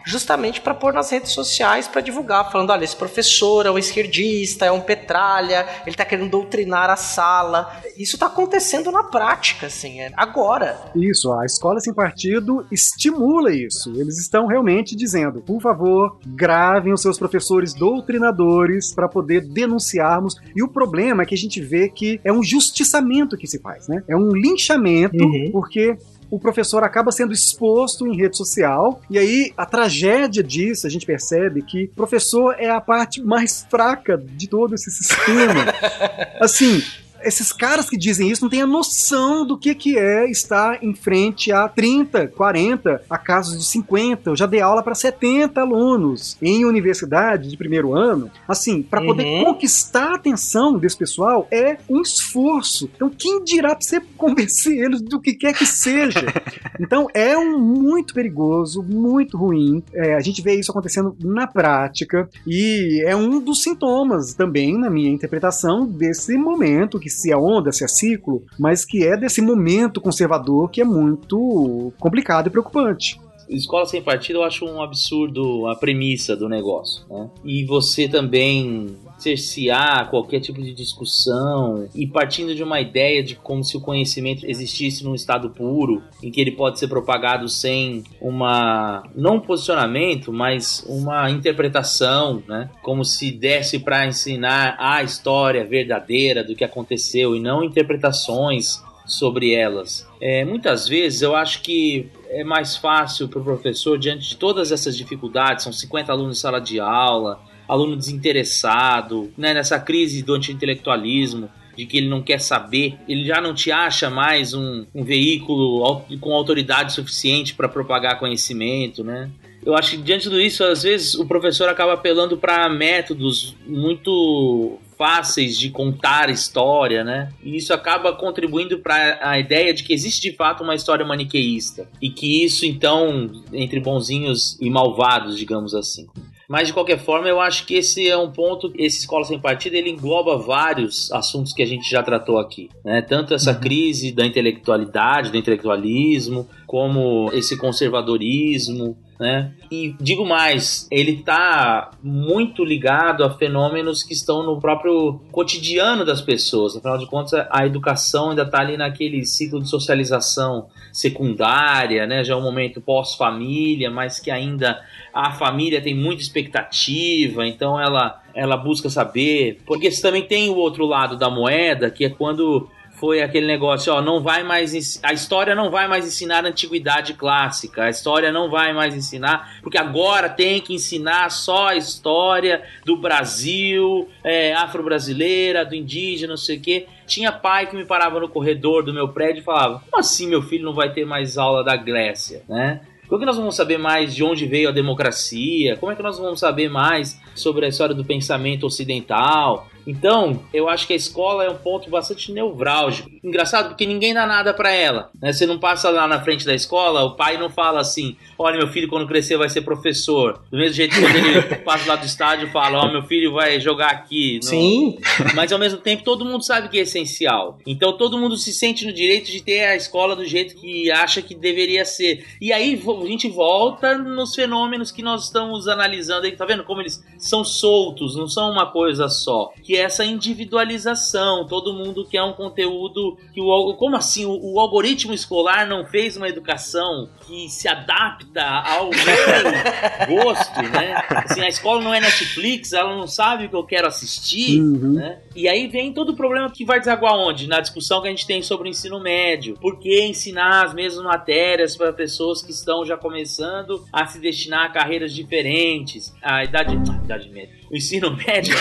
justamente 0.09 0.59
para 0.61 0.73
pôr 0.73 0.91
nas 0.93 1.09
redes 1.11 1.31
sociais 1.31 1.87
para 1.87 2.01
divulgar, 2.01 2.51
falando, 2.51 2.71
olha, 2.71 2.83
esse 2.83 2.95
professor 2.95 3.65
é 3.65 3.71
um 3.71 3.77
esquerdista, 3.77 4.65
é 4.65 4.71
um 4.71 4.81
petralha, 4.81 5.65
ele 5.85 5.95
tá 5.95 6.03
querendo 6.03 6.29
doutrinar 6.29 6.89
a 6.89 6.95
sala. 6.95 7.71
Isso 7.97 8.17
tá 8.17 8.25
acontecendo 8.25 8.91
na 8.91 9.03
prática, 9.03 9.67
assim, 9.67 10.01
é 10.01 10.11
agora. 10.17 10.79
Isso, 10.95 11.31
a 11.33 11.45
escola 11.45 11.79
sem 11.79 11.93
partido 11.93 12.65
estimula 12.71 13.53
isso. 13.53 13.91
Eles 13.95 14.17
estão 14.19 14.47
realmente 14.47 14.95
dizendo, 14.95 15.41
por 15.41 15.61
favor, 15.61 16.17
gravem 16.25 16.91
os 16.93 17.01
seus 17.01 17.17
professores 17.19 17.73
doutrinadores 17.73 18.93
para 18.93 19.07
poder 19.07 19.41
denunciarmos. 19.41 20.35
E 20.55 20.63
o 20.63 20.67
problema 20.67 21.23
é 21.23 21.25
que 21.25 21.35
a 21.35 21.37
gente 21.37 21.61
vê 21.61 21.89
que 21.89 22.19
é 22.23 22.31
um 22.33 22.41
justiçamento 22.43 23.37
que 23.37 23.47
se 23.47 23.59
faz, 23.59 23.87
né? 23.87 24.03
É 24.07 24.15
um 24.15 24.31
linchamento, 24.31 25.23
Uhum. 25.23 25.49
porque 25.51 25.95
o 26.29 26.39
professor 26.39 26.83
acaba 26.83 27.11
sendo 27.11 27.33
exposto 27.33 28.05
em 28.07 28.15
rede 28.15 28.37
social, 28.37 29.01
e 29.09 29.17
aí 29.17 29.53
a 29.57 29.65
tragédia 29.65 30.43
disso, 30.43 30.85
a 30.85 30.89
gente 30.89 31.05
percebe 31.05 31.61
que 31.61 31.85
o 31.85 31.95
professor 31.95 32.55
é 32.57 32.69
a 32.69 32.79
parte 32.81 33.21
mais 33.21 33.65
fraca 33.69 34.17
de 34.17 34.47
todo 34.47 34.75
esse 34.75 34.91
sistema. 34.91 35.73
assim, 36.39 36.81
esses 37.23 37.51
caras 37.51 37.89
que 37.89 37.97
dizem 37.97 38.29
isso 38.29 38.41
não 38.43 38.49
têm 38.49 38.61
a 38.61 38.67
noção 38.67 39.45
do 39.45 39.57
que, 39.57 39.73
que 39.75 39.97
é 39.97 40.29
estar 40.29 40.83
em 40.83 40.93
frente 40.93 41.51
a 41.51 41.67
30, 41.67 42.27
40, 42.27 43.01
a 43.09 43.17
casos 43.17 43.57
de 43.57 43.65
50. 43.65 44.29
Eu 44.31 44.35
já 44.35 44.45
dei 44.45 44.61
aula 44.61 44.81
para 44.83 44.95
70 44.95 45.59
alunos 45.61 46.37
em 46.41 46.65
universidade 46.65 47.49
de 47.49 47.57
primeiro 47.57 47.93
ano. 47.93 48.29
Assim, 48.47 48.81
para 48.81 49.01
poder 49.01 49.19
Uhum. 49.29 49.45
conquistar 49.45 50.11
a 50.11 50.15
atenção 50.15 50.77
desse 50.77 50.97
pessoal 50.97 51.47
é 51.51 51.77
um 51.89 52.01
esforço. 52.01 52.89
Então, 52.95 53.09
quem 53.09 53.43
dirá 53.43 53.75
para 53.75 53.81
você 53.81 54.01
convencer 54.17 54.77
eles 54.85 55.01
do 55.01 55.19
que 55.19 55.33
quer 55.33 55.53
que 55.53 55.65
seja? 55.65 56.25
Então, 56.81 57.07
é 57.13 57.37
um 57.37 57.59
muito 57.59 58.13
perigoso, 58.13 58.81
muito 58.81 59.37
ruim. 59.37 59.83
É, 59.93 60.15
a 60.15 60.21
gente 60.21 60.41
vê 60.41 60.55
isso 60.57 60.71
acontecendo 60.71 61.13
na 61.19 61.45
prática 61.45 62.29
e 62.47 63.03
é 63.05 63.13
um 63.13 63.41
dos 63.41 63.61
sintomas 63.63 64.33
também, 64.33 64.77
na 64.77 64.89
minha 64.89 65.09
interpretação, 65.11 65.85
desse 65.85 66.37
momento 66.37 66.97
que 66.97 67.08
que 67.09 67.21
se 67.21 67.31
é 67.31 67.37
onda, 67.37 67.71
se 67.71 67.83
é 67.83 67.87
ciclo, 67.87 68.43
mas 68.57 68.85
que 68.85 69.03
é 69.03 69.17
desse 69.17 69.41
momento 69.41 69.99
conservador 69.99 70.69
que 70.69 70.81
é 70.81 70.85
muito 70.85 71.91
complicado 71.99 72.47
e 72.47 72.49
preocupante. 72.49 73.19
Escola 73.49 73.85
sem 73.85 74.01
partido 74.01 74.39
eu 74.39 74.43
acho 74.43 74.63
um 74.63 74.81
absurdo 74.81 75.67
a 75.67 75.75
premissa 75.75 76.35
do 76.35 76.47
negócio, 76.47 77.03
né? 77.09 77.29
E 77.43 77.65
você 77.65 78.07
também 78.07 78.95
cercear 79.23 80.09
qualquer 80.09 80.39
tipo 80.39 80.61
de 80.61 80.73
discussão 80.73 81.87
e 81.93 82.07
partindo 82.07 82.53
de 82.55 82.63
uma 82.63 82.79
ideia 82.79 83.23
de 83.23 83.35
como 83.35 83.63
se 83.63 83.77
o 83.77 83.81
conhecimento 83.81 84.45
existisse 84.45 85.03
num 85.03 85.15
estado 85.15 85.49
puro, 85.49 86.03
em 86.23 86.31
que 86.31 86.39
ele 86.39 86.51
pode 86.51 86.79
ser 86.79 86.87
propagado 86.87 87.47
sem 87.47 88.03
uma 88.21 89.03
não 89.15 89.35
um 89.35 89.39
posicionamento, 89.39 90.31
mas 90.31 90.85
uma 90.87 91.29
interpretação, 91.29 92.43
né? 92.47 92.69
Como 92.81 93.03
se 93.05 93.31
desse 93.31 93.79
para 93.79 94.07
ensinar 94.07 94.75
a 94.79 95.03
história 95.03 95.65
verdadeira 95.65 96.43
do 96.43 96.55
que 96.55 96.63
aconteceu 96.63 97.35
e 97.35 97.39
não 97.39 97.63
interpretações 97.63 98.81
sobre 99.05 99.53
elas. 99.53 100.07
É, 100.21 100.45
muitas 100.45 100.87
vezes 100.87 101.21
eu 101.21 101.35
acho 101.35 101.61
que 101.61 102.09
é 102.29 102.43
mais 102.43 102.77
fácil 102.77 103.27
para 103.27 103.39
o 103.39 103.43
professor, 103.43 103.97
diante 103.97 104.29
de 104.29 104.35
todas 104.35 104.71
essas 104.71 104.95
dificuldades, 104.95 105.63
são 105.63 105.73
50 105.73 106.11
alunos 106.11 106.37
em 106.37 106.39
sala 106.39 106.59
de 106.59 106.79
aula, 106.79 107.39
aluno 107.69 107.95
desinteressado, 107.95 109.31
né, 109.37 109.53
nessa 109.53 109.79
crise 109.79 110.23
do 110.23 110.33
anti-intelectualismo, 110.33 111.49
de 111.77 111.85
que 111.85 111.97
ele 111.97 112.09
não 112.09 112.21
quer 112.21 112.41
saber, 112.41 112.97
ele 113.07 113.23
já 113.23 113.39
não 113.39 113.53
te 113.53 113.71
acha 113.71 114.09
mais 114.09 114.53
um, 114.53 114.85
um 114.93 115.03
veículo 115.03 116.03
com 116.19 116.33
autoridade 116.33 116.91
suficiente 116.91 117.53
para 117.53 117.69
propagar 117.69 118.19
conhecimento, 118.19 119.03
né? 119.03 119.29
Eu 119.65 119.75
acho 119.75 119.91
que 119.91 119.97
diante 119.97 120.23
de 120.23 120.29
tudo 120.29 120.41
isso, 120.41 120.63
às 120.63 120.83
vezes 120.83 121.15
o 121.15 121.25
professor 121.25 121.69
acaba 121.69 121.93
apelando 121.93 122.37
para 122.37 122.67
métodos 122.69 123.55
muito 123.65 124.79
fáceis 124.97 125.57
de 125.57 125.69
contar 125.69 126.29
história, 126.29 127.05
né? 127.05 127.31
E 127.41 127.55
isso 127.55 127.73
acaba 127.73 128.13
contribuindo 128.13 128.79
para 128.79 129.19
a 129.21 129.39
ideia 129.39 129.73
de 129.73 129.83
que 129.83 129.93
existe 129.93 130.29
de 130.29 130.35
fato 130.35 130.63
uma 130.63 130.75
história 130.75 131.05
maniqueísta 131.05 131.87
e 132.01 132.09
que 132.09 132.43
isso 132.43 132.65
então 132.65 133.31
entre 133.53 133.79
bonzinhos 133.79 134.57
e 134.59 134.69
malvados, 134.69 135.37
digamos 135.37 135.73
assim. 135.73 136.07
Mas 136.49 136.67
de 136.67 136.73
qualquer 136.73 136.97
forma, 136.97 137.27
eu 137.27 137.39
acho 137.39 137.63
que 137.63 137.75
esse 137.75 138.09
é 138.09 138.17
um 138.17 138.31
ponto, 138.31 138.73
esse 138.75 139.01
escola 139.01 139.23
sem 139.23 139.39
partido, 139.39 139.75
ele 139.75 139.91
engloba 139.91 140.35
vários 140.35 141.11
assuntos 141.11 141.53
que 141.53 141.61
a 141.61 141.65
gente 141.65 141.87
já 141.87 142.01
tratou 142.01 142.39
aqui, 142.39 142.69
né? 142.83 143.03
Tanto 143.03 143.35
essa 143.35 143.53
crise 143.53 144.11
da 144.11 144.25
intelectualidade, 144.25 145.29
do 145.29 145.37
intelectualismo, 145.37 146.49
como 146.65 147.29
esse 147.33 147.55
conservadorismo, 147.55 148.97
né? 149.19 149.51
E 149.69 149.93
digo 149.99 150.25
mais, 150.25 150.87
ele 150.89 151.11
está 151.11 151.91
muito 152.01 152.63
ligado 152.63 153.23
a 153.25 153.29
fenômenos 153.29 154.01
que 154.01 154.13
estão 154.13 154.43
no 154.43 154.61
próprio 154.61 155.19
cotidiano 155.29 156.05
das 156.05 156.21
pessoas. 156.21 156.77
Afinal 156.77 156.97
de 156.97 157.05
contas, 157.05 157.45
a 157.51 157.65
educação 157.65 158.29
ainda 158.29 158.43
está 158.43 158.59
ali 158.59 158.77
naquele 158.77 159.25
ciclo 159.25 159.61
de 159.61 159.69
socialização 159.69 160.67
secundária, 160.93 162.07
né? 162.07 162.23
Já 162.23 162.33
é 162.33 162.37
um 162.37 162.41
momento 162.41 162.79
pós-família, 162.79 163.91
mas 163.91 164.19
que 164.19 164.31
ainda 164.31 164.81
a 165.13 165.31
família 165.31 165.81
tem 165.81 165.93
muita 165.93 166.21
expectativa, 166.21 167.45
então 167.45 167.79
ela 167.79 168.21
ela 168.33 168.55
busca 168.55 168.89
saber, 168.89 169.59
porque 169.65 169.89
também 169.89 170.21
tem 170.21 170.49
o 170.49 170.55
outro 170.55 170.85
lado 170.85 171.17
da 171.17 171.29
moeda, 171.29 171.89
que 171.89 172.05
é 172.05 172.09
quando 172.09 172.69
foi 172.99 173.21
aquele 173.21 173.47
negócio, 173.47 173.93
ó, 173.93 174.01
não 174.01 174.21
vai 174.21 174.43
mais 174.43 174.99
a 175.01 175.13
história 175.13 175.55
não 175.55 175.71
vai 175.71 175.87
mais 175.87 176.05
ensinar 176.05 176.45
a 176.45 176.49
antiguidade 176.49 177.13
clássica, 177.13 177.83
a 177.83 177.89
história 177.89 178.31
não 178.31 178.49
vai 178.49 178.73
mais 178.73 178.95
ensinar, 178.95 179.59
porque 179.61 179.77
agora 179.77 180.29
tem 180.29 180.59
que 180.59 180.73
ensinar 180.73 181.31
só 181.31 181.69
a 181.69 181.75
história 181.75 182.61
do 182.85 182.97
Brasil, 182.97 184.09
é, 184.23 184.53
afro-brasileira, 184.53 185.65
do 185.65 185.75
indígena, 185.75 186.31
não 186.31 186.37
sei 186.37 186.57
o 186.57 186.61
quê. 186.61 186.87
Tinha 187.07 187.31
pai 187.31 187.67
que 187.67 187.75
me 187.75 187.85
parava 187.85 188.19
no 188.19 188.27
corredor 188.27 188.83
do 188.83 188.93
meu 188.93 189.07
prédio 189.07 189.41
e 189.41 189.43
falava: 189.43 189.79
"Como 189.79 189.99
assim 189.99 190.27
meu 190.27 190.41
filho 190.41 190.65
não 190.65 190.73
vai 190.73 190.91
ter 190.91 191.05
mais 191.05 191.37
aula 191.37 191.63
da 191.63 191.75
Grécia, 191.75 192.43
né?" 192.47 192.81
Como 193.09 193.17
é 193.17 193.21
que 193.21 193.25
nós 193.25 193.37
vamos 193.37 193.55
saber 193.55 193.79
mais 193.79 194.13
de 194.13 194.23
onde 194.23 194.45
veio 194.45 194.69
a 194.69 194.71
democracia? 194.71 195.75
Como 195.77 195.91
é 195.91 195.95
que 195.95 196.03
nós 196.03 196.19
vamos 196.19 196.39
saber 196.39 196.69
mais 196.69 197.19
sobre 197.33 197.65
a 197.65 197.67
história 197.67 197.95
do 197.95 198.05
pensamento 198.05 198.67
ocidental? 198.67 199.67
Então, 199.89 200.43
eu 200.53 200.69
acho 200.69 200.85
que 200.85 200.93
a 200.93 200.95
escola 200.95 201.43
é 201.43 201.49
um 201.49 201.55
ponto 201.57 201.89
bastante 201.89 202.31
nevrálgico. 202.31 203.09
Engraçado 203.23 203.69
porque 203.69 203.85
ninguém 203.87 204.13
dá 204.13 204.25
nada 204.27 204.53
pra 204.53 204.71
ela. 204.71 205.09
Né? 205.19 205.33
Você 205.33 205.45
não 205.47 205.57
passa 205.57 205.89
lá 205.89 206.07
na 206.07 206.21
frente 206.21 206.45
da 206.45 206.53
escola, 206.53 207.03
o 207.03 207.15
pai 207.15 207.37
não 207.37 207.49
fala 207.49 207.79
assim: 207.79 208.15
olha, 208.37 208.57
meu 208.57 208.67
filho 208.67 208.87
quando 208.87 209.07
crescer 209.07 209.35
vai 209.37 209.49
ser 209.49 209.61
professor. 209.61 210.41
Do 210.51 210.57
mesmo 210.57 210.73
jeito 210.75 210.93
que 210.95 211.01
quando 211.01 211.15
ele 211.15 211.41
passa 211.65 211.87
lá 211.89 211.95
do 211.95 212.05
estádio 212.05 212.51
fala: 212.51 212.85
ó, 212.85 212.91
meu 212.91 213.01
filho 213.03 213.33
vai 213.33 213.59
jogar 213.59 213.89
aqui. 213.89 214.35
no- 214.37 214.43
Sim. 214.43 214.97
mas 215.35 215.51
ao 215.51 215.57
mesmo 215.59 215.79
tempo 215.79 216.03
todo 216.03 216.23
mundo 216.25 216.43
sabe 216.43 216.69
que 216.69 216.77
é 216.77 216.81
essencial. 216.81 217.57
Então 217.65 217.97
todo 217.97 218.17
mundo 218.17 218.37
se 218.37 218.53
sente 218.53 218.85
no 218.85 218.93
direito 218.93 219.31
de 219.31 219.41
ter 219.41 219.65
a 219.65 219.75
escola 219.75 220.15
do 220.15 220.23
jeito 220.25 220.55
que 220.55 220.91
acha 220.91 221.21
que 221.21 221.33
deveria 221.33 221.83
ser. 221.83 222.25
E 222.39 222.53
aí 222.53 222.79
a 223.03 223.05
gente 223.07 223.27
volta 223.27 223.97
nos 223.97 224.35
fenômenos 224.35 224.91
que 224.91 225.01
nós 225.01 225.25
estamos 225.25 225.67
analisando 225.67 226.25
aí, 226.27 226.35
tá 226.35 226.45
vendo 226.45 226.63
como 226.63 226.81
eles 226.81 227.03
são 227.17 227.43
soltos, 227.43 228.15
não 228.15 228.27
são 228.27 228.51
uma 228.51 228.67
coisa 228.71 229.07
só. 229.09 229.51
Que 229.63 229.75
é 229.77 229.78
essa 229.79 230.03
individualização, 230.05 231.45
todo 231.47 231.73
mundo 231.73 232.05
quer 232.05 232.23
um 232.23 232.33
conteúdo 232.33 233.17
que 233.33 233.41
o 233.41 233.73
como 233.75 233.95
assim 233.95 234.25
o, 234.25 234.53
o 234.53 234.59
algoritmo 234.59 235.13
escolar 235.13 235.67
não 235.67 235.85
fez 235.85 236.17
uma 236.17 236.27
educação 236.27 237.09
que 237.25 237.49
se 237.49 237.67
adapta 237.67 238.43
ao 238.43 238.89
meu 238.89 238.99
gosto, 240.23 240.61
né? 240.61 240.95
Assim, 241.09 241.41
a 241.41 241.47
escola 241.47 241.81
não 241.81 241.93
é 241.93 241.99
Netflix, 241.99 242.73
ela 242.73 242.95
não 242.95 243.07
sabe 243.07 243.45
o 243.45 243.49
que 243.49 243.55
eu 243.55 243.63
quero 243.63 243.87
assistir, 243.87 244.59
Uhum. 244.59 244.93
né? 244.93 245.19
E 245.35 245.47
aí 245.47 245.67
vem 245.67 245.93
todo 245.93 246.09
o 246.09 246.15
problema 246.15 246.49
que 246.51 246.65
vai 246.65 246.79
desaguar 246.79 247.13
onde? 247.15 247.47
Na 247.47 247.59
discussão 247.59 248.01
que 248.01 248.07
a 248.07 248.11
gente 248.11 248.25
tem 248.27 248.41
sobre 248.41 248.67
o 248.67 248.69
ensino 248.71 248.99
médio. 248.99 249.55
Por 249.59 249.79
que 249.79 250.03
ensinar 250.03 250.65
as 250.65 250.73
mesmas 250.73 251.03
matérias 251.03 251.75
para 251.77 251.93
pessoas 251.93 252.41
que 252.41 252.51
estão 252.51 252.85
já 252.85 252.97
começando 252.97 253.83
a 253.93 254.05
se 254.05 254.19
destinar 254.19 254.65
a 254.65 254.69
carreiras 254.69 255.13
diferentes? 255.13 256.13
A 256.21 256.43
idade, 256.43 256.75
a 256.75 257.03
idade 257.03 257.29
média. 257.29 257.58
O 257.71 257.75
ensino 257.75 258.15
médio. 258.15 258.55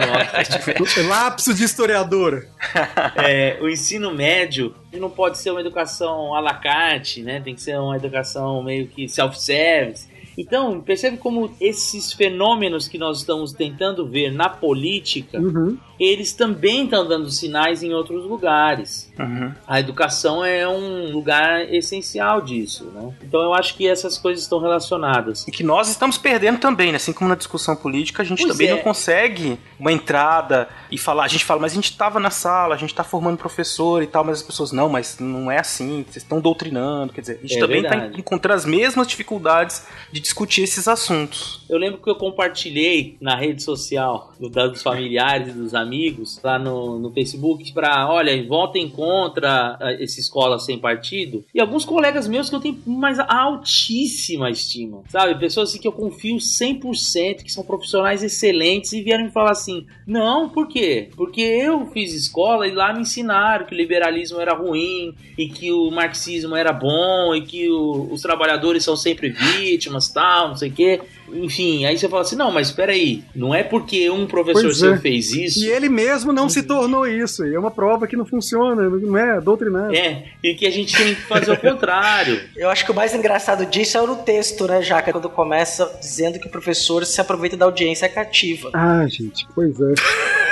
Lapso 1.06 1.54
de 1.54 1.64
historiador. 1.64 2.46
É, 3.16 3.58
o 3.60 3.68
ensino 3.68 4.14
médio 4.14 4.74
não 4.92 5.10
pode 5.10 5.38
ser 5.38 5.50
uma 5.50 5.60
educação 5.60 6.34
à 6.34 6.40
la 6.40 6.54
carte, 6.54 7.22
né? 7.22 7.40
Tem 7.40 7.54
que 7.54 7.60
ser 7.60 7.78
uma 7.78 7.96
educação 7.96 8.62
meio 8.62 8.86
que 8.86 9.08
self-service. 9.08 10.08
Então, 10.40 10.80
percebe 10.80 11.16
como 11.16 11.50
esses 11.60 12.12
fenômenos 12.12 12.86
que 12.86 12.96
nós 12.96 13.18
estamos 13.18 13.52
tentando 13.52 14.06
ver 14.06 14.30
na 14.32 14.48
política, 14.48 15.38
Uhum. 15.40 15.76
eles 15.98 16.32
também 16.32 16.84
estão 16.84 17.06
dando 17.06 17.28
sinais 17.28 17.82
em 17.82 17.92
outros 17.92 18.24
lugares. 18.24 19.10
Uhum. 19.18 19.52
A 19.66 19.80
educação 19.80 20.44
é 20.44 20.66
um 20.68 21.10
lugar 21.10 21.72
essencial 21.74 22.40
disso, 22.40 22.84
né? 22.94 23.12
Então 23.24 23.40
eu 23.42 23.52
acho 23.52 23.74
que 23.74 23.84
essas 23.88 24.16
coisas 24.16 24.44
estão 24.44 24.60
relacionadas. 24.60 25.44
E 25.48 25.50
que 25.50 25.64
nós 25.64 25.88
estamos 25.88 26.16
perdendo 26.16 26.58
também, 26.60 26.92
né? 26.92 26.96
assim 26.96 27.12
como 27.12 27.28
na 27.28 27.34
discussão 27.34 27.74
política, 27.74 28.22
a 28.22 28.24
gente 28.24 28.42
Pois 28.42 28.52
também 28.52 28.68
é. 28.68 28.70
não 28.76 28.78
consegue 28.82 29.58
uma 29.78 29.90
entrada 29.90 30.68
e 30.90 30.96
falar. 30.96 31.24
A 31.24 31.28
gente 31.28 31.44
fala, 31.44 31.60
mas 31.60 31.72
a 31.72 31.74
gente 31.74 31.90
estava 31.90 32.20
na 32.20 32.30
sala, 32.30 32.76
a 32.76 32.78
gente 32.78 32.90
está 32.90 33.02
formando 33.02 33.36
professor 33.36 34.02
e 34.02 34.06
tal, 34.06 34.22
mas 34.22 34.38
as 34.38 34.42
pessoas, 34.44 34.70
não, 34.70 34.88
mas 34.88 35.18
não 35.18 35.50
é 35.50 35.58
assim, 35.58 36.04
vocês 36.04 36.22
estão 36.22 36.40
doutrinando. 36.40 37.12
Quer 37.12 37.22
dizer, 37.22 37.38
a 37.38 37.46
gente 37.46 37.56
É 37.56 37.60
também 37.60 37.82
está 37.82 38.06
encontrando 38.16 38.54
as 38.56 38.64
mesmas 38.64 39.06
dificuldades 39.08 39.84
de 40.12 40.20
discutir 40.28 40.62
esses 40.62 40.86
assuntos. 40.86 41.60
Eu 41.70 41.78
lembro 41.78 42.00
que 42.02 42.10
eu 42.10 42.14
compartilhei 42.14 43.16
na 43.18 43.34
rede 43.34 43.62
social 43.62 44.32
dos 44.38 44.82
familiares 44.82 45.48
e 45.48 45.52
dos 45.52 45.74
amigos 45.74 46.38
lá 46.44 46.58
no, 46.58 46.98
no 46.98 47.10
Facebook 47.10 47.72
para, 47.72 48.06
olha, 48.10 48.46
votem 48.46 48.88
contra 48.90 49.78
ah, 49.80 49.92
essa 49.98 50.20
escola 50.20 50.58
sem 50.58 50.78
partido. 50.78 51.44
E 51.54 51.60
alguns 51.60 51.84
colegas 51.84 52.28
meus 52.28 52.50
que 52.50 52.56
eu 52.56 52.60
tenho 52.60 52.78
mais 52.86 53.18
altíssima 53.18 54.50
estima, 54.50 55.02
sabe? 55.08 55.34
Pessoas 55.38 55.70
assim 55.70 55.80
que 55.80 55.88
eu 55.88 55.92
confio 55.92 56.36
100%, 56.36 57.42
que 57.42 57.50
são 57.52 57.64
profissionais 57.64 58.22
excelentes 58.22 58.92
e 58.92 59.02
vieram 59.02 59.24
me 59.24 59.30
falar 59.30 59.52
assim: 59.52 59.86
"Não, 60.06 60.48
por 60.48 60.68
quê? 60.68 61.08
Porque 61.16 61.40
eu 61.40 61.86
fiz 61.86 62.12
escola 62.12 62.66
e 62.68 62.72
lá 62.72 62.92
me 62.92 63.00
ensinaram 63.00 63.64
que 63.64 63.74
o 63.74 63.76
liberalismo 63.76 64.38
era 64.40 64.54
ruim 64.54 65.14
e 65.38 65.48
que 65.48 65.72
o 65.72 65.90
marxismo 65.90 66.54
era 66.54 66.72
bom 66.72 67.34
e 67.34 67.40
que 67.42 67.70
o- 67.70 68.08
os 68.12 68.20
trabalhadores 68.20 68.84
são 68.84 68.96
sempre 68.96 69.30
vítimas, 69.30 70.08
tal, 70.18 70.48
não 70.48 70.56
sei 70.56 70.68
o 70.68 70.72
quê. 70.72 71.00
Enfim, 71.32 71.84
aí 71.84 71.96
você 71.96 72.08
fala 72.08 72.22
assim: 72.22 72.36
não, 72.36 72.50
mas 72.50 72.68
espera 72.68 72.92
aí, 72.92 73.22
não 73.34 73.54
é 73.54 73.62
porque 73.62 74.10
um 74.10 74.26
professor 74.26 74.62
Pois 74.62 74.78
seu 74.78 74.94
é. 74.94 74.98
fez 74.98 75.30
isso. 75.30 75.64
E 75.64 75.68
ele 75.68 75.88
mesmo 75.88 76.32
não 76.32 76.48
se 76.48 76.62
tornou 76.62 77.06
isso. 77.06 77.46
E 77.46 77.54
é 77.54 77.58
uma 77.58 77.70
prova 77.70 78.06
que 78.06 78.16
não 78.16 78.24
funciona, 78.24 78.88
não 78.88 79.16
é 79.16 79.40
doutrinado. 79.40 79.94
É, 79.94 80.24
e 80.42 80.54
que 80.54 80.66
a 80.66 80.70
gente 80.70 80.96
tem 80.96 81.14
que 81.14 81.20
fazer 81.22 81.52
o 81.52 81.56
contrário. 81.56 82.40
Eu 82.56 82.70
acho 82.70 82.84
que 82.84 82.90
o 82.90 82.94
mais 82.94 83.14
engraçado 83.14 83.66
disso 83.66 83.98
é 83.98 84.06
no 84.06 84.16
texto, 84.16 84.66
né, 84.66 84.82
Jaca? 84.82 85.12
Quando 85.12 85.28
começa 85.28 85.98
dizendo 86.00 86.38
que 86.38 86.46
o 86.46 86.50
professor 86.50 87.04
se 87.04 87.20
aproveita 87.20 87.56
da 87.56 87.66
audiência 87.66 88.08
cativa. 88.08 88.70
Ah, 88.72 89.06
gente, 89.06 89.46
pois 89.54 89.78
é. 89.80 89.94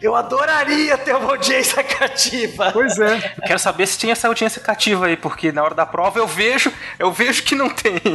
Eu 0.00 0.14
adoraria 0.14 0.96
ter 0.96 1.14
uma 1.14 1.30
audiência 1.30 1.82
cativa. 1.82 2.70
Pois 2.72 2.98
é. 2.98 3.34
Eu 3.36 3.42
quero 3.46 3.58
saber 3.58 3.86
se 3.86 3.98
tinha 3.98 4.12
essa 4.12 4.28
audiência 4.28 4.60
cativa 4.60 5.06
aí, 5.06 5.16
porque 5.16 5.50
na 5.52 5.62
hora 5.62 5.74
da 5.74 5.84
prova 5.84 6.18
eu 6.18 6.26
vejo, 6.26 6.72
eu 6.98 7.12
vejo 7.12 7.42
que 7.42 7.54
não 7.54 7.68
tem. 7.68 7.98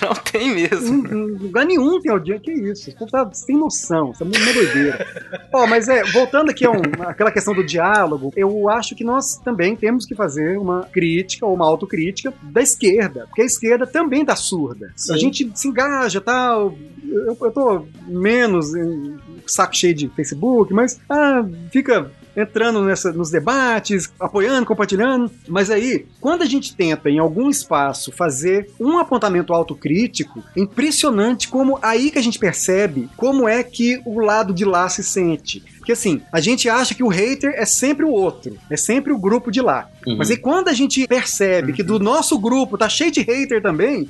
Não 0.00 0.14
tem 0.14 0.50
mesmo. 0.50 1.06
Em 1.06 1.36
lugar 1.38 1.64
nenhum 1.64 2.00
tem 2.00 2.10
audiência. 2.10 2.42
Que 2.42 2.52
isso? 2.52 2.90
Você 2.90 3.06
tá 3.06 3.28
sem 3.32 3.56
noção. 3.56 4.10
Isso 4.10 4.22
é 4.22 4.26
muito 4.26 4.42
uma 4.42 4.52
doideira. 4.52 5.06
Ó, 5.52 5.66
mas 5.66 5.88
é, 5.88 6.02
voltando 6.04 6.50
aqui 6.50 6.66
a 6.66 6.70
um, 6.70 6.82
aquela 7.06 7.30
questão 7.30 7.54
do 7.54 7.64
diálogo, 7.64 8.32
eu 8.36 8.68
acho 8.68 8.94
que 8.94 9.04
nós 9.04 9.36
também 9.38 9.76
temos 9.76 10.04
que 10.04 10.14
fazer 10.14 10.58
uma 10.58 10.84
crítica 10.92 11.46
ou 11.46 11.54
uma 11.54 11.66
autocrítica 11.66 12.34
da 12.42 12.60
esquerda. 12.60 13.26
Porque 13.26 13.42
a 13.42 13.46
esquerda 13.46 13.86
também 13.86 14.24
tá 14.24 14.36
surda. 14.36 14.92
A 15.10 15.16
gente 15.16 15.50
se 15.54 15.68
engaja 15.68 16.20
tal. 16.20 16.76
Eu, 17.06 17.36
eu 17.40 17.50
tô 17.50 17.86
menos 18.06 18.74
em 18.74 19.16
saco 19.46 19.76
cheio 19.76 19.94
de 19.94 20.08
Facebook, 20.08 20.72
mas 20.72 21.00
ah, 21.08 21.44
fica 21.70 22.10
entrando 22.36 22.82
nessa, 22.82 23.12
nos 23.12 23.30
debates, 23.30 24.12
apoiando, 24.18 24.66
compartilhando. 24.66 25.30
Mas 25.48 25.70
aí, 25.70 26.06
quando 26.20 26.42
a 26.42 26.46
gente 26.46 26.74
tenta, 26.74 27.08
em 27.08 27.18
algum 27.18 27.48
espaço, 27.48 28.12
fazer 28.12 28.70
um 28.80 28.98
apontamento 28.98 29.52
autocrítico, 29.52 30.42
é 30.56 30.60
impressionante 30.60 31.48
como 31.48 31.78
aí 31.80 32.10
que 32.10 32.18
a 32.18 32.22
gente 32.22 32.38
percebe 32.38 33.08
como 33.16 33.48
é 33.48 33.62
que 33.62 34.00
o 34.04 34.18
lado 34.20 34.52
de 34.52 34.64
lá 34.64 34.88
se 34.88 35.02
sente. 35.02 35.62
Porque 35.84 35.92
assim, 35.92 36.22
a 36.32 36.40
gente 36.40 36.66
acha 36.66 36.94
que 36.94 37.04
o 37.04 37.08
hater 37.08 37.52
é 37.56 37.66
sempre 37.66 38.06
o 38.06 38.10
outro, 38.10 38.56
é 38.70 38.76
sempre 38.76 39.12
o 39.12 39.18
grupo 39.18 39.50
de 39.50 39.60
lá. 39.60 39.90
Uhum. 40.06 40.16
Mas 40.16 40.30
aí 40.30 40.38
quando 40.38 40.68
a 40.68 40.72
gente 40.72 41.06
percebe 41.06 41.74
que 41.74 41.82
do 41.82 41.98
nosso 41.98 42.38
grupo 42.38 42.78
tá 42.78 42.88
cheio 42.88 43.10
de 43.10 43.20
hater 43.20 43.60
também, 43.60 44.08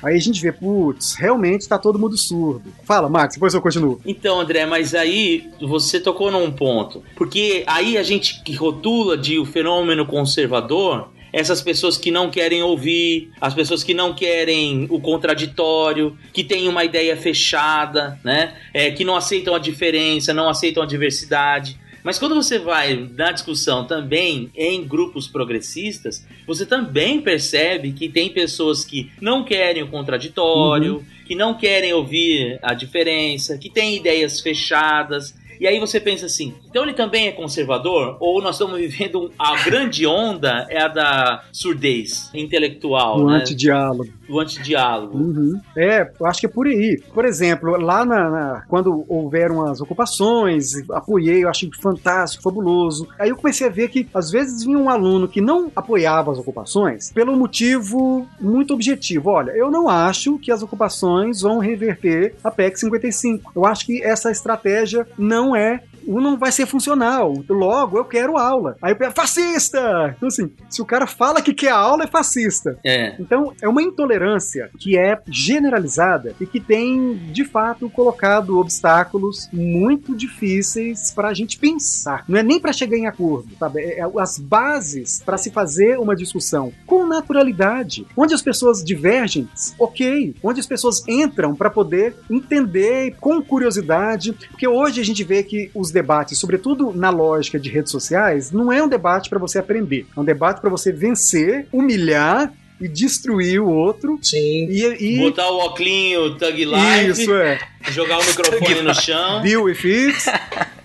aí 0.00 0.14
a 0.14 0.20
gente 0.20 0.40
vê, 0.40 0.52
putz, 0.52 1.16
realmente 1.16 1.66
tá 1.66 1.76
todo 1.76 1.98
mundo 1.98 2.16
surdo. 2.16 2.72
Fala, 2.84 3.08
Max, 3.08 3.34
depois 3.34 3.52
eu 3.52 3.60
continuo. 3.60 4.00
Então, 4.06 4.40
André, 4.40 4.64
mas 4.64 4.94
aí 4.94 5.50
você 5.60 5.98
tocou 5.98 6.30
num 6.30 6.52
ponto. 6.52 7.02
Porque 7.16 7.64
aí 7.66 7.98
a 7.98 8.04
gente 8.04 8.40
que 8.44 8.54
rotula 8.54 9.18
de 9.18 9.40
o 9.40 9.44
fenômeno 9.44 10.06
conservador 10.06 11.08
essas 11.32 11.62
pessoas 11.62 11.96
que 11.96 12.10
não 12.10 12.30
querem 12.30 12.62
ouvir, 12.62 13.30
as 13.40 13.54
pessoas 13.54 13.82
que 13.82 13.94
não 13.94 14.14
querem 14.14 14.86
o 14.90 15.00
contraditório, 15.00 16.16
que 16.32 16.44
têm 16.44 16.68
uma 16.68 16.84
ideia 16.84 17.16
fechada, 17.16 18.20
né? 18.22 18.54
É, 18.74 18.90
que 18.90 19.04
não 19.04 19.16
aceitam 19.16 19.54
a 19.54 19.58
diferença, 19.58 20.34
não 20.34 20.48
aceitam 20.48 20.82
a 20.82 20.86
diversidade. 20.86 21.80
Mas 22.04 22.18
quando 22.18 22.34
você 22.34 22.58
vai 22.58 23.08
na 23.16 23.30
discussão 23.30 23.84
também 23.84 24.50
em 24.56 24.84
grupos 24.84 25.28
progressistas, 25.28 26.26
você 26.46 26.66
também 26.66 27.20
percebe 27.20 27.92
que 27.92 28.08
tem 28.08 28.28
pessoas 28.30 28.84
que 28.84 29.10
não 29.20 29.44
querem 29.44 29.84
o 29.84 29.88
contraditório, 29.88 31.04
que 31.24 31.34
não 31.36 31.54
querem 31.54 31.92
ouvir 31.92 32.58
a 32.60 32.74
diferença, 32.74 33.56
que 33.56 33.70
têm 33.70 33.96
ideias 33.96 34.40
fechadas. 34.40 35.34
E 35.62 35.66
aí 35.68 35.78
você 35.78 36.00
pensa 36.00 36.26
assim, 36.26 36.54
então 36.68 36.82
ele 36.82 36.92
também 36.92 37.28
é 37.28 37.30
conservador? 37.30 38.16
Ou 38.18 38.42
nós 38.42 38.56
estamos 38.56 38.80
vivendo 38.80 39.30
a 39.38 39.62
grande 39.62 40.04
onda 40.04 40.66
é 40.68 40.82
a 40.82 40.88
da 40.88 41.44
surdez 41.52 42.28
intelectual, 42.34 43.20
O 43.20 43.30
né? 43.30 43.36
antidiálogo. 43.36 44.10
do 44.28 44.40
antidiálogo. 44.40 45.16
Uhum. 45.16 45.60
É, 45.76 46.10
eu 46.18 46.26
acho 46.26 46.40
que 46.40 46.46
é 46.46 46.48
por 46.48 46.66
aí. 46.66 47.00
Por 47.14 47.24
exemplo, 47.24 47.70
lá 47.80 48.04
na, 48.04 48.28
na- 48.30 48.64
quando 48.68 49.04
houveram 49.08 49.64
as 49.64 49.80
ocupações, 49.80 50.72
apoiei, 50.90 51.44
eu 51.44 51.48
achei 51.48 51.70
fantástico, 51.80 52.42
fabuloso. 52.42 53.06
Aí 53.18 53.28
eu 53.30 53.36
comecei 53.36 53.66
a 53.66 53.70
ver 53.70 53.88
que 53.88 54.08
às 54.12 54.30
vezes 54.32 54.64
vinha 54.64 54.78
um 54.78 54.90
aluno 54.90 55.28
que 55.28 55.40
não 55.40 55.70
apoiava 55.76 56.32
as 56.32 56.38
ocupações 56.38 57.12
pelo 57.12 57.36
motivo 57.36 58.26
muito 58.40 58.74
objetivo. 58.74 59.30
Olha, 59.30 59.52
eu 59.52 59.70
não 59.70 59.88
acho 59.88 60.38
que 60.38 60.50
as 60.50 60.62
ocupações 60.62 61.40
vão 61.42 61.58
reverter 61.58 62.34
a 62.42 62.50
PEC 62.50 62.80
55. 62.80 63.52
Eu 63.54 63.64
acho 63.64 63.86
que 63.86 64.02
essa 64.02 64.30
estratégia 64.30 65.06
não 65.16 65.51
não 65.52 65.56
é 65.56 65.82
não 66.06 66.36
vai 66.36 66.52
ser 66.52 66.66
funcional. 66.66 67.32
Logo, 67.48 67.96
eu 67.96 68.04
quero 68.04 68.36
aula. 68.36 68.76
Aí 68.82 68.94
eu 68.98 69.12
fascista! 69.12 70.14
Então, 70.16 70.28
assim, 70.28 70.50
se 70.68 70.82
o 70.82 70.84
cara 70.84 71.06
fala 71.06 71.42
que 71.42 71.54
quer 71.54 71.70
aula, 71.70 72.04
é 72.04 72.06
fascista. 72.06 72.78
É. 72.84 73.14
Então, 73.18 73.52
é 73.62 73.68
uma 73.68 73.82
intolerância 73.82 74.70
que 74.78 74.98
é 74.98 75.18
generalizada 75.28 76.34
e 76.40 76.46
que 76.46 76.60
tem, 76.60 77.14
de 77.32 77.44
fato, 77.44 77.88
colocado 77.88 78.58
obstáculos 78.58 79.48
muito 79.52 80.14
difíceis 80.14 81.12
para 81.12 81.28
a 81.28 81.34
gente 81.34 81.58
pensar. 81.58 82.24
Não 82.28 82.38
é 82.38 82.42
nem 82.42 82.60
para 82.60 82.72
chegar 82.72 82.96
em 82.96 83.06
acordo, 83.06 83.48
sabe? 83.58 83.80
É 83.80 84.02
é 84.02 84.20
as 84.20 84.38
bases 84.38 85.22
para 85.24 85.38
se 85.38 85.50
fazer 85.50 85.98
uma 85.98 86.16
discussão 86.16 86.72
com 86.86 87.06
naturalidade, 87.06 88.06
onde 88.16 88.34
as 88.34 88.42
pessoas 88.42 88.82
divergem, 88.82 89.48
ok. 89.78 90.34
Onde 90.42 90.60
as 90.60 90.66
pessoas 90.66 91.06
entram 91.06 91.54
para 91.54 91.70
poder 91.70 92.14
entender 92.30 93.16
com 93.20 93.42
curiosidade, 93.42 94.32
porque 94.32 94.66
hoje 94.66 95.00
a 95.00 95.04
gente 95.04 95.22
vê 95.22 95.42
que 95.42 95.70
os 95.74 95.90
debates, 95.92 96.38
sobretudo 96.38 96.92
na 96.94 97.10
lógica 97.10 97.58
de 97.58 97.68
redes 97.70 97.92
sociais, 97.92 98.50
não 98.50 98.72
é 98.72 98.82
um 98.82 98.88
debate 98.88 99.28
para 99.30 99.38
você 99.38 99.58
aprender, 99.58 100.06
é 100.16 100.20
um 100.20 100.24
debate 100.24 100.60
para 100.60 100.70
você 100.70 100.90
vencer, 100.90 101.66
humilhar 101.72 102.52
e 102.80 102.88
destruir 102.88 103.60
o 103.60 103.68
outro. 103.68 104.18
Sim. 104.22 104.66
E, 104.68 104.96
e- 104.98 105.18
Botar 105.20 105.48
o 105.50 105.58
óculinho, 105.58 106.36
Tug 106.36 106.64
Life, 106.64 107.10
isso 107.10 107.32
é. 107.34 107.60
jogar 107.90 108.18
o 108.18 108.24
microfone 108.24 108.82
no 108.82 108.94
chão. 108.94 109.40
Deal 109.42 109.62
with 109.62 109.78
it. 109.84 110.16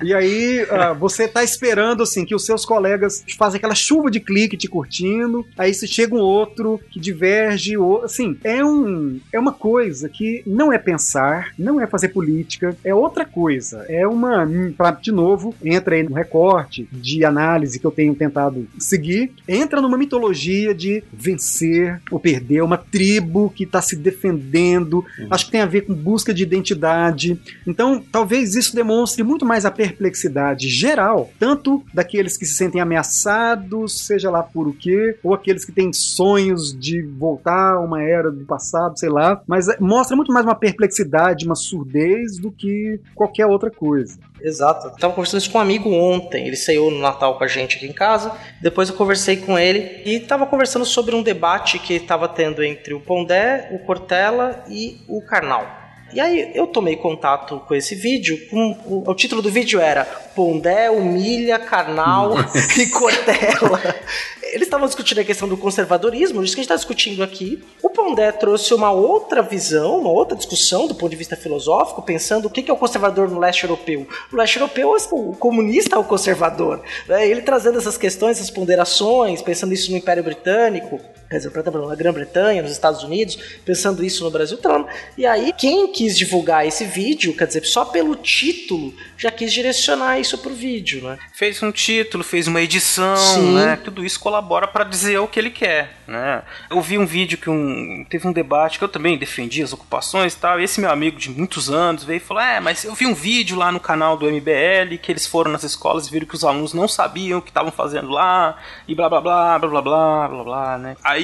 E 0.03 0.13
aí 0.13 0.65
ah, 0.69 0.93
você 0.93 1.27
tá 1.27 1.43
esperando 1.43 2.03
assim 2.03 2.25
que 2.25 2.35
os 2.35 2.45
seus 2.45 2.65
colegas 2.65 3.23
fazem 3.37 3.57
aquela 3.57 3.75
chuva 3.75 4.11
de 4.11 4.19
clique 4.19 4.57
te 4.57 4.67
curtindo, 4.67 5.45
aí 5.57 5.73
se 5.73 5.87
chega 5.87 6.15
um 6.15 6.19
outro 6.19 6.79
que 6.89 6.99
diverge, 6.99 7.73
assim, 8.03 8.37
é 8.43 8.63
um 8.63 9.19
é 9.31 9.39
uma 9.39 9.53
coisa 9.53 10.09
que 10.09 10.43
não 10.45 10.71
é 10.71 10.77
pensar, 10.77 11.53
não 11.57 11.81
é 11.81 11.87
fazer 11.87 12.09
política, 12.09 12.75
é 12.83 12.93
outra 12.93 13.25
coisa. 13.25 13.85
É 13.89 14.07
uma, 14.07 14.45
hum, 14.45 14.73
pra, 14.75 14.91
de 14.91 15.11
novo, 15.11 15.53
entra 15.63 15.95
aí 15.95 16.03
no 16.03 16.13
recorte 16.13 16.87
de 16.91 17.23
análise 17.25 17.79
que 17.79 17.85
eu 17.85 17.91
tenho 17.91 18.15
tentado 18.15 18.67
seguir, 18.77 19.31
entra 19.47 19.81
numa 19.81 19.97
mitologia 19.97 20.73
de 20.73 21.03
vencer 21.11 22.01
ou 22.11 22.19
perder, 22.19 22.61
uma 22.61 22.77
tribo 22.77 23.49
que 23.49 23.65
tá 23.65 23.81
se 23.81 23.95
defendendo, 23.95 25.03
acho 25.29 25.45
que 25.45 25.51
tem 25.51 25.61
a 25.61 25.65
ver 25.65 25.81
com 25.81 25.93
busca 25.93 26.33
de 26.33 26.43
identidade, 26.43 27.39
então, 27.65 28.03
talvez 28.11 28.55
isso 28.55 28.75
demonstre 28.75 29.23
muito 29.23 29.45
mais 29.45 29.65
a 29.65 29.71
perplexidade 29.87 30.69
geral, 30.69 31.29
tanto 31.39 31.83
daqueles 31.93 32.37
que 32.37 32.45
se 32.45 32.53
sentem 32.53 32.81
ameaçados, 32.81 34.05
seja 34.05 34.29
lá 34.29 34.43
por 34.43 34.67
o 34.67 34.73
quê, 34.73 35.17
ou 35.23 35.33
aqueles 35.33 35.63
que 35.63 35.71
têm 35.71 35.93
sonhos 35.93 36.77
de 36.77 37.01
voltar 37.01 37.75
a 37.75 37.79
uma 37.79 38.03
era 38.03 38.31
do 38.31 38.45
passado, 38.45 38.97
sei 38.97 39.09
lá, 39.09 39.41
mas 39.47 39.67
é, 39.67 39.77
mostra 39.79 40.15
muito 40.15 40.31
mais 40.31 40.45
uma 40.45 40.55
perplexidade, 40.55 41.45
uma 41.45 41.55
surdez 41.55 42.37
do 42.37 42.51
que 42.51 42.99
qualquer 43.15 43.45
outra 43.45 43.71
coisa. 43.71 44.17
Exato. 44.41 44.91
Tava 44.99 45.13
conversando 45.13 45.41
isso 45.41 45.51
com 45.51 45.57
um 45.57 45.61
amigo 45.61 45.89
ontem. 45.91 46.45
Ele 46.45 46.55
saiu 46.55 46.91
no 46.91 46.99
Natal 46.99 47.37
com 47.37 47.43
a 47.43 47.47
gente 47.47 47.77
aqui 47.77 47.87
em 47.87 47.93
casa. 47.93 48.31
Depois 48.61 48.87
eu 48.87 48.95
conversei 48.95 49.37
com 49.37 49.57
ele 49.57 50.03
e 50.05 50.19
tava 50.19 50.45
conversando 50.45 50.85
sobre 50.85 51.15
um 51.15 51.23
debate 51.23 51.79
que 51.79 51.99
tava 51.99 52.27
tendo 52.27 52.63
entre 52.63 52.93
o 52.93 52.99
Pondé, 52.99 53.69
o 53.71 53.79
Cortella 53.79 54.63
e 54.69 55.01
o 55.07 55.21
Karnal. 55.21 55.86
E 56.13 56.19
aí 56.19 56.51
eu 56.53 56.67
tomei 56.67 56.95
contato 56.95 57.61
com 57.67 57.75
esse 57.75 57.93
vídeo. 57.95 58.39
Com, 58.49 58.71
o, 58.85 59.09
o 59.09 59.15
título 59.15 59.41
do 59.41 59.51
vídeo 59.51 59.79
era 59.79 60.05
Pondé 60.05 60.89
humilha 60.89 61.59
Karnal 61.59 62.33
e 62.77 62.87
Cortella. 62.87 63.95
Eles 64.43 64.67
estavam 64.67 64.87
discutindo 64.87 65.19
a 65.19 65.23
questão 65.25 65.47
do 65.47 65.57
conservadorismo, 65.57 66.41
isso 66.41 66.55
que 66.55 66.61
a 66.61 66.63
gente 66.63 66.71
está 66.71 66.75
discutindo 66.75 67.21
aqui. 67.21 67.61
O 67.83 67.89
Pondé 67.89 68.31
trouxe 68.31 68.73
uma 68.73 68.91
outra 68.91 69.41
visão, 69.41 69.99
uma 69.99 70.09
outra 70.09 70.37
discussão 70.37 70.87
do 70.87 70.95
ponto 70.95 71.09
de 71.09 71.17
vista 71.17 71.35
filosófico, 71.35 72.01
pensando 72.01 72.45
o 72.45 72.49
que 72.49 72.69
é 72.69 72.73
o 72.73 72.77
conservador 72.77 73.29
no 73.29 73.39
leste 73.39 73.63
europeu. 73.63 74.07
No 74.31 74.37
leste 74.37 74.57
europeu, 74.57 74.95
o 75.11 75.35
comunista 75.35 75.95
é 75.95 75.99
o 75.99 76.03
conservador. 76.03 76.81
né? 77.07 77.27
Ele 77.27 77.41
trazendo 77.41 77.77
essas 77.77 77.97
questões, 77.97 78.37
essas 78.37 78.49
ponderações, 78.49 79.41
pensando 79.41 79.73
isso 79.73 79.91
no 79.91 79.97
Império 79.97 80.23
Britânico, 80.23 80.99
quer 81.29 81.37
dizer, 81.37 81.51
na 81.53 81.95
Grã-Bretanha, 81.95 82.61
nos 82.61 82.71
Estados 82.71 83.03
Unidos, 83.03 83.37
pensando 83.65 84.03
isso 84.03 84.23
no 84.23 84.31
Brasil, 84.31 84.57
trama. 84.57 84.87
E 85.17 85.25
aí, 85.25 85.53
quem 85.57 85.91
quis 85.91 86.17
divulgar 86.17 86.65
esse 86.65 86.85
vídeo, 86.85 87.35
quer 87.35 87.47
dizer, 87.47 87.65
só 87.65 87.85
pelo 87.85 88.15
título, 88.15 88.93
já 89.17 89.29
quis 89.31 89.51
direcionar 89.51 90.19
isso 90.19 90.37
pro 90.37 90.53
vídeo, 90.53 91.03
né? 91.03 91.17
Fez 91.33 91.61
um 91.61 91.71
título, 91.71 92.23
fez 92.23 92.47
uma 92.47 92.61
edição, 92.61 93.15
Sim. 93.15 93.55
né? 93.55 93.75
Tudo 93.83 94.05
isso 94.05 94.19
colabora 94.19 94.67
para 94.67 94.83
dizer 94.83 95.17
o 95.17 95.27
que 95.27 95.39
ele 95.39 95.49
quer, 95.49 95.97
né? 96.07 96.43
Eu 96.69 96.79
vi 96.81 96.97
um 96.97 97.05
vídeo 97.05 97.37
que 97.37 97.49
um, 97.49 98.05
teve 98.09 98.27
um 98.27 98.31
debate 98.31 98.77
que 98.77 98.83
eu 98.83 98.89
também 98.89 99.17
defendi 99.17 99.61
as 99.61 99.73
ocupações 99.73 100.33
e 100.33 100.37
tal, 100.37 100.59
e 100.59 100.63
esse 100.63 100.79
meu 100.79 100.89
amigo 100.89 101.17
de 101.17 101.29
muitos 101.29 101.69
anos 101.69 102.03
veio 102.03 102.17
e 102.17 102.21
falou, 102.21 102.43
é, 102.43 102.59
mas 102.59 102.83
eu 102.83 102.93
vi 102.93 103.05
um 103.05 103.13
vídeo 103.13 103.57
lá 103.57 103.71
no 103.71 103.79
canal 103.79 104.15
do 104.15 104.25
MBL 104.31 104.97
que 105.01 105.11
eles 105.11 105.25
foram 105.25 105.51
nas 105.51 105.63
escolas 105.63 106.07
e 106.07 106.11
viram 106.11 106.27
que 106.27 106.35
os 106.35 106.43
alunos 106.43 106.73
não 106.73 106.87
sabiam 106.87 107.39
o 107.39 107.41
que 107.41 107.49
estavam 107.49 107.71
fazendo 107.71 108.09
lá, 108.09 108.57
e 108.87 108.95
blá 108.95 109.09
blá 109.09 109.19
blá, 109.19 109.59
blá 109.59 109.69
blá 109.69 109.81
blá, 109.81 110.27
blá 110.27 110.43
blá, 110.43 110.77
né? 110.77 110.95
Aí 111.03 111.16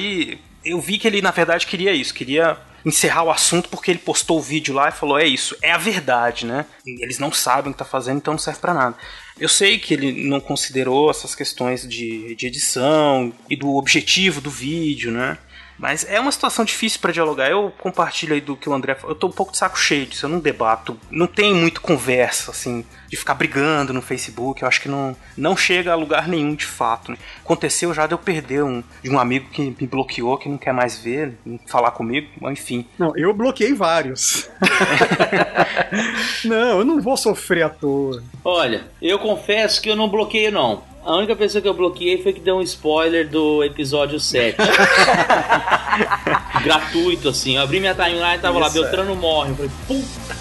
eu 0.64 0.80
vi 0.80 0.98
que 0.98 1.06
ele, 1.06 1.22
na 1.22 1.30
verdade, 1.30 1.66
queria 1.66 1.92
isso, 1.92 2.14
queria 2.14 2.58
encerrar 2.84 3.24
o 3.24 3.30
assunto 3.30 3.68
porque 3.68 3.90
ele 3.90 3.98
postou 3.98 4.38
o 4.38 4.42
vídeo 4.42 4.74
lá 4.74 4.88
e 4.88 4.92
falou: 4.92 5.18
é 5.18 5.26
isso, 5.26 5.56
é 5.62 5.72
a 5.72 5.78
verdade, 5.78 6.46
né? 6.46 6.66
Eles 6.86 7.18
não 7.18 7.32
sabem 7.32 7.70
o 7.70 7.72
que 7.72 7.78
tá 7.78 7.84
fazendo, 7.84 8.18
então 8.18 8.34
não 8.34 8.38
serve 8.38 8.60
para 8.60 8.74
nada. 8.74 8.96
Eu 9.38 9.48
sei 9.48 9.78
que 9.78 9.92
ele 9.94 10.28
não 10.28 10.40
considerou 10.40 11.10
essas 11.10 11.34
questões 11.34 11.88
de, 11.88 12.34
de 12.36 12.46
edição 12.46 13.32
e 13.50 13.56
do 13.56 13.74
objetivo 13.74 14.40
do 14.40 14.50
vídeo, 14.50 15.10
né? 15.10 15.38
Mas 15.78 16.04
é 16.08 16.20
uma 16.20 16.30
situação 16.32 16.64
difícil 16.64 17.00
para 17.00 17.12
dialogar. 17.12 17.50
Eu 17.50 17.72
compartilho 17.78 18.34
aí 18.34 18.40
do 18.40 18.56
que 18.56 18.68
o 18.68 18.74
André 18.74 18.94
falou. 18.94 19.14
Eu 19.14 19.18
tô 19.18 19.26
um 19.26 19.32
pouco 19.32 19.52
de 19.52 19.58
saco 19.58 19.78
cheio 19.78 20.06
disso. 20.06 20.26
Eu 20.26 20.30
não 20.30 20.38
debato. 20.38 20.98
Não 21.10 21.26
tem 21.26 21.54
muito 21.54 21.80
conversa, 21.80 22.50
assim, 22.50 22.84
de 23.08 23.16
ficar 23.16 23.34
brigando 23.34 23.92
no 23.92 24.00
Facebook. 24.00 24.62
Eu 24.62 24.68
acho 24.68 24.80
que 24.80 24.88
não, 24.88 25.16
não 25.36 25.56
chega 25.56 25.92
a 25.92 25.96
lugar 25.96 26.28
nenhum 26.28 26.54
de 26.54 26.64
fato. 26.64 27.10
né? 27.10 27.18
Aconteceu 27.42 27.92
já 27.92 28.06
de 28.06 28.14
eu 28.14 28.18
perder 28.18 28.62
um, 28.62 28.82
de 29.02 29.10
um 29.10 29.18
amigo 29.18 29.48
que 29.50 29.74
me 29.80 29.86
bloqueou, 29.86 30.38
que 30.38 30.48
não 30.48 30.58
quer 30.58 30.72
mais 30.72 30.96
ver, 30.98 31.36
falar 31.66 31.90
comigo. 31.90 32.28
Enfim. 32.50 32.86
Não, 32.98 33.16
eu 33.16 33.34
bloqueei 33.34 33.74
vários. 33.74 34.48
não, 36.44 36.78
eu 36.78 36.84
não 36.84 37.00
vou 37.00 37.16
sofrer 37.16 37.64
à 37.64 37.68
toa. 37.68 38.22
Olha, 38.44 38.84
eu 39.02 39.18
confesso 39.18 39.82
que 39.82 39.90
eu 39.90 39.96
não 39.96 40.08
bloqueio, 40.08 40.52
não. 40.52 40.93
A 41.04 41.16
única 41.16 41.36
pessoa 41.36 41.60
que 41.60 41.68
eu 41.68 41.74
bloqueei 41.74 42.22
foi 42.22 42.32
que 42.32 42.40
deu 42.40 42.56
um 42.56 42.62
spoiler 42.62 43.28
do 43.28 43.62
episódio 43.62 44.18
7. 44.18 44.56
Gratuito, 46.64 47.28
assim. 47.28 47.56
Eu 47.56 47.62
abri 47.62 47.78
minha 47.78 47.94
timeline 47.94 48.36
e 48.36 48.38
tava 48.38 48.58
lá, 48.58 48.68
Isso, 48.68 48.78
é. 48.78 48.82
Beltrano 48.82 49.14
morre. 49.14 49.50
Eu 49.50 49.56
falei, 49.56 49.70
puta. 49.86 50.34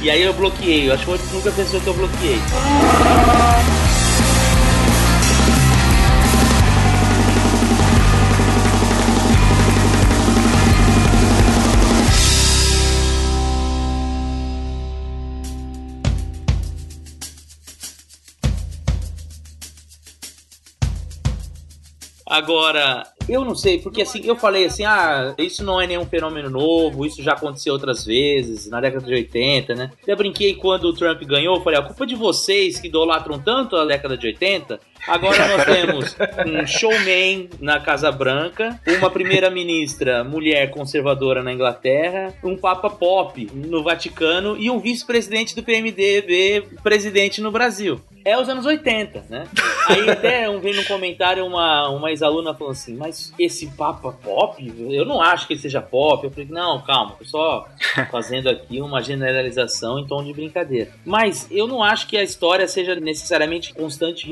E 0.00 0.08
aí 0.08 0.22
eu 0.22 0.32
bloqueei. 0.32 0.88
Eu 0.88 0.94
acho 0.94 1.04
que 1.04 1.10
foi 1.10 1.18
a 1.18 1.34
única 1.34 1.50
pessoa 1.50 1.82
que 1.82 1.88
eu 1.88 1.94
bloqueei. 1.94 2.38
Agora, 22.38 23.02
eu 23.28 23.44
não 23.44 23.56
sei, 23.56 23.80
porque 23.80 24.02
assim, 24.02 24.20
eu 24.24 24.36
falei 24.36 24.66
assim, 24.66 24.84
ah, 24.84 25.34
isso 25.36 25.64
não 25.64 25.80
é 25.80 25.88
nenhum 25.88 26.06
fenômeno 26.06 26.48
novo, 26.48 27.04
isso 27.04 27.20
já 27.20 27.32
aconteceu 27.32 27.72
outras 27.72 28.06
vezes, 28.06 28.70
na 28.70 28.80
década 28.80 29.04
de 29.04 29.12
80, 29.12 29.74
né? 29.74 29.90
Eu 30.06 30.16
brinquei 30.16 30.54
quando 30.54 30.84
o 30.84 30.92
Trump 30.92 31.20
ganhou, 31.24 31.60
falei, 31.60 31.80
a 31.80 31.82
culpa 31.82 32.04
é 32.04 32.06
de 32.06 32.14
vocês 32.14 32.78
que 32.78 32.86
idolatram 32.86 33.40
tanto 33.40 33.74
a 33.74 33.84
década 33.84 34.16
de 34.16 34.28
80. 34.28 34.78
Agora 35.06 35.48
nós 35.48 35.64
temos 35.64 36.16
um 36.46 36.66
showman 36.66 37.48
na 37.60 37.80
Casa 37.80 38.10
Branca, 38.10 38.78
uma 38.98 39.10
primeira-ministra 39.10 40.24
mulher 40.24 40.70
conservadora 40.70 41.42
na 41.42 41.52
Inglaterra, 41.52 42.34
um 42.42 42.56
papa 42.56 42.90
pop 42.90 43.48
no 43.54 43.82
Vaticano 43.82 44.56
e 44.58 44.70
um 44.70 44.78
vice-presidente 44.78 45.54
do 45.54 45.62
PMDB 45.62 46.64
presidente 46.82 47.40
no 47.40 47.50
Brasil. 47.50 48.00
É 48.24 48.38
os 48.38 48.48
anos 48.48 48.66
80, 48.66 49.24
né? 49.30 49.46
Aí 49.88 50.10
até 50.10 50.50
um, 50.50 50.60
veio 50.60 50.76
no 50.76 50.84
comentário 50.84 51.46
uma, 51.46 51.88
uma 51.88 52.10
ex-aluna 52.10 52.52
falou 52.52 52.72
assim, 52.72 52.94
mas 52.94 53.32
esse 53.38 53.68
Papa 53.68 54.12
pop? 54.12 54.62
Eu 54.90 55.06
não 55.06 55.22
acho 55.22 55.46
que 55.46 55.54
ele 55.54 55.60
seja 55.60 55.80
pop. 55.80 56.24
Eu 56.24 56.30
falei, 56.30 56.46
não, 56.50 56.80
calma, 56.82 57.14
tô 57.18 57.24
só 57.24 57.66
fazendo 58.10 58.50
aqui 58.50 58.82
uma 58.82 59.00
generalização 59.02 59.98
em 59.98 60.06
tom 60.06 60.22
de 60.22 60.34
brincadeira. 60.34 60.92
Mas 61.06 61.48
eu 61.50 61.66
não 61.66 61.82
acho 61.82 62.06
que 62.06 62.18
a 62.18 62.22
história 62.22 62.68
seja 62.68 62.94
necessariamente 62.96 63.72
constante 63.72 64.28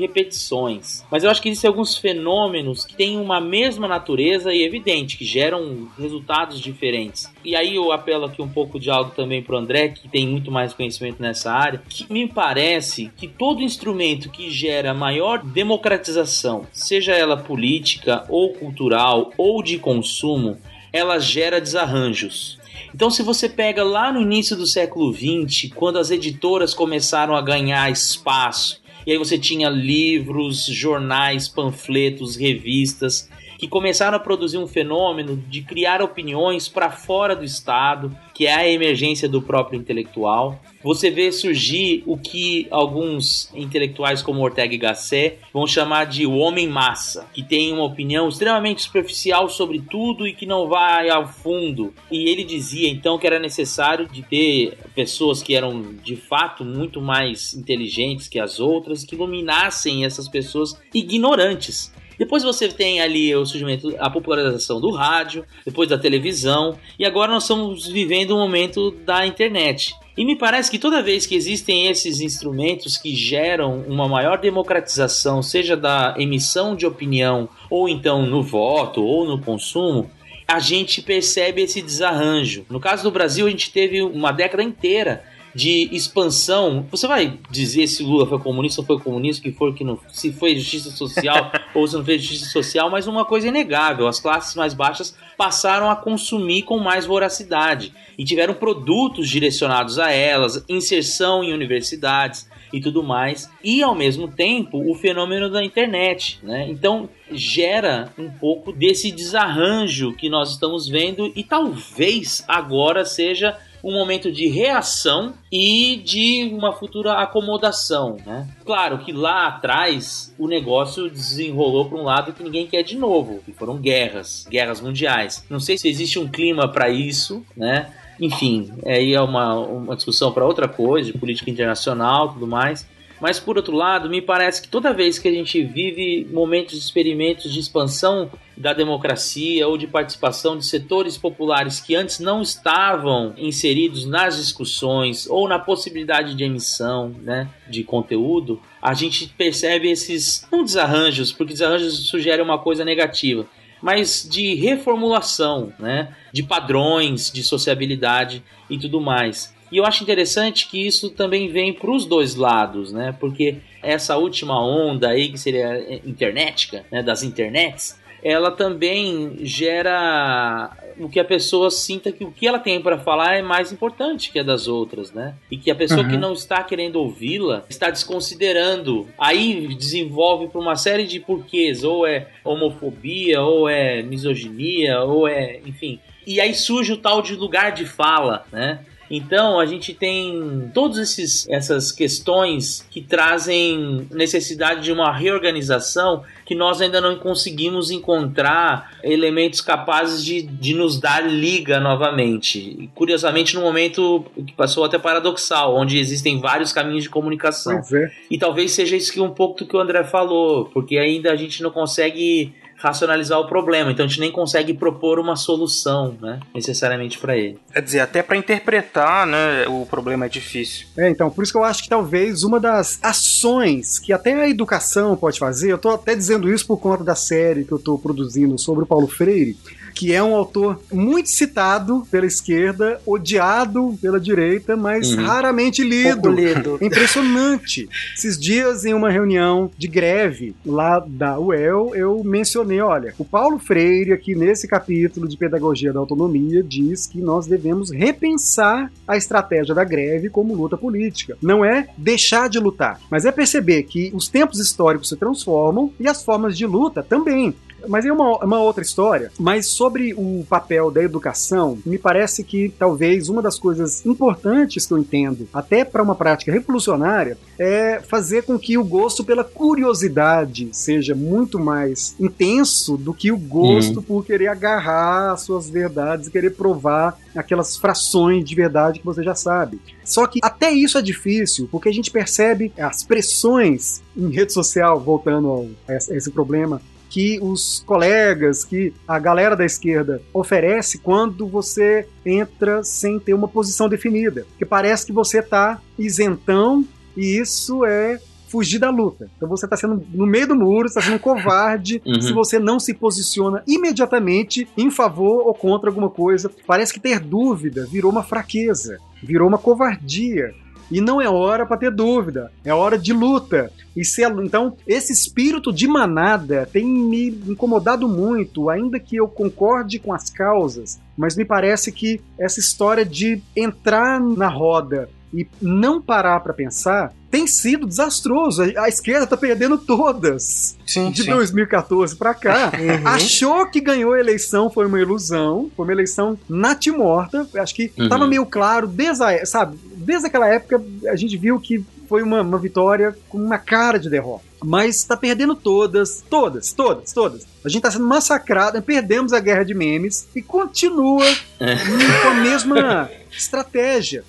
Mas 1.11 1.23
eu 1.23 1.29
acho 1.29 1.41
que 1.41 1.49
existem 1.49 1.67
alguns 1.67 1.97
fenômenos 1.97 2.85
que 2.85 2.95
têm 2.95 3.19
uma 3.19 3.39
mesma 3.39 3.87
natureza 3.87 4.53
e 4.53 4.63
evidente, 4.63 5.17
que 5.17 5.25
geram 5.25 5.87
resultados 5.99 6.59
diferentes. 6.59 7.31
E 7.43 7.55
aí 7.55 7.75
eu 7.75 7.91
apelo 7.91 8.25
aqui 8.25 8.41
um 8.41 8.47
pouco 8.47 8.79
de 8.79 8.89
algo 8.89 9.11
também 9.11 9.41
pro 9.41 9.57
André, 9.57 9.89
que 9.89 10.07
tem 10.07 10.27
muito 10.27 10.51
mais 10.51 10.73
conhecimento 10.73 11.21
nessa 11.21 11.51
área, 11.51 11.81
que 11.89 12.11
me 12.11 12.27
parece 12.27 13.11
que 13.17 13.27
todo 13.27 13.61
instrumento 13.61 14.29
que 14.29 14.49
gera 14.49 14.93
maior 14.93 15.43
democratização, 15.43 16.65
seja 16.71 17.13
ela 17.13 17.37
política 17.37 18.25
ou 18.29 18.53
cultural 18.53 19.31
ou 19.37 19.61
de 19.61 19.77
consumo, 19.77 20.57
ela 20.91 21.19
gera 21.19 21.61
desarranjos. 21.61 22.57
Então, 22.93 23.09
se 23.09 23.21
você 23.21 23.49
pega 23.49 23.83
lá 23.83 24.11
no 24.11 24.21
início 24.21 24.55
do 24.55 24.65
século 24.65 25.13
XX, 25.13 25.71
quando 25.75 25.99
as 25.99 26.09
editoras 26.09 26.73
começaram 26.73 27.35
a 27.35 27.41
ganhar 27.41 27.91
espaço, 27.91 28.81
e 29.07 29.11
aí 29.13 29.17
você 29.17 29.39
tinha 29.39 29.69
livros, 29.69 30.65
jornais, 30.65 31.47
panfletos, 31.47 32.35
revistas, 32.35 33.29
que 33.57 33.65
começaram 33.65 34.17
a 34.17 34.19
produzir 34.19 34.57
um 34.57 34.67
fenômeno 34.67 35.37
de 35.49 35.61
criar 35.61 36.01
opiniões 36.01 36.67
para 36.67 36.91
fora 36.91 37.33
do 37.33 37.45
Estado, 37.45 38.13
que 38.37 38.45
é 38.45 38.53
a 38.53 38.69
emergência 38.69 39.27
do 39.27 39.41
próprio 39.41 39.79
intelectual. 39.79 40.61
Você 40.83 41.09
vê 41.09 41.31
surgir 41.31 42.03
o 42.05 42.15
que 42.15 42.67
alguns 42.69 43.51
intelectuais 43.55 44.21
como 44.21 44.43
Ortega 44.43 44.75
y 44.75 44.77
Gasset 44.77 45.39
vão 45.51 45.65
chamar 45.65 46.05
de 46.05 46.27
o 46.27 46.35
homem 46.35 46.67
massa, 46.67 47.27
que 47.33 47.41
tem 47.41 47.73
uma 47.73 47.83
opinião 47.83 48.29
extremamente 48.29 48.83
superficial 48.83 49.49
sobre 49.49 49.81
tudo 49.81 50.27
e 50.27 50.35
que 50.35 50.45
não 50.45 50.67
vai 50.67 51.09
ao 51.09 51.27
fundo. 51.27 51.91
E 52.11 52.29
ele 52.29 52.43
dizia 52.43 52.87
então 52.87 53.17
que 53.17 53.25
era 53.25 53.39
necessário 53.39 54.07
de 54.07 54.21
ter 54.21 54.77
pessoas 54.93 55.41
que 55.41 55.55
eram 55.55 55.95
de 56.03 56.15
fato 56.15 56.63
muito 56.63 57.01
mais 57.01 57.55
inteligentes 57.55 58.27
que 58.27 58.39
as 58.39 58.59
outras, 58.59 59.03
que 59.03 59.15
iluminassem 59.15 60.05
essas 60.05 60.29
pessoas 60.29 60.79
ignorantes. 60.93 61.91
Depois 62.17 62.43
você 62.43 62.67
tem 62.67 62.99
ali 62.99 63.35
o 63.35 63.45
surgimento, 63.45 63.93
a 63.99 64.09
popularização 64.09 64.81
do 64.81 64.91
rádio, 64.91 65.45
depois 65.65 65.89
da 65.89 65.97
televisão, 65.97 66.77
e 66.97 67.05
agora 67.05 67.31
nós 67.31 67.43
estamos 67.43 67.87
vivendo 67.87 68.35
um 68.35 68.39
momento 68.39 68.91
da 68.91 69.25
internet. 69.25 69.95
E 70.17 70.25
me 70.25 70.35
parece 70.35 70.71
que 70.71 70.79
toda 70.79 71.03
vez 71.03 71.27
que 71.27 71.35
existem 71.35 71.87
esses 71.87 72.21
instrumentos 72.21 72.97
que 72.97 73.15
geram 73.15 73.85
uma 73.87 74.07
maior 74.07 74.39
democratização, 74.39 75.43
seja 75.43 75.77
da 75.77 76.15
emissão 76.17 76.75
de 76.75 76.87
opinião, 76.87 77.47
ou 77.69 77.87
então 77.87 78.25
no 78.25 78.41
voto, 78.41 79.03
ou 79.03 79.27
no 79.27 79.39
consumo, 79.39 80.09
a 80.47 80.59
gente 80.59 81.01
percebe 81.01 81.61
esse 81.61 81.81
desarranjo. 81.81 82.65
No 82.69 82.79
caso 82.79 83.03
do 83.03 83.11
Brasil, 83.11 83.45
a 83.45 83.49
gente 83.49 83.71
teve 83.71 84.01
uma 84.01 84.31
década 84.31 84.63
inteira 84.63 85.23
de 85.53 85.89
expansão. 85.91 86.85
Você 86.91 87.07
vai 87.07 87.37
dizer 87.49 87.87
se 87.87 88.03
o 88.03 88.07
Lula 88.07 88.27
foi 88.27 88.39
comunista 88.39 88.81
ou 88.81 88.87
foi 88.87 88.99
comunista, 88.99 89.41
que 89.41 89.51
for 89.51 89.73
que 89.73 89.83
não, 89.83 89.99
se 90.09 90.31
foi 90.31 90.55
justiça 90.55 90.91
social 90.91 91.51
ou 91.73 91.87
se 91.87 91.95
não 91.95 92.03
fez 92.03 92.21
justiça 92.21 92.51
social, 92.51 92.89
mas 92.89 93.07
uma 93.07 93.25
coisa 93.25 93.47
é 93.47 93.49
inegável, 93.49 94.07
as 94.07 94.19
classes 94.19 94.55
mais 94.55 94.73
baixas 94.73 95.15
passaram 95.37 95.89
a 95.89 95.95
consumir 95.95 96.63
com 96.63 96.79
mais 96.79 97.05
voracidade 97.05 97.93
e 98.17 98.25
tiveram 98.25 98.53
produtos 98.53 99.29
direcionados 99.29 99.99
a 99.99 100.11
elas, 100.11 100.63
inserção 100.67 101.43
em 101.43 101.53
universidades 101.53 102.49
e 102.73 102.81
tudo 102.81 103.01
mais, 103.01 103.49
e 103.63 103.81
ao 103.81 103.95
mesmo 103.95 104.27
tempo 104.27 104.89
o 104.89 104.95
fenômeno 104.95 105.49
da 105.49 105.63
internet, 105.63 106.39
né? 106.43 106.67
Então 106.69 107.09
gera 107.31 108.11
um 108.17 108.29
pouco 108.29 108.71
desse 108.71 109.11
desarranjo 109.11 110.13
que 110.13 110.29
nós 110.29 110.51
estamos 110.51 110.87
vendo 110.87 111.31
e 111.35 111.43
talvez 111.43 112.43
agora 112.47 113.05
seja 113.05 113.57
um 113.87 113.93
momento 113.93 114.29
de 114.29 114.49
reação 114.49 115.33
e 115.49 115.95
de 116.03 116.51
uma 116.51 116.73
futura 116.73 117.13
acomodação, 117.13 118.17
né? 118.25 118.45
Claro 118.65 118.97
que 118.97 119.13
lá 119.13 119.47
atrás 119.47 120.35
o 120.37 120.45
negócio 120.45 121.09
desenrolou 121.09 121.85
para 121.85 121.97
um 121.97 122.03
lado 122.03 122.33
que 122.33 122.43
ninguém 122.43 122.67
quer 122.67 122.83
de 122.83 122.97
novo, 122.97 123.41
que 123.45 123.53
foram 123.53 123.77
guerras, 123.77 124.45
guerras 124.49 124.81
mundiais. 124.81 125.45
Não 125.49 125.61
sei 125.61 125.77
se 125.77 125.87
existe 125.87 126.19
um 126.19 126.27
clima 126.27 126.67
para 126.67 126.89
isso, 126.89 127.45
né? 127.55 127.93
Enfim, 128.19 128.73
aí 128.85 129.13
é 129.13 129.21
uma, 129.21 129.57
uma 129.57 129.95
discussão 129.95 130.33
para 130.33 130.45
outra 130.45 130.67
coisa, 130.67 131.09
de 131.09 131.17
política 131.17 131.49
internacional, 131.49 132.33
tudo 132.33 132.45
mais. 132.45 132.85
Mas 133.19 133.39
por 133.39 133.57
outro 133.57 133.75
lado, 133.75 134.09
me 134.09 134.21
parece 134.21 134.61
que 134.61 134.67
toda 134.67 134.93
vez 134.93 135.17
que 135.17 135.27
a 135.27 135.31
gente 135.31 135.63
vive 135.63 136.27
momentos 136.31 136.73
de 136.73 136.79
experimentos 136.79 137.51
de 137.51 137.59
expansão 137.59 138.29
da 138.55 138.73
democracia 138.73 139.67
ou 139.67 139.77
de 139.77 139.87
participação 139.87 140.57
de 140.57 140.65
setores 140.65 141.17
populares 141.17 141.79
que 141.79 141.95
antes 141.95 142.19
não 142.19 142.41
estavam 142.41 143.33
inseridos 143.37 144.05
nas 144.05 144.37
discussões 144.37 145.27
ou 145.27 145.47
na 145.47 145.59
possibilidade 145.59 146.35
de 146.35 146.43
emissão 146.43 147.09
né, 147.21 147.47
de 147.67 147.83
conteúdo, 147.83 148.59
a 148.81 148.93
gente 148.93 149.27
percebe 149.37 149.89
esses 149.89 150.47
não 150.51 150.63
desarranjos, 150.63 151.31
porque 151.31 151.53
desarranjos 151.53 152.07
sugerem 152.07 152.43
uma 152.43 152.57
coisa 152.57 152.83
negativa, 152.83 153.47
mas 153.81 154.27
de 154.29 154.55
reformulação, 154.55 155.71
né, 155.79 156.15
de 156.33 156.41
padrões 156.41 157.31
de 157.31 157.43
sociabilidade 157.43 158.43
e 158.69 158.77
tudo 158.77 158.99
mais. 158.99 159.55
E 159.71 159.77
eu 159.77 159.85
acho 159.85 160.03
interessante 160.03 160.67
que 160.67 160.85
isso 160.85 161.09
também 161.09 161.49
vem 161.49 161.73
para 161.73 161.91
os 161.91 162.05
dois 162.05 162.35
lados, 162.35 162.91
né? 162.91 163.15
Porque 163.19 163.57
essa 163.83 164.17
última 164.17 164.59
onda 164.63 165.09
aí, 165.09 165.29
que 165.29 165.37
seria 165.37 165.99
internetica, 166.05 166.85
né, 166.91 167.03
das 167.03 167.23
internets, 167.23 167.99
ela 168.23 168.49
também 168.49 169.37
gera 169.43 170.71
o 170.99 171.07
que 171.07 171.19
a 171.19 171.23
pessoa 171.23 171.69
sinta 171.69 172.11
que 172.11 172.23
o 172.23 172.31
que 172.31 172.47
ela 172.47 172.57
tem 172.57 172.81
para 172.81 172.97
falar 172.97 173.35
é 173.35 173.41
mais 173.43 173.71
importante 173.71 174.31
que 174.31 174.39
a 174.39 174.43
das 174.43 174.67
outras, 174.67 175.13
né? 175.13 175.35
E 175.51 175.57
que 175.57 175.69
a 175.69 175.75
pessoa 175.75 176.01
Uhum. 176.01 176.09
que 176.09 176.17
não 176.17 176.33
está 176.33 176.63
querendo 176.63 176.95
ouvi-la 176.95 177.63
está 177.69 177.89
desconsiderando. 177.91 179.07
Aí 179.17 179.75
desenvolve 179.75 180.47
para 180.47 180.59
uma 180.59 180.75
série 180.75 181.05
de 181.05 181.19
porquês, 181.19 181.83
ou 181.83 182.07
é 182.07 182.27
homofobia, 182.43 183.41
ou 183.41 183.69
é 183.69 184.01
misoginia, 184.01 185.01
ou 185.01 185.27
é, 185.27 185.59
enfim. 185.65 185.99
E 186.25 186.41
aí 186.41 186.53
surge 186.53 186.91
o 186.93 186.97
tal 186.97 187.21
de 187.21 187.35
lugar 187.35 187.71
de 187.71 187.85
fala, 187.85 188.45
né? 188.51 188.79
Então 189.09 189.59
a 189.59 189.65
gente 189.65 189.93
tem 189.93 190.71
todas 190.73 190.97
esses, 190.97 191.47
essas 191.49 191.91
questões 191.91 192.85
que 192.91 193.01
trazem 193.01 194.07
necessidade 194.11 194.81
de 194.81 194.91
uma 194.91 195.11
reorganização 195.11 196.23
que 196.45 196.55
nós 196.55 196.81
ainda 196.81 197.01
não 197.01 197.17
conseguimos 197.17 197.91
encontrar 197.91 198.97
elementos 199.03 199.59
capazes 199.59 200.23
de, 200.23 200.41
de 200.41 200.73
nos 200.73 200.99
dar 200.99 201.21
liga 201.21 201.79
novamente. 201.79 202.57
E, 202.57 202.87
Curiosamente, 202.95 203.55
num 203.55 203.61
momento 203.61 204.25
que 204.35 204.53
passou 204.53 204.85
até 204.85 204.97
paradoxal, 204.97 205.75
onde 205.75 205.99
existem 205.99 206.39
vários 206.39 206.71
caminhos 206.71 207.03
de 207.03 207.09
comunicação. 207.09 207.81
É. 207.93 208.11
E 208.31 208.37
talvez 208.37 208.71
seja 208.71 208.95
isso 208.95 209.11
que 209.11 209.19
um 209.19 209.29
pouco 209.29 209.59
do 209.59 209.65
que 209.67 209.75
o 209.75 209.79
André 209.79 210.03
falou, 210.03 210.65
porque 210.73 210.97
ainda 210.97 211.31
a 211.31 211.35
gente 211.35 211.61
não 211.61 211.69
consegue 211.69 212.53
racionalizar 212.77 213.39
o 213.39 213.47
problema, 213.47 213.91
então 213.91 214.05
a 214.05 214.07
gente 214.07 214.19
nem 214.19 214.31
consegue 214.31 214.73
propor 214.73 215.19
uma 215.19 215.35
solução, 215.35 216.15
né, 216.21 216.39
necessariamente 216.53 217.17
para 217.17 217.35
ele. 217.35 217.59
Quer 217.73 217.81
dizer, 217.81 217.99
até 218.01 218.21
pra 218.21 218.37
interpretar, 218.37 219.25
né, 219.25 219.67
o 219.67 219.85
problema 219.85 220.25
é 220.25 220.29
difícil. 220.29 220.87
É, 220.95 221.09
então, 221.09 221.29
por 221.29 221.43
isso 221.43 221.51
que 221.51 221.57
eu 221.57 221.63
acho 221.63 221.83
que 221.83 221.89
talvez 221.89 222.43
uma 222.43 222.59
das 222.59 222.99
ações 223.01 223.97
que 223.97 224.13
até 224.13 224.33
a 224.33 224.47
educação 224.47 225.15
pode 225.15 225.39
fazer, 225.39 225.71
eu 225.71 225.77
tô 225.77 225.89
até 225.89 226.15
dizendo 226.15 226.51
isso 226.53 226.67
por 226.67 226.77
conta 226.77 227.03
da 227.03 227.15
série 227.15 227.65
que 227.65 227.71
eu 227.71 227.79
tô 227.79 227.97
produzindo 227.97 228.57
sobre 228.59 228.83
o 228.83 228.87
Paulo 228.87 229.07
Freire, 229.07 229.57
que 229.97 230.13
é 230.13 230.21
um 230.21 230.35
autor 230.35 230.79
muito 230.93 231.27
citado 231.29 232.03
pela 232.11 232.27
esquerda, 232.27 233.01
odiado 233.05 233.97
pela 233.99 234.19
direita, 234.19 234.75
mas 234.77 235.11
Uhum. 235.11 235.25
raramente 235.25 235.83
lido. 235.83 236.29
lido. 236.29 236.77
Impressionante. 236.81 237.89
Esses 238.15 238.37
dias, 238.39 238.85
em 238.85 238.93
uma 238.93 239.09
reunião 239.09 239.71
de 239.75 239.87
greve 239.87 240.55
lá 240.63 240.99
da 240.99 241.39
UEL, 241.39 241.93
eu 241.95 242.23
mencionei: 242.23 242.79
olha, 242.79 243.13
o 243.17 243.25
Paulo 243.25 243.57
Freire, 243.57 244.13
aqui 244.13 244.35
nesse 244.35 244.67
capítulo 244.67 245.27
de 245.27 245.35
Pedagogia 245.35 245.91
da 245.91 245.99
Autonomia, 245.99 246.61
diz 246.61 247.07
que 247.07 247.19
nós 247.19 247.47
devemos 247.47 247.89
repensar 247.89 248.91
a 249.07 249.17
estratégia 249.17 249.73
da 249.73 249.83
greve 249.83 250.29
como 250.29 250.53
luta 250.53 250.77
política. 250.77 251.37
Não 251.41 251.65
é 251.65 251.87
deixar 251.97 252.49
de 252.49 252.59
lutar, 252.59 252.99
mas 253.09 253.25
é 253.25 253.31
perceber 253.31 253.83
que 253.83 254.11
os 254.13 254.27
tempos 254.27 254.59
históricos 254.59 255.09
se 255.09 255.15
transformam 255.15 255.91
e 255.99 256.07
as 256.07 256.23
formas 256.23 256.55
de 256.57 256.65
luta 256.67 257.01
também. 257.01 257.55
Mas 257.87 258.05
é 258.05 258.11
uma, 258.11 258.37
uma 258.43 258.61
outra 258.61 258.83
história. 258.83 259.31
Mas 259.39 259.67
sobre 259.67 260.13
o 260.13 260.45
papel 260.49 260.89
da 260.91 261.03
educação, 261.03 261.77
me 261.85 261.97
parece 261.97 262.43
que 262.43 262.73
talvez 262.77 263.29
uma 263.29 263.41
das 263.41 263.59
coisas 263.59 264.05
importantes 264.05 264.85
que 264.85 264.93
eu 264.93 264.97
entendo, 264.97 265.47
até 265.53 265.83
para 265.83 266.03
uma 266.03 266.15
prática 266.15 266.51
revolucionária, 266.51 267.37
é 267.57 267.99
fazer 268.07 268.43
com 268.43 268.57
que 268.57 268.77
o 268.77 268.83
gosto 268.83 269.23
pela 269.23 269.43
curiosidade 269.43 270.69
seja 270.71 271.15
muito 271.15 271.59
mais 271.59 272.15
intenso 272.19 272.97
do 272.97 273.13
que 273.13 273.31
o 273.31 273.37
gosto 273.37 274.01
por 274.01 274.25
querer 274.25 274.47
agarrar 274.47 275.33
as 275.33 275.41
suas 275.41 275.69
verdades 275.69 276.27
e 276.27 276.31
querer 276.31 276.51
provar 276.51 277.17
aquelas 277.35 277.77
frações 277.77 278.43
de 278.43 278.55
verdade 278.55 278.99
que 278.99 279.05
você 279.05 279.23
já 279.23 279.35
sabe. 279.35 279.79
Só 280.03 280.25
que 280.25 280.39
até 280.41 280.71
isso 280.71 280.97
é 280.97 281.01
difícil, 281.01 281.67
porque 281.71 281.89
a 281.89 281.93
gente 281.93 282.11
percebe 282.11 282.71
as 282.77 283.03
pressões 283.03 284.01
em 284.15 284.29
rede 284.29 284.53
social, 284.53 284.99
voltando 284.99 285.47
ao, 285.47 285.67
a 285.87 285.95
esse 285.95 286.31
problema, 286.31 286.81
que 287.09 287.39
os 287.41 287.83
colegas, 287.85 288.63
que 288.63 288.93
a 289.07 289.17
galera 289.19 289.55
da 289.55 289.65
esquerda 289.65 290.21
oferece 290.33 290.97
quando 290.99 291.47
você 291.47 292.07
entra 292.25 292.83
sem 292.83 293.19
ter 293.19 293.33
uma 293.33 293.47
posição 293.47 293.87
definida. 293.87 294.45
Porque 294.49 294.65
parece 294.65 295.05
que 295.05 295.11
você 295.13 295.39
está 295.39 295.79
isentão 295.97 296.85
e 297.15 297.39
isso 297.39 297.85
é 297.85 298.19
fugir 298.49 298.79
da 298.79 298.89
luta. 298.89 299.29
Então 299.35 299.47
você 299.49 299.65
está 299.65 299.75
sendo 299.75 300.05
no 300.13 300.25
meio 300.25 300.47
do 300.47 300.55
muro, 300.55 300.87
está 300.87 301.01
sendo 301.01 301.15
um 301.15 301.19
covarde 301.19 302.01
Uhum. 302.07 302.21
se 302.21 302.31
você 302.31 302.59
não 302.59 302.79
se 302.79 302.93
posiciona 302.93 303.61
imediatamente 303.67 304.67
em 304.77 304.89
favor 304.89 305.45
ou 305.47 305.53
contra 305.53 305.89
alguma 305.89 306.09
coisa. 306.09 306.49
Parece 306.65 306.93
que 306.93 306.99
ter 306.99 307.19
dúvida 307.19 307.85
virou 307.91 308.11
uma 308.11 308.23
fraqueza, 308.23 308.97
virou 309.21 309.47
uma 309.47 309.57
covardia. 309.57 310.53
E 310.91 311.01
não 311.01 311.21
é 311.21 311.29
hora 311.29 311.65
para 311.65 311.77
ter 311.77 311.91
dúvida, 311.91 312.51
é 312.63 312.73
hora 312.73 312.97
de 312.97 313.13
luta. 313.13 313.71
E 313.95 314.05
se 314.05 314.23
então, 314.23 314.77
esse 314.85 315.11
espírito 315.11 315.73
de 315.73 315.87
manada 315.87 316.69
tem 316.71 316.85
me 316.85 317.29
incomodado 317.47 318.07
muito, 318.07 318.69
ainda 318.69 318.99
que 318.99 319.15
eu 319.15 319.27
concorde 319.27 319.99
com 319.99 320.13
as 320.13 320.29
causas, 320.29 320.99
mas 321.17 321.35
me 321.35 321.43
parece 321.43 321.91
que 321.91 322.21
essa 322.39 322.59
história 322.59 323.03
de 323.03 323.41
entrar 323.55 324.19
na 324.19 324.47
roda 324.47 325.09
e 325.37 325.47
não 325.61 326.01
parar 326.01 326.39
para 326.39 326.53
pensar 326.53 327.13
tem 327.29 327.45
sido 327.45 327.85
desastroso. 327.85 328.63
A 328.75 328.87
a 328.87 328.89
esquerda 328.89 329.27
tá 329.27 329.35
perdendo 329.35 329.77
todas 329.77 330.77
Sim, 330.85 331.11
de 331.11 331.23
sim. 331.23 331.29
2014 331.29 332.15
para 332.15 332.33
cá. 332.33 332.71
Achou 333.03 333.65
que 333.67 333.81
ganhou 333.81 334.13
a 334.13 334.19
eleição, 334.19 334.69
foi 334.69 334.85
uma 334.87 334.99
ilusão, 334.99 335.69
foi 335.75 335.85
uma 335.85 335.91
eleição 335.91 336.39
natimorta. 336.49 337.47
Acho 337.57 337.75
que 337.75 337.91
Uhum. 337.97 338.07
tava 338.09 338.25
meio 338.27 338.45
claro 338.45 338.87
desde 338.87 339.23
a, 339.23 339.45
sabe, 339.45 339.77
desde 339.97 340.27
aquela 340.27 340.47
época 340.47 340.81
a 341.07 341.15
gente 341.17 341.35
viu 341.37 341.59
que 341.59 341.83
foi 342.07 342.23
uma, 342.23 342.41
uma 342.41 342.57
vitória 342.57 343.13
com 343.27 343.37
uma 343.37 343.57
cara 343.57 343.99
de 343.99 344.09
derrota. 344.09 344.46
Mas 344.63 345.03
tá 345.03 345.15
perdendo 345.15 345.55
todas, 345.55 346.23
todas, 346.29 346.73
todas, 346.73 347.13
todas. 347.13 347.47
A 347.63 347.69
gente 347.69 347.81
tá 347.81 347.91
sendo 347.91 348.05
massacrado, 348.07 348.81
perdemos 348.81 349.33
a 349.33 349.39
guerra 349.39 349.63
de 349.63 349.73
memes 349.73 350.27
e 350.35 350.41
continua 350.41 351.25
com 351.59 352.27
a 352.29 352.33
mesma 352.35 353.09
estratégia. 353.31 354.23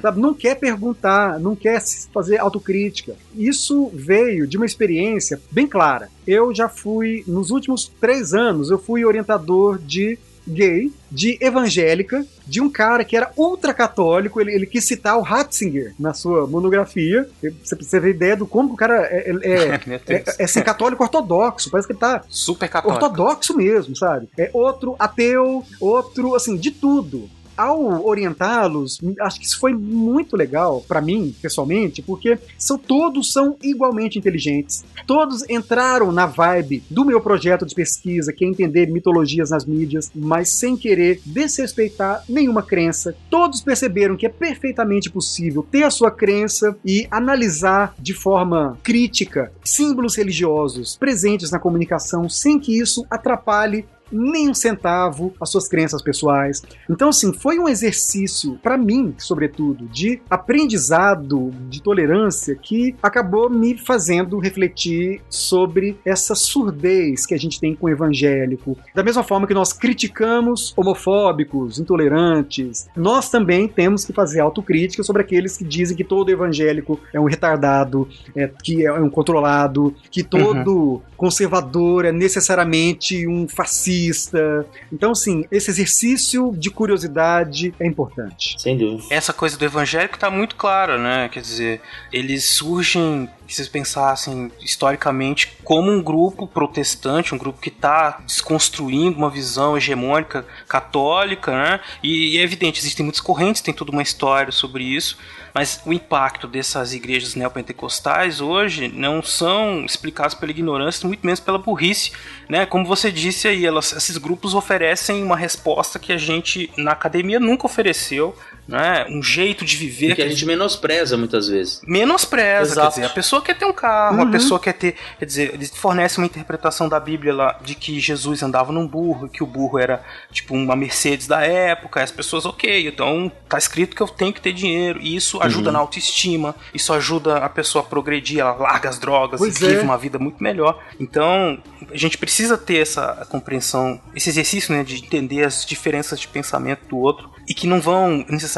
sabe? 0.00 0.20
Não 0.20 0.32
quer 0.32 0.54
perguntar, 0.56 1.38
não 1.38 1.54
quer 1.54 1.82
fazer 2.12 2.38
autocrítica. 2.38 3.14
Isso 3.36 3.90
veio 3.92 4.46
de 4.46 4.56
uma 4.56 4.66
experiência 4.66 5.40
bem 5.50 5.66
clara. 5.66 6.08
Eu 6.26 6.54
já 6.54 6.68
fui, 6.68 7.22
nos 7.26 7.50
últimos 7.50 7.90
três 8.00 8.32
anos, 8.32 8.70
eu 8.70 8.78
fui 8.78 9.04
orientador 9.04 9.78
de 9.78 10.18
gay, 10.46 10.92
de 11.10 11.38
evangélica, 11.40 12.24
de 12.46 12.60
um 12.60 12.68
cara 12.68 13.04
que 13.04 13.16
era 13.16 13.30
ultracatólico, 13.36 14.40
ele, 14.40 14.52
ele 14.52 14.66
quis 14.66 14.84
citar 14.84 15.16
o 15.16 15.22
Ratzinger 15.22 15.94
na 15.98 16.12
sua 16.12 16.46
monografia. 16.46 17.28
Você 17.62 17.76
precisa 17.76 18.00
ter 18.00 18.08
ideia 18.08 18.36
do 18.36 18.46
como 18.46 18.74
o 18.74 18.76
cara 18.76 19.06
é, 19.10 19.30
é, 19.30 19.80
é, 20.08 20.24
é, 20.38 20.46
ser 20.46 20.62
católico 20.62 21.02
ortodoxo, 21.02 21.70
parece 21.70 21.86
que 21.86 21.92
ele 21.92 22.00
tá 22.00 22.22
Super 22.28 22.68
católico. 22.68 23.04
ortodoxo 23.04 23.56
mesmo, 23.56 23.96
sabe? 23.96 24.28
É 24.36 24.50
outro 24.52 24.96
ateu, 24.98 25.64
outro, 25.80 26.34
assim, 26.34 26.56
de 26.56 26.70
tudo. 26.70 27.30
Ao 27.56 28.04
orientá-los, 28.06 29.00
acho 29.20 29.40
que 29.40 29.46
isso 29.46 29.58
foi 29.58 29.72
muito 29.72 30.36
legal 30.36 30.84
pra 30.86 31.00
mim, 31.00 31.34
pessoalmente, 31.40 32.02
porque 32.02 32.38
são 32.58 32.78
todos 32.78 33.32
são 33.32 33.56
igualmente 33.62 34.18
inteligentes. 34.18 34.84
Todos 35.06 35.48
entraram 35.48 36.10
na 36.10 36.26
vibe 36.26 36.82
do 36.90 37.04
meu 37.04 37.20
projeto 37.20 37.66
de 37.66 37.74
pesquisa, 37.74 38.32
que 38.32 38.44
é 38.44 38.48
entender 38.48 38.86
mitologias 38.86 39.50
nas 39.50 39.64
mídias, 39.64 40.10
mas 40.14 40.50
sem 40.50 40.76
querer 40.76 41.20
desrespeitar 41.24 42.24
nenhuma 42.28 42.62
crença. 42.62 43.14
Todos 43.30 43.60
perceberam 43.60 44.16
que 44.16 44.26
é 44.26 44.28
perfeitamente 44.28 45.10
possível 45.10 45.66
ter 45.70 45.84
a 45.84 45.90
sua 45.90 46.10
crença 46.10 46.76
e 46.84 47.06
analisar 47.10 47.94
de 47.98 48.14
forma 48.14 48.78
crítica 48.82 49.52
símbolos 49.64 50.16
religiosos 50.16 50.96
presentes 50.96 51.50
na 51.50 51.58
comunicação 51.58 52.28
sem 52.28 52.58
que 52.58 52.78
isso 52.78 53.06
atrapalhe 53.10 53.84
nem 54.10 54.48
um 54.48 54.54
centavo 54.54 55.34
as 55.40 55.50
suas 55.50 55.68
crenças 55.68 56.02
pessoais. 56.02 56.62
Então, 56.88 57.08
assim, 57.08 57.32
foi 57.32 57.58
um 57.58 57.68
exercício, 57.68 58.58
para 58.62 58.76
mim, 58.76 59.14
sobretudo, 59.18 59.86
de 59.86 60.20
aprendizado, 60.28 61.50
de 61.68 61.82
tolerância, 61.82 62.54
que 62.54 62.94
acabou 63.02 63.48
me 63.48 63.76
fazendo 63.76 64.38
refletir 64.38 65.20
sobre 65.28 65.98
essa 66.04 66.34
surdez 66.34 67.26
que 67.26 67.34
a 67.34 67.38
gente 67.38 67.60
tem 67.60 67.74
com 67.74 67.86
o 67.86 67.90
evangélico. 67.90 68.76
Da 68.94 69.02
mesma 69.02 69.22
forma 69.22 69.46
que 69.46 69.54
nós 69.54 69.72
criticamos 69.72 70.72
homofóbicos, 70.76 71.78
intolerantes, 71.78 72.88
nós 72.96 73.30
também 73.30 73.66
temos 73.68 74.04
que 74.04 74.12
fazer 74.12 74.40
autocrítica 74.40 75.02
sobre 75.02 75.22
aqueles 75.22 75.56
que 75.56 75.64
dizem 75.64 75.96
que 75.96 76.04
todo 76.04 76.30
evangélico 76.30 77.00
é 77.12 77.20
um 77.20 77.24
retardado, 77.24 78.08
é, 78.36 78.50
que 78.62 78.84
é 78.86 78.92
um 78.92 79.10
controlado, 79.10 79.94
que 80.10 80.22
todo 80.22 81.02
conservador 81.16 82.04
é 82.04 82.12
necessariamente 82.12 83.26
um 83.26 83.48
fascista 83.48 83.93
assista. 83.94 84.66
Então, 84.92 85.12
assim, 85.12 85.44
esse 85.50 85.70
exercício 85.70 86.52
de 86.56 86.70
curiosidade 86.70 87.74
é 87.78 87.86
importante. 87.86 88.60
Sem 88.60 88.76
dúvida. 88.76 89.14
Essa 89.14 89.32
coisa 89.32 89.56
do 89.56 89.64
evangélico 89.64 90.18
tá 90.18 90.30
muito 90.30 90.56
clara, 90.56 90.98
né? 90.98 91.28
Quer 91.28 91.40
dizer, 91.40 91.80
eles 92.12 92.44
surgem, 92.44 93.28
se 93.46 93.56
vocês 93.56 93.68
pensassem 93.68 94.50
historicamente, 94.60 95.56
como 95.62 95.90
um 95.90 96.02
grupo 96.02 96.46
protestante, 96.46 97.34
um 97.34 97.38
grupo 97.38 97.60
que 97.60 97.68
está 97.68 98.18
desconstruindo 98.24 99.18
uma 99.18 99.30
visão 99.30 99.76
hegemônica 99.76 100.46
católica, 100.66 101.52
né? 101.52 101.80
E, 102.02 102.36
e 102.36 102.38
é 102.38 102.42
evidente, 102.42 102.80
existem 102.80 103.04
muitas 103.04 103.20
correntes, 103.20 103.60
tem 103.62 103.74
toda 103.74 103.92
uma 103.92 104.02
história 104.02 104.50
sobre 104.50 104.84
isso. 104.84 105.18
Mas 105.52 105.80
o 105.86 105.92
impacto 105.92 106.48
dessas 106.48 106.92
igrejas 106.92 107.36
neopentecostais 107.36 108.40
hoje 108.40 108.88
não 108.88 109.22
são 109.22 109.84
explicados 109.84 110.34
pela 110.34 110.50
ignorância, 110.50 111.06
muito 111.06 111.24
menos 111.24 111.38
pela 111.38 111.58
burrice, 111.58 112.10
né? 112.48 112.66
Como 112.66 112.84
você 112.84 113.12
disse 113.12 113.46
aí, 113.46 113.64
elas, 113.64 113.92
esses 113.92 114.16
grupos 114.16 114.52
oferecem 114.52 115.22
uma 115.22 115.36
resposta 115.36 115.98
que 115.98 116.12
a 116.12 116.18
gente 116.18 116.70
na 116.76 116.90
academia 116.90 117.38
nunca 117.38 117.66
ofereceu, 117.66 118.36
né? 118.66 119.06
Um 119.10 119.22
jeito 119.22 119.64
de 119.64 119.76
viver 119.76 120.14
Que 120.14 120.22
a 120.22 120.28
gente 120.28 120.44
menospreza 120.46 121.16
muitas 121.16 121.48
vezes. 121.48 121.80
menospreza, 121.86 122.72
Exato. 122.72 122.86
quer 122.88 122.94
dizer, 123.00 123.06
a 123.06 123.14
pessoa 123.14 123.42
quer 123.42 123.54
ter 123.58 123.64
um 123.64 123.72
carro, 123.72 124.16
Uhum. 124.22 124.28
a 124.28 124.30
pessoa 124.30 124.60
quer 124.60 124.72
ter, 124.74 124.94
quer 125.18 125.24
dizer, 125.26 125.54
eles 125.54 125.70
fornecem 125.76 126.22
uma 126.22 126.26
interpretação 126.26 126.88
da 126.88 126.98
Bíblia 127.00 127.34
lá 127.34 127.58
de 127.62 127.74
que 127.74 127.98
Jesus 128.00 128.42
andava 128.42 128.72
num 128.72 128.86
burro, 128.86 129.28
que 129.28 129.42
o 129.42 129.46
burro 129.46 129.78
era 129.78 130.02
tipo 130.32 130.54
uma 130.54 130.74
Mercedes 130.76 131.26
da 131.26 131.42
época, 131.42 132.00
e 132.00 132.02
as 132.02 132.10
pessoas, 132.10 132.46
ok, 132.46 132.88
então 132.88 133.30
tá 133.48 133.58
escrito 133.58 133.94
que 133.94 134.02
eu 134.02 134.08
tenho 134.08 134.32
que 134.32 134.40
ter 134.40 134.52
dinheiro, 134.52 135.00
e 135.02 135.14
isso 135.16 135.40
ajuda 135.42 135.70
na 135.72 135.78
autoestima, 135.78 136.54
isso 136.72 136.92
ajuda 136.92 137.38
a 137.38 137.48
pessoa 137.48 137.84
a 137.84 137.86
progredir, 137.86 138.40
ela 138.40 138.52
larga 138.54 138.88
as 138.88 138.98
drogas 138.98 139.38
Pois 139.38 139.60
e 139.60 139.64
é. 139.66 139.68
vive 139.70 139.80
uma 139.82 139.98
vida 139.98 140.18
muito 140.18 140.42
melhor. 140.42 140.82
Então, 140.98 141.58
a 141.92 141.96
gente 141.96 142.16
precisa 142.18 142.56
ter 142.56 142.78
essa 142.78 143.26
compreensão, 143.28 144.00
esse 144.14 144.30
exercício, 144.30 144.74
né, 144.74 144.82
de 144.84 144.96
entender 144.96 145.44
as 145.44 145.64
diferenças 145.66 146.18
de 146.20 146.28
pensamento 146.28 146.86
do 146.88 146.96
outro 146.98 147.30
e 147.48 147.52
que 147.54 147.66
não 147.66 147.80
vão 147.80 148.24
necessariamente 148.28 148.53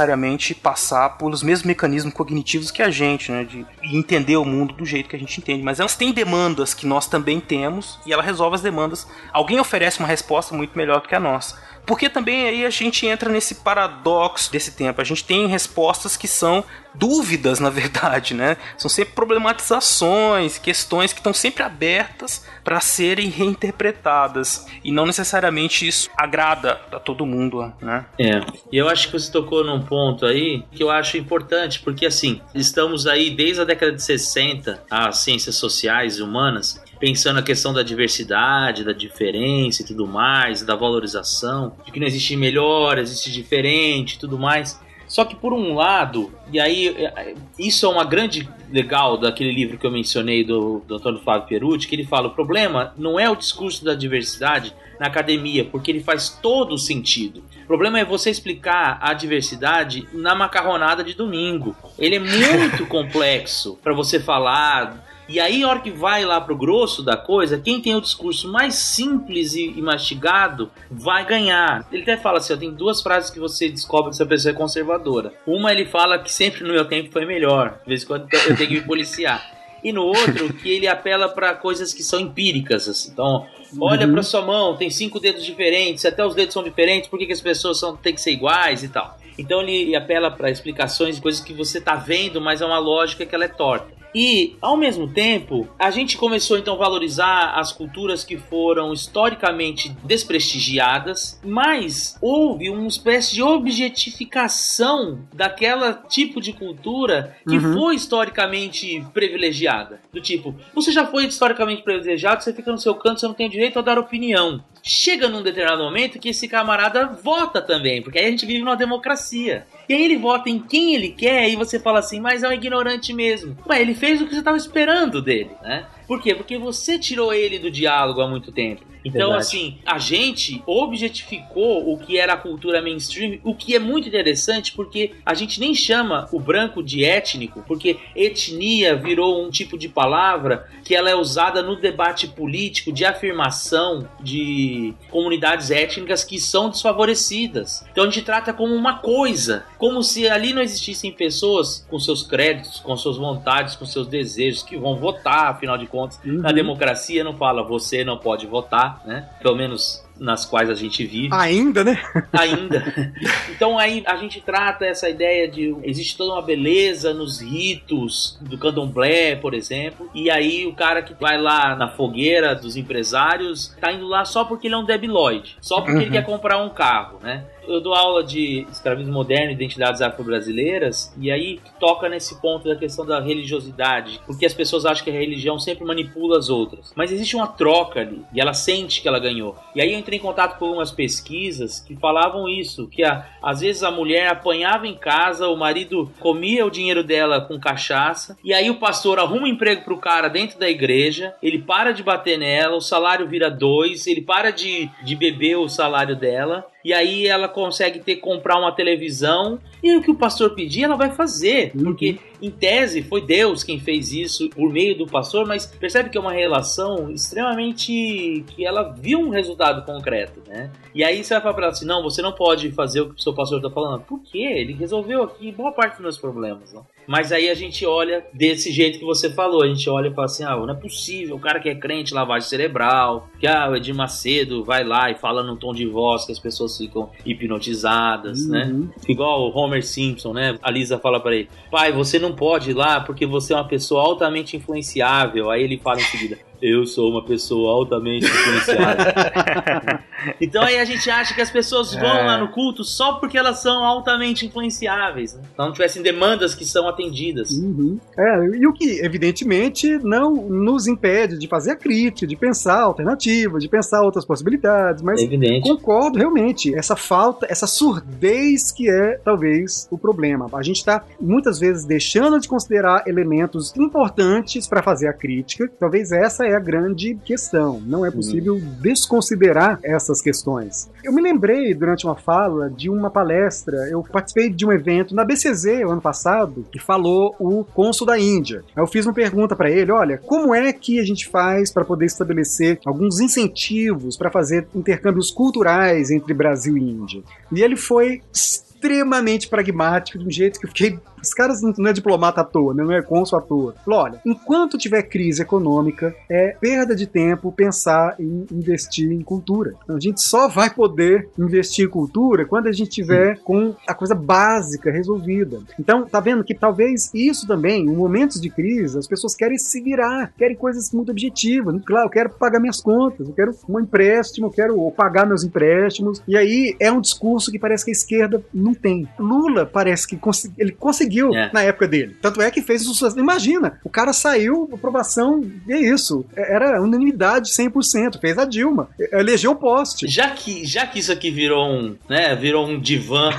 passar 0.55 1.17
pelos 1.19 1.43
mesmos 1.43 1.67
mecanismos 1.67 2.13
cognitivos 2.13 2.71
que 2.71 2.83
a 2.83 2.91
gente, 2.91 3.31
né, 3.31 3.45
de 3.45 3.67
entender 3.83 4.37
o 4.37 4.45
mundo 4.45 4.75
do 4.75 4.85
jeito 4.85 5.09
que 5.09 5.17
a 5.17 5.19
gente 5.19 5.39
entende. 5.39 5.63
Mas 5.63 5.81
elas 5.81 5.97
têm 5.97 6.13
demandas 6.13 6.75
que 6.75 6.87
nós 6.87 7.07
também 7.07 7.41
temos 7.41 7.99
e 8.07 8.13
ela 8.13 8.23
resolve 8.23 8.57
as 8.57 8.63
demandas. 8.63 9.07
Alguém 9.33 9.61
oferece 9.61 9.99
uma 9.99 10.09
resposta 10.09 10.55
muito 10.55 10.77
melhor 10.77 11.01
do 11.01 11.09
que 11.09 11.15
a 11.15 11.21
nossa. 11.21 11.59
Porque 11.87 12.09
também 12.09 12.49
aí 12.49 12.67
a 12.67 12.71
gente 12.71 13.07
entra 13.07 13.31
nesse 13.31 13.57
paradoxo 13.57 14.51
desse 14.51 14.73
tempo. 14.73 15.01
A 15.01 15.05
gente 15.05 15.25
tem 15.25 15.47
respostas 15.47 16.17
que 16.17 16.27
são 16.27 16.65
dúvidas, 16.99 17.61
na 17.61 17.71
verdade, 17.71 18.35
né? 18.35 18.57
São 18.77 18.89
sempre 18.89 19.15
problematizações, 19.15 20.59
questões 20.59 21.13
que 21.13 21.21
estão 21.21 21.33
sempre 21.33 21.63
abertas 21.63 22.45
para 22.65 22.81
serem 22.81 23.29
reinterpretadas. 23.29 24.67
E 24.83 24.91
não 24.91 25.07
necessariamente 25.07 25.87
isso 25.87 26.11
agrada 26.17 26.81
a 26.93 26.99
todo 26.99 27.27
mundo, 27.27 27.73
né? 27.81 28.07
É. 28.19 28.41
E 28.73 28.77
eu 28.77 28.89
acho 28.89 29.07
que 29.07 29.13
você 29.13 29.31
tocou 29.31 29.65
num 29.65 29.83
ponto 29.83 30.27
aí 30.27 30.65
que 30.73 30.83
eu 30.83 30.91
acho 30.91 31.17
importante, 31.17 31.81
porque 31.81 32.07
assim, 32.07 32.41
estamos 32.55 33.07
aí 33.07 33.31
desde 33.31 33.63
a 33.63 33.65
década 33.65 33.93
de 33.93 34.03
60, 34.03 34.85
as 34.91 35.19
ciências 35.19 35.57
sociais 35.57 36.19
e 36.19 36.23
humanas, 36.23 36.83
pensando 36.99 37.39
a 37.39 37.43
questão 37.43 37.73
da 37.73 37.83
diversidade, 37.83 38.85
da 38.85 38.93
diferença 38.93 39.83
e 39.83 39.85
tudo 39.85 40.07
mais, 40.07 40.63
da 40.63 40.75
valorização, 40.75 41.77
de 41.85 41.93
que 41.93 42.01
não 42.01 42.07
existe 42.07 42.37
melhor, 42.37 42.99
existe 42.99 43.31
diferente 43.31 44.15
e 44.15 44.19
tudo 44.19 44.39
mais. 44.39 44.81
Só 45.17 45.25
que 45.25 45.35
por 45.35 45.55
um 45.55 45.73
lado, 45.73 46.31
e 46.53 46.61
aí 46.61 46.89
é, 46.89 47.33
isso 47.59 47.87
é 47.87 47.89
uma 47.89 48.05
grande 48.05 48.47
legal 48.71 49.17
daquele 49.17 49.51
livro 49.51 49.79
que 49.79 49.87
eu 49.87 49.91
mencionei 49.91 50.45
do, 50.45 50.81
do 50.81 50.97
Antônio 50.97 51.23
Fábio 51.23 51.49
Perucci, 51.49 51.89
que 51.89 51.95
ele 51.95 52.05
fala: 52.05 52.29
o 52.29 52.33
problema 52.33 52.93
não 52.99 53.19
é 53.19 53.31
o 53.31 53.35
discurso 53.35 53.83
da 53.83 53.95
diversidade 53.95 54.75
na 55.01 55.07
academia, 55.07 55.65
porque 55.65 55.91
ele 55.91 56.03
faz 56.03 56.29
todo 56.29 56.77
sentido. 56.77 57.43
O 57.65 57.67
problema 57.67 57.99
é 57.99 58.05
você 58.05 58.29
explicar 58.29 58.99
a 59.01 59.15
diversidade 59.15 60.07
na 60.13 60.35
macarronada 60.35 61.03
de 61.03 61.15
domingo. 61.15 61.75
Ele 61.99 62.17
é 62.17 62.19
muito 62.19 62.85
complexo 62.85 63.79
para 63.83 63.95
você 63.95 64.21
falar. 64.21 65.03
E 65.29 65.41
aí, 65.41 65.63
a 65.63 65.69
hora 65.69 65.81
que 65.81 65.91
vai 65.91 66.25
lá 66.25 66.41
pro 66.41 66.57
grosso 66.57 67.03
da 67.03 67.17
coisa, 67.17 67.59
quem 67.59 67.81
tem 67.81 67.97
o 67.97 68.01
discurso 68.01 68.51
mais 68.51 68.77
simples 68.77 69.55
e, 69.55 69.71
e 69.77 69.83
mastigado 69.83 70.71
vai 70.91 71.27
ganhar. 71.27 71.87
Ele 71.91 72.03
até 72.03 72.17
fala 72.17 72.39
assim: 72.39 72.53
ó, 72.53 72.57
tem 72.57 72.73
duas 72.73 73.03
frases 73.03 73.31
que 73.31 73.41
você 73.41 73.69
descobre 73.69 74.15
se 74.15 74.23
a 74.23 74.27
pessoa 74.27 74.53
é 74.53 74.55
conservadora. 74.55 75.33
Uma, 75.45 75.73
ele 75.73 75.85
fala 75.85 76.19
que 76.19 76.33
sempre 76.33 76.63
no 76.63 76.73
meu 76.73 76.85
tempo 76.85 77.11
foi 77.11 77.25
melhor. 77.25 77.81
De 77.83 77.89
vez 77.89 78.05
em 78.05 78.07
quando 78.07 78.29
eu 78.33 78.57
tenho 78.57 78.69
que 78.69 78.75
me 78.75 78.83
policiar. 78.83 79.57
E 79.83 79.93
no 79.93 80.05
outro, 80.05 80.53
que 80.55 80.71
ele 80.71 80.87
apela 80.87 81.29
para 81.29 81.55
coisas 81.55 81.93
que 81.93 82.03
são 82.03 82.21
empíricas. 82.21 82.89
Assim. 82.89 83.11
Então, 83.13 83.47
olha 83.81 84.09
pra 84.09 84.23
sua 84.23 84.43
mão, 84.43 84.77
tem 84.77 84.91
cinco 84.91 85.19
dedos 85.21 85.45
diferentes, 85.45 86.05
até 86.05 86.25
os 86.25 86.35
dedos 86.35 86.55
são 86.55 86.63
diferentes, 86.63 87.09
por 87.09 87.19
que, 87.19 87.27
que 87.27 87.33
as 87.33 87.41
pessoas 87.41 87.79
são, 87.79 87.97
têm 87.97 88.15
que 88.15 88.21
ser 88.21 88.33
iguais 88.33 88.83
e 88.83 88.89
tal? 88.89 89.17
Então 89.39 89.61
ele 89.61 89.95
apela 89.95 90.31
para 90.31 90.51
explicações 90.51 91.17
de 91.17 91.23
coisas 91.23 91.41
que 91.41 91.53
você 91.53 91.81
tá 91.81 91.95
vendo, 91.95 92.41
mas 92.41 92.63
é 92.63 92.67
uma 92.67 92.79
lógica 92.79 93.27
que 93.27 93.35
ela 93.35 93.45
é 93.45 93.49
torta. 93.49 93.95
E, 94.15 94.57
ao 94.63 94.77
mesmo 94.77 95.09
tempo, 95.09 95.69
a 95.79 95.91
gente 95.91 96.17
começou 96.17 96.57
então 96.57 96.75
a 96.75 96.79
valorizar 96.79 97.53
as 97.55 97.71
culturas 97.73 98.25
que 98.25 98.37
foram 98.39 98.93
historicamente 98.93 99.91
desprestigiadas, 100.05 101.39
mas 101.45 102.17
houve 102.21 102.71
uma 102.71 102.87
espécie 102.89 103.35
de 103.35 103.43
objetificação 103.43 105.21
daquela 105.33 105.93
tipo 106.09 106.41
de 106.41 106.53
cultura 106.53 107.37
que 107.49 107.57
Uhum. 107.57 107.75
foi 107.75 107.95
historicamente 107.97 109.05
privilegiada. 109.13 110.01
Do 110.13 110.21
tipo, 110.21 110.55
você 110.75 110.93
já 110.93 111.07
foi 111.07 111.27
historicamente 111.27 111.83
privilegiado, 111.83 112.43
você 112.43 112.53
fica 112.53 112.71
no 112.73 112.79
seu 112.79 112.95
canto, 112.95 113.21
você 113.21 113.27
não 113.27 113.35
tem 113.35 113.49
direito 113.51 113.79
a 113.79 113.83
dar 113.83 113.99
opinião. 113.99 114.63
Chega 114.83 115.29
num 115.29 115.43
determinado 115.43 115.83
momento 115.83 116.19
que 116.19 116.29
esse 116.29 116.47
camarada 116.49 117.07
vota 117.23 117.61
também, 117.61 118.01
porque 118.03 118.19
aí 118.19 118.27
a 118.27 118.31
gente 118.31 118.47
vive 118.47 118.61
numa 118.61 118.77
democracia. 118.77 119.67
E 119.89 119.95
aí 119.95 120.03
ele 120.03 120.17
vota 120.17 120.51
em 120.51 120.59
quem 120.59 120.95
ele 120.95 121.11
quer 121.11 121.49
e 121.49 121.57
você 121.57 121.79
fala 121.79 122.01
assim, 122.01 122.21
mas 122.21 122.43
é 122.43 122.49
um 122.49 122.53
ignorante 122.53 123.13
mesmo. 123.13 123.57
Mas 123.67 123.81
ele 123.81 123.95
fez 123.95 124.21
o 124.21 124.25
que 124.25 124.33
você 124.33 124.41
estava 124.41 124.57
esperando 124.57 125.23
dele, 125.23 125.51
né? 125.63 125.87
Por 126.07 126.23
quê? 126.23 126.35
Porque 126.35 126.59
você 126.59 126.99
tirou 126.99 127.33
ele 127.33 127.59
do 127.59 127.71
diálogo 127.71 128.21
há 128.21 128.29
muito 128.29 128.53
tempo. 128.53 128.83
Então, 129.07 129.29
Verdade. 129.29 129.39
assim, 129.39 129.79
a 129.87 130.01
gente 130.01 130.61
objetificou 130.67 131.93
o 131.93 131.97
que 131.97 132.19
era 132.19 132.33
a 132.33 132.37
cultura 132.37 132.83
mainstream, 132.83 133.39
o 133.45 133.55
que 133.55 133.77
é 133.77 133.79
muito 133.79 134.09
interessante 134.09 134.73
porque 134.73 135.13
a 135.25 135.33
gente 135.33 135.61
nem 135.61 135.73
chama 135.77 136.29
o 136.33 136.41
branco 136.41 136.83
de 136.83 137.05
étnico, 137.05 137.63
porque 137.69 137.99
etnia 138.17 138.97
virou 138.97 139.47
um 139.47 139.49
tipo 139.49 139.79
de 139.79 139.89
palavra 139.89 140.69
que 140.85 140.93
ela 140.93 141.09
é 141.09 141.15
usada 141.15 141.63
no 141.63 141.77
debate 141.77 142.27
político 142.27 142.93
de 142.93 143.05
afirmação 143.05 144.09
de 144.21 144.93
comunidades 145.09 145.71
étnicas 145.71 146.25
que 146.25 146.41
são 146.41 146.69
desfavorecidas. 146.69 147.85
Então 147.93 148.03
a 148.03 148.07
gente 148.09 148.23
trata 148.23 148.53
como 148.53 148.75
uma 148.75 148.99
coisa, 148.99 149.65
como 149.79 150.03
se 150.03 150.29
ali 150.29 150.53
não 150.53 150.63
existissem 150.63 151.13
pessoas 151.13 151.87
com 151.89 151.99
seus 152.01 152.25
créditos, 152.25 152.81
com 152.81 152.97
suas 152.97 153.17
vontades, 153.17 153.77
com 153.77 153.87
seus 153.87 154.09
desejos, 154.09 154.65
que 154.65 154.77
vão 154.77 154.97
votar, 154.97 155.53
afinal 155.53 155.79
de 155.79 155.87
contas. 155.87 155.96
Na 156.25 156.53
democracia 156.53 157.25
não 157.25 157.37
fala 157.37 157.63
você 157.63 158.05
não 158.05 158.19
pode 158.19 158.47
votar, 158.47 159.01
né? 159.05 159.29
Pelo 159.41 159.57
menos 159.57 160.06
nas 160.19 160.45
quais 160.45 160.71
a 160.71 160.75
gente 160.75 161.05
vive 161.05 161.29
Ainda, 161.33 161.85
né? 161.85 162.03
ainda. 162.33 163.13
Então 163.51 163.79
aí 163.79 164.03
a 164.07 164.17
gente 164.17 164.41
trata 164.41 164.85
essa 164.85 165.09
ideia 165.09 165.49
de 165.49 165.75
existe 165.83 166.17
toda 166.17 166.33
uma 166.33 166.43
beleza 166.43 167.13
nos 167.13 167.41
ritos 167.41 168.39
do 168.41 168.59
candomblé, 168.59 169.37
por 169.37 169.55
exemplo, 169.55 170.11
e 170.15 170.31
aí 170.31 170.67
o 170.67 170.73
cara 170.73 171.03
que 171.03 171.15
vai 171.15 171.41
lá 171.41 171.75
na 171.75 171.89
fogueira 171.89 172.55
dos 172.55 172.77
empresários 172.77 173.75
tá 173.81 173.93
indo 173.93 174.07
lá 174.07 174.25
só 174.25 174.45
porque 174.45 174.67
ele 174.67 174.75
é 174.75 174.79
um 174.79 174.85
debilóide, 174.85 175.57
só 175.61 175.81
porque 175.81 176.03
ele 176.03 176.11
quer 176.11 176.25
comprar 176.25 176.59
um 176.59 176.69
carro, 176.69 177.19
né? 177.23 177.45
Eu 177.69 177.81
dou 177.81 177.95
aula 177.95 178.23
de 178.23 178.65
escravismo 178.71 179.13
moderno 179.13 179.51
e 179.51 179.55
identidades 179.55 180.01
afro-brasileiras, 180.01 181.13
e 181.19 181.33
aí 181.33 181.61
toca 181.81 182.09
nesse 182.09 182.41
ponto 182.41 182.69
da 182.69 182.77
questão 182.77 183.05
da 183.05 183.21
religiosidade, 183.21 184.21
porque 184.25 184.47
as 184.47 184.55
pessoas 184.55 184.87
acham 184.87 185.03
que 185.03 185.11
a 185.11 185.13
religião 185.13 185.59
sempre 185.59 185.85
manipula 185.85 186.39
as 186.39 186.49
outras. 186.49 186.93
Mas 186.95 187.11
existe 187.11 187.35
uma 187.35 187.49
troca 187.49 188.01
ali, 188.01 188.23
e 188.33 188.41
ela 188.41 188.55
sente 188.55 189.03
que 189.03 189.09
ela 189.09 189.19
ganhou. 189.19 189.57
E 189.75 189.81
aí 189.81 189.95
entrei 190.07 190.21
em 190.21 190.23
contato 190.23 190.57
com 190.57 190.67
algumas 190.67 190.93
pesquisas 190.93 191.81
que 191.81 191.97
falavam 191.97 192.49
isso, 192.49 192.87
que 192.87 193.03
a- 193.03 193.27
às 193.43 193.61
vezes 193.61 193.83
a 193.83 193.91
mulher 193.91 194.29
apanhava 194.29 194.87
em 194.87 194.95
casa, 194.95 195.49
o 195.49 195.57
marido 195.57 196.09
comia 196.21 196.65
o 196.65 196.71
dinheiro 196.71 197.03
dela 197.03 197.41
com 197.41 197.59
cachaça, 197.59 198.39
e 198.45 198.55
aí 198.55 198.71
o 198.71 198.77
pastor 198.79 199.19
arruma 199.19 199.43
um 199.43 199.47
emprego 199.49 199.83
pro 199.83 199.99
cara 199.99 200.29
dentro 200.29 200.59
da 200.61 200.71
igreja, 200.71 201.35
ele 201.43 201.59
para 201.59 201.91
de 201.93 202.05
bater 202.05 202.39
nela, 202.39 202.77
o 202.77 202.81
salário 202.81 203.27
vira 203.27 203.51
dois, 203.51 204.07
ele 204.07 204.21
para 204.23 204.51
de, 204.53 204.89
de 205.03 205.17
beber 205.17 205.57
o 205.57 205.69
salário 205.69 206.15
dela, 206.15 206.65
e 206.87 206.93
aí 206.93 207.27
ela 207.27 207.49
consegue 207.49 207.99
ter 207.99 208.15
comprar 208.17 208.61
uma 208.61 208.71
televisão 208.71 209.59
e 209.83 209.97
o 209.97 210.01
que 210.01 210.09
o 210.13 210.15
pastor 210.15 210.55
pedir 210.55 210.85
ela 210.85 210.95
vai 210.95 211.11
fazer, 211.11 211.73
porque 211.73 212.21
em 212.41 212.49
tese 212.49 213.03
foi 213.03 213.21
Deus 213.21 213.65
quem 213.65 213.81
fez 213.81 214.13
isso 214.13 214.49
por 214.51 214.73
meio 214.73 214.97
do 214.97 215.05
pastor, 215.05 215.45
mas 215.45 215.67
percebe 215.67 216.11
que 216.11 216.17
é 216.17 216.21
uma 216.21 216.33
relação 216.33 217.11
extremamente 217.11 218.45
que 218.47 218.65
ela 218.65 218.95
viu 218.97 219.19
um 219.19 219.31
resultado 219.31 219.85
concreto, 219.85 220.41
né? 220.47 220.71
E 220.95 221.03
aí 221.03 221.25
você 221.25 221.35
vai 221.35 221.43
falar 221.43 221.55
pra 221.55 221.65
ela 221.65 221.73
assim, 221.73 221.85
não, 221.85 222.05
você 222.05 222.23
não 222.23 222.33
pode 222.33 222.71
fazer 222.71 223.01
o 223.01 223.09
que 223.09 223.19
o 223.19 223.21
seu 223.21 223.35
pastor 223.35 223.61
tá 223.61 223.69
falando. 223.69 224.03
Por 224.03 224.23
quê? 224.23 224.39
Ele 224.39 224.73
resolveu 224.73 225.25
aqui 225.25 225.51
boa 225.51 225.73
parte 225.73 225.95
dos 225.95 226.03
meus 226.03 226.19
problemas, 226.19 226.73
não? 226.73 226.87
Mas 227.07 227.33
aí 227.33 227.49
a 227.49 227.55
gente 227.55 227.87
olha 227.87 228.25
desse 228.33 228.73
jeito 228.73 228.99
que 228.99 229.05
você 229.05 229.31
falou. 229.31 229.63
A 229.63 229.69
gente 229.69 229.89
olha 229.89 230.09
e 230.09 230.15
fala 230.15 230.27
assim: 230.27 230.45
ah, 230.45 230.57
não 230.57 230.71
é 230.71 230.75
possível. 230.75 231.37
O 231.37 231.41
cara 231.41 231.61
que 231.61 231.69
é 231.69 231.75
crente, 231.75 232.15
lavagem 232.15 232.49
cerebral. 232.49 233.29
Que 233.39 233.47
ah, 233.47 233.69
o 233.71 233.77
Edir 233.77 233.95
Macedo 233.95 234.65
vai 234.65 234.85
lá 234.85 235.11
e 235.11 235.15
fala 235.15 235.43
num 235.43 235.57
tom 235.57 235.73
de 235.73 235.87
voz 235.87 236.25
que 236.25 236.33
as 236.33 236.39
pessoas 236.39 236.77
ficam 236.77 237.11
hipnotizadas, 237.25 238.47
né? 238.49 238.65
Uhum. 238.65 238.89
Igual 239.09 239.49
o 239.49 239.57
Homer 239.57 239.85
Simpson, 239.85 240.33
né? 240.33 240.59
A 240.63 240.71
Lisa 240.71 240.99
fala 240.99 241.21
pra 241.21 241.35
ele: 241.35 241.49
pai, 241.71 241.93
você 241.93 242.19
não 242.19 242.33
pode 242.33 242.71
ir 242.71 242.75
lá 242.75 243.01
porque 243.01 243.27
você 243.27 243.53
é 243.53 243.57
uma 243.57 243.69
pessoa 243.69 244.03
altamente 244.03 244.57
influenciável. 244.57 245.51
Aí 245.51 245.63
ele 245.63 245.79
fala 245.79 246.01
em 246.01 246.05
seguida: 246.05 246.39
eu 246.61 246.87
sou 246.87 247.11
uma 247.11 247.25
pessoa 247.25 247.73
altamente 247.73 248.27
influenciável. 248.27 249.05
então 250.41 250.63
aí 250.63 250.79
a 250.79 250.85
gente 250.85 251.09
acha 251.11 251.35
que 251.35 251.41
as 251.41 251.51
pessoas 251.51 251.95
vão 251.95 252.17
É. 252.17 252.25
lá 252.25 252.39
no 252.39 252.49
culto 252.49 252.83
só 252.85 253.15
porque 253.15 253.37
elas 253.37 253.59
são 253.59 253.85
altamente 253.85 254.47
influenciáveis. 254.47 255.35
Né? 255.35 255.43
Então 255.53 255.67
não 255.67 255.73
tivessem 255.73 256.03
demandas 256.03 256.55
que 256.55 256.65
são 256.65 256.89
atendidas. 256.89 257.51
Uhum. 257.51 257.99
É, 258.17 258.47
e 258.57 258.67
o 258.67 258.73
que, 258.73 259.01
evidentemente, 259.05 259.99
não 259.99 260.35
nos 260.35 260.87
impede 260.87 261.39
de 261.39 261.47
fazer 261.49 261.73
a 261.73 261.77
crítica, 261.77 262.27
de 262.27 262.37
pensar 262.37 262.81
alternativas, 262.81 263.63
de 263.63 263.69
pensar 263.69 264.03
outras 264.03 264.25
possibilidades, 264.25 265.03
mas 265.03 265.21
É 265.23 265.61
concordo 265.61 266.19
realmente. 266.19 266.75
Essa 266.75 266.97
falta, 266.97 267.47
essa 267.49 267.67
surdez 267.67 268.73
que 268.73 268.89
é 268.89 269.19
talvez 269.25 269.87
o 269.91 269.99
problema. 269.99 270.49
A 270.53 270.63
gente 270.63 270.77
está 270.77 271.05
muitas 271.21 271.59
vezes 271.59 271.85
deixando 271.85 272.39
de 272.41 272.49
considerar 272.49 273.05
elementos 273.07 273.75
importantes 273.77 274.67
para 274.67 274.83
fazer 274.83 275.09
a 275.09 275.13
crítica. 275.13 275.71
Talvez 275.79 276.13
essa 276.13 276.46
é 276.47 276.55
a 276.55 276.61
grande 276.61 277.15
questão. 277.25 277.81
Não 277.85 278.05
é 278.05 278.11
possível 278.11 278.61
desconsiderar 278.81 279.79
essas 279.83 280.21
questões. 280.21 280.91
Eu 281.03 281.13
me 281.13 281.23
lembrei 281.23 281.75
durante 281.75 282.07
uma 282.07 282.17
fala 282.17 282.71
de 282.71 282.89
uma 282.89 283.11
palestra. 283.11 283.89
Eu 283.89 284.03
participei 284.03 284.51
de 284.51 284.65
um 284.65 284.73
evento 284.73 285.15
na 285.15 285.25
BCZ 285.25 285.83
ano 285.83 286.01
passado 286.01 286.67
que 286.71 286.79
falou 286.79 287.35
o 287.39 287.65
cônsul 287.65 288.07
da 288.07 288.19
Índia. 288.19 288.65
Eu 288.77 288.87
fiz 288.87 289.07
uma 289.07 289.15
pergunta 289.15 289.55
para 289.57 289.71
ele: 289.71 289.93
olha, 289.93 290.19
como 290.19 290.55
é 290.55 290.73
que 290.73 290.99
a 290.99 291.05
gente 291.05 291.29
faz 291.29 291.73
para 291.73 291.85
poder 291.85 292.07
estabelecer 292.07 292.79
alguns 292.85 293.21
incentivos 293.21 294.17
para 294.17 294.31
fazer 294.31 294.67
intercâmbios 294.75 295.31
culturais 295.31 296.11
entre 296.11 296.33
Brasil 296.33 296.77
e 296.77 296.83
Índia? 296.83 297.23
E 297.53 297.63
ele 297.63 297.77
foi 297.77 298.23
extremamente 298.33 299.49
pragmático, 299.49 300.19
de 300.19 300.27
um 300.27 300.31
jeito 300.31 300.61
que 300.61 300.67
eu 300.67 300.71
fiquei. 300.71 300.99
Os 301.27 301.35
caras 301.35 301.61
não 301.61 301.89
é 301.89 301.93
diplomata 301.93 302.41
à 302.41 302.45
toa, 302.45 302.75
né? 302.75 302.85
não 302.85 302.93
é 302.93 303.03
cônsul 303.03 303.39
à 303.39 303.43
toa. 303.43 303.75
Falou: 303.85 304.01
olha, 304.01 304.21
enquanto 304.25 304.79
tiver 304.79 305.03
crise 305.03 305.43
econômica, 305.43 306.15
é 306.31 306.57
perda 306.61 306.95
de 306.95 307.07
tempo 307.07 307.53
pensar 307.53 308.15
em 308.19 308.47
investir 308.51 309.11
em 309.11 309.23
cultura. 309.23 309.75
Então, 309.85 309.97
a 309.97 310.01
gente 310.01 310.21
só 310.21 310.49
vai 310.49 310.71
poder 310.71 311.29
investir 311.39 311.87
em 311.87 311.91
cultura 311.91 312.45
quando 312.45 312.69
a 312.69 312.73
gente 312.73 312.91
tiver 312.91 313.39
com 313.41 313.75
a 313.87 313.95
coisa 313.95 314.15
básica 314.15 314.91
resolvida. 314.91 315.61
Então, 315.79 316.05
tá 316.07 316.21
vendo 316.21 316.45
que 316.45 316.55
talvez 316.55 317.11
isso 317.15 317.47
também, 317.47 317.85
em 317.85 317.95
momentos 317.95 318.41
de 318.41 318.51
crise, 318.51 318.99
as 318.99 319.07
pessoas 319.07 319.35
querem 319.35 319.59
se 319.59 319.81
virar, 319.81 320.33
querem 320.37 320.57
coisas 320.57 320.93
muito 320.93 321.11
objetivas. 321.11 321.81
Claro, 321.85 322.07
eu 322.07 322.11
quero 322.11 322.31
pagar 322.31 322.61
minhas 322.61 322.81
contas, 322.81 323.29
eu 323.29 323.35
quero 323.35 323.55
um 323.69 323.81
empréstimo, 323.81 324.47
eu 324.47 324.51
quero 324.51 324.91
pagar 324.93 325.27
meus 325.27 325.45
empréstimos. 325.45 326.23
E 326.27 326.37
aí 326.37 326.77
é 326.81 326.91
um 326.91 327.01
discurso 327.01 327.51
que 327.51 327.59
parece 327.59 327.85
que 327.85 327.91
a 327.91 327.93
esquerda 327.93 328.43
não 328.53 328.75
tem. 328.75 329.09
Lula 329.19 329.67
parece 329.67 330.07
que 330.07 330.19
ele 330.59 330.73
conseguiu 330.73 331.16
É. 331.35 331.51
na 331.53 331.63
época 331.63 331.87
dele. 331.89 332.17
Tanto 332.21 332.41
é 332.43 332.51
que 332.51 332.63
fez 332.63 332.83
o 332.83 332.95
sucesso. 332.95 333.19
Imagina, 333.19 333.79
o 333.85 333.91
cara 333.91 334.13
saiu, 334.13 334.69
aprovação, 334.73 335.43
e 335.67 335.73
é 335.73 335.79
isso. 335.81 336.25
É- 336.37 336.55
Era 336.57 336.81
unanimidade 336.83 337.51
100%. 337.51 338.19
Fez 338.21 338.39
a 338.39 338.45
Dilma. 338.45 338.89
Elegeu 339.13 339.53
o 339.53 339.57
poste. 339.57 340.07
Já 340.09 340.31
que, 340.31 340.65
já 340.65 340.87
que 340.87 340.99
isso 340.99 341.13
aqui 341.13 341.31
virou 341.31 341.67
um, 341.69 341.97
né, 342.09 342.35
virou 342.35 342.67
um 342.67 342.79
divã 342.81 343.31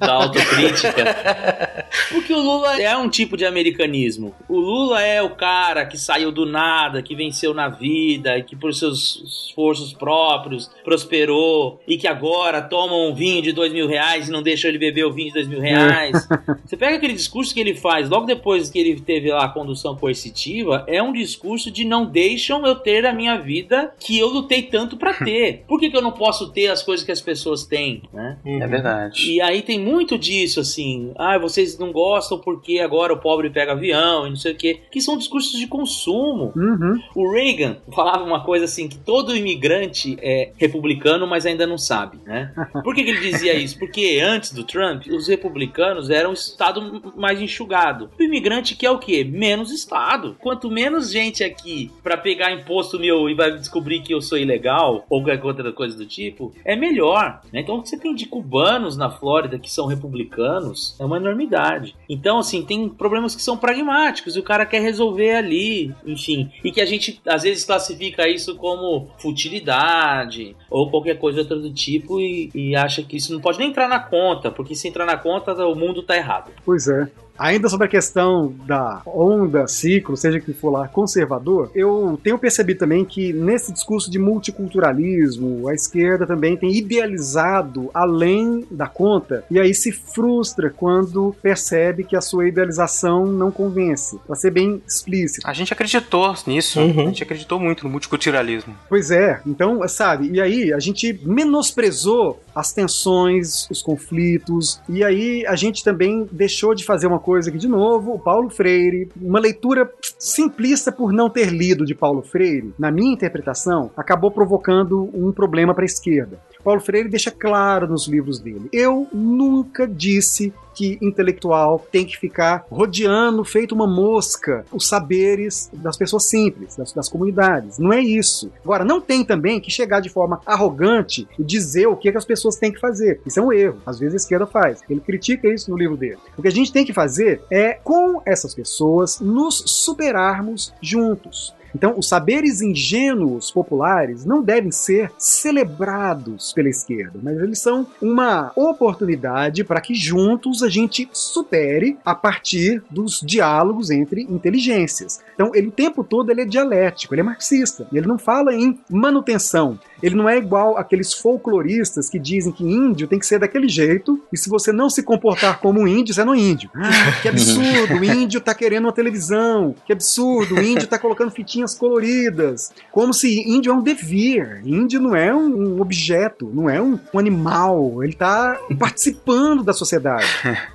da 0.00 0.12
autocrítica, 0.12 1.04
porque 2.10 2.32
o 2.32 2.38
Lula 2.40 2.80
é 2.80 2.96
um 2.96 3.08
tipo 3.08 3.36
de 3.36 3.44
americanismo. 3.44 4.34
O 4.48 4.58
Lula 4.58 5.02
é 5.02 5.22
o 5.22 5.30
cara 5.30 5.84
que 5.86 5.98
saiu 5.98 6.30
do 6.32 6.46
nada, 6.46 7.02
que 7.02 7.14
venceu 7.14 7.52
na 7.52 7.68
vida 7.68 8.38
e 8.38 8.42
que 8.42 8.56
por 8.56 8.72
seus 8.74 9.22
esforços 9.48 9.92
próprios 9.92 10.70
prosperou 10.84 11.80
e 11.86 11.96
que 11.96 12.06
agora 12.06 12.60
toma 12.62 12.94
um 12.96 13.14
vinho 13.14 13.42
de 13.42 13.52
dois 13.52 13.72
mil 13.72 13.86
reais 13.86 14.28
e 14.28 14.32
não 14.32 14.42
deixa 14.42 14.68
ele 14.68 14.78
beber 14.78 15.04
o 15.04 15.12
vinho 15.12 15.28
de 15.28 15.34
dois 15.34 15.48
mil 15.48 15.60
reais. 15.60 16.26
Você 16.64 16.76
pega 16.76 16.95
aquele 16.96 17.12
discurso 17.12 17.54
que 17.54 17.60
ele 17.60 17.74
faz 17.74 18.08
logo 18.08 18.26
depois 18.26 18.70
que 18.70 18.78
ele 18.78 19.00
teve 19.00 19.30
lá 19.30 19.44
a 19.44 19.48
condução 19.48 19.96
coercitiva, 19.96 20.84
é 20.86 21.02
um 21.02 21.12
discurso 21.12 21.70
de 21.70 21.84
não 21.84 22.06
deixam 22.06 22.66
eu 22.66 22.74
ter 22.74 23.06
a 23.06 23.12
minha 23.12 23.36
vida 23.36 23.92
que 23.98 24.18
eu 24.18 24.28
lutei 24.28 24.62
tanto 24.62 24.96
pra 24.96 25.14
ter. 25.24 25.64
Por 25.66 25.78
que, 25.78 25.90
que 25.90 25.96
eu 25.96 26.02
não 26.02 26.12
posso 26.12 26.50
ter 26.50 26.68
as 26.68 26.82
coisas 26.82 27.04
que 27.04 27.12
as 27.12 27.20
pessoas 27.20 27.64
têm, 27.64 28.02
né? 28.12 28.38
É 28.44 28.66
verdade. 28.66 29.30
E 29.30 29.40
aí 29.40 29.62
tem 29.62 29.78
muito 29.78 30.18
disso, 30.18 30.60
assim. 30.60 31.12
Ah, 31.16 31.38
vocês 31.38 31.78
não 31.78 31.92
gostam 31.92 32.38
porque 32.38 32.78
agora 32.78 33.12
o 33.12 33.18
pobre 33.18 33.50
pega 33.50 33.72
avião 33.72 34.26
e 34.26 34.30
não 34.30 34.36
sei 34.36 34.52
o 34.52 34.56
quê. 34.56 34.80
Que 34.90 35.00
são 35.00 35.16
discursos 35.16 35.58
de 35.58 35.66
consumo. 35.66 36.52
Uhum. 36.56 37.00
O 37.14 37.32
Reagan 37.32 37.76
falava 37.94 38.24
uma 38.24 38.44
coisa 38.44 38.64
assim, 38.64 38.88
que 38.88 38.98
todo 38.98 39.36
imigrante 39.36 40.16
é 40.20 40.52
republicano, 40.56 41.26
mas 41.26 41.46
ainda 41.46 41.66
não 41.66 41.78
sabe, 41.78 42.18
né? 42.24 42.52
Por 42.84 42.94
que, 42.94 43.04
que 43.04 43.10
ele 43.10 43.20
dizia 43.20 43.54
isso? 43.54 43.78
Porque 43.78 44.20
antes 44.22 44.52
do 44.52 44.64
Trump, 44.64 45.06
os 45.06 45.28
republicanos 45.28 46.10
eram 46.10 46.30
o 46.30 46.34
estado 46.34 46.80
mais 47.16 47.40
enxugado. 47.40 48.10
O 48.18 48.22
imigrante 48.22 48.74
quer 48.74 48.90
o 48.90 48.98
quê? 48.98 49.24
Menos 49.24 49.70
estado. 49.70 50.36
Quanto 50.40 50.70
menos 50.70 51.10
gente 51.10 51.42
aqui 51.44 51.90
pra 52.02 52.16
pegar 52.16 52.52
imposto 52.52 52.98
meu 52.98 53.28
e 53.28 53.34
vai 53.34 53.52
descobrir 53.52 54.00
que 54.00 54.12
eu 54.12 54.20
sou 54.20 54.38
ilegal 54.38 55.04
ou 55.08 55.22
qualquer 55.22 55.44
outra 55.44 55.72
coisa 55.72 55.96
do 55.96 56.06
tipo, 56.06 56.52
é 56.64 56.76
melhor. 56.76 57.40
né? 57.52 57.60
Então 57.60 57.76
o 57.78 57.82
que 57.82 57.88
você 57.88 57.98
tem 57.98 58.14
de 58.14 58.26
cubanos 58.26 58.96
na 58.96 59.10
Flórida 59.10 59.58
que 59.58 59.70
são 59.70 59.86
republicanos 59.86 60.96
é 60.98 61.04
uma 61.04 61.16
enormidade. 61.16 61.94
Então, 62.08 62.38
assim, 62.38 62.62
tem 62.62 62.88
problemas 62.88 63.34
que 63.34 63.42
são 63.42 63.56
pragmáticos 63.56 64.36
e 64.36 64.40
o 64.40 64.42
cara 64.42 64.66
quer 64.66 64.80
resolver 64.80 65.34
ali, 65.36 65.94
enfim. 66.04 66.50
E 66.64 66.70
que 66.70 66.80
a 66.80 66.86
gente 66.86 67.20
às 67.26 67.42
vezes 67.42 67.64
classifica 67.64 68.28
isso 68.28 68.56
como 68.56 69.08
futilidade 69.18 70.56
ou 70.70 70.90
qualquer 70.90 71.18
coisa 71.18 71.40
outra 71.40 71.56
do 71.56 71.72
tipo 71.72 72.20
e, 72.20 72.50
e 72.54 72.76
acha 72.76 73.02
que 73.02 73.16
isso 73.16 73.32
não 73.32 73.40
pode 73.40 73.58
nem 73.58 73.68
entrar 73.68 73.88
na 73.88 73.98
conta, 74.00 74.50
porque 74.50 74.74
se 74.74 74.88
entrar 74.88 75.06
na 75.06 75.16
conta 75.16 75.54
o 75.66 75.74
mundo 75.74 76.02
tá 76.02 76.16
errado. 76.16 76.50
Pois 76.76 76.88
é. 76.88 77.25
Ainda 77.38 77.68
sobre 77.68 77.86
a 77.86 77.90
questão 77.90 78.54
da 78.66 79.02
onda, 79.06 79.66
ciclo, 79.66 80.16
seja 80.16 80.40
que 80.40 80.52
for 80.52 80.70
lá, 80.70 80.88
conservador, 80.88 81.70
eu 81.74 82.18
tenho 82.22 82.38
percebido 82.38 82.78
também 82.78 83.04
que 83.04 83.32
nesse 83.32 83.72
discurso 83.72 84.10
de 84.10 84.18
multiculturalismo, 84.18 85.68
a 85.68 85.74
esquerda 85.74 86.26
também 86.26 86.56
tem 86.56 86.74
idealizado 86.74 87.90
além 87.92 88.66
da 88.70 88.86
conta 88.86 89.44
e 89.50 89.58
aí 89.58 89.74
se 89.74 89.92
frustra 89.92 90.70
quando 90.70 91.34
percebe 91.42 92.04
que 92.04 92.16
a 92.16 92.20
sua 92.20 92.48
idealização 92.48 93.26
não 93.26 93.50
convence. 93.50 94.18
Pra 94.26 94.34
ser 94.34 94.50
bem 94.50 94.82
explícito. 94.86 95.46
A 95.46 95.52
gente 95.52 95.72
acreditou 95.72 96.34
nisso. 96.46 96.80
Uhum. 96.80 97.02
A 97.02 97.06
gente 97.06 97.22
acreditou 97.22 97.58
muito 97.58 97.84
no 97.84 97.90
multiculturalismo. 97.90 98.74
Pois 98.88 99.10
é, 99.10 99.40
então, 99.46 99.86
sabe, 99.88 100.30
e 100.30 100.40
aí 100.40 100.72
a 100.72 100.78
gente 100.78 101.18
menosprezou 101.24 102.40
as 102.54 102.72
tensões, 102.72 103.68
os 103.70 103.82
conflitos, 103.82 104.80
e 104.88 105.04
aí 105.04 105.44
a 105.46 105.54
gente 105.54 105.84
também 105.84 106.26
deixou 106.32 106.74
de 106.74 106.84
fazer 106.84 107.06
uma 107.06 107.18
coisa 107.26 107.50
que, 107.50 107.58
de 107.58 107.66
novo, 107.66 108.12
o 108.12 108.18
Paulo 108.20 108.48
Freire, 108.48 109.08
uma 109.20 109.40
leitura 109.40 109.90
simplista 110.16 110.92
por 110.92 111.12
não 111.12 111.28
ter 111.28 111.48
lido 111.48 111.84
de 111.84 111.92
Paulo 111.92 112.22
Freire, 112.22 112.72
na 112.78 112.88
minha 112.88 113.12
interpretação, 113.12 113.90
acabou 113.96 114.30
provocando 114.30 115.10
um 115.12 115.32
problema 115.32 115.74
para 115.74 115.82
a 115.82 115.86
esquerda. 115.86 116.38
Paulo 116.66 116.80
Freire 116.80 117.08
deixa 117.08 117.30
claro 117.30 117.86
nos 117.86 118.08
livros 118.08 118.40
dele: 118.40 118.68
eu 118.72 119.06
nunca 119.12 119.86
disse 119.86 120.52
que 120.74 120.98
intelectual 121.00 121.78
tem 121.92 122.04
que 122.04 122.18
ficar 122.18 122.66
rodeando, 122.68 123.44
feito 123.44 123.72
uma 123.72 123.86
mosca, 123.86 124.66
os 124.72 124.88
saberes 124.88 125.70
das 125.72 125.96
pessoas 125.96 126.24
simples, 126.24 126.74
das, 126.74 126.92
das 126.92 127.08
comunidades. 127.08 127.78
Não 127.78 127.92
é 127.92 128.00
isso. 128.00 128.50
Agora, 128.64 128.84
não 128.84 129.00
tem 129.00 129.24
também 129.24 129.60
que 129.60 129.70
chegar 129.70 130.00
de 130.00 130.10
forma 130.10 130.40
arrogante 130.44 131.26
e 131.38 131.44
dizer 131.44 131.86
o 131.86 131.96
que, 131.96 132.10
que 132.10 132.18
as 132.18 132.24
pessoas 132.24 132.56
têm 132.56 132.72
que 132.72 132.80
fazer. 132.80 133.20
Isso 133.24 133.38
é 133.38 133.42
um 133.42 133.52
erro. 133.52 133.80
Às 133.86 134.00
vezes 134.00 134.14
a 134.14 134.16
esquerda 134.16 134.44
faz. 134.44 134.80
Ele 134.90 135.00
critica 135.00 135.48
isso 135.48 135.70
no 135.70 135.78
livro 135.78 135.96
dele. 135.96 136.18
O 136.36 136.42
que 136.42 136.48
a 136.48 136.52
gente 136.52 136.72
tem 136.72 136.84
que 136.84 136.92
fazer 136.92 137.42
é, 137.48 137.74
com 137.74 138.20
essas 138.26 138.54
pessoas, 138.54 139.20
nos 139.20 139.62
superarmos 139.66 140.74
juntos. 140.82 141.54
Então, 141.76 141.98
os 141.98 142.08
saberes 142.08 142.62
ingênuos 142.62 143.50
populares 143.50 144.24
não 144.24 144.42
devem 144.42 144.70
ser 144.70 145.12
celebrados 145.18 146.54
pela 146.54 146.70
esquerda, 146.70 147.20
mas 147.22 147.38
eles 147.38 147.58
são 147.58 147.86
uma 148.00 148.50
oportunidade 148.56 149.62
para 149.62 149.82
que 149.82 149.94
juntos 149.94 150.62
a 150.62 150.70
gente 150.70 151.06
supere 151.12 151.98
a 152.02 152.14
partir 152.14 152.82
dos 152.90 153.20
diálogos 153.20 153.90
entre 153.90 154.22
inteligências. 154.22 155.20
Então, 155.34 155.50
ele 155.54 155.66
o 155.68 155.70
tempo 155.70 156.02
todo 156.02 156.30
ele 156.30 156.40
é 156.40 156.46
dialético, 156.46 157.12
ele 157.12 157.20
é 157.20 157.24
marxista, 157.24 157.86
ele 157.92 158.06
não 158.06 158.16
fala 158.16 158.54
em 158.54 158.80
manutenção. 158.88 159.78
Ele 160.02 160.14
não 160.14 160.28
é 160.28 160.36
igual 160.36 160.76
aqueles 160.76 161.12
folcloristas 161.12 162.08
que 162.08 162.18
dizem 162.18 162.52
que 162.52 162.64
índio 162.64 163.06
tem 163.06 163.18
que 163.18 163.26
ser 163.26 163.38
daquele 163.38 163.68
jeito, 163.68 164.20
e 164.32 164.36
se 164.36 164.48
você 164.48 164.72
não 164.72 164.90
se 164.90 165.02
comportar 165.02 165.60
como 165.60 165.80
um 165.80 165.88
índio, 165.88 166.14
você 166.14 166.24
não 166.24 166.34
é 166.34 166.38
índio. 166.38 166.70
Ah, 166.74 167.20
que 167.22 167.28
absurdo, 167.28 167.94
o 167.94 168.04
índio 168.04 168.40
tá 168.40 168.54
querendo 168.54 168.84
uma 168.84 168.92
televisão, 168.92 169.74
que 169.84 169.92
absurdo, 169.92 170.56
o 170.56 170.62
índio 170.62 170.86
tá 170.86 170.98
colocando 170.98 171.30
fitinhas 171.30 171.74
coloridas. 171.74 172.72
Como 172.90 173.12
se 173.12 173.40
índio 173.48 173.72
é 173.72 173.74
um 173.74 173.82
devir, 173.82 174.60
índio 174.64 175.00
não 175.00 175.14
é 175.14 175.34
um, 175.34 175.76
um 175.76 175.80
objeto, 175.80 176.50
não 176.52 176.68
é 176.68 176.80
um, 176.80 176.98
um 177.12 177.18
animal, 177.18 178.02
ele 178.02 178.14
tá 178.14 178.58
participando 178.78 179.62
da 179.62 179.72
sociedade. 179.72 180.26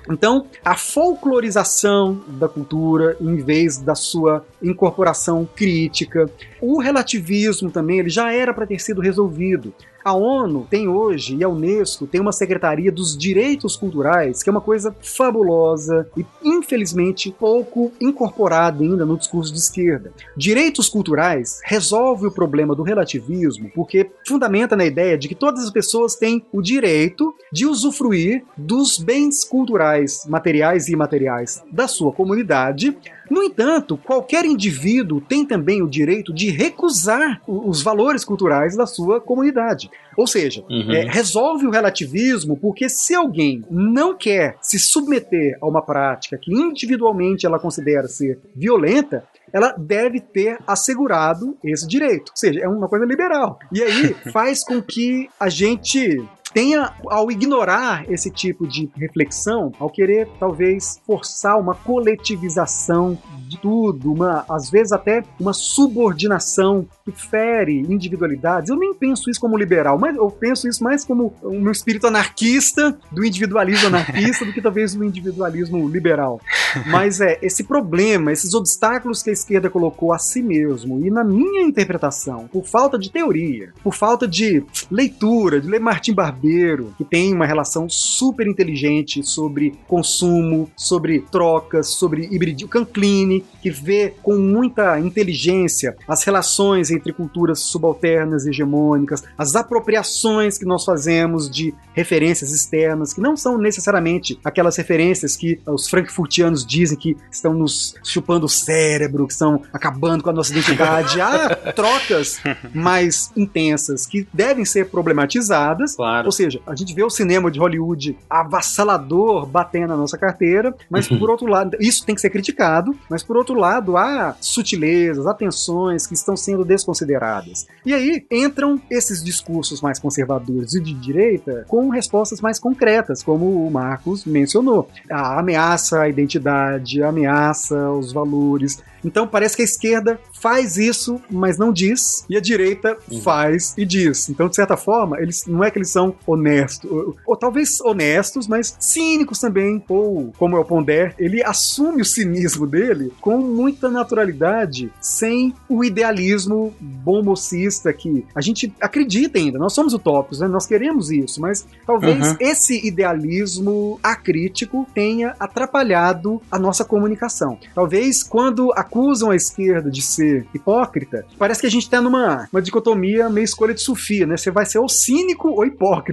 Então, 0.08 0.46
a 0.64 0.76
folclorização 0.76 2.22
da 2.28 2.48
cultura, 2.48 3.16
em 3.20 3.36
vez 3.36 3.78
da 3.78 3.94
sua 3.94 4.44
incorporação 4.62 5.48
crítica, 5.54 6.30
o 6.60 6.80
relativismo 6.80 7.70
também, 7.70 7.98
ele 7.98 8.08
já 8.08 8.32
era 8.32 8.54
para 8.54 8.66
ter 8.66 8.80
sido 8.80 9.00
resolvido. 9.12 9.74
A 10.04 10.14
ONU 10.14 10.66
tem 10.68 10.88
hoje, 10.88 11.36
e 11.36 11.44
a 11.44 11.48
Unesco 11.48 12.08
tem 12.08 12.20
uma 12.20 12.32
Secretaria 12.32 12.90
dos 12.90 13.16
Direitos 13.16 13.76
Culturais, 13.76 14.42
que 14.42 14.50
é 14.50 14.52
uma 14.52 14.60
coisa 14.60 14.94
fabulosa 15.00 16.08
e, 16.16 16.26
infelizmente, 16.42 17.32
pouco 17.38 17.92
incorporada 18.00 18.82
ainda 18.82 19.06
no 19.06 19.16
discurso 19.16 19.52
de 19.52 19.60
esquerda. 19.60 20.12
Direitos 20.36 20.88
culturais 20.88 21.60
resolve 21.64 22.26
o 22.26 22.32
problema 22.32 22.74
do 22.74 22.82
relativismo 22.82 23.70
porque 23.74 24.10
fundamenta 24.26 24.74
na 24.74 24.84
ideia 24.84 25.16
de 25.16 25.28
que 25.28 25.36
todas 25.36 25.62
as 25.62 25.70
pessoas 25.70 26.16
têm 26.16 26.44
o 26.52 26.60
direito 26.60 27.32
de 27.52 27.64
usufruir 27.64 28.44
dos 28.56 28.98
bens 28.98 29.44
culturais, 29.44 30.26
materiais 30.26 30.88
e 30.88 30.92
imateriais 30.94 31.62
da 31.70 31.86
sua 31.86 32.12
comunidade 32.12 32.96
no 33.32 33.42
entanto, 33.42 33.96
qualquer 33.96 34.44
indivíduo 34.44 35.20
tem 35.20 35.46
também 35.46 35.80
o 35.82 35.88
direito 35.88 36.32
de 36.34 36.50
recusar 36.50 37.40
os 37.48 37.82
valores 37.82 38.24
culturais 38.24 38.76
da 38.76 38.84
sua 38.84 39.20
comunidade. 39.20 39.90
Ou 40.16 40.26
seja, 40.26 40.62
Uhum. 40.68 40.92
é, 40.92 41.06
resolve 41.08 41.66
o 41.66 41.70
relativismo 41.70 42.56
porque 42.56 42.88
se 42.90 43.14
alguém 43.14 43.64
não 43.70 44.14
quer 44.14 44.56
se 44.60 44.78
submeter 44.78 45.56
a 45.60 45.66
uma 45.66 45.80
prática 45.80 46.36
que 46.36 46.52
individualmente 46.52 47.46
ela 47.46 47.58
considera 47.58 48.06
ser 48.06 48.38
violenta, 48.54 49.24
ela 49.50 49.72
deve 49.78 50.20
ter 50.20 50.58
assegurado 50.66 51.56
esse 51.64 51.86
direito. 51.88 52.30
Ou 52.30 52.36
seja, 52.36 52.60
é 52.60 52.68
uma 52.68 52.88
coisa 52.88 53.06
liberal. 53.06 53.58
E 53.72 53.82
aí 53.82 54.14
faz 54.30 54.62
com 54.62 54.82
que 54.82 55.28
a 55.40 55.48
gente 55.48 56.22
tenha, 56.52 56.92
ao 57.06 57.30
ignorar 57.30 58.10
esse 58.10 58.30
tipo 58.30 58.66
de 58.66 58.90
reflexão, 58.96 59.72
ao 59.78 59.90
querer 59.90 60.28
talvez 60.38 61.00
forçar 61.06 61.58
uma 61.58 61.74
coletivização 61.74 63.18
de 63.52 63.58
tudo, 63.58 64.12
uma, 64.12 64.44
às 64.48 64.70
vezes 64.70 64.92
até 64.92 65.22
uma 65.38 65.52
subordinação 65.52 66.86
que 67.04 67.12
fere 67.12 67.80
individualidades. 67.80 68.70
Eu 68.70 68.76
nem 68.76 68.94
penso 68.94 69.28
isso 69.30 69.40
como 69.40 69.58
liberal, 69.58 69.98
mas 69.98 70.16
eu 70.16 70.30
penso 70.30 70.68
isso 70.68 70.82
mais 70.82 71.04
como 71.04 71.34
o 71.42 71.60
meu 71.60 71.72
espírito 71.72 72.06
anarquista, 72.06 72.96
do 73.10 73.24
individualismo 73.24 73.88
anarquista, 73.88 74.44
do 74.44 74.52
que 74.52 74.62
talvez 74.62 74.94
do 74.94 75.04
individualismo 75.04 75.86
liberal. 75.88 76.40
Mas 76.86 77.20
é 77.20 77.38
esse 77.42 77.64
problema, 77.64 78.32
esses 78.32 78.54
obstáculos 78.54 79.22
que 79.22 79.30
a 79.30 79.32
esquerda 79.32 79.68
colocou 79.68 80.12
a 80.12 80.18
si 80.18 80.42
mesmo, 80.42 81.04
e 81.04 81.10
na 81.10 81.24
minha 81.24 81.62
interpretação, 81.62 82.48
por 82.48 82.64
falta 82.64 82.98
de 82.98 83.10
teoria, 83.10 83.72
por 83.82 83.94
falta 83.94 84.26
de 84.26 84.64
leitura, 84.90 85.60
de 85.60 85.68
ler 85.68 85.80
Martim 85.80 86.14
Barbeiro, 86.42 86.92
que 86.98 87.04
tem 87.04 87.32
uma 87.32 87.46
relação 87.46 87.88
super 87.88 88.46
inteligente 88.46 89.22
sobre 89.22 89.78
consumo, 89.86 90.68
sobre 90.76 91.20
trocas, 91.20 91.94
sobre 91.94 92.28
hibridismo, 92.30 92.68
Canclini, 92.68 93.44
que 93.62 93.70
vê 93.70 94.14
com 94.22 94.36
muita 94.36 94.98
inteligência 94.98 95.96
as 96.08 96.24
relações 96.24 96.90
entre 96.90 97.12
culturas 97.12 97.60
subalternas 97.60 98.44
e 98.44 98.50
hegemônicas, 98.50 99.22
as 99.38 99.54
apropriações 99.54 100.58
que 100.58 100.64
nós 100.64 100.84
fazemos 100.84 101.48
de 101.48 101.72
referências 101.94 102.50
externas, 102.50 103.12
que 103.12 103.20
não 103.20 103.36
são 103.36 103.56
necessariamente 103.56 104.38
aquelas 104.44 104.76
referências 104.76 105.36
que 105.36 105.60
os 105.66 105.88
frankfurtianos 105.88 106.66
dizem 106.66 106.98
que 106.98 107.16
estão 107.30 107.54
nos 107.54 107.94
chupando 108.02 108.46
o 108.46 108.48
cérebro, 108.48 109.26
que 109.26 109.32
estão 109.32 109.62
acabando 109.72 110.24
com 110.24 110.30
a 110.30 110.32
nossa 110.32 110.52
identidade. 110.52 111.20
Há 111.20 111.54
trocas 111.72 112.40
mais 112.74 113.30
intensas 113.36 114.06
que 114.06 114.26
devem 114.32 114.64
ser 114.64 114.88
problematizadas. 114.88 115.94
Claro. 115.94 116.31
Ou 116.32 116.34
seja, 116.34 116.62
a 116.66 116.74
gente 116.74 116.94
vê 116.94 117.04
o 117.04 117.10
cinema 117.10 117.50
de 117.50 117.60
Hollywood 117.60 118.16
avassalador 118.30 119.44
batendo 119.44 119.88
na 119.88 119.98
nossa 119.98 120.16
carteira, 120.16 120.74
mas 120.88 121.06
por 121.06 121.28
outro 121.28 121.46
lado, 121.46 121.76
isso 121.78 122.06
tem 122.06 122.14
que 122.14 122.22
ser 122.22 122.30
criticado, 122.30 122.96
mas 123.10 123.22
por 123.22 123.36
outro 123.36 123.54
lado, 123.54 123.98
há 123.98 124.34
sutilezas, 124.40 125.26
há 125.26 125.34
tensões 125.34 126.06
que 126.06 126.14
estão 126.14 126.34
sendo 126.34 126.64
desconsideradas. 126.64 127.66
E 127.84 127.92
aí 127.92 128.24
entram 128.30 128.80
esses 128.90 129.22
discursos 129.22 129.82
mais 129.82 129.98
conservadores 129.98 130.72
e 130.72 130.80
de 130.80 130.94
direita 130.94 131.66
com 131.68 131.90
respostas 131.90 132.40
mais 132.40 132.58
concretas, 132.58 133.22
como 133.22 133.66
o 133.66 133.70
Marcos 133.70 134.24
mencionou. 134.24 134.88
A 135.10 135.38
ameaça 135.38 136.00
à 136.00 136.08
identidade, 136.08 137.02
a 137.02 137.10
ameaça 137.10 137.78
aos 137.78 138.10
valores. 138.10 138.82
Então 139.04 139.26
parece 139.26 139.56
que 139.56 139.62
a 139.62 139.64
esquerda 139.64 140.18
faz 140.32 140.76
isso, 140.76 141.20
mas 141.30 141.58
não 141.58 141.72
diz, 141.72 142.24
e 142.30 142.36
a 142.36 142.40
direita 142.40 142.96
faz 143.22 143.74
e 143.76 143.84
diz. 143.84 144.28
Então, 144.28 144.48
de 144.48 144.54
certa 144.54 144.76
forma, 144.76 145.20
eles 145.20 145.44
não 145.46 145.62
é 145.62 145.70
que 145.70 145.78
eles 145.78 145.90
são 145.90 146.14
honestos, 146.26 146.90
ou, 146.90 147.16
ou 147.26 147.36
talvez 147.36 147.80
honestos, 147.80 148.46
mas 148.46 148.76
cínicos 148.78 149.38
também, 149.38 149.82
ou 149.88 150.32
como 150.38 150.56
é 150.56 150.60
o 150.60 150.64
Ponder, 150.64 151.14
ele 151.18 151.42
assume 151.42 152.02
o 152.02 152.04
cinismo 152.04 152.66
dele 152.66 153.12
com 153.20 153.38
muita 153.38 153.88
naturalidade, 153.88 154.90
sem 155.00 155.54
o 155.68 155.84
idealismo 155.84 156.74
bombocista 156.80 157.92
que 157.92 158.24
a 158.34 158.40
gente 158.40 158.72
acredita 158.80 159.38
ainda. 159.38 159.58
Nós 159.58 159.72
somos 159.74 159.92
utópicos, 159.92 160.40
né? 160.40 160.48
nós 160.48 160.66
queremos 160.66 161.10
isso, 161.10 161.40
mas 161.40 161.66
talvez 161.86 162.12
Uhum. 162.32 162.36
esse 162.40 162.86
idealismo 162.86 163.98
acrítico 164.02 164.86
tenha 164.94 165.34
atrapalhado 165.38 166.40
a 166.50 166.58
nossa 166.58 166.84
comunicação. 166.84 167.58
Talvez 167.74 168.22
quando 168.22 168.72
acusam 168.72 169.30
a 169.30 169.36
esquerda 169.36 169.90
de 169.90 170.02
ser 170.02 170.46
hipócrita, 170.54 171.24
parece 171.38 171.60
que 171.60 171.66
a 171.66 171.70
gente 171.70 171.88
tá 171.88 172.00
numa 172.00 172.48
uma 172.52 172.62
dicotomia 172.62 173.28
meio 173.28 173.44
escolha 173.44 173.74
de 173.74 173.80
Sofia, 173.80 174.26
né? 174.26 174.36
Você 174.36 174.50
vai 174.50 174.66
ser 174.66 174.78
ou 174.78 174.88
cínico 174.88 175.48
ou 175.48 175.64
hipócrita. 175.64 176.11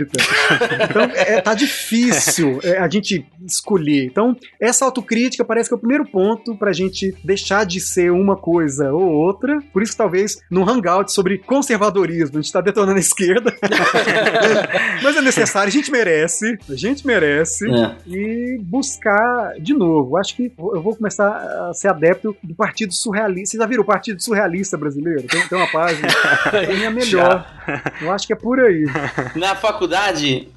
Então, 0.89 1.03
é, 1.13 1.41
tá 1.41 1.53
difícil 1.53 2.59
é, 2.63 2.77
a 2.77 2.87
gente 2.89 3.25
escolher. 3.45 4.05
Então, 4.05 4.35
essa 4.59 4.85
autocrítica 4.85 5.43
parece 5.43 5.69
que 5.69 5.73
é 5.73 5.77
o 5.77 5.79
primeiro 5.79 6.05
ponto 6.05 6.55
pra 6.55 6.71
gente 6.71 7.15
deixar 7.23 7.65
de 7.65 7.79
ser 7.79 8.11
uma 8.11 8.35
coisa 8.35 8.91
ou 8.91 9.11
outra. 9.11 9.61
Por 9.73 9.81
isso, 9.81 9.95
talvez, 9.95 10.37
num 10.49 10.67
hangout 10.67 11.11
sobre 11.11 11.37
conservadorismo, 11.37 12.37
a 12.37 12.41
gente 12.41 12.51
tá 12.51 12.61
detonando 12.61 12.97
a 12.97 12.99
esquerda. 12.99 13.53
Mas 15.03 15.15
é 15.15 15.21
necessário, 15.21 15.67
a 15.67 15.71
gente 15.71 15.91
merece, 15.91 16.57
a 16.69 16.75
gente 16.75 17.05
merece. 17.05 17.65
É. 17.69 17.95
E 18.07 18.57
buscar 18.61 19.53
de 19.59 19.73
novo. 19.73 20.17
Acho 20.17 20.35
que 20.35 20.51
eu 20.57 20.81
vou 20.81 20.95
começar 20.95 21.29
a 21.29 21.73
ser 21.73 21.89
adepto 21.89 22.35
do 22.43 22.55
Partido 22.55 22.93
Surrealista. 22.93 23.51
Vocês 23.51 23.61
já 23.61 23.67
viram 23.67 23.83
o 23.83 23.85
Partido 23.85 24.21
Surrealista 24.21 24.77
Brasileiro? 24.77 25.23
Tem, 25.23 25.47
tem 25.47 25.57
uma 25.57 25.67
página. 25.67 26.07
Pra 26.49 26.67
mim 26.67 26.83
é 26.83 26.89
melhor. 26.89 27.45
Eu 28.01 28.11
acho 28.11 28.25
que 28.25 28.33
é 28.33 28.35
por 28.35 28.59
aí. 28.59 28.85
Na 29.35 29.55
faculdade, 29.55 29.88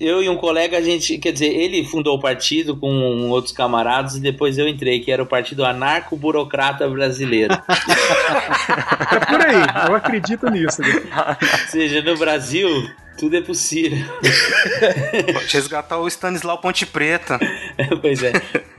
eu 0.00 0.22
e 0.22 0.28
um 0.28 0.36
colega, 0.36 0.78
a 0.78 0.82
gente, 0.82 1.18
quer 1.18 1.32
dizer, 1.32 1.48
ele 1.48 1.84
fundou 1.84 2.16
o 2.16 2.20
partido 2.20 2.76
com 2.76 3.28
outros 3.30 3.52
camaradas 3.52 4.16
e 4.16 4.20
depois 4.20 4.58
eu 4.58 4.68
entrei, 4.68 5.00
que 5.00 5.10
era 5.10 5.22
o 5.22 5.26
Partido 5.26 5.64
Anarco 5.64 6.16
Burocrata 6.16 6.88
Brasileiro. 6.88 7.54
É 9.12 9.18
por 9.26 9.44
aí. 9.44 9.88
Eu 9.88 9.94
acredito 9.94 10.48
nisso. 10.48 10.80
Ou 10.82 11.68
seja, 11.68 12.00
no 12.00 12.16
Brasil, 12.16 12.68
tudo 13.18 13.36
é 13.36 13.40
possível. 13.40 13.98
Pode 15.34 15.52
resgatar 15.52 15.98
o 15.98 16.08
Stanislau 16.08 16.58
Ponte 16.60 16.86
Preta. 16.86 17.38
pois 18.00 18.22
é. 18.22 18.32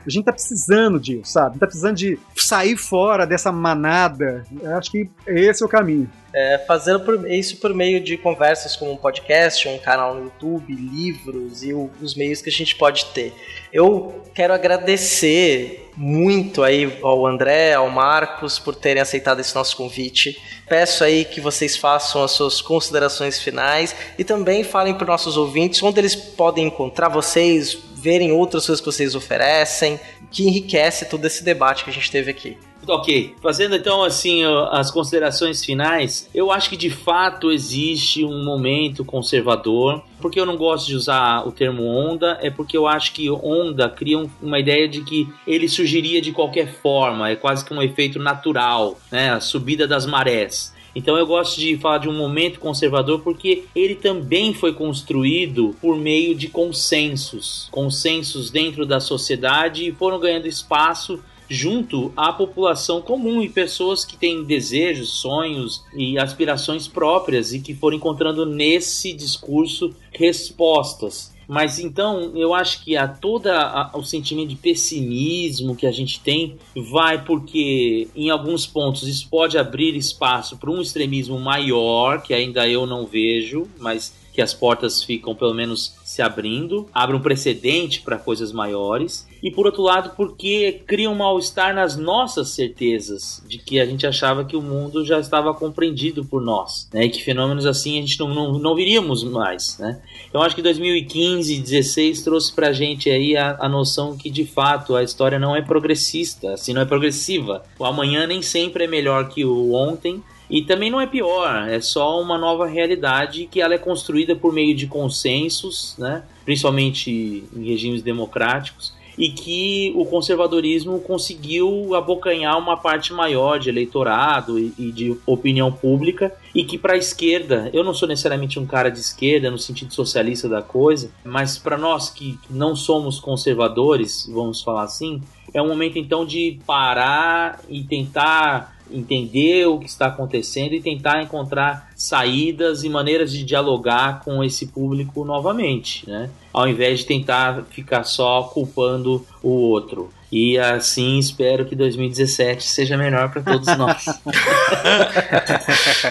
A 0.05 0.09
gente 0.09 0.25
tá 0.25 0.33
precisando 0.33 0.99
disso, 0.99 1.31
sabe? 1.31 1.57
Tá 1.59 1.65
precisando 1.65 1.95
de 1.95 2.19
sair 2.35 2.75
fora 2.75 3.25
dessa 3.25 3.51
manada. 3.51 4.43
Eu 4.61 4.75
acho 4.75 4.91
que 4.91 5.09
esse 5.27 5.63
é 5.63 5.65
o 5.65 5.69
caminho. 5.69 6.09
É, 6.35 6.57
fazendo 6.67 6.99
por- 7.01 7.29
isso 7.29 7.57
por 7.57 7.73
meio 7.75 8.03
de 8.03 8.17
conversas 8.17 8.75
como 8.75 8.91
um 8.91 8.97
podcast, 8.97 9.67
um 9.67 9.77
canal 9.77 10.15
no 10.15 10.23
YouTube, 10.25 10.73
livros 10.73 11.63
e 11.63 11.73
o- 11.73 11.89
os 12.01 12.15
meios 12.15 12.41
que 12.41 12.49
a 12.49 12.51
gente 12.51 12.75
pode 12.75 13.05
ter. 13.13 13.33
Eu 13.73 14.21
quero 14.35 14.53
agradecer 14.53 15.89
muito 15.97 16.61
aí 16.61 16.99
ao 17.01 17.25
André, 17.25 17.73
ao 17.73 17.89
Marcos 17.89 18.59
por 18.59 18.75
terem 18.75 19.01
aceitado 19.01 19.39
esse 19.39 19.55
nosso 19.55 19.75
convite. 19.75 20.39
Peço 20.69 21.03
aí 21.03 21.25
que 21.25 21.41
vocês 21.41 21.75
façam 21.75 22.23
as 22.23 22.31
suas 22.31 22.61
considerações 22.61 23.41
finais 23.41 23.95
e 24.15 24.23
também 24.23 24.63
falem 24.63 24.93
para 24.93 25.05
os 25.05 25.09
nossos 25.09 25.37
ouvintes 25.37 25.81
onde 25.81 25.99
eles 25.99 26.15
podem 26.15 26.67
encontrar 26.67 27.09
vocês, 27.09 27.75
verem 27.95 28.31
outras 28.31 28.67
coisas 28.67 28.79
que 28.79 28.91
vocês 28.91 29.15
oferecem, 29.15 29.99
que 30.29 30.47
enriquece 30.47 31.05
todo 31.05 31.25
esse 31.25 31.43
debate 31.43 31.83
que 31.83 31.89
a 31.89 31.93
gente 31.93 32.11
teve 32.11 32.29
aqui. 32.29 32.55
Ok, 32.85 33.35
fazendo 33.41 33.75
então 33.75 34.03
assim 34.03 34.43
as 34.71 34.91
considerações 34.91 35.63
finais, 35.63 36.29
eu 36.33 36.51
acho 36.51 36.69
que 36.69 36.75
de 36.75 36.89
fato 36.89 37.51
existe 37.51 38.25
um 38.25 38.43
momento 38.43 39.05
conservador. 39.05 40.03
Porque 40.19 40.39
eu 40.39 40.45
não 40.45 40.55
gosto 40.55 40.87
de 40.87 40.95
usar 40.95 41.45
o 41.45 41.51
termo 41.51 41.83
onda, 41.85 42.37
é 42.41 42.49
porque 42.49 42.77
eu 42.77 42.87
acho 42.87 43.11
que 43.13 43.29
onda 43.29 43.89
cria 43.89 44.17
um- 44.17 44.29
uma 44.41 44.57
ideia 44.57 44.87
de 44.87 45.03
que 45.03 45.27
ele 45.45 45.67
surgiria 45.67 46.21
de 46.21 46.31
qualquer 46.31 46.73
forma, 46.81 47.29
é 47.29 47.35
quase 47.35 47.65
que 47.65 47.73
um 47.73 47.81
efeito 47.81 48.19
natural, 48.19 48.97
né? 49.11 49.31
A 49.31 49.41
subida 49.41 49.85
das 49.85 50.05
marés. 50.05 50.73
Então 50.95 51.17
eu 51.17 51.25
gosto 51.25 51.59
de 51.59 51.75
falar 51.77 51.97
de 51.97 52.07
um 52.07 52.13
momento 52.17 52.59
conservador 52.59 53.19
porque 53.21 53.63
ele 53.75 53.95
também 53.95 54.53
foi 54.53 54.71
construído 54.73 55.75
por 55.81 55.97
meio 55.97 56.35
de 56.35 56.47
consensos, 56.47 57.67
consensos 57.71 58.49
dentro 58.51 58.85
da 58.85 58.99
sociedade 58.99 59.87
e 59.87 59.91
foram 59.91 60.19
ganhando 60.19 60.47
espaço 60.47 61.19
junto 61.49 62.11
à 62.15 62.31
população 62.33 63.01
comum 63.01 63.41
e 63.41 63.49
pessoas 63.49 64.03
que 64.05 64.17
têm 64.17 64.43
desejos, 64.43 65.09
sonhos 65.09 65.83
e 65.95 66.17
aspirações 66.17 66.87
próprias 66.87 67.53
e 67.53 67.59
que 67.59 67.73
foram 67.73 67.97
encontrando 67.97 68.45
nesse 68.45 69.13
discurso 69.13 69.93
respostas. 70.11 71.31
Mas 71.45 71.77
então 71.77 72.31
eu 72.37 72.53
acho 72.53 72.83
que 72.85 72.95
a 72.95 73.05
toda 73.07 73.53
a- 73.61 73.91
o 73.97 74.03
sentimento 74.03 74.47
de 74.49 74.55
pessimismo 74.55 75.75
que 75.75 75.85
a 75.85 75.91
gente 75.91 76.19
tem 76.21 76.55
vai 76.89 77.23
porque 77.23 78.07
em 78.15 78.29
alguns 78.29 78.65
pontos 78.65 79.07
isso 79.07 79.27
pode 79.29 79.57
abrir 79.57 79.95
espaço 79.95 80.55
para 80.57 80.71
um 80.71 80.81
extremismo 80.81 81.37
maior 81.37 82.21
que 82.23 82.33
ainda 82.33 82.67
eu 82.67 82.85
não 82.85 83.05
vejo, 83.05 83.67
mas 83.77 84.13
que 84.33 84.41
as 84.41 84.53
portas 84.53 85.03
ficam 85.03 85.35
pelo 85.35 85.53
menos 85.53 85.93
se 86.03 86.21
abrindo, 86.21 86.87
abre 86.93 87.15
um 87.15 87.19
precedente 87.21 88.01
para 88.01 88.17
coisas 88.17 88.51
maiores, 88.51 89.27
e 89.43 89.51
por 89.51 89.65
outro 89.65 89.83
lado, 89.83 90.11
porque 90.15 90.81
cria 90.87 91.09
um 91.09 91.15
mal-estar 91.15 91.75
nas 91.75 91.97
nossas 91.97 92.51
certezas 92.51 93.43
de 93.45 93.57
que 93.57 93.77
a 93.77 93.85
gente 93.85 94.07
achava 94.07 94.45
que 94.45 94.55
o 94.55 94.61
mundo 94.61 95.05
já 95.05 95.19
estava 95.19 95.53
compreendido 95.53 96.23
por 96.23 96.41
nós, 96.41 96.87
né? 96.93 97.03
E 97.03 97.09
que 97.09 97.21
fenômenos 97.21 97.65
assim 97.65 97.99
a 97.99 98.01
gente 98.01 98.17
não, 98.17 98.33
não, 98.33 98.57
não 98.57 98.73
viríamos 98.73 99.21
mais, 99.25 99.77
né? 99.77 100.01
Então 100.29 100.41
acho 100.41 100.55
que 100.55 100.61
2015, 100.61 101.59
16 101.59 102.23
trouxe 102.23 102.53
pra 102.53 102.71
gente 102.71 103.09
aí 103.09 103.35
a, 103.35 103.57
a 103.59 103.67
noção 103.67 104.15
que 104.15 104.29
de 104.29 104.45
fato 104.45 104.95
a 104.95 105.03
história 105.03 105.37
não 105.37 105.53
é 105.53 105.61
progressista, 105.61 106.53
assim, 106.53 106.71
não 106.71 106.81
é 106.81 106.85
progressiva. 106.85 107.63
O 107.77 107.83
amanhã 107.83 108.25
nem 108.25 108.41
sempre 108.41 108.85
é 108.85 108.87
melhor 108.87 109.27
que 109.27 109.43
o 109.43 109.73
ontem, 109.73 110.23
e 110.49 110.61
também 110.61 110.89
não 110.89 111.01
é 111.01 111.07
pior, 111.07 111.67
é 111.67 111.81
só 111.81 112.21
uma 112.21 112.37
nova 112.37 112.65
realidade 112.65 113.47
que 113.51 113.59
ela 113.59 113.73
é 113.73 113.77
construída 113.77 114.35
por 114.35 114.53
meio 114.53 114.73
de 114.75 114.87
consensos, 114.87 115.95
né? 115.97 116.23
principalmente 116.45 117.43
em 117.55 117.65
regimes 117.65 118.01
democráticos, 118.01 118.93
e 119.17 119.29
que 119.29 119.93
o 119.95 120.05
conservadorismo 120.05 120.99
conseguiu 120.99 121.95
abocanhar 121.95 122.57
uma 122.57 122.77
parte 122.77 123.13
maior 123.13 123.59
de 123.59 123.69
eleitorado 123.69 124.59
e, 124.59 124.73
e 124.77 124.91
de 124.91 125.17
opinião 125.25 125.71
pública, 125.71 126.33
e 126.53 126.63
que 126.63 126.77
para 126.77 126.93
a 126.93 126.97
esquerda, 126.97 127.69
eu 127.73 127.83
não 127.83 127.93
sou 127.93 128.07
necessariamente 128.07 128.59
um 128.59 128.65
cara 128.65 128.89
de 128.89 128.99
esquerda 128.99 129.49
no 129.49 129.57
sentido 129.57 129.93
socialista 129.93 130.47
da 130.47 130.61
coisa, 130.61 131.11
mas 131.23 131.57
para 131.57 131.77
nós 131.77 132.09
que 132.09 132.37
não 132.49 132.75
somos 132.75 133.19
conservadores, 133.19 134.29
vamos 134.31 134.61
falar 134.61 134.83
assim, 134.83 135.21
é 135.53 135.61
um 135.61 135.67
momento 135.67 135.97
então 135.97 136.25
de 136.25 136.59
parar 136.65 137.61
e 137.69 137.83
tentar 137.83 138.75
entender 138.93 139.65
o 139.67 139.79
que 139.79 139.87
está 139.87 140.07
acontecendo 140.07 140.73
e 140.73 140.81
tentar 140.81 141.21
encontrar 141.21 141.91
saídas 141.95 142.83
e 142.83 142.89
maneiras 142.89 143.31
de 143.31 143.43
dialogar 143.43 144.23
com 144.23 144.43
esse 144.43 144.67
público 144.67 145.25
novamente, 145.25 146.07
né? 146.09 146.29
Ao 146.51 146.67
invés 146.67 146.99
de 146.99 147.07
tentar 147.07 147.63
ficar 147.69 148.03
só 148.03 148.43
culpando 148.43 149.25
o 149.41 149.49
outro. 149.49 150.09
E 150.35 150.57
assim 150.57 151.19
espero 151.19 151.63
que 151.63 151.75
2017 151.75 152.63
seja 152.63 152.97
melhor 152.97 153.31
para 153.31 153.43
todos 153.43 153.67
nós. 153.77 154.03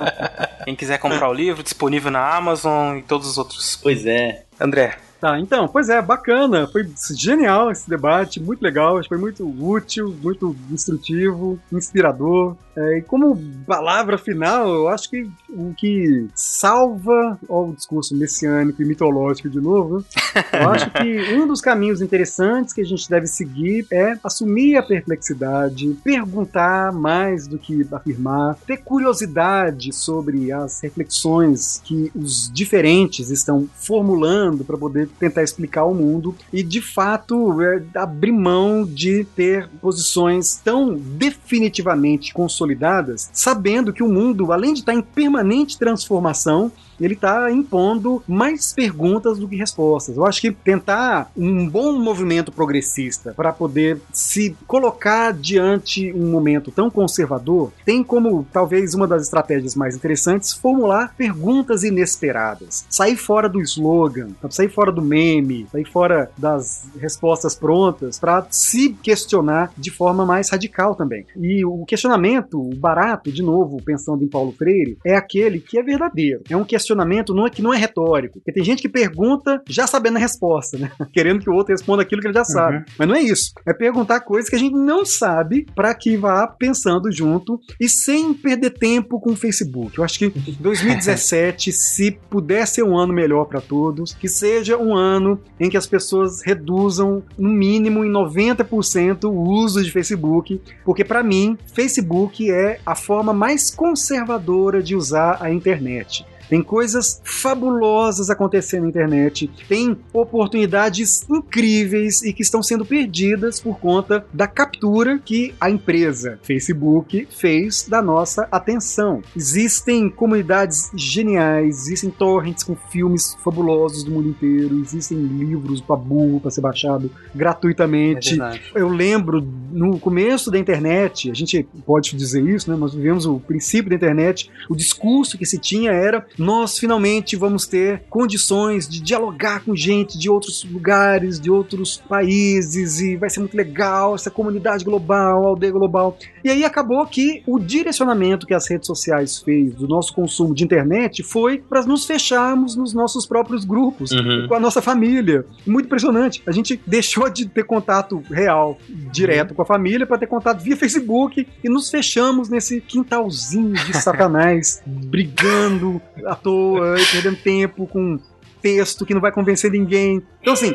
Quem 0.64 0.74
quiser 0.74 0.98
comprar 0.98 1.28
o 1.28 1.32
livro, 1.32 1.62
disponível 1.62 2.10
na 2.10 2.36
Amazon 2.36 2.98
e 2.98 3.02
todos 3.02 3.28
os 3.28 3.38
outros. 3.38 3.78
Pois 3.80 4.04
é. 4.04 4.42
André, 4.60 4.98
Tá, 5.20 5.40
então, 5.40 5.66
pois 5.66 5.88
é, 5.88 6.00
bacana. 6.02 6.66
Foi 6.66 6.86
genial 7.16 7.70
esse 7.70 7.88
debate, 7.88 8.40
muito 8.40 8.62
legal. 8.62 9.02
Foi 9.04 9.16
muito 9.16 9.46
útil, 9.46 10.14
muito 10.22 10.54
instrutivo, 10.70 11.58
inspirador. 11.72 12.56
É, 12.76 12.98
e 12.98 13.02
como 13.02 13.40
palavra 13.66 14.18
final, 14.18 14.68
eu 14.68 14.88
acho 14.88 15.08
que 15.08 15.30
o 15.56 15.74
que 15.74 16.28
salva 16.34 17.38
ó, 17.48 17.64
o 17.64 17.74
discurso 17.74 18.14
messiânico 18.14 18.82
e 18.82 18.84
mitológico 18.84 19.48
de 19.48 19.60
novo, 19.60 20.04
eu 20.52 20.68
acho 20.70 20.90
que 20.90 21.34
um 21.34 21.46
dos 21.46 21.60
caminhos 21.60 22.02
interessantes 22.02 22.74
que 22.74 22.82
a 22.82 22.84
gente 22.84 23.08
deve 23.08 23.26
seguir 23.26 23.86
é 23.90 24.18
assumir 24.22 24.76
a 24.76 24.82
perplexidade, 24.82 25.96
perguntar 26.04 26.92
mais 26.92 27.46
do 27.46 27.58
que 27.58 27.86
afirmar, 27.90 28.56
ter 28.66 28.78
curiosidade 28.78 29.92
sobre 29.92 30.52
as 30.52 30.80
reflexões 30.80 31.80
que 31.82 32.10
os 32.14 32.50
diferentes 32.52 33.30
estão 33.30 33.68
formulando 33.76 34.64
para 34.64 34.76
poder 34.76 35.08
tentar 35.18 35.42
explicar 35.42 35.84
o 35.84 35.94
mundo 35.94 36.34
e 36.52 36.62
de 36.62 36.82
fato 36.82 37.62
é, 37.62 37.82
abrir 37.94 38.32
mão 38.32 38.84
de 38.84 39.24
ter 39.36 39.68
posições 39.80 40.60
tão 40.62 40.94
definitivamente 40.94 42.34
consolidadas, 42.34 43.30
sabendo 43.32 43.92
que 43.92 44.02
o 44.02 44.08
mundo, 44.08 44.52
além 44.52 44.74
de 44.74 44.80
estar 44.80 44.94
em 44.94 45.02
permanente 45.46 45.78
transformação, 45.78 46.72
ele 47.00 47.14
está 47.14 47.50
impondo 47.50 48.22
mais 48.26 48.72
perguntas 48.72 49.38
do 49.38 49.48
que 49.48 49.56
respostas. 49.56 50.16
Eu 50.16 50.26
acho 50.26 50.40
que 50.40 50.52
tentar 50.52 51.30
um 51.36 51.68
bom 51.68 51.92
movimento 51.92 52.50
progressista 52.50 53.32
para 53.34 53.52
poder 53.52 54.00
se 54.12 54.56
colocar 54.66 55.32
diante 55.32 56.12
um 56.12 56.30
momento 56.30 56.70
tão 56.70 56.90
conservador 56.90 57.72
tem 57.84 58.02
como 58.02 58.46
talvez 58.52 58.94
uma 58.94 59.06
das 59.06 59.22
estratégias 59.22 59.74
mais 59.74 59.94
interessantes 59.94 60.52
formular 60.52 61.14
perguntas 61.16 61.82
inesperadas, 61.82 62.86
sair 62.88 63.16
fora 63.16 63.48
do 63.48 63.60
slogan, 63.60 64.30
sair 64.50 64.68
fora 64.68 64.90
do 64.90 65.02
meme, 65.02 65.66
sair 65.70 65.84
fora 65.84 66.30
das 66.36 66.88
respostas 66.98 67.54
prontas 67.54 68.18
para 68.18 68.46
se 68.50 68.90
questionar 69.02 69.72
de 69.76 69.90
forma 69.90 70.24
mais 70.24 70.50
radical 70.50 70.94
também. 70.94 71.26
E 71.36 71.64
o 71.64 71.84
questionamento, 71.84 72.60
o 72.60 72.74
barato, 72.74 73.30
de 73.30 73.42
novo, 73.42 73.82
pensando 73.82 74.24
em 74.24 74.28
Paulo 74.28 74.52
Freire, 74.52 74.98
é 75.04 75.14
aquele 75.14 75.60
que 75.60 75.78
é 75.78 75.82
verdadeiro. 75.82 76.42
É 76.48 76.56
um 76.56 76.64
questionamento 76.64 76.85
não 76.94 77.46
é, 77.46 77.50
que 77.50 77.62
não 77.62 77.72
é 77.72 77.76
retórico. 77.76 78.38
Porque 78.38 78.52
tem 78.52 78.64
gente 78.64 78.82
que 78.82 78.88
pergunta 78.88 79.62
já 79.68 79.86
sabendo 79.86 80.16
a 80.16 80.20
resposta, 80.20 80.78
né? 80.78 80.90
Querendo 81.12 81.40
que 81.40 81.50
o 81.50 81.54
outro 81.54 81.72
responda 81.72 82.02
aquilo 82.02 82.20
que 82.20 82.28
ele 82.28 82.34
já 82.34 82.44
sabe. 82.44 82.84
Mas 82.98 83.08
não 83.08 83.14
é 83.14 83.22
isso. 83.22 83.52
É 83.66 83.72
perguntar 83.72 84.20
coisas 84.20 84.48
que 84.48 84.56
a 84.56 84.58
gente 84.58 84.74
não 84.74 85.04
sabe 85.04 85.66
para 85.74 85.94
que 85.94 86.16
vá 86.16 86.46
pensando 86.46 87.10
junto 87.10 87.60
e 87.80 87.88
sem 87.88 88.34
perder 88.34 88.70
tempo 88.70 89.20
com 89.20 89.32
o 89.32 89.36
Facebook. 89.36 89.98
Eu 89.98 90.04
acho 90.04 90.18
que 90.18 90.28
2017, 90.60 91.72
se 91.72 92.10
puder 92.30 92.66
ser 92.66 92.82
um 92.82 92.96
ano 92.96 93.12
melhor 93.12 93.46
para 93.46 93.60
todos, 93.60 94.12
que 94.12 94.28
seja 94.28 94.76
um 94.76 94.94
ano 94.94 95.40
em 95.58 95.70
que 95.70 95.76
as 95.76 95.86
pessoas 95.86 96.42
reduzam 96.42 97.22
no 97.38 97.50
mínimo 97.50 98.04
em 98.04 98.10
90% 98.10 99.24
o 99.24 99.32
uso 99.32 99.82
de 99.82 99.90
Facebook, 99.90 100.60
porque 100.84 101.04
para 101.04 101.22
mim, 101.22 101.56
Facebook 101.74 102.50
é 102.50 102.78
a 102.84 102.94
forma 102.94 103.32
mais 103.32 103.70
conservadora 103.70 104.82
de 104.82 104.94
usar 104.94 105.38
a 105.40 105.50
internet. 105.50 106.24
Tem 106.48 106.62
coisas 106.62 107.20
fabulosas 107.24 108.30
acontecendo 108.30 108.82
na 108.82 108.88
internet, 108.88 109.50
tem 109.68 109.96
oportunidades 110.12 111.26
incríveis 111.28 112.22
e 112.22 112.32
que 112.32 112.42
estão 112.42 112.62
sendo 112.62 112.84
perdidas 112.84 113.60
por 113.60 113.78
conta 113.78 114.24
da 114.32 114.46
captura 114.46 115.18
que 115.18 115.54
a 115.60 115.70
empresa 115.70 116.38
Facebook 116.42 117.26
fez 117.30 117.86
da 117.88 118.00
nossa 118.00 118.48
atenção. 118.50 119.22
Existem 119.34 120.08
comunidades 120.08 120.90
geniais, 120.94 121.86
existem 121.86 122.10
torrents 122.10 122.62
com 122.62 122.76
filmes 122.76 123.36
fabulosos 123.42 124.04
do 124.04 124.10
mundo 124.10 124.28
inteiro, 124.28 124.80
existem 124.80 125.18
livros 125.18 125.80
para 125.80 125.96
burro 125.96 126.40
para 126.40 126.50
ser 126.50 126.60
baixado 126.60 127.10
gratuitamente. 127.34 128.38
Eu 128.74 128.88
lembro 128.88 129.40
no 129.72 129.98
começo 129.98 130.50
da 130.50 130.58
internet, 130.58 131.30
a 131.30 131.34
gente 131.34 131.66
pode 131.84 132.16
dizer 132.16 132.42
isso, 132.46 132.70
né? 132.70 132.76
Nós 132.76 132.94
vivemos 132.94 133.26
o 133.26 133.38
princípio 133.40 133.90
da 133.90 133.96
internet, 133.96 134.50
o 134.68 134.76
discurso 134.76 135.36
que 135.36 135.46
se 135.46 135.58
tinha 135.58 135.92
era 135.92 136.26
nós 136.38 136.78
finalmente 136.78 137.36
vamos 137.36 137.66
ter 137.66 138.02
condições 138.10 138.88
de 138.88 139.00
dialogar 139.00 139.64
com 139.64 139.74
gente 139.74 140.18
de 140.18 140.28
outros 140.28 140.64
lugares, 140.64 141.40
de 141.40 141.50
outros 141.50 141.96
países, 142.08 143.00
e 143.00 143.16
vai 143.16 143.30
ser 143.30 143.40
muito 143.40 143.56
legal 143.56 144.14
essa 144.14 144.30
comunidade 144.30 144.84
global, 144.84 145.46
aldeia 145.46 145.72
global. 145.72 146.18
E 146.44 146.50
aí 146.50 146.64
acabou 146.64 147.04
que 147.06 147.42
o 147.46 147.58
direcionamento 147.58 148.46
que 148.46 148.54
as 148.54 148.68
redes 148.68 148.86
sociais 148.86 149.38
fez 149.38 149.74
do 149.74 149.88
nosso 149.88 150.12
consumo 150.14 150.54
de 150.54 150.64
internet 150.64 151.22
foi 151.22 151.58
para 151.58 151.84
nos 151.84 152.04
fecharmos 152.06 152.76
nos 152.76 152.92
nossos 152.92 153.26
próprios 153.26 153.64
grupos, 153.64 154.10
Uhum. 154.12 154.46
com 154.48 154.54
a 154.54 154.60
nossa 154.60 154.80
família. 154.82 155.44
Muito 155.66 155.86
impressionante. 155.86 156.42
A 156.46 156.52
gente 156.52 156.80
deixou 156.86 157.28
de 157.28 157.46
ter 157.48 157.64
contato 157.64 158.22
real, 158.30 158.78
direto 159.12 159.54
com 159.54 159.62
a 159.62 159.64
família, 159.64 160.06
para 160.06 160.18
ter 160.18 160.26
contato 160.26 160.60
via 160.62 160.76
Facebook 160.76 161.46
e 161.62 161.68
nos 161.68 161.90
fechamos 161.90 162.48
nesse 162.48 162.80
quintalzinho 162.80 163.72
de 163.72 163.92
satanás, 164.00 164.82
brigando 164.86 166.00
à 166.26 166.34
toa, 166.34 167.00
e 167.00 167.06
perdendo 167.06 167.36
tempo 167.36 167.86
com 167.86 168.18
texto 168.60 169.06
que 169.06 169.14
não 169.14 169.20
vai 169.20 169.32
convencer 169.32 169.70
ninguém. 169.70 170.22
Então, 170.40 170.52
assim, 170.52 170.74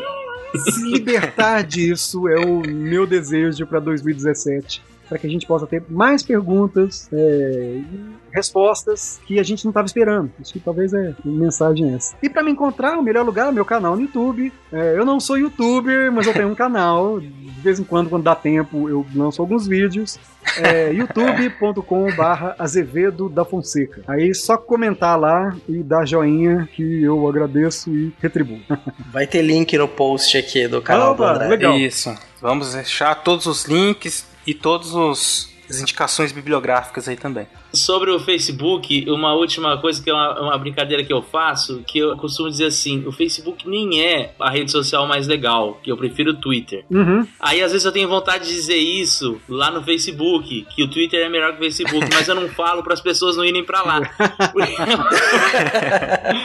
se 0.57 0.83
libertar 0.83 1.63
disso 1.63 2.27
é 2.27 2.39
o 2.39 2.61
meu 2.61 3.05
desejo 3.05 3.65
para 3.67 3.79
2017, 3.79 4.81
para 5.11 5.19
que 5.19 5.27
a 5.27 5.29
gente 5.29 5.45
possa 5.45 5.67
ter 5.67 5.83
mais 5.89 6.23
perguntas 6.23 7.09
é, 7.11 7.81
e 7.81 7.85
respostas 8.33 9.19
que 9.27 9.41
a 9.41 9.43
gente 9.43 9.65
não 9.65 9.71
estava 9.71 9.85
esperando. 9.85 10.31
Acho 10.39 10.53
que 10.53 10.59
talvez 10.61 10.93
é 10.93 11.09
a 11.09 11.27
mensagem 11.27 11.93
essa. 11.93 12.15
E 12.23 12.29
para 12.29 12.41
me 12.41 12.49
encontrar, 12.49 12.97
o 12.97 13.03
melhor 13.03 13.25
lugar 13.25 13.47
é 13.47 13.49
o 13.49 13.53
meu 13.53 13.65
canal 13.65 13.97
no 13.97 14.03
YouTube. 14.03 14.53
É, 14.71 14.97
eu 14.97 15.03
não 15.03 15.19
sou 15.19 15.37
youtuber, 15.37 16.09
mas 16.13 16.27
eu 16.27 16.33
tenho 16.33 16.47
um 16.47 16.55
canal. 16.55 17.19
De 17.19 17.61
vez 17.61 17.77
em 17.77 17.83
quando, 17.83 18.09
quando 18.09 18.23
dá 18.23 18.33
tempo, 18.33 18.87
eu 18.87 19.05
lanço 19.13 19.41
alguns 19.41 19.67
vídeos. 19.67 20.17
É, 20.57 20.93
youtube.com/barra 20.93 22.55
Azevedo 22.57 23.27
da 23.27 23.43
Fonseca. 23.43 24.03
Aí 24.07 24.33
só 24.33 24.55
comentar 24.55 25.19
lá 25.19 25.53
e 25.67 25.83
dar 25.83 26.07
joinha 26.07 26.69
que 26.73 27.03
eu 27.03 27.27
agradeço 27.27 27.93
e 27.93 28.13
retribuo. 28.21 28.61
Vai 29.11 29.27
ter 29.27 29.41
link 29.41 29.77
no 29.77 29.89
post 29.89 30.37
aqui 30.37 30.69
do 30.69 30.81
canal 30.81 31.13
do 31.15 31.21
Opa, 31.21 31.33
André. 31.33 31.47
legal. 31.49 31.77
Isso. 31.77 32.17
Vamos 32.41 32.73
deixar 32.73 33.13
todos 33.15 33.45
os 33.45 33.65
links 33.65 34.30
e 34.45 34.53
todas 34.53 34.95
as 34.95 35.79
indicações 35.79 36.31
bibliográficas 36.31 37.07
aí 37.07 37.15
também. 37.15 37.47
Sobre 37.73 38.11
o 38.11 38.19
Facebook, 38.19 39.09
uma 39.09 39.33
última 39.33 39.77
coisa 39.77 40.01
que 40.01 40.09
é 40.09 40.13
uma, 40.13 40.41
uma 40.41 40.57
brincadeira 40.57 41.03
que 41.03 41.13
eu 41.13 41.21
faço, 41.21 41.83
que 41.87 41.99
eu 41.99 42.17
costumo 42.17 42.49
dizer 42.49 42.65
assim, 42.65 43.05
o 43.05 43.11
Facebook 43.11 43.67
nem 43.67 44.01
é 44.01 44.33
a 44.39 44.49
rede 44.49 44.71
social 44.71 45.07
mais 45.07 45.27
legal, 45.27 45.79
que 45.81 45.91
eu 45.91 45.97
prefiro 45.97 46.31
o 46.31 46.35
Twitter. 46.35 46.83
Uhum. 46.89 47.25
Aí 47.39 47.61
às 47.61 47.71
vezes 47.71 47.85
eu 47.85 47.91
tenho 47.91 48.09
vontade 48.09 48.47
de 48.47 48.53
dizer 48.53 48.75
isso 48.75 49.39
lá 49.47 49.71
no 49.71 49.83
Facebook, 49.83 50.67
que 50.75 50.83
o 50.83 50.89
Twitter 50.89 51.25
é 51.25 51.29
melhor 51.29 51.51
que 51.51 51.57
o 51.57 51.61
Facebook, 51.61 52.07
mas 52.13 52.27
eu 52.27 52.35
não 52.35 52.49
falo 52.49 52.83
para 52.83 52.93
as 52.93 53.01
pessoas 53.01 53.37
não 53.37 53.45
irem 53.45 53.63
para 53.63 53.81
lá. 53.83 54.01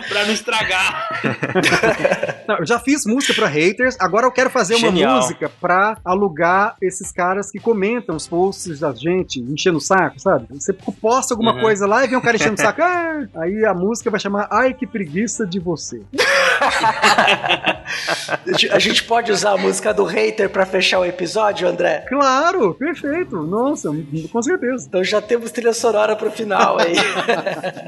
pra 0.08 0.24
não 0.24 0.32
estragar. 0.32 1.08
Não, 2.46 2.58
eu 2.58 2.66
já 2.66 2.78
fiz 2.78 3.04
música 3.04 3.34
pra 3.34 3.48
haters, 3.48 3.96
agora 3.98 4.26
eu 4.26 4.32
quero 4.32 4.50
fazer 4.50 4.76
uma 4.76 4.88
Genial. 4.88 5.16
música 5.16 5.50
pra 5.60 5.98
alugar 6.04 6.76
esses 6.80 7.10
caras 7.10 7.50
que 7.50 7.58
comentam 7.58 8.14
os 8.14 8.26
posts 8.28 8.80
da 8.80 8.92
gente, 8.92 9.40
enchendo 9.40 9.78
o 9.78 9.80
saco, 9.80 10.20
sabe? 10.20 10.46
Você 10.50 10.72
posta 11.16 11.34
alguma 11.34 11.54
Uhum. 11.54 11.60
coisa 11.60 11.86
lá 11.86 12.04
e 12.04 12.08
vem 12.08 12.18
um 12.18 12.20
cara 12.20 12.36
enchendo 12.36 12.54
o 12.54 12.60
saco, 12.60 12.80
ah! 12.84 13.26
aí 13.36 13.64
a 13.64 13.72
música 13.74 14.10
vai 14.10 14.20
chamar 14.20 14.46
Ai 14.50 14.74
que 14.74 14.86
preguiça 14.86 15.46
de 15.46 15.58
você. 15.58 16.02
A 18.72 18.78
gente 18.78 19.04
pode 19.04 19.30
usar 19.30 19.52
a 19.52 19.56
música 19.56 19.92
do 19.94 20.04
hater 20.04 20.50
pra 20.50 20.66
fechar 20.66 20.98
o 20.98 21.04
episódio, 21.04 21.68
André? 21.68 22.04
Claro, 22.08 22.74
perfeito, 22.74 23.36
nossa, 23.42 23.90
com 24.32 24.42
certeza. 24.42 24.86
Então 24.88 25.04
já 25.04 25.20
temos 25.20 25.50
trilha 25.50 25.72
sonora 25.72 26.16
pro 26.16 26.30
final 26.30 26.78
aí. 26.78 26.94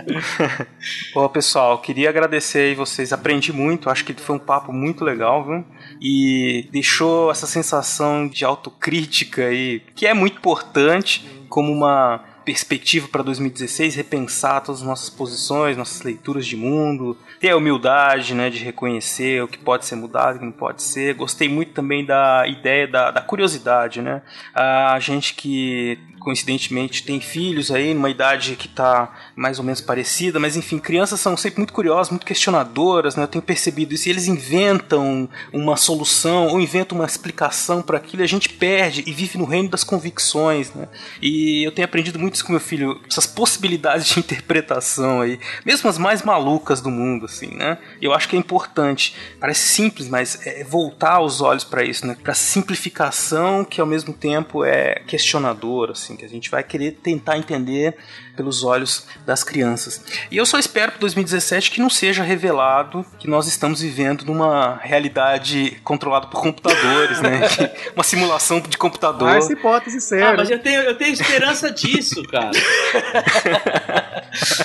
Bom, 1.15 1.29
pessoal, 1.29 1.79
queria 1.79 2.09
agradecer 2.09 2.59
aí 2.61 2.75
vocês. 2.75 3.13
Aprendi 3.13 3.53
muito, 3.53 3.91
acho 3.91 4.05
que 4.05 4.15
foi 4.15 4.37
um 4.37 4.41
papo 4.41 4.73
muito 4.73 5.05
legal, 5.05 5.45
viu? 5.45 5.65
E 6.01 6.69
deixou 6.71 7.31
essa 7.31 7.47
sensação 7.47 8.29
de 8.29 8.45
autocrítica 8.45 9.43
aí, 9.47 9.81
que 9.95 10.07
é 10.07 10.15
muito 10.15 10.37
importante 10.39 11.29
como 11.49 11.73
uma 11.73 12.21
perspectiva 12.49 13.07
para 13.09 13.23
2016, 13.23 13.95
repensar 13.95 14.63
todas 14.63 14.81
as 14.81 14.87
nossas 14.87 15.11
posições, 15.11 15.77
nossas 15.77 16.01
leituras 16.01 16.47
de 16.47 16.57
mundo, 16.57 17.15
ter 17.39 17.51
a 17.51 17.57
humildade, 17.59 18.33
né, 18.35 18.49
de 18.49 18.65
reconhecer 18.65 19.43
o 19.43 19.49
que 19.49 19.59
pode 19.59 19.85
ser 19.85 19.97
mudado, 19.97 20.37
o 20.37 20.39
que 20.39 20.45
não 20.47 20.53
pode 20.53 20.83
ser. 20.83 21.13
Gostei 21.13 21.47
muito 21.47 21.73
também 21.73 22.07
da 22.07 22.49
ideia 22.49 22.89
da, 22.89 23.11
da 23.11 23.21
curiosidade, 23.21 24.01
né? 24.01 24.23
A 24.55 24.99
gente 24.99 25.35
que 25.35 25.99
coincidentemente 26.19 27.03
tem 27.03 27.21
filhos 27.21 27.71
aí 27.71 27.95
numa 27.95 28.11
idade 28.11 28.57
que 28.57 28.69
tá 28.69 29.13
mais 29.35 29.59
ou 29.59 29.65
menos 29.65 29.81
parecida, 29.81 30.39
mas 30.39 30.57
enfim, 30.57 30.79
crianças 30.79 31.21
são 31.21 31.37
sempre 31.37 31.59
muito 31.61 31.73
curiosas, 31.73 32.11
muito 32.11 32.27
questionadoras, 32.27 33.17
né? 33.17 33.23
Eu 33.25 33.29
tenho 33.29 33.43
percebido 33.43 33.95
isso. 33.95 34.09
E 34.09 34.11
eles 34.11 34.27
inventam 34.27 35.29
uma 35.53 35.77
solução 35.77 36.49
ou 36.49 36.61
inventam 36.61 36.99
uma 36.99 37.07
explicação 37.07 37.83
para 37.83 37.99
aquilo, 37.99 38.23
e 38.23 38.25
a 38.25 38.29
gente 38.29 38.49
perde 38.49 39.03
e 39.07 39.13
vive 39.13 39.39
no 39.39 39.45
reino 39.45 39.69
das 39.69 39.85
convicções, 39.85 40.73
né? 40.75 40.89
E 41.23 41.63
eu 41.65 41.73
tenho 41.73 41.87
aprendido 41.87 42.19
muito 42.19 42.35
isso 42.35 42.45
com 42.45 42.53
meu 42.53 42.61
filho, 42.61 43.01
essas 43.09 43.27
possibilidades 43.27 44.09
de 44.09 44.19
interpretação 44.21 45.21
aí, 45.21 45.39
mesmo 45.65 45.89
as 45.89 45.99
mais 45.99 46.23
malucas 46.23 46.81
do 46.81 46.91
mundo, 46.91 47.27
assim, 47.27 47.55
né? 47.55 47.79
Eu 48.01 48.13
acho 48.13 48.29
que 48.29 48.37
é 48.37 48.39
importante. 48.39 49.15
Parece 49.41 49.69
simples, 49.69 50.09
mas 50.09 50.47
é 50.47 50.65
voltar 50.65 51.21
os 51.21 51.41
olhos 51.41 51.65
para 51.65 51.85
isso, 51.85 52.07
né? 52.07 52.17
Para 52.23 52.35
simplificação 52.35 53.65
que 53.65 53.81
ao 53.81 53.87
mesmo 53.87 54.13
tempo 54.13 54.65
é 54.65 55.03
questionadora, 55.07 55.93
assim, 55.93 56.08
que 56.17 56.25
a 56.25 56.29
gente 56.29 56.51
vai 56.51 56.63
querer 56.63 56.93
tentar 57.03 57.37
entender 57.39 57.97
pelos 58.37 58.63
olhos 58.65 59.07
das 59.27 59.43
crianças. 59.43 60.03
E 60.31 60.37
eu 60.37 60.47
só 60.47 60.59
espero 60.59 60.93
para 60.93 61.01
2017 61.01 61.71
que 61.71 61.81
não 61.81 61.91
seja 61.91 62.23
revelado 62.23 63.05
que 63.19 63.29
nós 63.29 63.47
estamos 63.49 63.81
vivendo 63.81 64.25
numa 64.25 64.77
realidade 64.83 65.79
controlada 65.85 66.27
por 66.29 66.41
computadores, 66.41 67.21
né? 67.21 67.41
Uma 67.95 68.05
simulação 68.05 68.61
de 68.61 68.77
computador. 68.79 69.29
Ah, 69.29 69.37
essa 69.37 69.53
hipótese 69.53 69.97
Ah, 69.97 70.01
séria. 70.01 70.37
mas 70.37 70.51
eu 70.51 70.59
tenho, 70.59 70.83
eu 70.83 70.97
tenho 70.97 71.13
esperança 71.13 71.71
disso, 71.71 72.23
cara. 72.25 72.51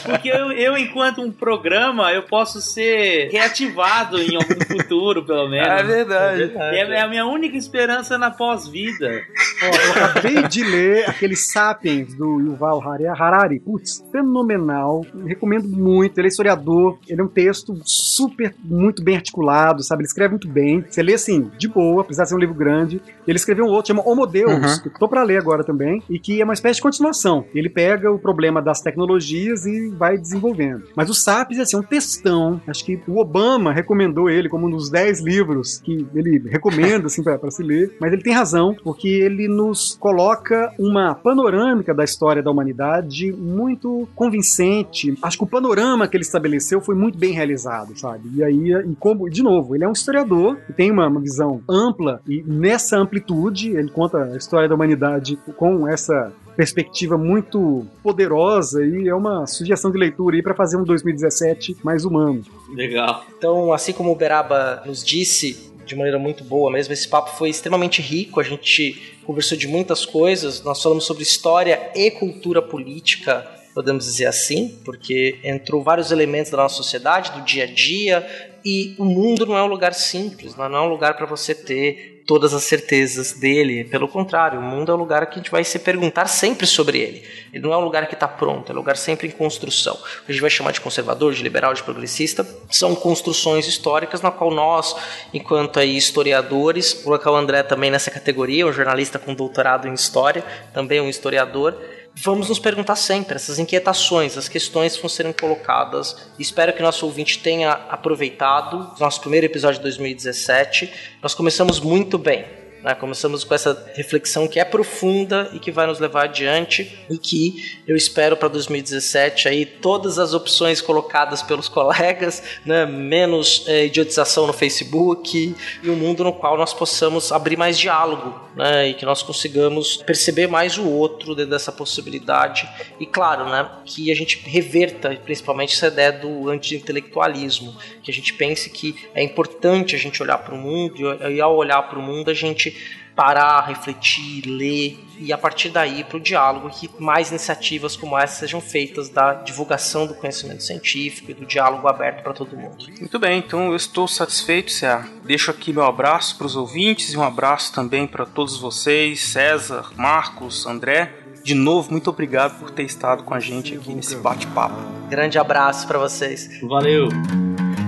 Porque 0.06 0.30
eu, 0.30 0.52
eu, 0.52 0.77
enquanto 0.77 1.22
um 1.22 1.31
programa, 1.31 2.11
eu 2.14 2.23
posso 2.23 2.61
ser 2.61 3.30
reativado 3.31 4.22
em 4.22 4.35
algum 4.35 4.60
futuro, 4.65 5.23
pelo 5.26 5.48
menos. 5.49 5.68
É 5.68 5.84
verdade. 5.84 6.52
É, 6.56 6.80
é 6.80 7.02
a 7.02 7.07
minha 7.07 7.26
única 7.26 7.57
esperança 7.57 8.18
na 8.18 8.30
pós-vida. 8.31 9.22
Eu 9.61 10.03
acabei 10.06 10.44
de 10.48 10.64
ler 10.64 11.10
aquele 11.10 11.35
Sapiens 11.35 12.14
do 12.14 12.40
Yuval 12.40 12.81
Harari. 12.81 13.07
Harari. 13.07 13.60
Putz, 13.60 14.03
fenomenal. 14.11 15.06
Recomendo 15.26 15.68
muito. 15.68 16.18
Ele 16.18 16.27
é 16.27 16.30
historiador. 16.30 16.98
Ele 17.07 17.22
é 17.22 17.23
um 17.23 17.27
texto 17.27 17.80
super, 17.84 18.53
muito 18.64 19.03
bem 19.03 19.15
articulado, 19.15 19.84
sabe? 19.84 20.02
Ele 20.02 20.07
escreve 20.07 20.31
muito 20.31 20.48
bem. 20.48 20.84
Você 20.90 21.02
lê 21.02 21.14
assim, 21.14 21.49
de 21.57 21.68
boa, 21.68 22.02
apesar 22.02 22.23
de 22.23 22.30
ser 22.30 22.35
um 22.35 22.40
livro 22.40 22.56
grande. 22.56 23.02
Ele 23.27 23.38
escreveu 23.38 23.65
um 23.65 23.69
outro, 23.69 23.88
chama 23.88 24.07
Homo 24.07 24.26
Deus, 24.26 24.52
Uhum. 24.53 24.81
que 24.81 24.88
eu 24.90 24.94
tô 24.99 25.07
pra 25.07 25.23
ler 25.23 25.38
agora 25.38 25.64
também, 25.64 26.02
e 26.10 26.19
que 26.19 26.41
é 26.41 26.44
uma 26.44 26.53
espécie 26.53 26.76
de 26.76 26.81
continuação. 26.81 27.45
Ele 27.53 27.69
pega 27.69 28.11
o 28.11 28.19
problema 28.19 28.61
das 28.61 28.81
tecnologias 28.81 29.53
e 29.66 29.90
vai 29.90 30.18
desenvolvendo. 30.18 30.84
Mas 30.96 31.10
o 31.10 31.14
Sapiens, 31.14 31.60
assim, 31.60 31.76
é 31.76 31.80
um 31.80 31.84
textão. 31.84 32.62
Acho 32.68 32.84
que 32.86 33.00
o 33.08 33.20
Obama 33.20 33.72
recomendou 33.72 34.30
ele 34.30 34.50
como 34.50 34.68
um 34.68 34.70
dos 34.70 34.90
10 34.90 35.22
livros 35.22 35.78
que 35.78 36.08
ele 36.14 36.42
recomenda, 36.50 37.08
assim, 37.08 37.24
pra 37.24 37.52
se 37.52 37.64
ler. 37.64 37.96
Mas 38.00 38.12
ele 38.14 38.22
tem 38.22 38.34
razão, 38.34 38.76
porque 38.84 39.08
ele 39.08 39.48
nos 39.48 39.98
coloca 40.00 40.74
uma 40.80 41.14
panorâmica 41.16 41.94
da 41.94 42.04
história 42.04 42.42
da 42.42 42.52
humanidade 42.52 43.32
muito 43.32 44.08
convincente. 44.16 45.18
Acho 45.22 45.38
que 45.38 45.44
o 45.44 45.48
panorama 45.48 46.08
que 46.08 46.18
ele 46.18 46.24
estabeleceu 46.24 46.82
foi 46.82 46.96
muito 46.96 47.18
bem 47.18 47.34
realizado, 47.34 47.98
sabe? 47.98 48.30
E 48.36 48.44
aí, 48.44 48.74
e 48.74 48.96
como, 49.00 49.30
de 49.30 49.44
novo, 49.44 49.76
ele 49.76 49.84
é 49.84 49.88
um 49.88 49.94
historiador 49.94 50.58
que 50.66 50.74
tem 50.74 50.92
uma, 50.92 51.08
uma 51.08 51.22
visão 51.22 51.62
ampla 51.70 52.22
e 52.28 52.44
nessa 52.44 52.98
amplitude 52.98 53.72
ele 53.72 53.90
conta 53.90 54.24
a 54.24 54.38
história 54.38 54.68
da 54.68 54.76
humanidade 54.76 55.38
com 55.58 55.88
essa 55.88 56.32
perspectiva 56.56 57.18
muito 57.18 57.86
poderosa 58.02 58.86
e 58.86 59.08
é 59.08 59.16
uma 59.16 59.46
sugestão 59.48 59.92
de 59.92 59.98
leitura 59.98 60.36
aí 60.36 60.44
para 60.44 60.54
fazer 60.54 60.78
um 60.78 60.84
2017 60.84 61.78
mais 61.84 62.06
humano. 62.06 62.44
Legal. 62.74 63.26
Então, 63.38 63.74
assim 63.74 63.94
como 63.94 64.12
o 64.12 64.16
Beraba 64.16 64.84
nos 64.86 65.04
disse 65.04 65.72
de 65.86 65.96
maneira 65.96 66.18
muito 66.18 66.44
boa 66.44 66.72
mesmo, 66.72 66.94
esse 66.94 67.08
papo 67.08 67.32
foi 67.32 67.50
extremamente 67.50 68.02
rico. 68.02 68.40
A 68.40 68.44
gente 68.44 69.18
conversou 69.26 69.58
de 69.58 69.68
muitas 69.68 70.06
coisas. 70.06 70.64
Nós 70.64 70.82
falamos 70.82 71.06
sobre 71.06 71.24
história 71.24 71.92
e 71.96 72.10
cultura 72.12 72.62
política, 72.62 73.46
podemos 73.74 74.06
dizer 74.06 74.26
assim, 74.26 74.80
porque 74.86 75.40
entrou 75.44 75.84
vários 75.84 76.12
elementos 76.12 76.52
da 76.52 76.58
nossa 76.58 76.76
sociedade, 76.76 77.32
do 77.32 77.42
dia 77.42 77.64
a 77.64 77.68
dia. 77.68 78.26
E 78.66 78.96
o 78.98 79.04
mundo 79.04 79.46
não 79.46 79.58
é 79.58 79.64
um 79.64 79.68
lugar 79.68 79.94
simples, 79.94 80.56
não 80.56 80.66
é 80.66 80.82
um 80.82 80.88
lugar 80.88 81.18
para 81.18 81.26
você 81.26 81.54
ter 81.54 82.12
todas 82.26 82.54
as 82.54 82.64
certezas 82.64 83.34
dele. 83.34 83.84
Pelo 83.84 84.08
contrário, 84.08 84.60
o 84.60 84.62
mundo 84.62 84.91
é 84.91 84.95
um 84.95 84.98
lugar 84.98 85.26
que 85.28 85.36
a 85.36 85.41
gente 85.41 85.52
vai 85.52 85.64
se 85.64 85.80
perguntar 85.80 86.28
sempre 86.28 86.66
sobre 86.66 87.00
ele. 87.00 87.24
Ele 87.52 87.64
não 87.64 87.74
é 87.74 87.78
um 87.78 87.84
lugar 87.84 88.08
que 88.08 88.14
está 88.14 88.28
pronto, 88.28 88.72
é 88.72 88.74
um 88.74 88.78
lugar 88.78 88.98
sempre 88.98 89.28
em 89.28 89.32
construção. 89.32 89.94
O 89.94 90.26
que 90.26 90.32
a 90.32 90.32
gente 90.32 90.41
vai 90.41 90.50
chamar 90.50 90.72
de 90.72 90.82
conservador, 90.82 91.34
de 91.34 91.44
liberal, 91.44 91.74
de 91.74 91.84
progressista, 91.84 92.48
são 92.70 92.95
construções 92.95 93.68
históricas 93.68 94.22
na 94.22 94.32
qual 94.32 94.52
nós, 94.52 94.95
enquanto 95.34 95.80
aí 95.80 95.95
historiadores, 95.95 96.94
colocar 96.94 97.32
o 97.32 97.36
André 97.36 97.64
também 97.64 97.91
nessa 97.91 98.10
categoria, 98.10 98.66
um 98.66 98.74
jornalista 98.74 99.20
com 99.20 99.34
doutorado 99.34 99.88
em 99.88 99.94
história, 99.94 100.44
também 100.74 101.02
um 101.02 101.10
historiador, 101.10 101.78
vamos 102.15 102.49
nos 102.49 102.60
perguntar 102.60 102.95
sempre 102.95 103.35
essas 103.35 103.60
inquietações, 103.60 104.38
as 104.38 104.48
questões 104.48 104.95
que 104.95 105.02
vão 105.02 105.10
serem 105.10 105.34
colocadas. 105.34 106.15
Espero 106.38 106.73
que 106.73 106.81
nosso 106.81 107.06
ouvinte 107.06 107.40
tenha 107.40 107.72
aproveitado 107.72 108.94
nosso 108.99 109.22
primeiro 109.22 109.45
episódio 109.45 109.77
de 109.77 109.84
2017. 109.84 110.91
Nós 111.22 111.34
começamos 111.34 111.80
muito 111.80 112.18
bem. 112.18 112.62
Né? 112.84 112.94
Começamos 112.94 113.46
com 113.46 113.54
essa 113.56 113.92
reflexão 113.96 114.48
que 114.48 114.60
é 114.60 114.66
profunda 114.66 115.50
e 115.54 115.60
que 115.60 115.72
vai 115.72 115.88
nos 115.88 116.00
levar 116.00 116.26
adiante 116.26 117.00
e 117.10 117.18
que 117.18 117.80
eu 117.88 117.96
espero 117.96 118.36
para 118.36 118.50
2017 118.50 119.48
aí 119.48 119.66
todas 119.66 120.20
as 120.20 120.34
opções 120.34 120.82
colocadas 120.82 121.42
pelos 121.42 121.70
colegas, 121.70 122.44
né? 122.66 122.86
menos 122.86 123.64
eh, 123.68 123.86
idiotização 123.86 124.46
no 124.46 124.54
Facebook 124.54 125.56
e 125.82 125.90
um 125.90 125.96
mundo 125.96 126.26
no 126.26 126.34
qual 126.34 126.58
nós 126.58 126.74
possamos 126.74 127.32
abrir 127.32 127.56
mais 127.56 127.80
diálogo 127.80 128.38
né? 128.56 128.90
e 128.90 128.94
que 128.94 129.06
nós 129.06 129.24
consigamos 129.24 129.98
perceber 129.98 130.48
mais 130.48 130.78
o 130.78 130.86
outro 130.86 131.34
dentro 131.34 131.52
dessa 131.52 131.72
possibilidade 131.72 132.68
e 133.00 133.06
claro, 133.06 133.46
né? 133.46 133.70
que 133.86 134.12
a 134.12 134.16
gente 134.16 134.38
reverta 134.46 135.10
principalmente 135.24 135.74
essa 135.74 135.88
ideia 135.88 136.12
do 136.12 136.50
anti-intelectualismo, 136.50 137.76
que 138.02 138.12
a 138.12 138.14
gente 138.14 138.34
pense 138.34 138.70
que 138.70 139.08
é 139.16 139.24
importante 139.24 139.96
a 139.96 140.00
gente 140.00 140.22
olhar 140.22 140.40
para 140.40 140.54
o 140.54 140.58
mundo 140.58 140.98
e 141.32 141.40
ao 141.40 141.56
olhar 141.56 141.82
para 141.84 141.98
o 141.98 142.02
mundo 142.02 142.30
a 142.30 142.34
gente 142.74 143.04
parar, 143.16 143.62
refletir, 143.68 144.45
ler 144.45 145.00
e 145.20 145.32
a 145.32 145.38
partir 145.38 145.70
daí 145.70 146.04
para 146.04 146.18
o 146.18 146.20
diálogo 146.20 146.70
que 146.70 146.90
mais 147.00 147.30
iniciativas 147.30 147.95
como 147.95 148.18
essa 148.18 148.40
sejam 148.40 148.60
feitas 148.60 149.10
da 149.10 149.34
divulgação 149.36 150.08
do 150.08 150.16
conhecimento 150.16 150.64
científico 150.64 151.32
e 151.32 151.34
do 151.34 151.45
diálogo 151.45 151.88
aberto 151.88 152.24
para 152.24 152.34
todo 152.34 152.58
mundo. 152.58 152.86
Muito 153.00 153.20
bem, 153.20 153.40
então 153.40 153.70
eu 153.70 153.76
estou 153.76 154.08
satisfeito, 154.08 154.72
Cé. 154.72 155.04
Deixo 155.24 155.52
aqui 155.52 155.72
meu 155.72 155.86
abraço 155.86 156.38
para 156.38 156.48
os 156.48 156.56
ouvintes 156.56 157.14
e 157.14 157.18
um 157.18 157.24
abraço 157.24 157.74
também 157.74 158.08
para 158.08 158.26
todos 158.26 158.58
vocês, 158.58 159.22
César, 159.22 159.91
Marcos, 159.95 160.66
André. 160.66 161.14
De 161.44 161.54
novo, 161.54 161.91
muito 161.91 162.10
obrigado 162.10 162.58
por 162.58 162.72
ter 162.72 162.84
estado 162.84 163.24
com 163.24 163.34
a 163.34 163.40
gente 163.40 163.76
aqui 163.76 163.94
nesse 163.94 164.16
bate-papo. 164.16 164.76
Grande 165.10 165.38
abraço 165.38 165.86
para 165.88 166.00
vocês. 166.00 166.62
Valeu. 166.62 167.10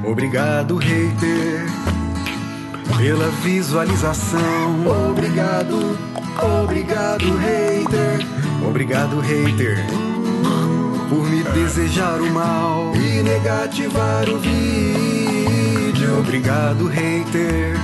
Obrigado, 0.06 0.76
hater, 0.76 1.95
pela 2.98 3.30
visualização. 3.44 5.10
Obrigado, 5.10 5.98
obrigado, 6.64 7.38
hater. 7.38 8.36
Obrigado, 8.68 9.20
hater, 9.20 9.86
por 11.08 11.30
me 11.30 11.44
desejar 11.44 12.20
o 12.20 12.30
mal 12.32 12.92
e 12.96 13.22
negativar 13.22 14.28
o 14.28 14.40
vídeo. 14.40 16.20
Obrigado, 16.20 16.88
hater, 16.88 17.78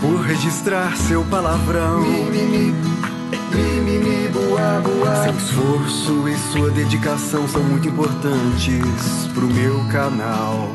por 0.00 0.20
registrar 0.20 0.96
seu 0.96 1.24
palavrão. 1.24 2.00
Mimimi, 2.00 2.74
mimimi, 3.52 4.28
boa, 4.28 4.80
boa. 4.80 5.24
Seu 5.24 5.34
esforço 5.34 6.28
e 6.28 6.36
sua 6.52 6.70
dedicação 6.70 7.48
são 7.48 7.62
muito 7.62 7.88
importantes 7.88 9.28
pro 9.34 9.46
meu 9.46 9.84
canal. 9.90 10.70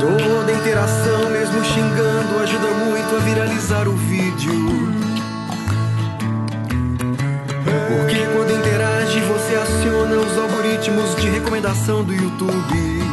Toda 0.00 0.52
interação, 0.52 1.30
mesmo 1.30 1.64
xingando, 1.64 2.38
ajuda 2.42 2.68
muito 2.84 3.16
a 3.16 3.18
viralizar 3.20 3.88
o 3.88 3.96
vídeo. 3.96 4.52
Porque 7.88 8.26
quando 8.34 8.52
interage, 8.52 9.20
você 9.20 9.54
aciona 9.56 10.16
os 10.16 10.38
algoritmos 10.38 11.14
de 11.16 11.28
recomendação 11.28 12.04
do 12.04 12.12
YouTube. 12.12 13.04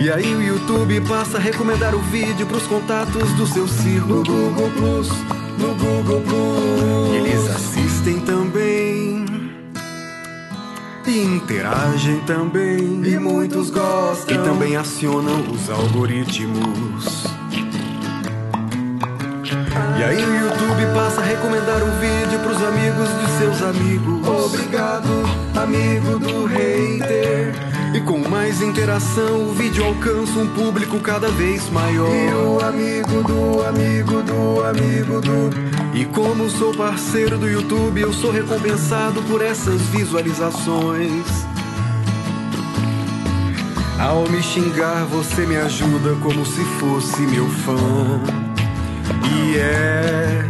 E 0.00 0.10
aí 0.10 0.34
o 0.34 0.42
YouTube 0.42 1.00
passa 1.02 1.38
a 1.38 1.40
recomendar 1.40 1.94
o 1.94 1.98
vídeo 1.98 2.46
pros 2.46 2.62
contatos 2.66 3.32
do 3.32 3.46
seu 3.46 3.66
círculo. 3.66 4.18
No 4.18 4.24
Google 4.24 4.70
Plus, 4.70 5.08
no 5.58 5.74
Google 5.74 6.22
Plus. 6.22 7.14
Eles 7.14 7.50
assistem 7.50 8.20
também. 8.20 8.37
E 11.08 11.24
interagem 11.24 12.20
também. 12.26 13.02
E 13.02 13.18
muitos 13.18 13.70
gostam. 13.70 14.36
E 14.36 14.46
também 14.46 14.76
acionam 14.76 15.40
os 15.50 15.70
algoritmos. 15.70 17.24
E 19.98 20.04
aí 20.04 20.22
o 20.22 20.34
YouTube 20.34 20.94
passa 20.94 21.22
a 21.22 21.24
recomendar 21.24 21.82
o 21.82 21.90
vídeo 21.98 22.38
pros 22.40 22.62
amigos 22.62 23.08
de 23.08 23.38
seus 23.38 23.62
amigos. 23.62 24.28
Obrigado, 24.28 25.08
amigo 25.56 26.18
do 26.18 26.44
hater. 26.44 27.54
E 27.94 28.00
com 28.02 28.18
mais 28.28 28.60
interação, 28.60 29.48
o 29.48 29.54
vídeo 29.54 29.86
alcança 29.86 30.38
um 30.38 30.46
público 30.48 31.00
cada 31.00 31.28
vez 31.28 31.70
maior. 31.70 32.10
E 32.14 32.34
o 32.34 32.60
amigo 32.62 33.22
do 33.22 33.66
amigo 33.66 34.22
do 34.22 34.62
amigo 34.62 35.22
do. 35.22 35.77
E 35.94 36.04
como 36.04 36.48
sou 36.50 36.72
parceiro 36.74 37.38
do 37.38 37.48
YouTube, 37.48 38.00
eu 38.00 38.12
sou 38.12 38.30
recompensado 38.30 39.22
por 39.22 39.42
essas 39.42 39.80
visualizações. 39.82 41.26
Ao 43.98 44.28
me 44.28 44.40
xingar, 44.40 45.04
você 45.06 45.44
me 45.44 45.56
ajuda 45.56 46.14
como 46.22 46.46
se 46.46 46.64
fosse 46.78 47.22
meu 47.22 47.48
fã. 47.48 47.76
E 49.24 49.56
é. 49.58 50.44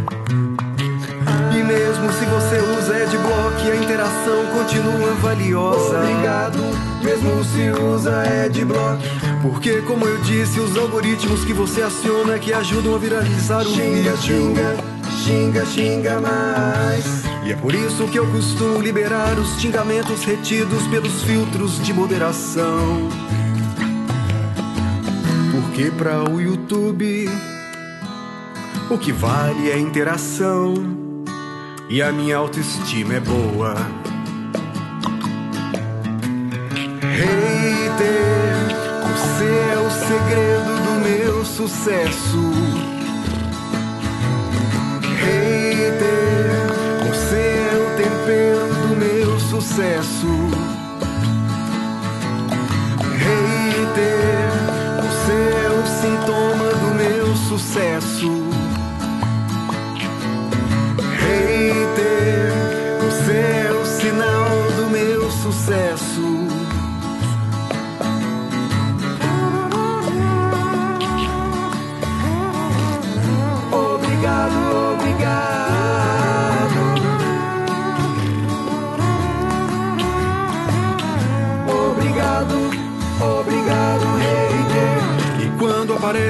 E 1.51 1.63
mesmo 1.63 2.13
se 2.13 2.25
você 2.25 2.59
usa 2.77 2.95
Adblock, 2.95 3.71
a 3.71 3.75
interação 3.75 4.45
continua 4.53 5.13
valiosa. 5.15 5.97
Obrigado, 5.97 6.59
mesmo 7.03 7.43
se 7.43 7.71
usa 7.81 8.21
Adblock. 8.45 9.03
Porque, 9.41 9.81
como 9.81 10.05
eu 10.05 10.19
disse, 10.21 10.59
os 10.59 10.77
algoritmos 10.77 11.43
que 11.43 11.53
você 11.53 11.81
aciona 11.81 12.37
que 12.37 12.53
ajudam 12.53 12.93
a 12.93 12.97
viralizar 12.99 13.61
o 13.61 13.73
Xinga, 13.73 14.11
vídeo. 14.11 14.17
xinga, 14.17 14.98
xinga, 15.29 15.65
xinga 15.65 16.19
mais. 16.19 17.23
E 17.45 17.51
é 17.51 17.55
por 17.55 17.73
isso 17.73 18.07
que 18.07 18.17
eu 18.17 18.25
costumo 18.31 18.81
liberar 18.81 19.37
os 19.37 19.61
xingamentos 19.61 20.23
retidos 20.23 20.87
pelos 20.87 21.21
filtros 21.23 21.79
de 21.83 21.93
moderação. 21.93 23.09
Porque 25.51 25.91
para 25.91 26.27
o 26.27 26.41
YouTube, 26.41 27.29
o 28.89 28.97
que 28.97 29.11
vale 29.11 29.69
é 29.69 29.77
interação. 29.77 30.73
E 31.87 32.01
a 32.01 32.11
minha 32.11 32.37
autoestima 32.37 33.15
é 33.15 33.19
boa. 33.19 33.75
Hater, 37.01 38.09
você 39.11 39.45
é 39.45 39.77
o 39.77 39.91
segredo 39.91 40.83
do 40.83 40.99
meu 41.03 41.45
sucesso. 41.45 42.68
Sucesso. 49.61 50.27
É 55.31 55.69
o 55.69 55.85
sintoma 55.85 56.69
do 56.69 56.95
meu 56.95 57.35
sucesso. 57.35 58.48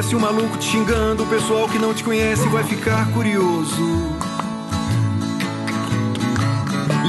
Aparece 0.09 0.15
um 0.15 0.19
maluco 0.19 0.57
te 0.57 0.65
xingando, 0.65 1.23
o 1.23 1.27
pessoal 1.27 1.67
que 1.67 1.77
não 1.77 1.93
te 1.93 2.03
conhece 2.03 2.47
vai 2.49 2.63
ficar 2.63 3.11
curioso. 3.11 4.07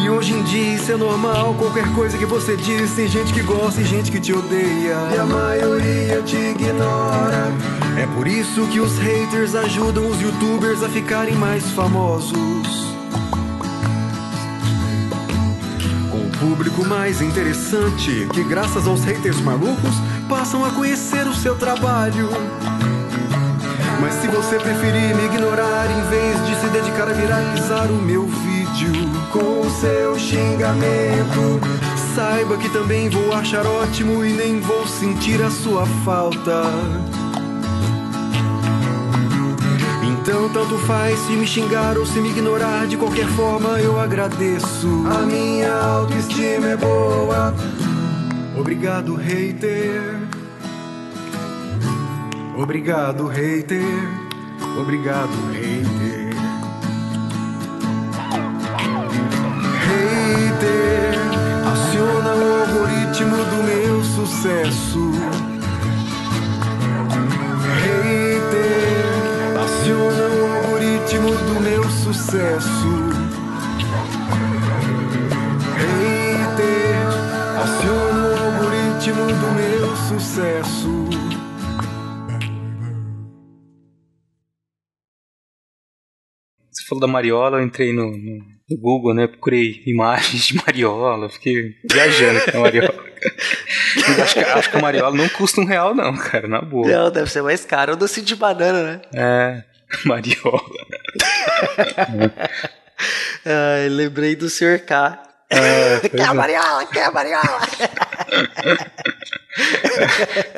E 0.03 0.11
hoje 0.11 0.35
em 0.35 0.43
dia 0.43 0.75
isso 0.75 0.93
é 0.93 0.97
normal, 0.97 1.55
qualquer 1.55 1.87
coisa 1.95 2.19
que 2.19 2.27
você 2.27 2.57
diz, 2.57 2.93
tem 2.93 3.09
gente 3.09 3.33
que 3.33 3.43
gosta 3.43 3.81
e 3.81 3.85
gente 3.85 4.11
que 4.11 4.21
te 4.21 4.33
odeia. 4.33 4.97
E 5.15 5.19
a 5.19 5.25
maioria 5.25 6.23
te 6.23 6.37
ignora. 6.37 7.53
É 7.97 8.07
por 8.15 8.27
isso 8.27 8.67
que 8.67 8.81
os 8.81 8.99
haters 8.99 9.55
ajudam 9.55 10.07
os 10.09 10.21
youtubers 10.21 10.83
a 10.83 10.89
ficarem 10.89 11.35
mais 11.35 11.71
famosos. 11.71 12.35
Com 16.11 16.19
o 16.19 16.31
público 16.39 16.85
mais 16.87 17.23
interessante, 17.23 18.29
que 18.33 18.43
graças 18.45 18.87
aos 18.87 19.05
haters 19.05 19.41
malucos 19.41 19.95
passam 20.29 20.65
a 20.65 20.71
conhecer 20.71 21.27
o 21.27 21.35
seu 21.35 21.57
trabalho. 21.57 22.29
Mas 24.01 24.15
se 24.15 24.29
você 24.29 24.59
preferir 24.59 25.15
me 25.15 25.27
ignorar 25.27 25.87
em 25.91 26.11
vez 26.11 26.47
de 26.47 26.55
se 26.57 26.67
dedicar 26.69 27.09
a 27.09 27.13
viralizar 27.13 27.91
o 27.91 28.03
meu 28.03 28.27
vídeo 28.27 28.93
com 29.31 29.61
o 29.61 29.71
seu 29.71 30.19
xingamento, 30.19 31.61
saiba 32.15 32.57
que 32.57 32.69
também 32.71 33.11
vou 33.11 33.33
achar 33.35 33.67
ótimo 33.67 34.25
e 34.25 34.33
nem 34.33 34.61
vou 34.61 34.87
sentir 34.87 35.43
a 35.43 35.51
sua 35.51 35.85
falta. 36.05 36.63
Então 40.03 40.49
tanto 40.51 40.79
faz 40.87 41.19
se 41.21 41.33
me 41.33 41.47
xingar 41.47 41.99
ou 41.99 42.07
se 42.07 42.21
me 42.21 42.31
ignorar, 42.31 42.87
de 42.87 42.97
qualquer 42.97 43.27
forma 43.29 43.81
eu 43.81 44.01
agradeço. 44.01 44.87
A 45.07 45.27
minha 45.27 45.73
autoestima 45.73 46.69
é 46.69 46.77
boa. 46.77 47.55
Obrigado, 48.57 49.15
hater. 49.15 50.20
Obrigado, 52.63 53.27
hater. 53.27 53.81
Obrigado, 54.79 55.31
hater. 55.51 56.37
Hater, 59.89 61.15
aciona 61.73 62.35
o 62.35 62.61
algoritmo 62.61 63.37
do 63.47 63.63
meu 63.65 64.05
sucesso. 64.05 65.11
Hater, 67.81 69.07
aciona 69.65 70.29
o 70.29 70.53
algoritmo 70.55 71.31
do 71.31 71.61
meu 71.63 71.85
sucesso. 71.85 72.93
Hater, 75.79 77.09
aciona 77.63 78.23
o 78.27 78.33
algoritmo 78.45 79.27
do 79.29 79.49
meu 79.55 79.97
sucesso. 79.97 81.30
Falou 86.91 87.01
da 87.01 87.07
Mariola, 87.07 87.59
eu 87.59 87.63
entrei 87.65 87.93
no, 87.93 88.11
no- 88.11 88.45
no 88.69 88.77
Google, 88.79 89.15
né? 89.15 89.27
Procurei 89.27 89.83
imagens 89.87 90.47
de 90.49 90.55
Mariola, 90.57 91.29
fiquei 91.31 91.75
viajando 91.91 92.41
com 92.53 92.59
a 92.59 92.61
Mariola. 92.63 93.11
Acho, 94.23 94.35
que, 94.35 94.41
acho 94.41 94.71
que 94.71 94.77
a 94.79 94.81
Mariola 94.81 95.15
não 95.15 95.29
custa 95.29 95.61
um 95.61 95.67
real, 95.67 95.95
não, 95.95 96.17
cara, 96.17 96.49
na 96.49 96.63
boa. 96.63 96.89
Não, 96.89 97.11
deve 97.11 97.31
ser 97.31 97.43
mais 97.43 97.65
caro. 97.67 97.93
O 97.93 97.97
doce 97.97 98.23
de 98.23 98.35
banana, 98.35 98.83
né? 98.83 99.01
É, 99.15 99.63
Mariola. 100.09 100.61
Ai, 103.45 103.89
lembrei 103.91 104.35
do 104.35 104.49
Sr. 104.49 104.79
K. 104.87 105.23
É, 105.51 106.09
quer 106.09 106.23
a 106.29 106.31
é. 106.31 106.33
Mariola, 106.33 106.87
quer 106.87 107.05
a 107.05 107.11
Mariola. 107.11 107.61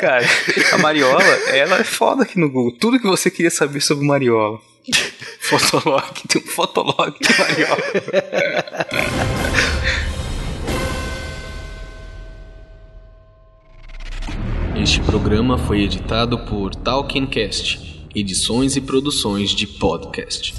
Cara, 0.01 0.25
a 0.73 0.79
Mariola, 0.79 1.23
ela 1.53 1.79
é 1.81 1.85
foda 1.85 2.23
aqui 2.25 2.39
no 2.39 2.51
Google. 2.51 2.79
Tudo 2.79 3.01
que 3.01 3.07
você 3.07 3.31
queria 3.31 3.51
saber 3.51 3.81
sobre 3.81 4.07
Mariola. 4.07 4.59
Fotolog, 5.41 6.03
tem 6.29 6.43
um 6.43 6.47
fotolog 6.47 7.17
de. 7.21 7.29
Este 14.83 15.01
programa 15.03 15.57
foi 15.59 15.83
editado 15.83 16.39
por 16.47 16.75
Talkincast, 16.75 18.09
edições 18.15 18.75
e 18.77 18.81
produções 18.81 19.51
de 19.51 19.67
podcast. 19.67 20.55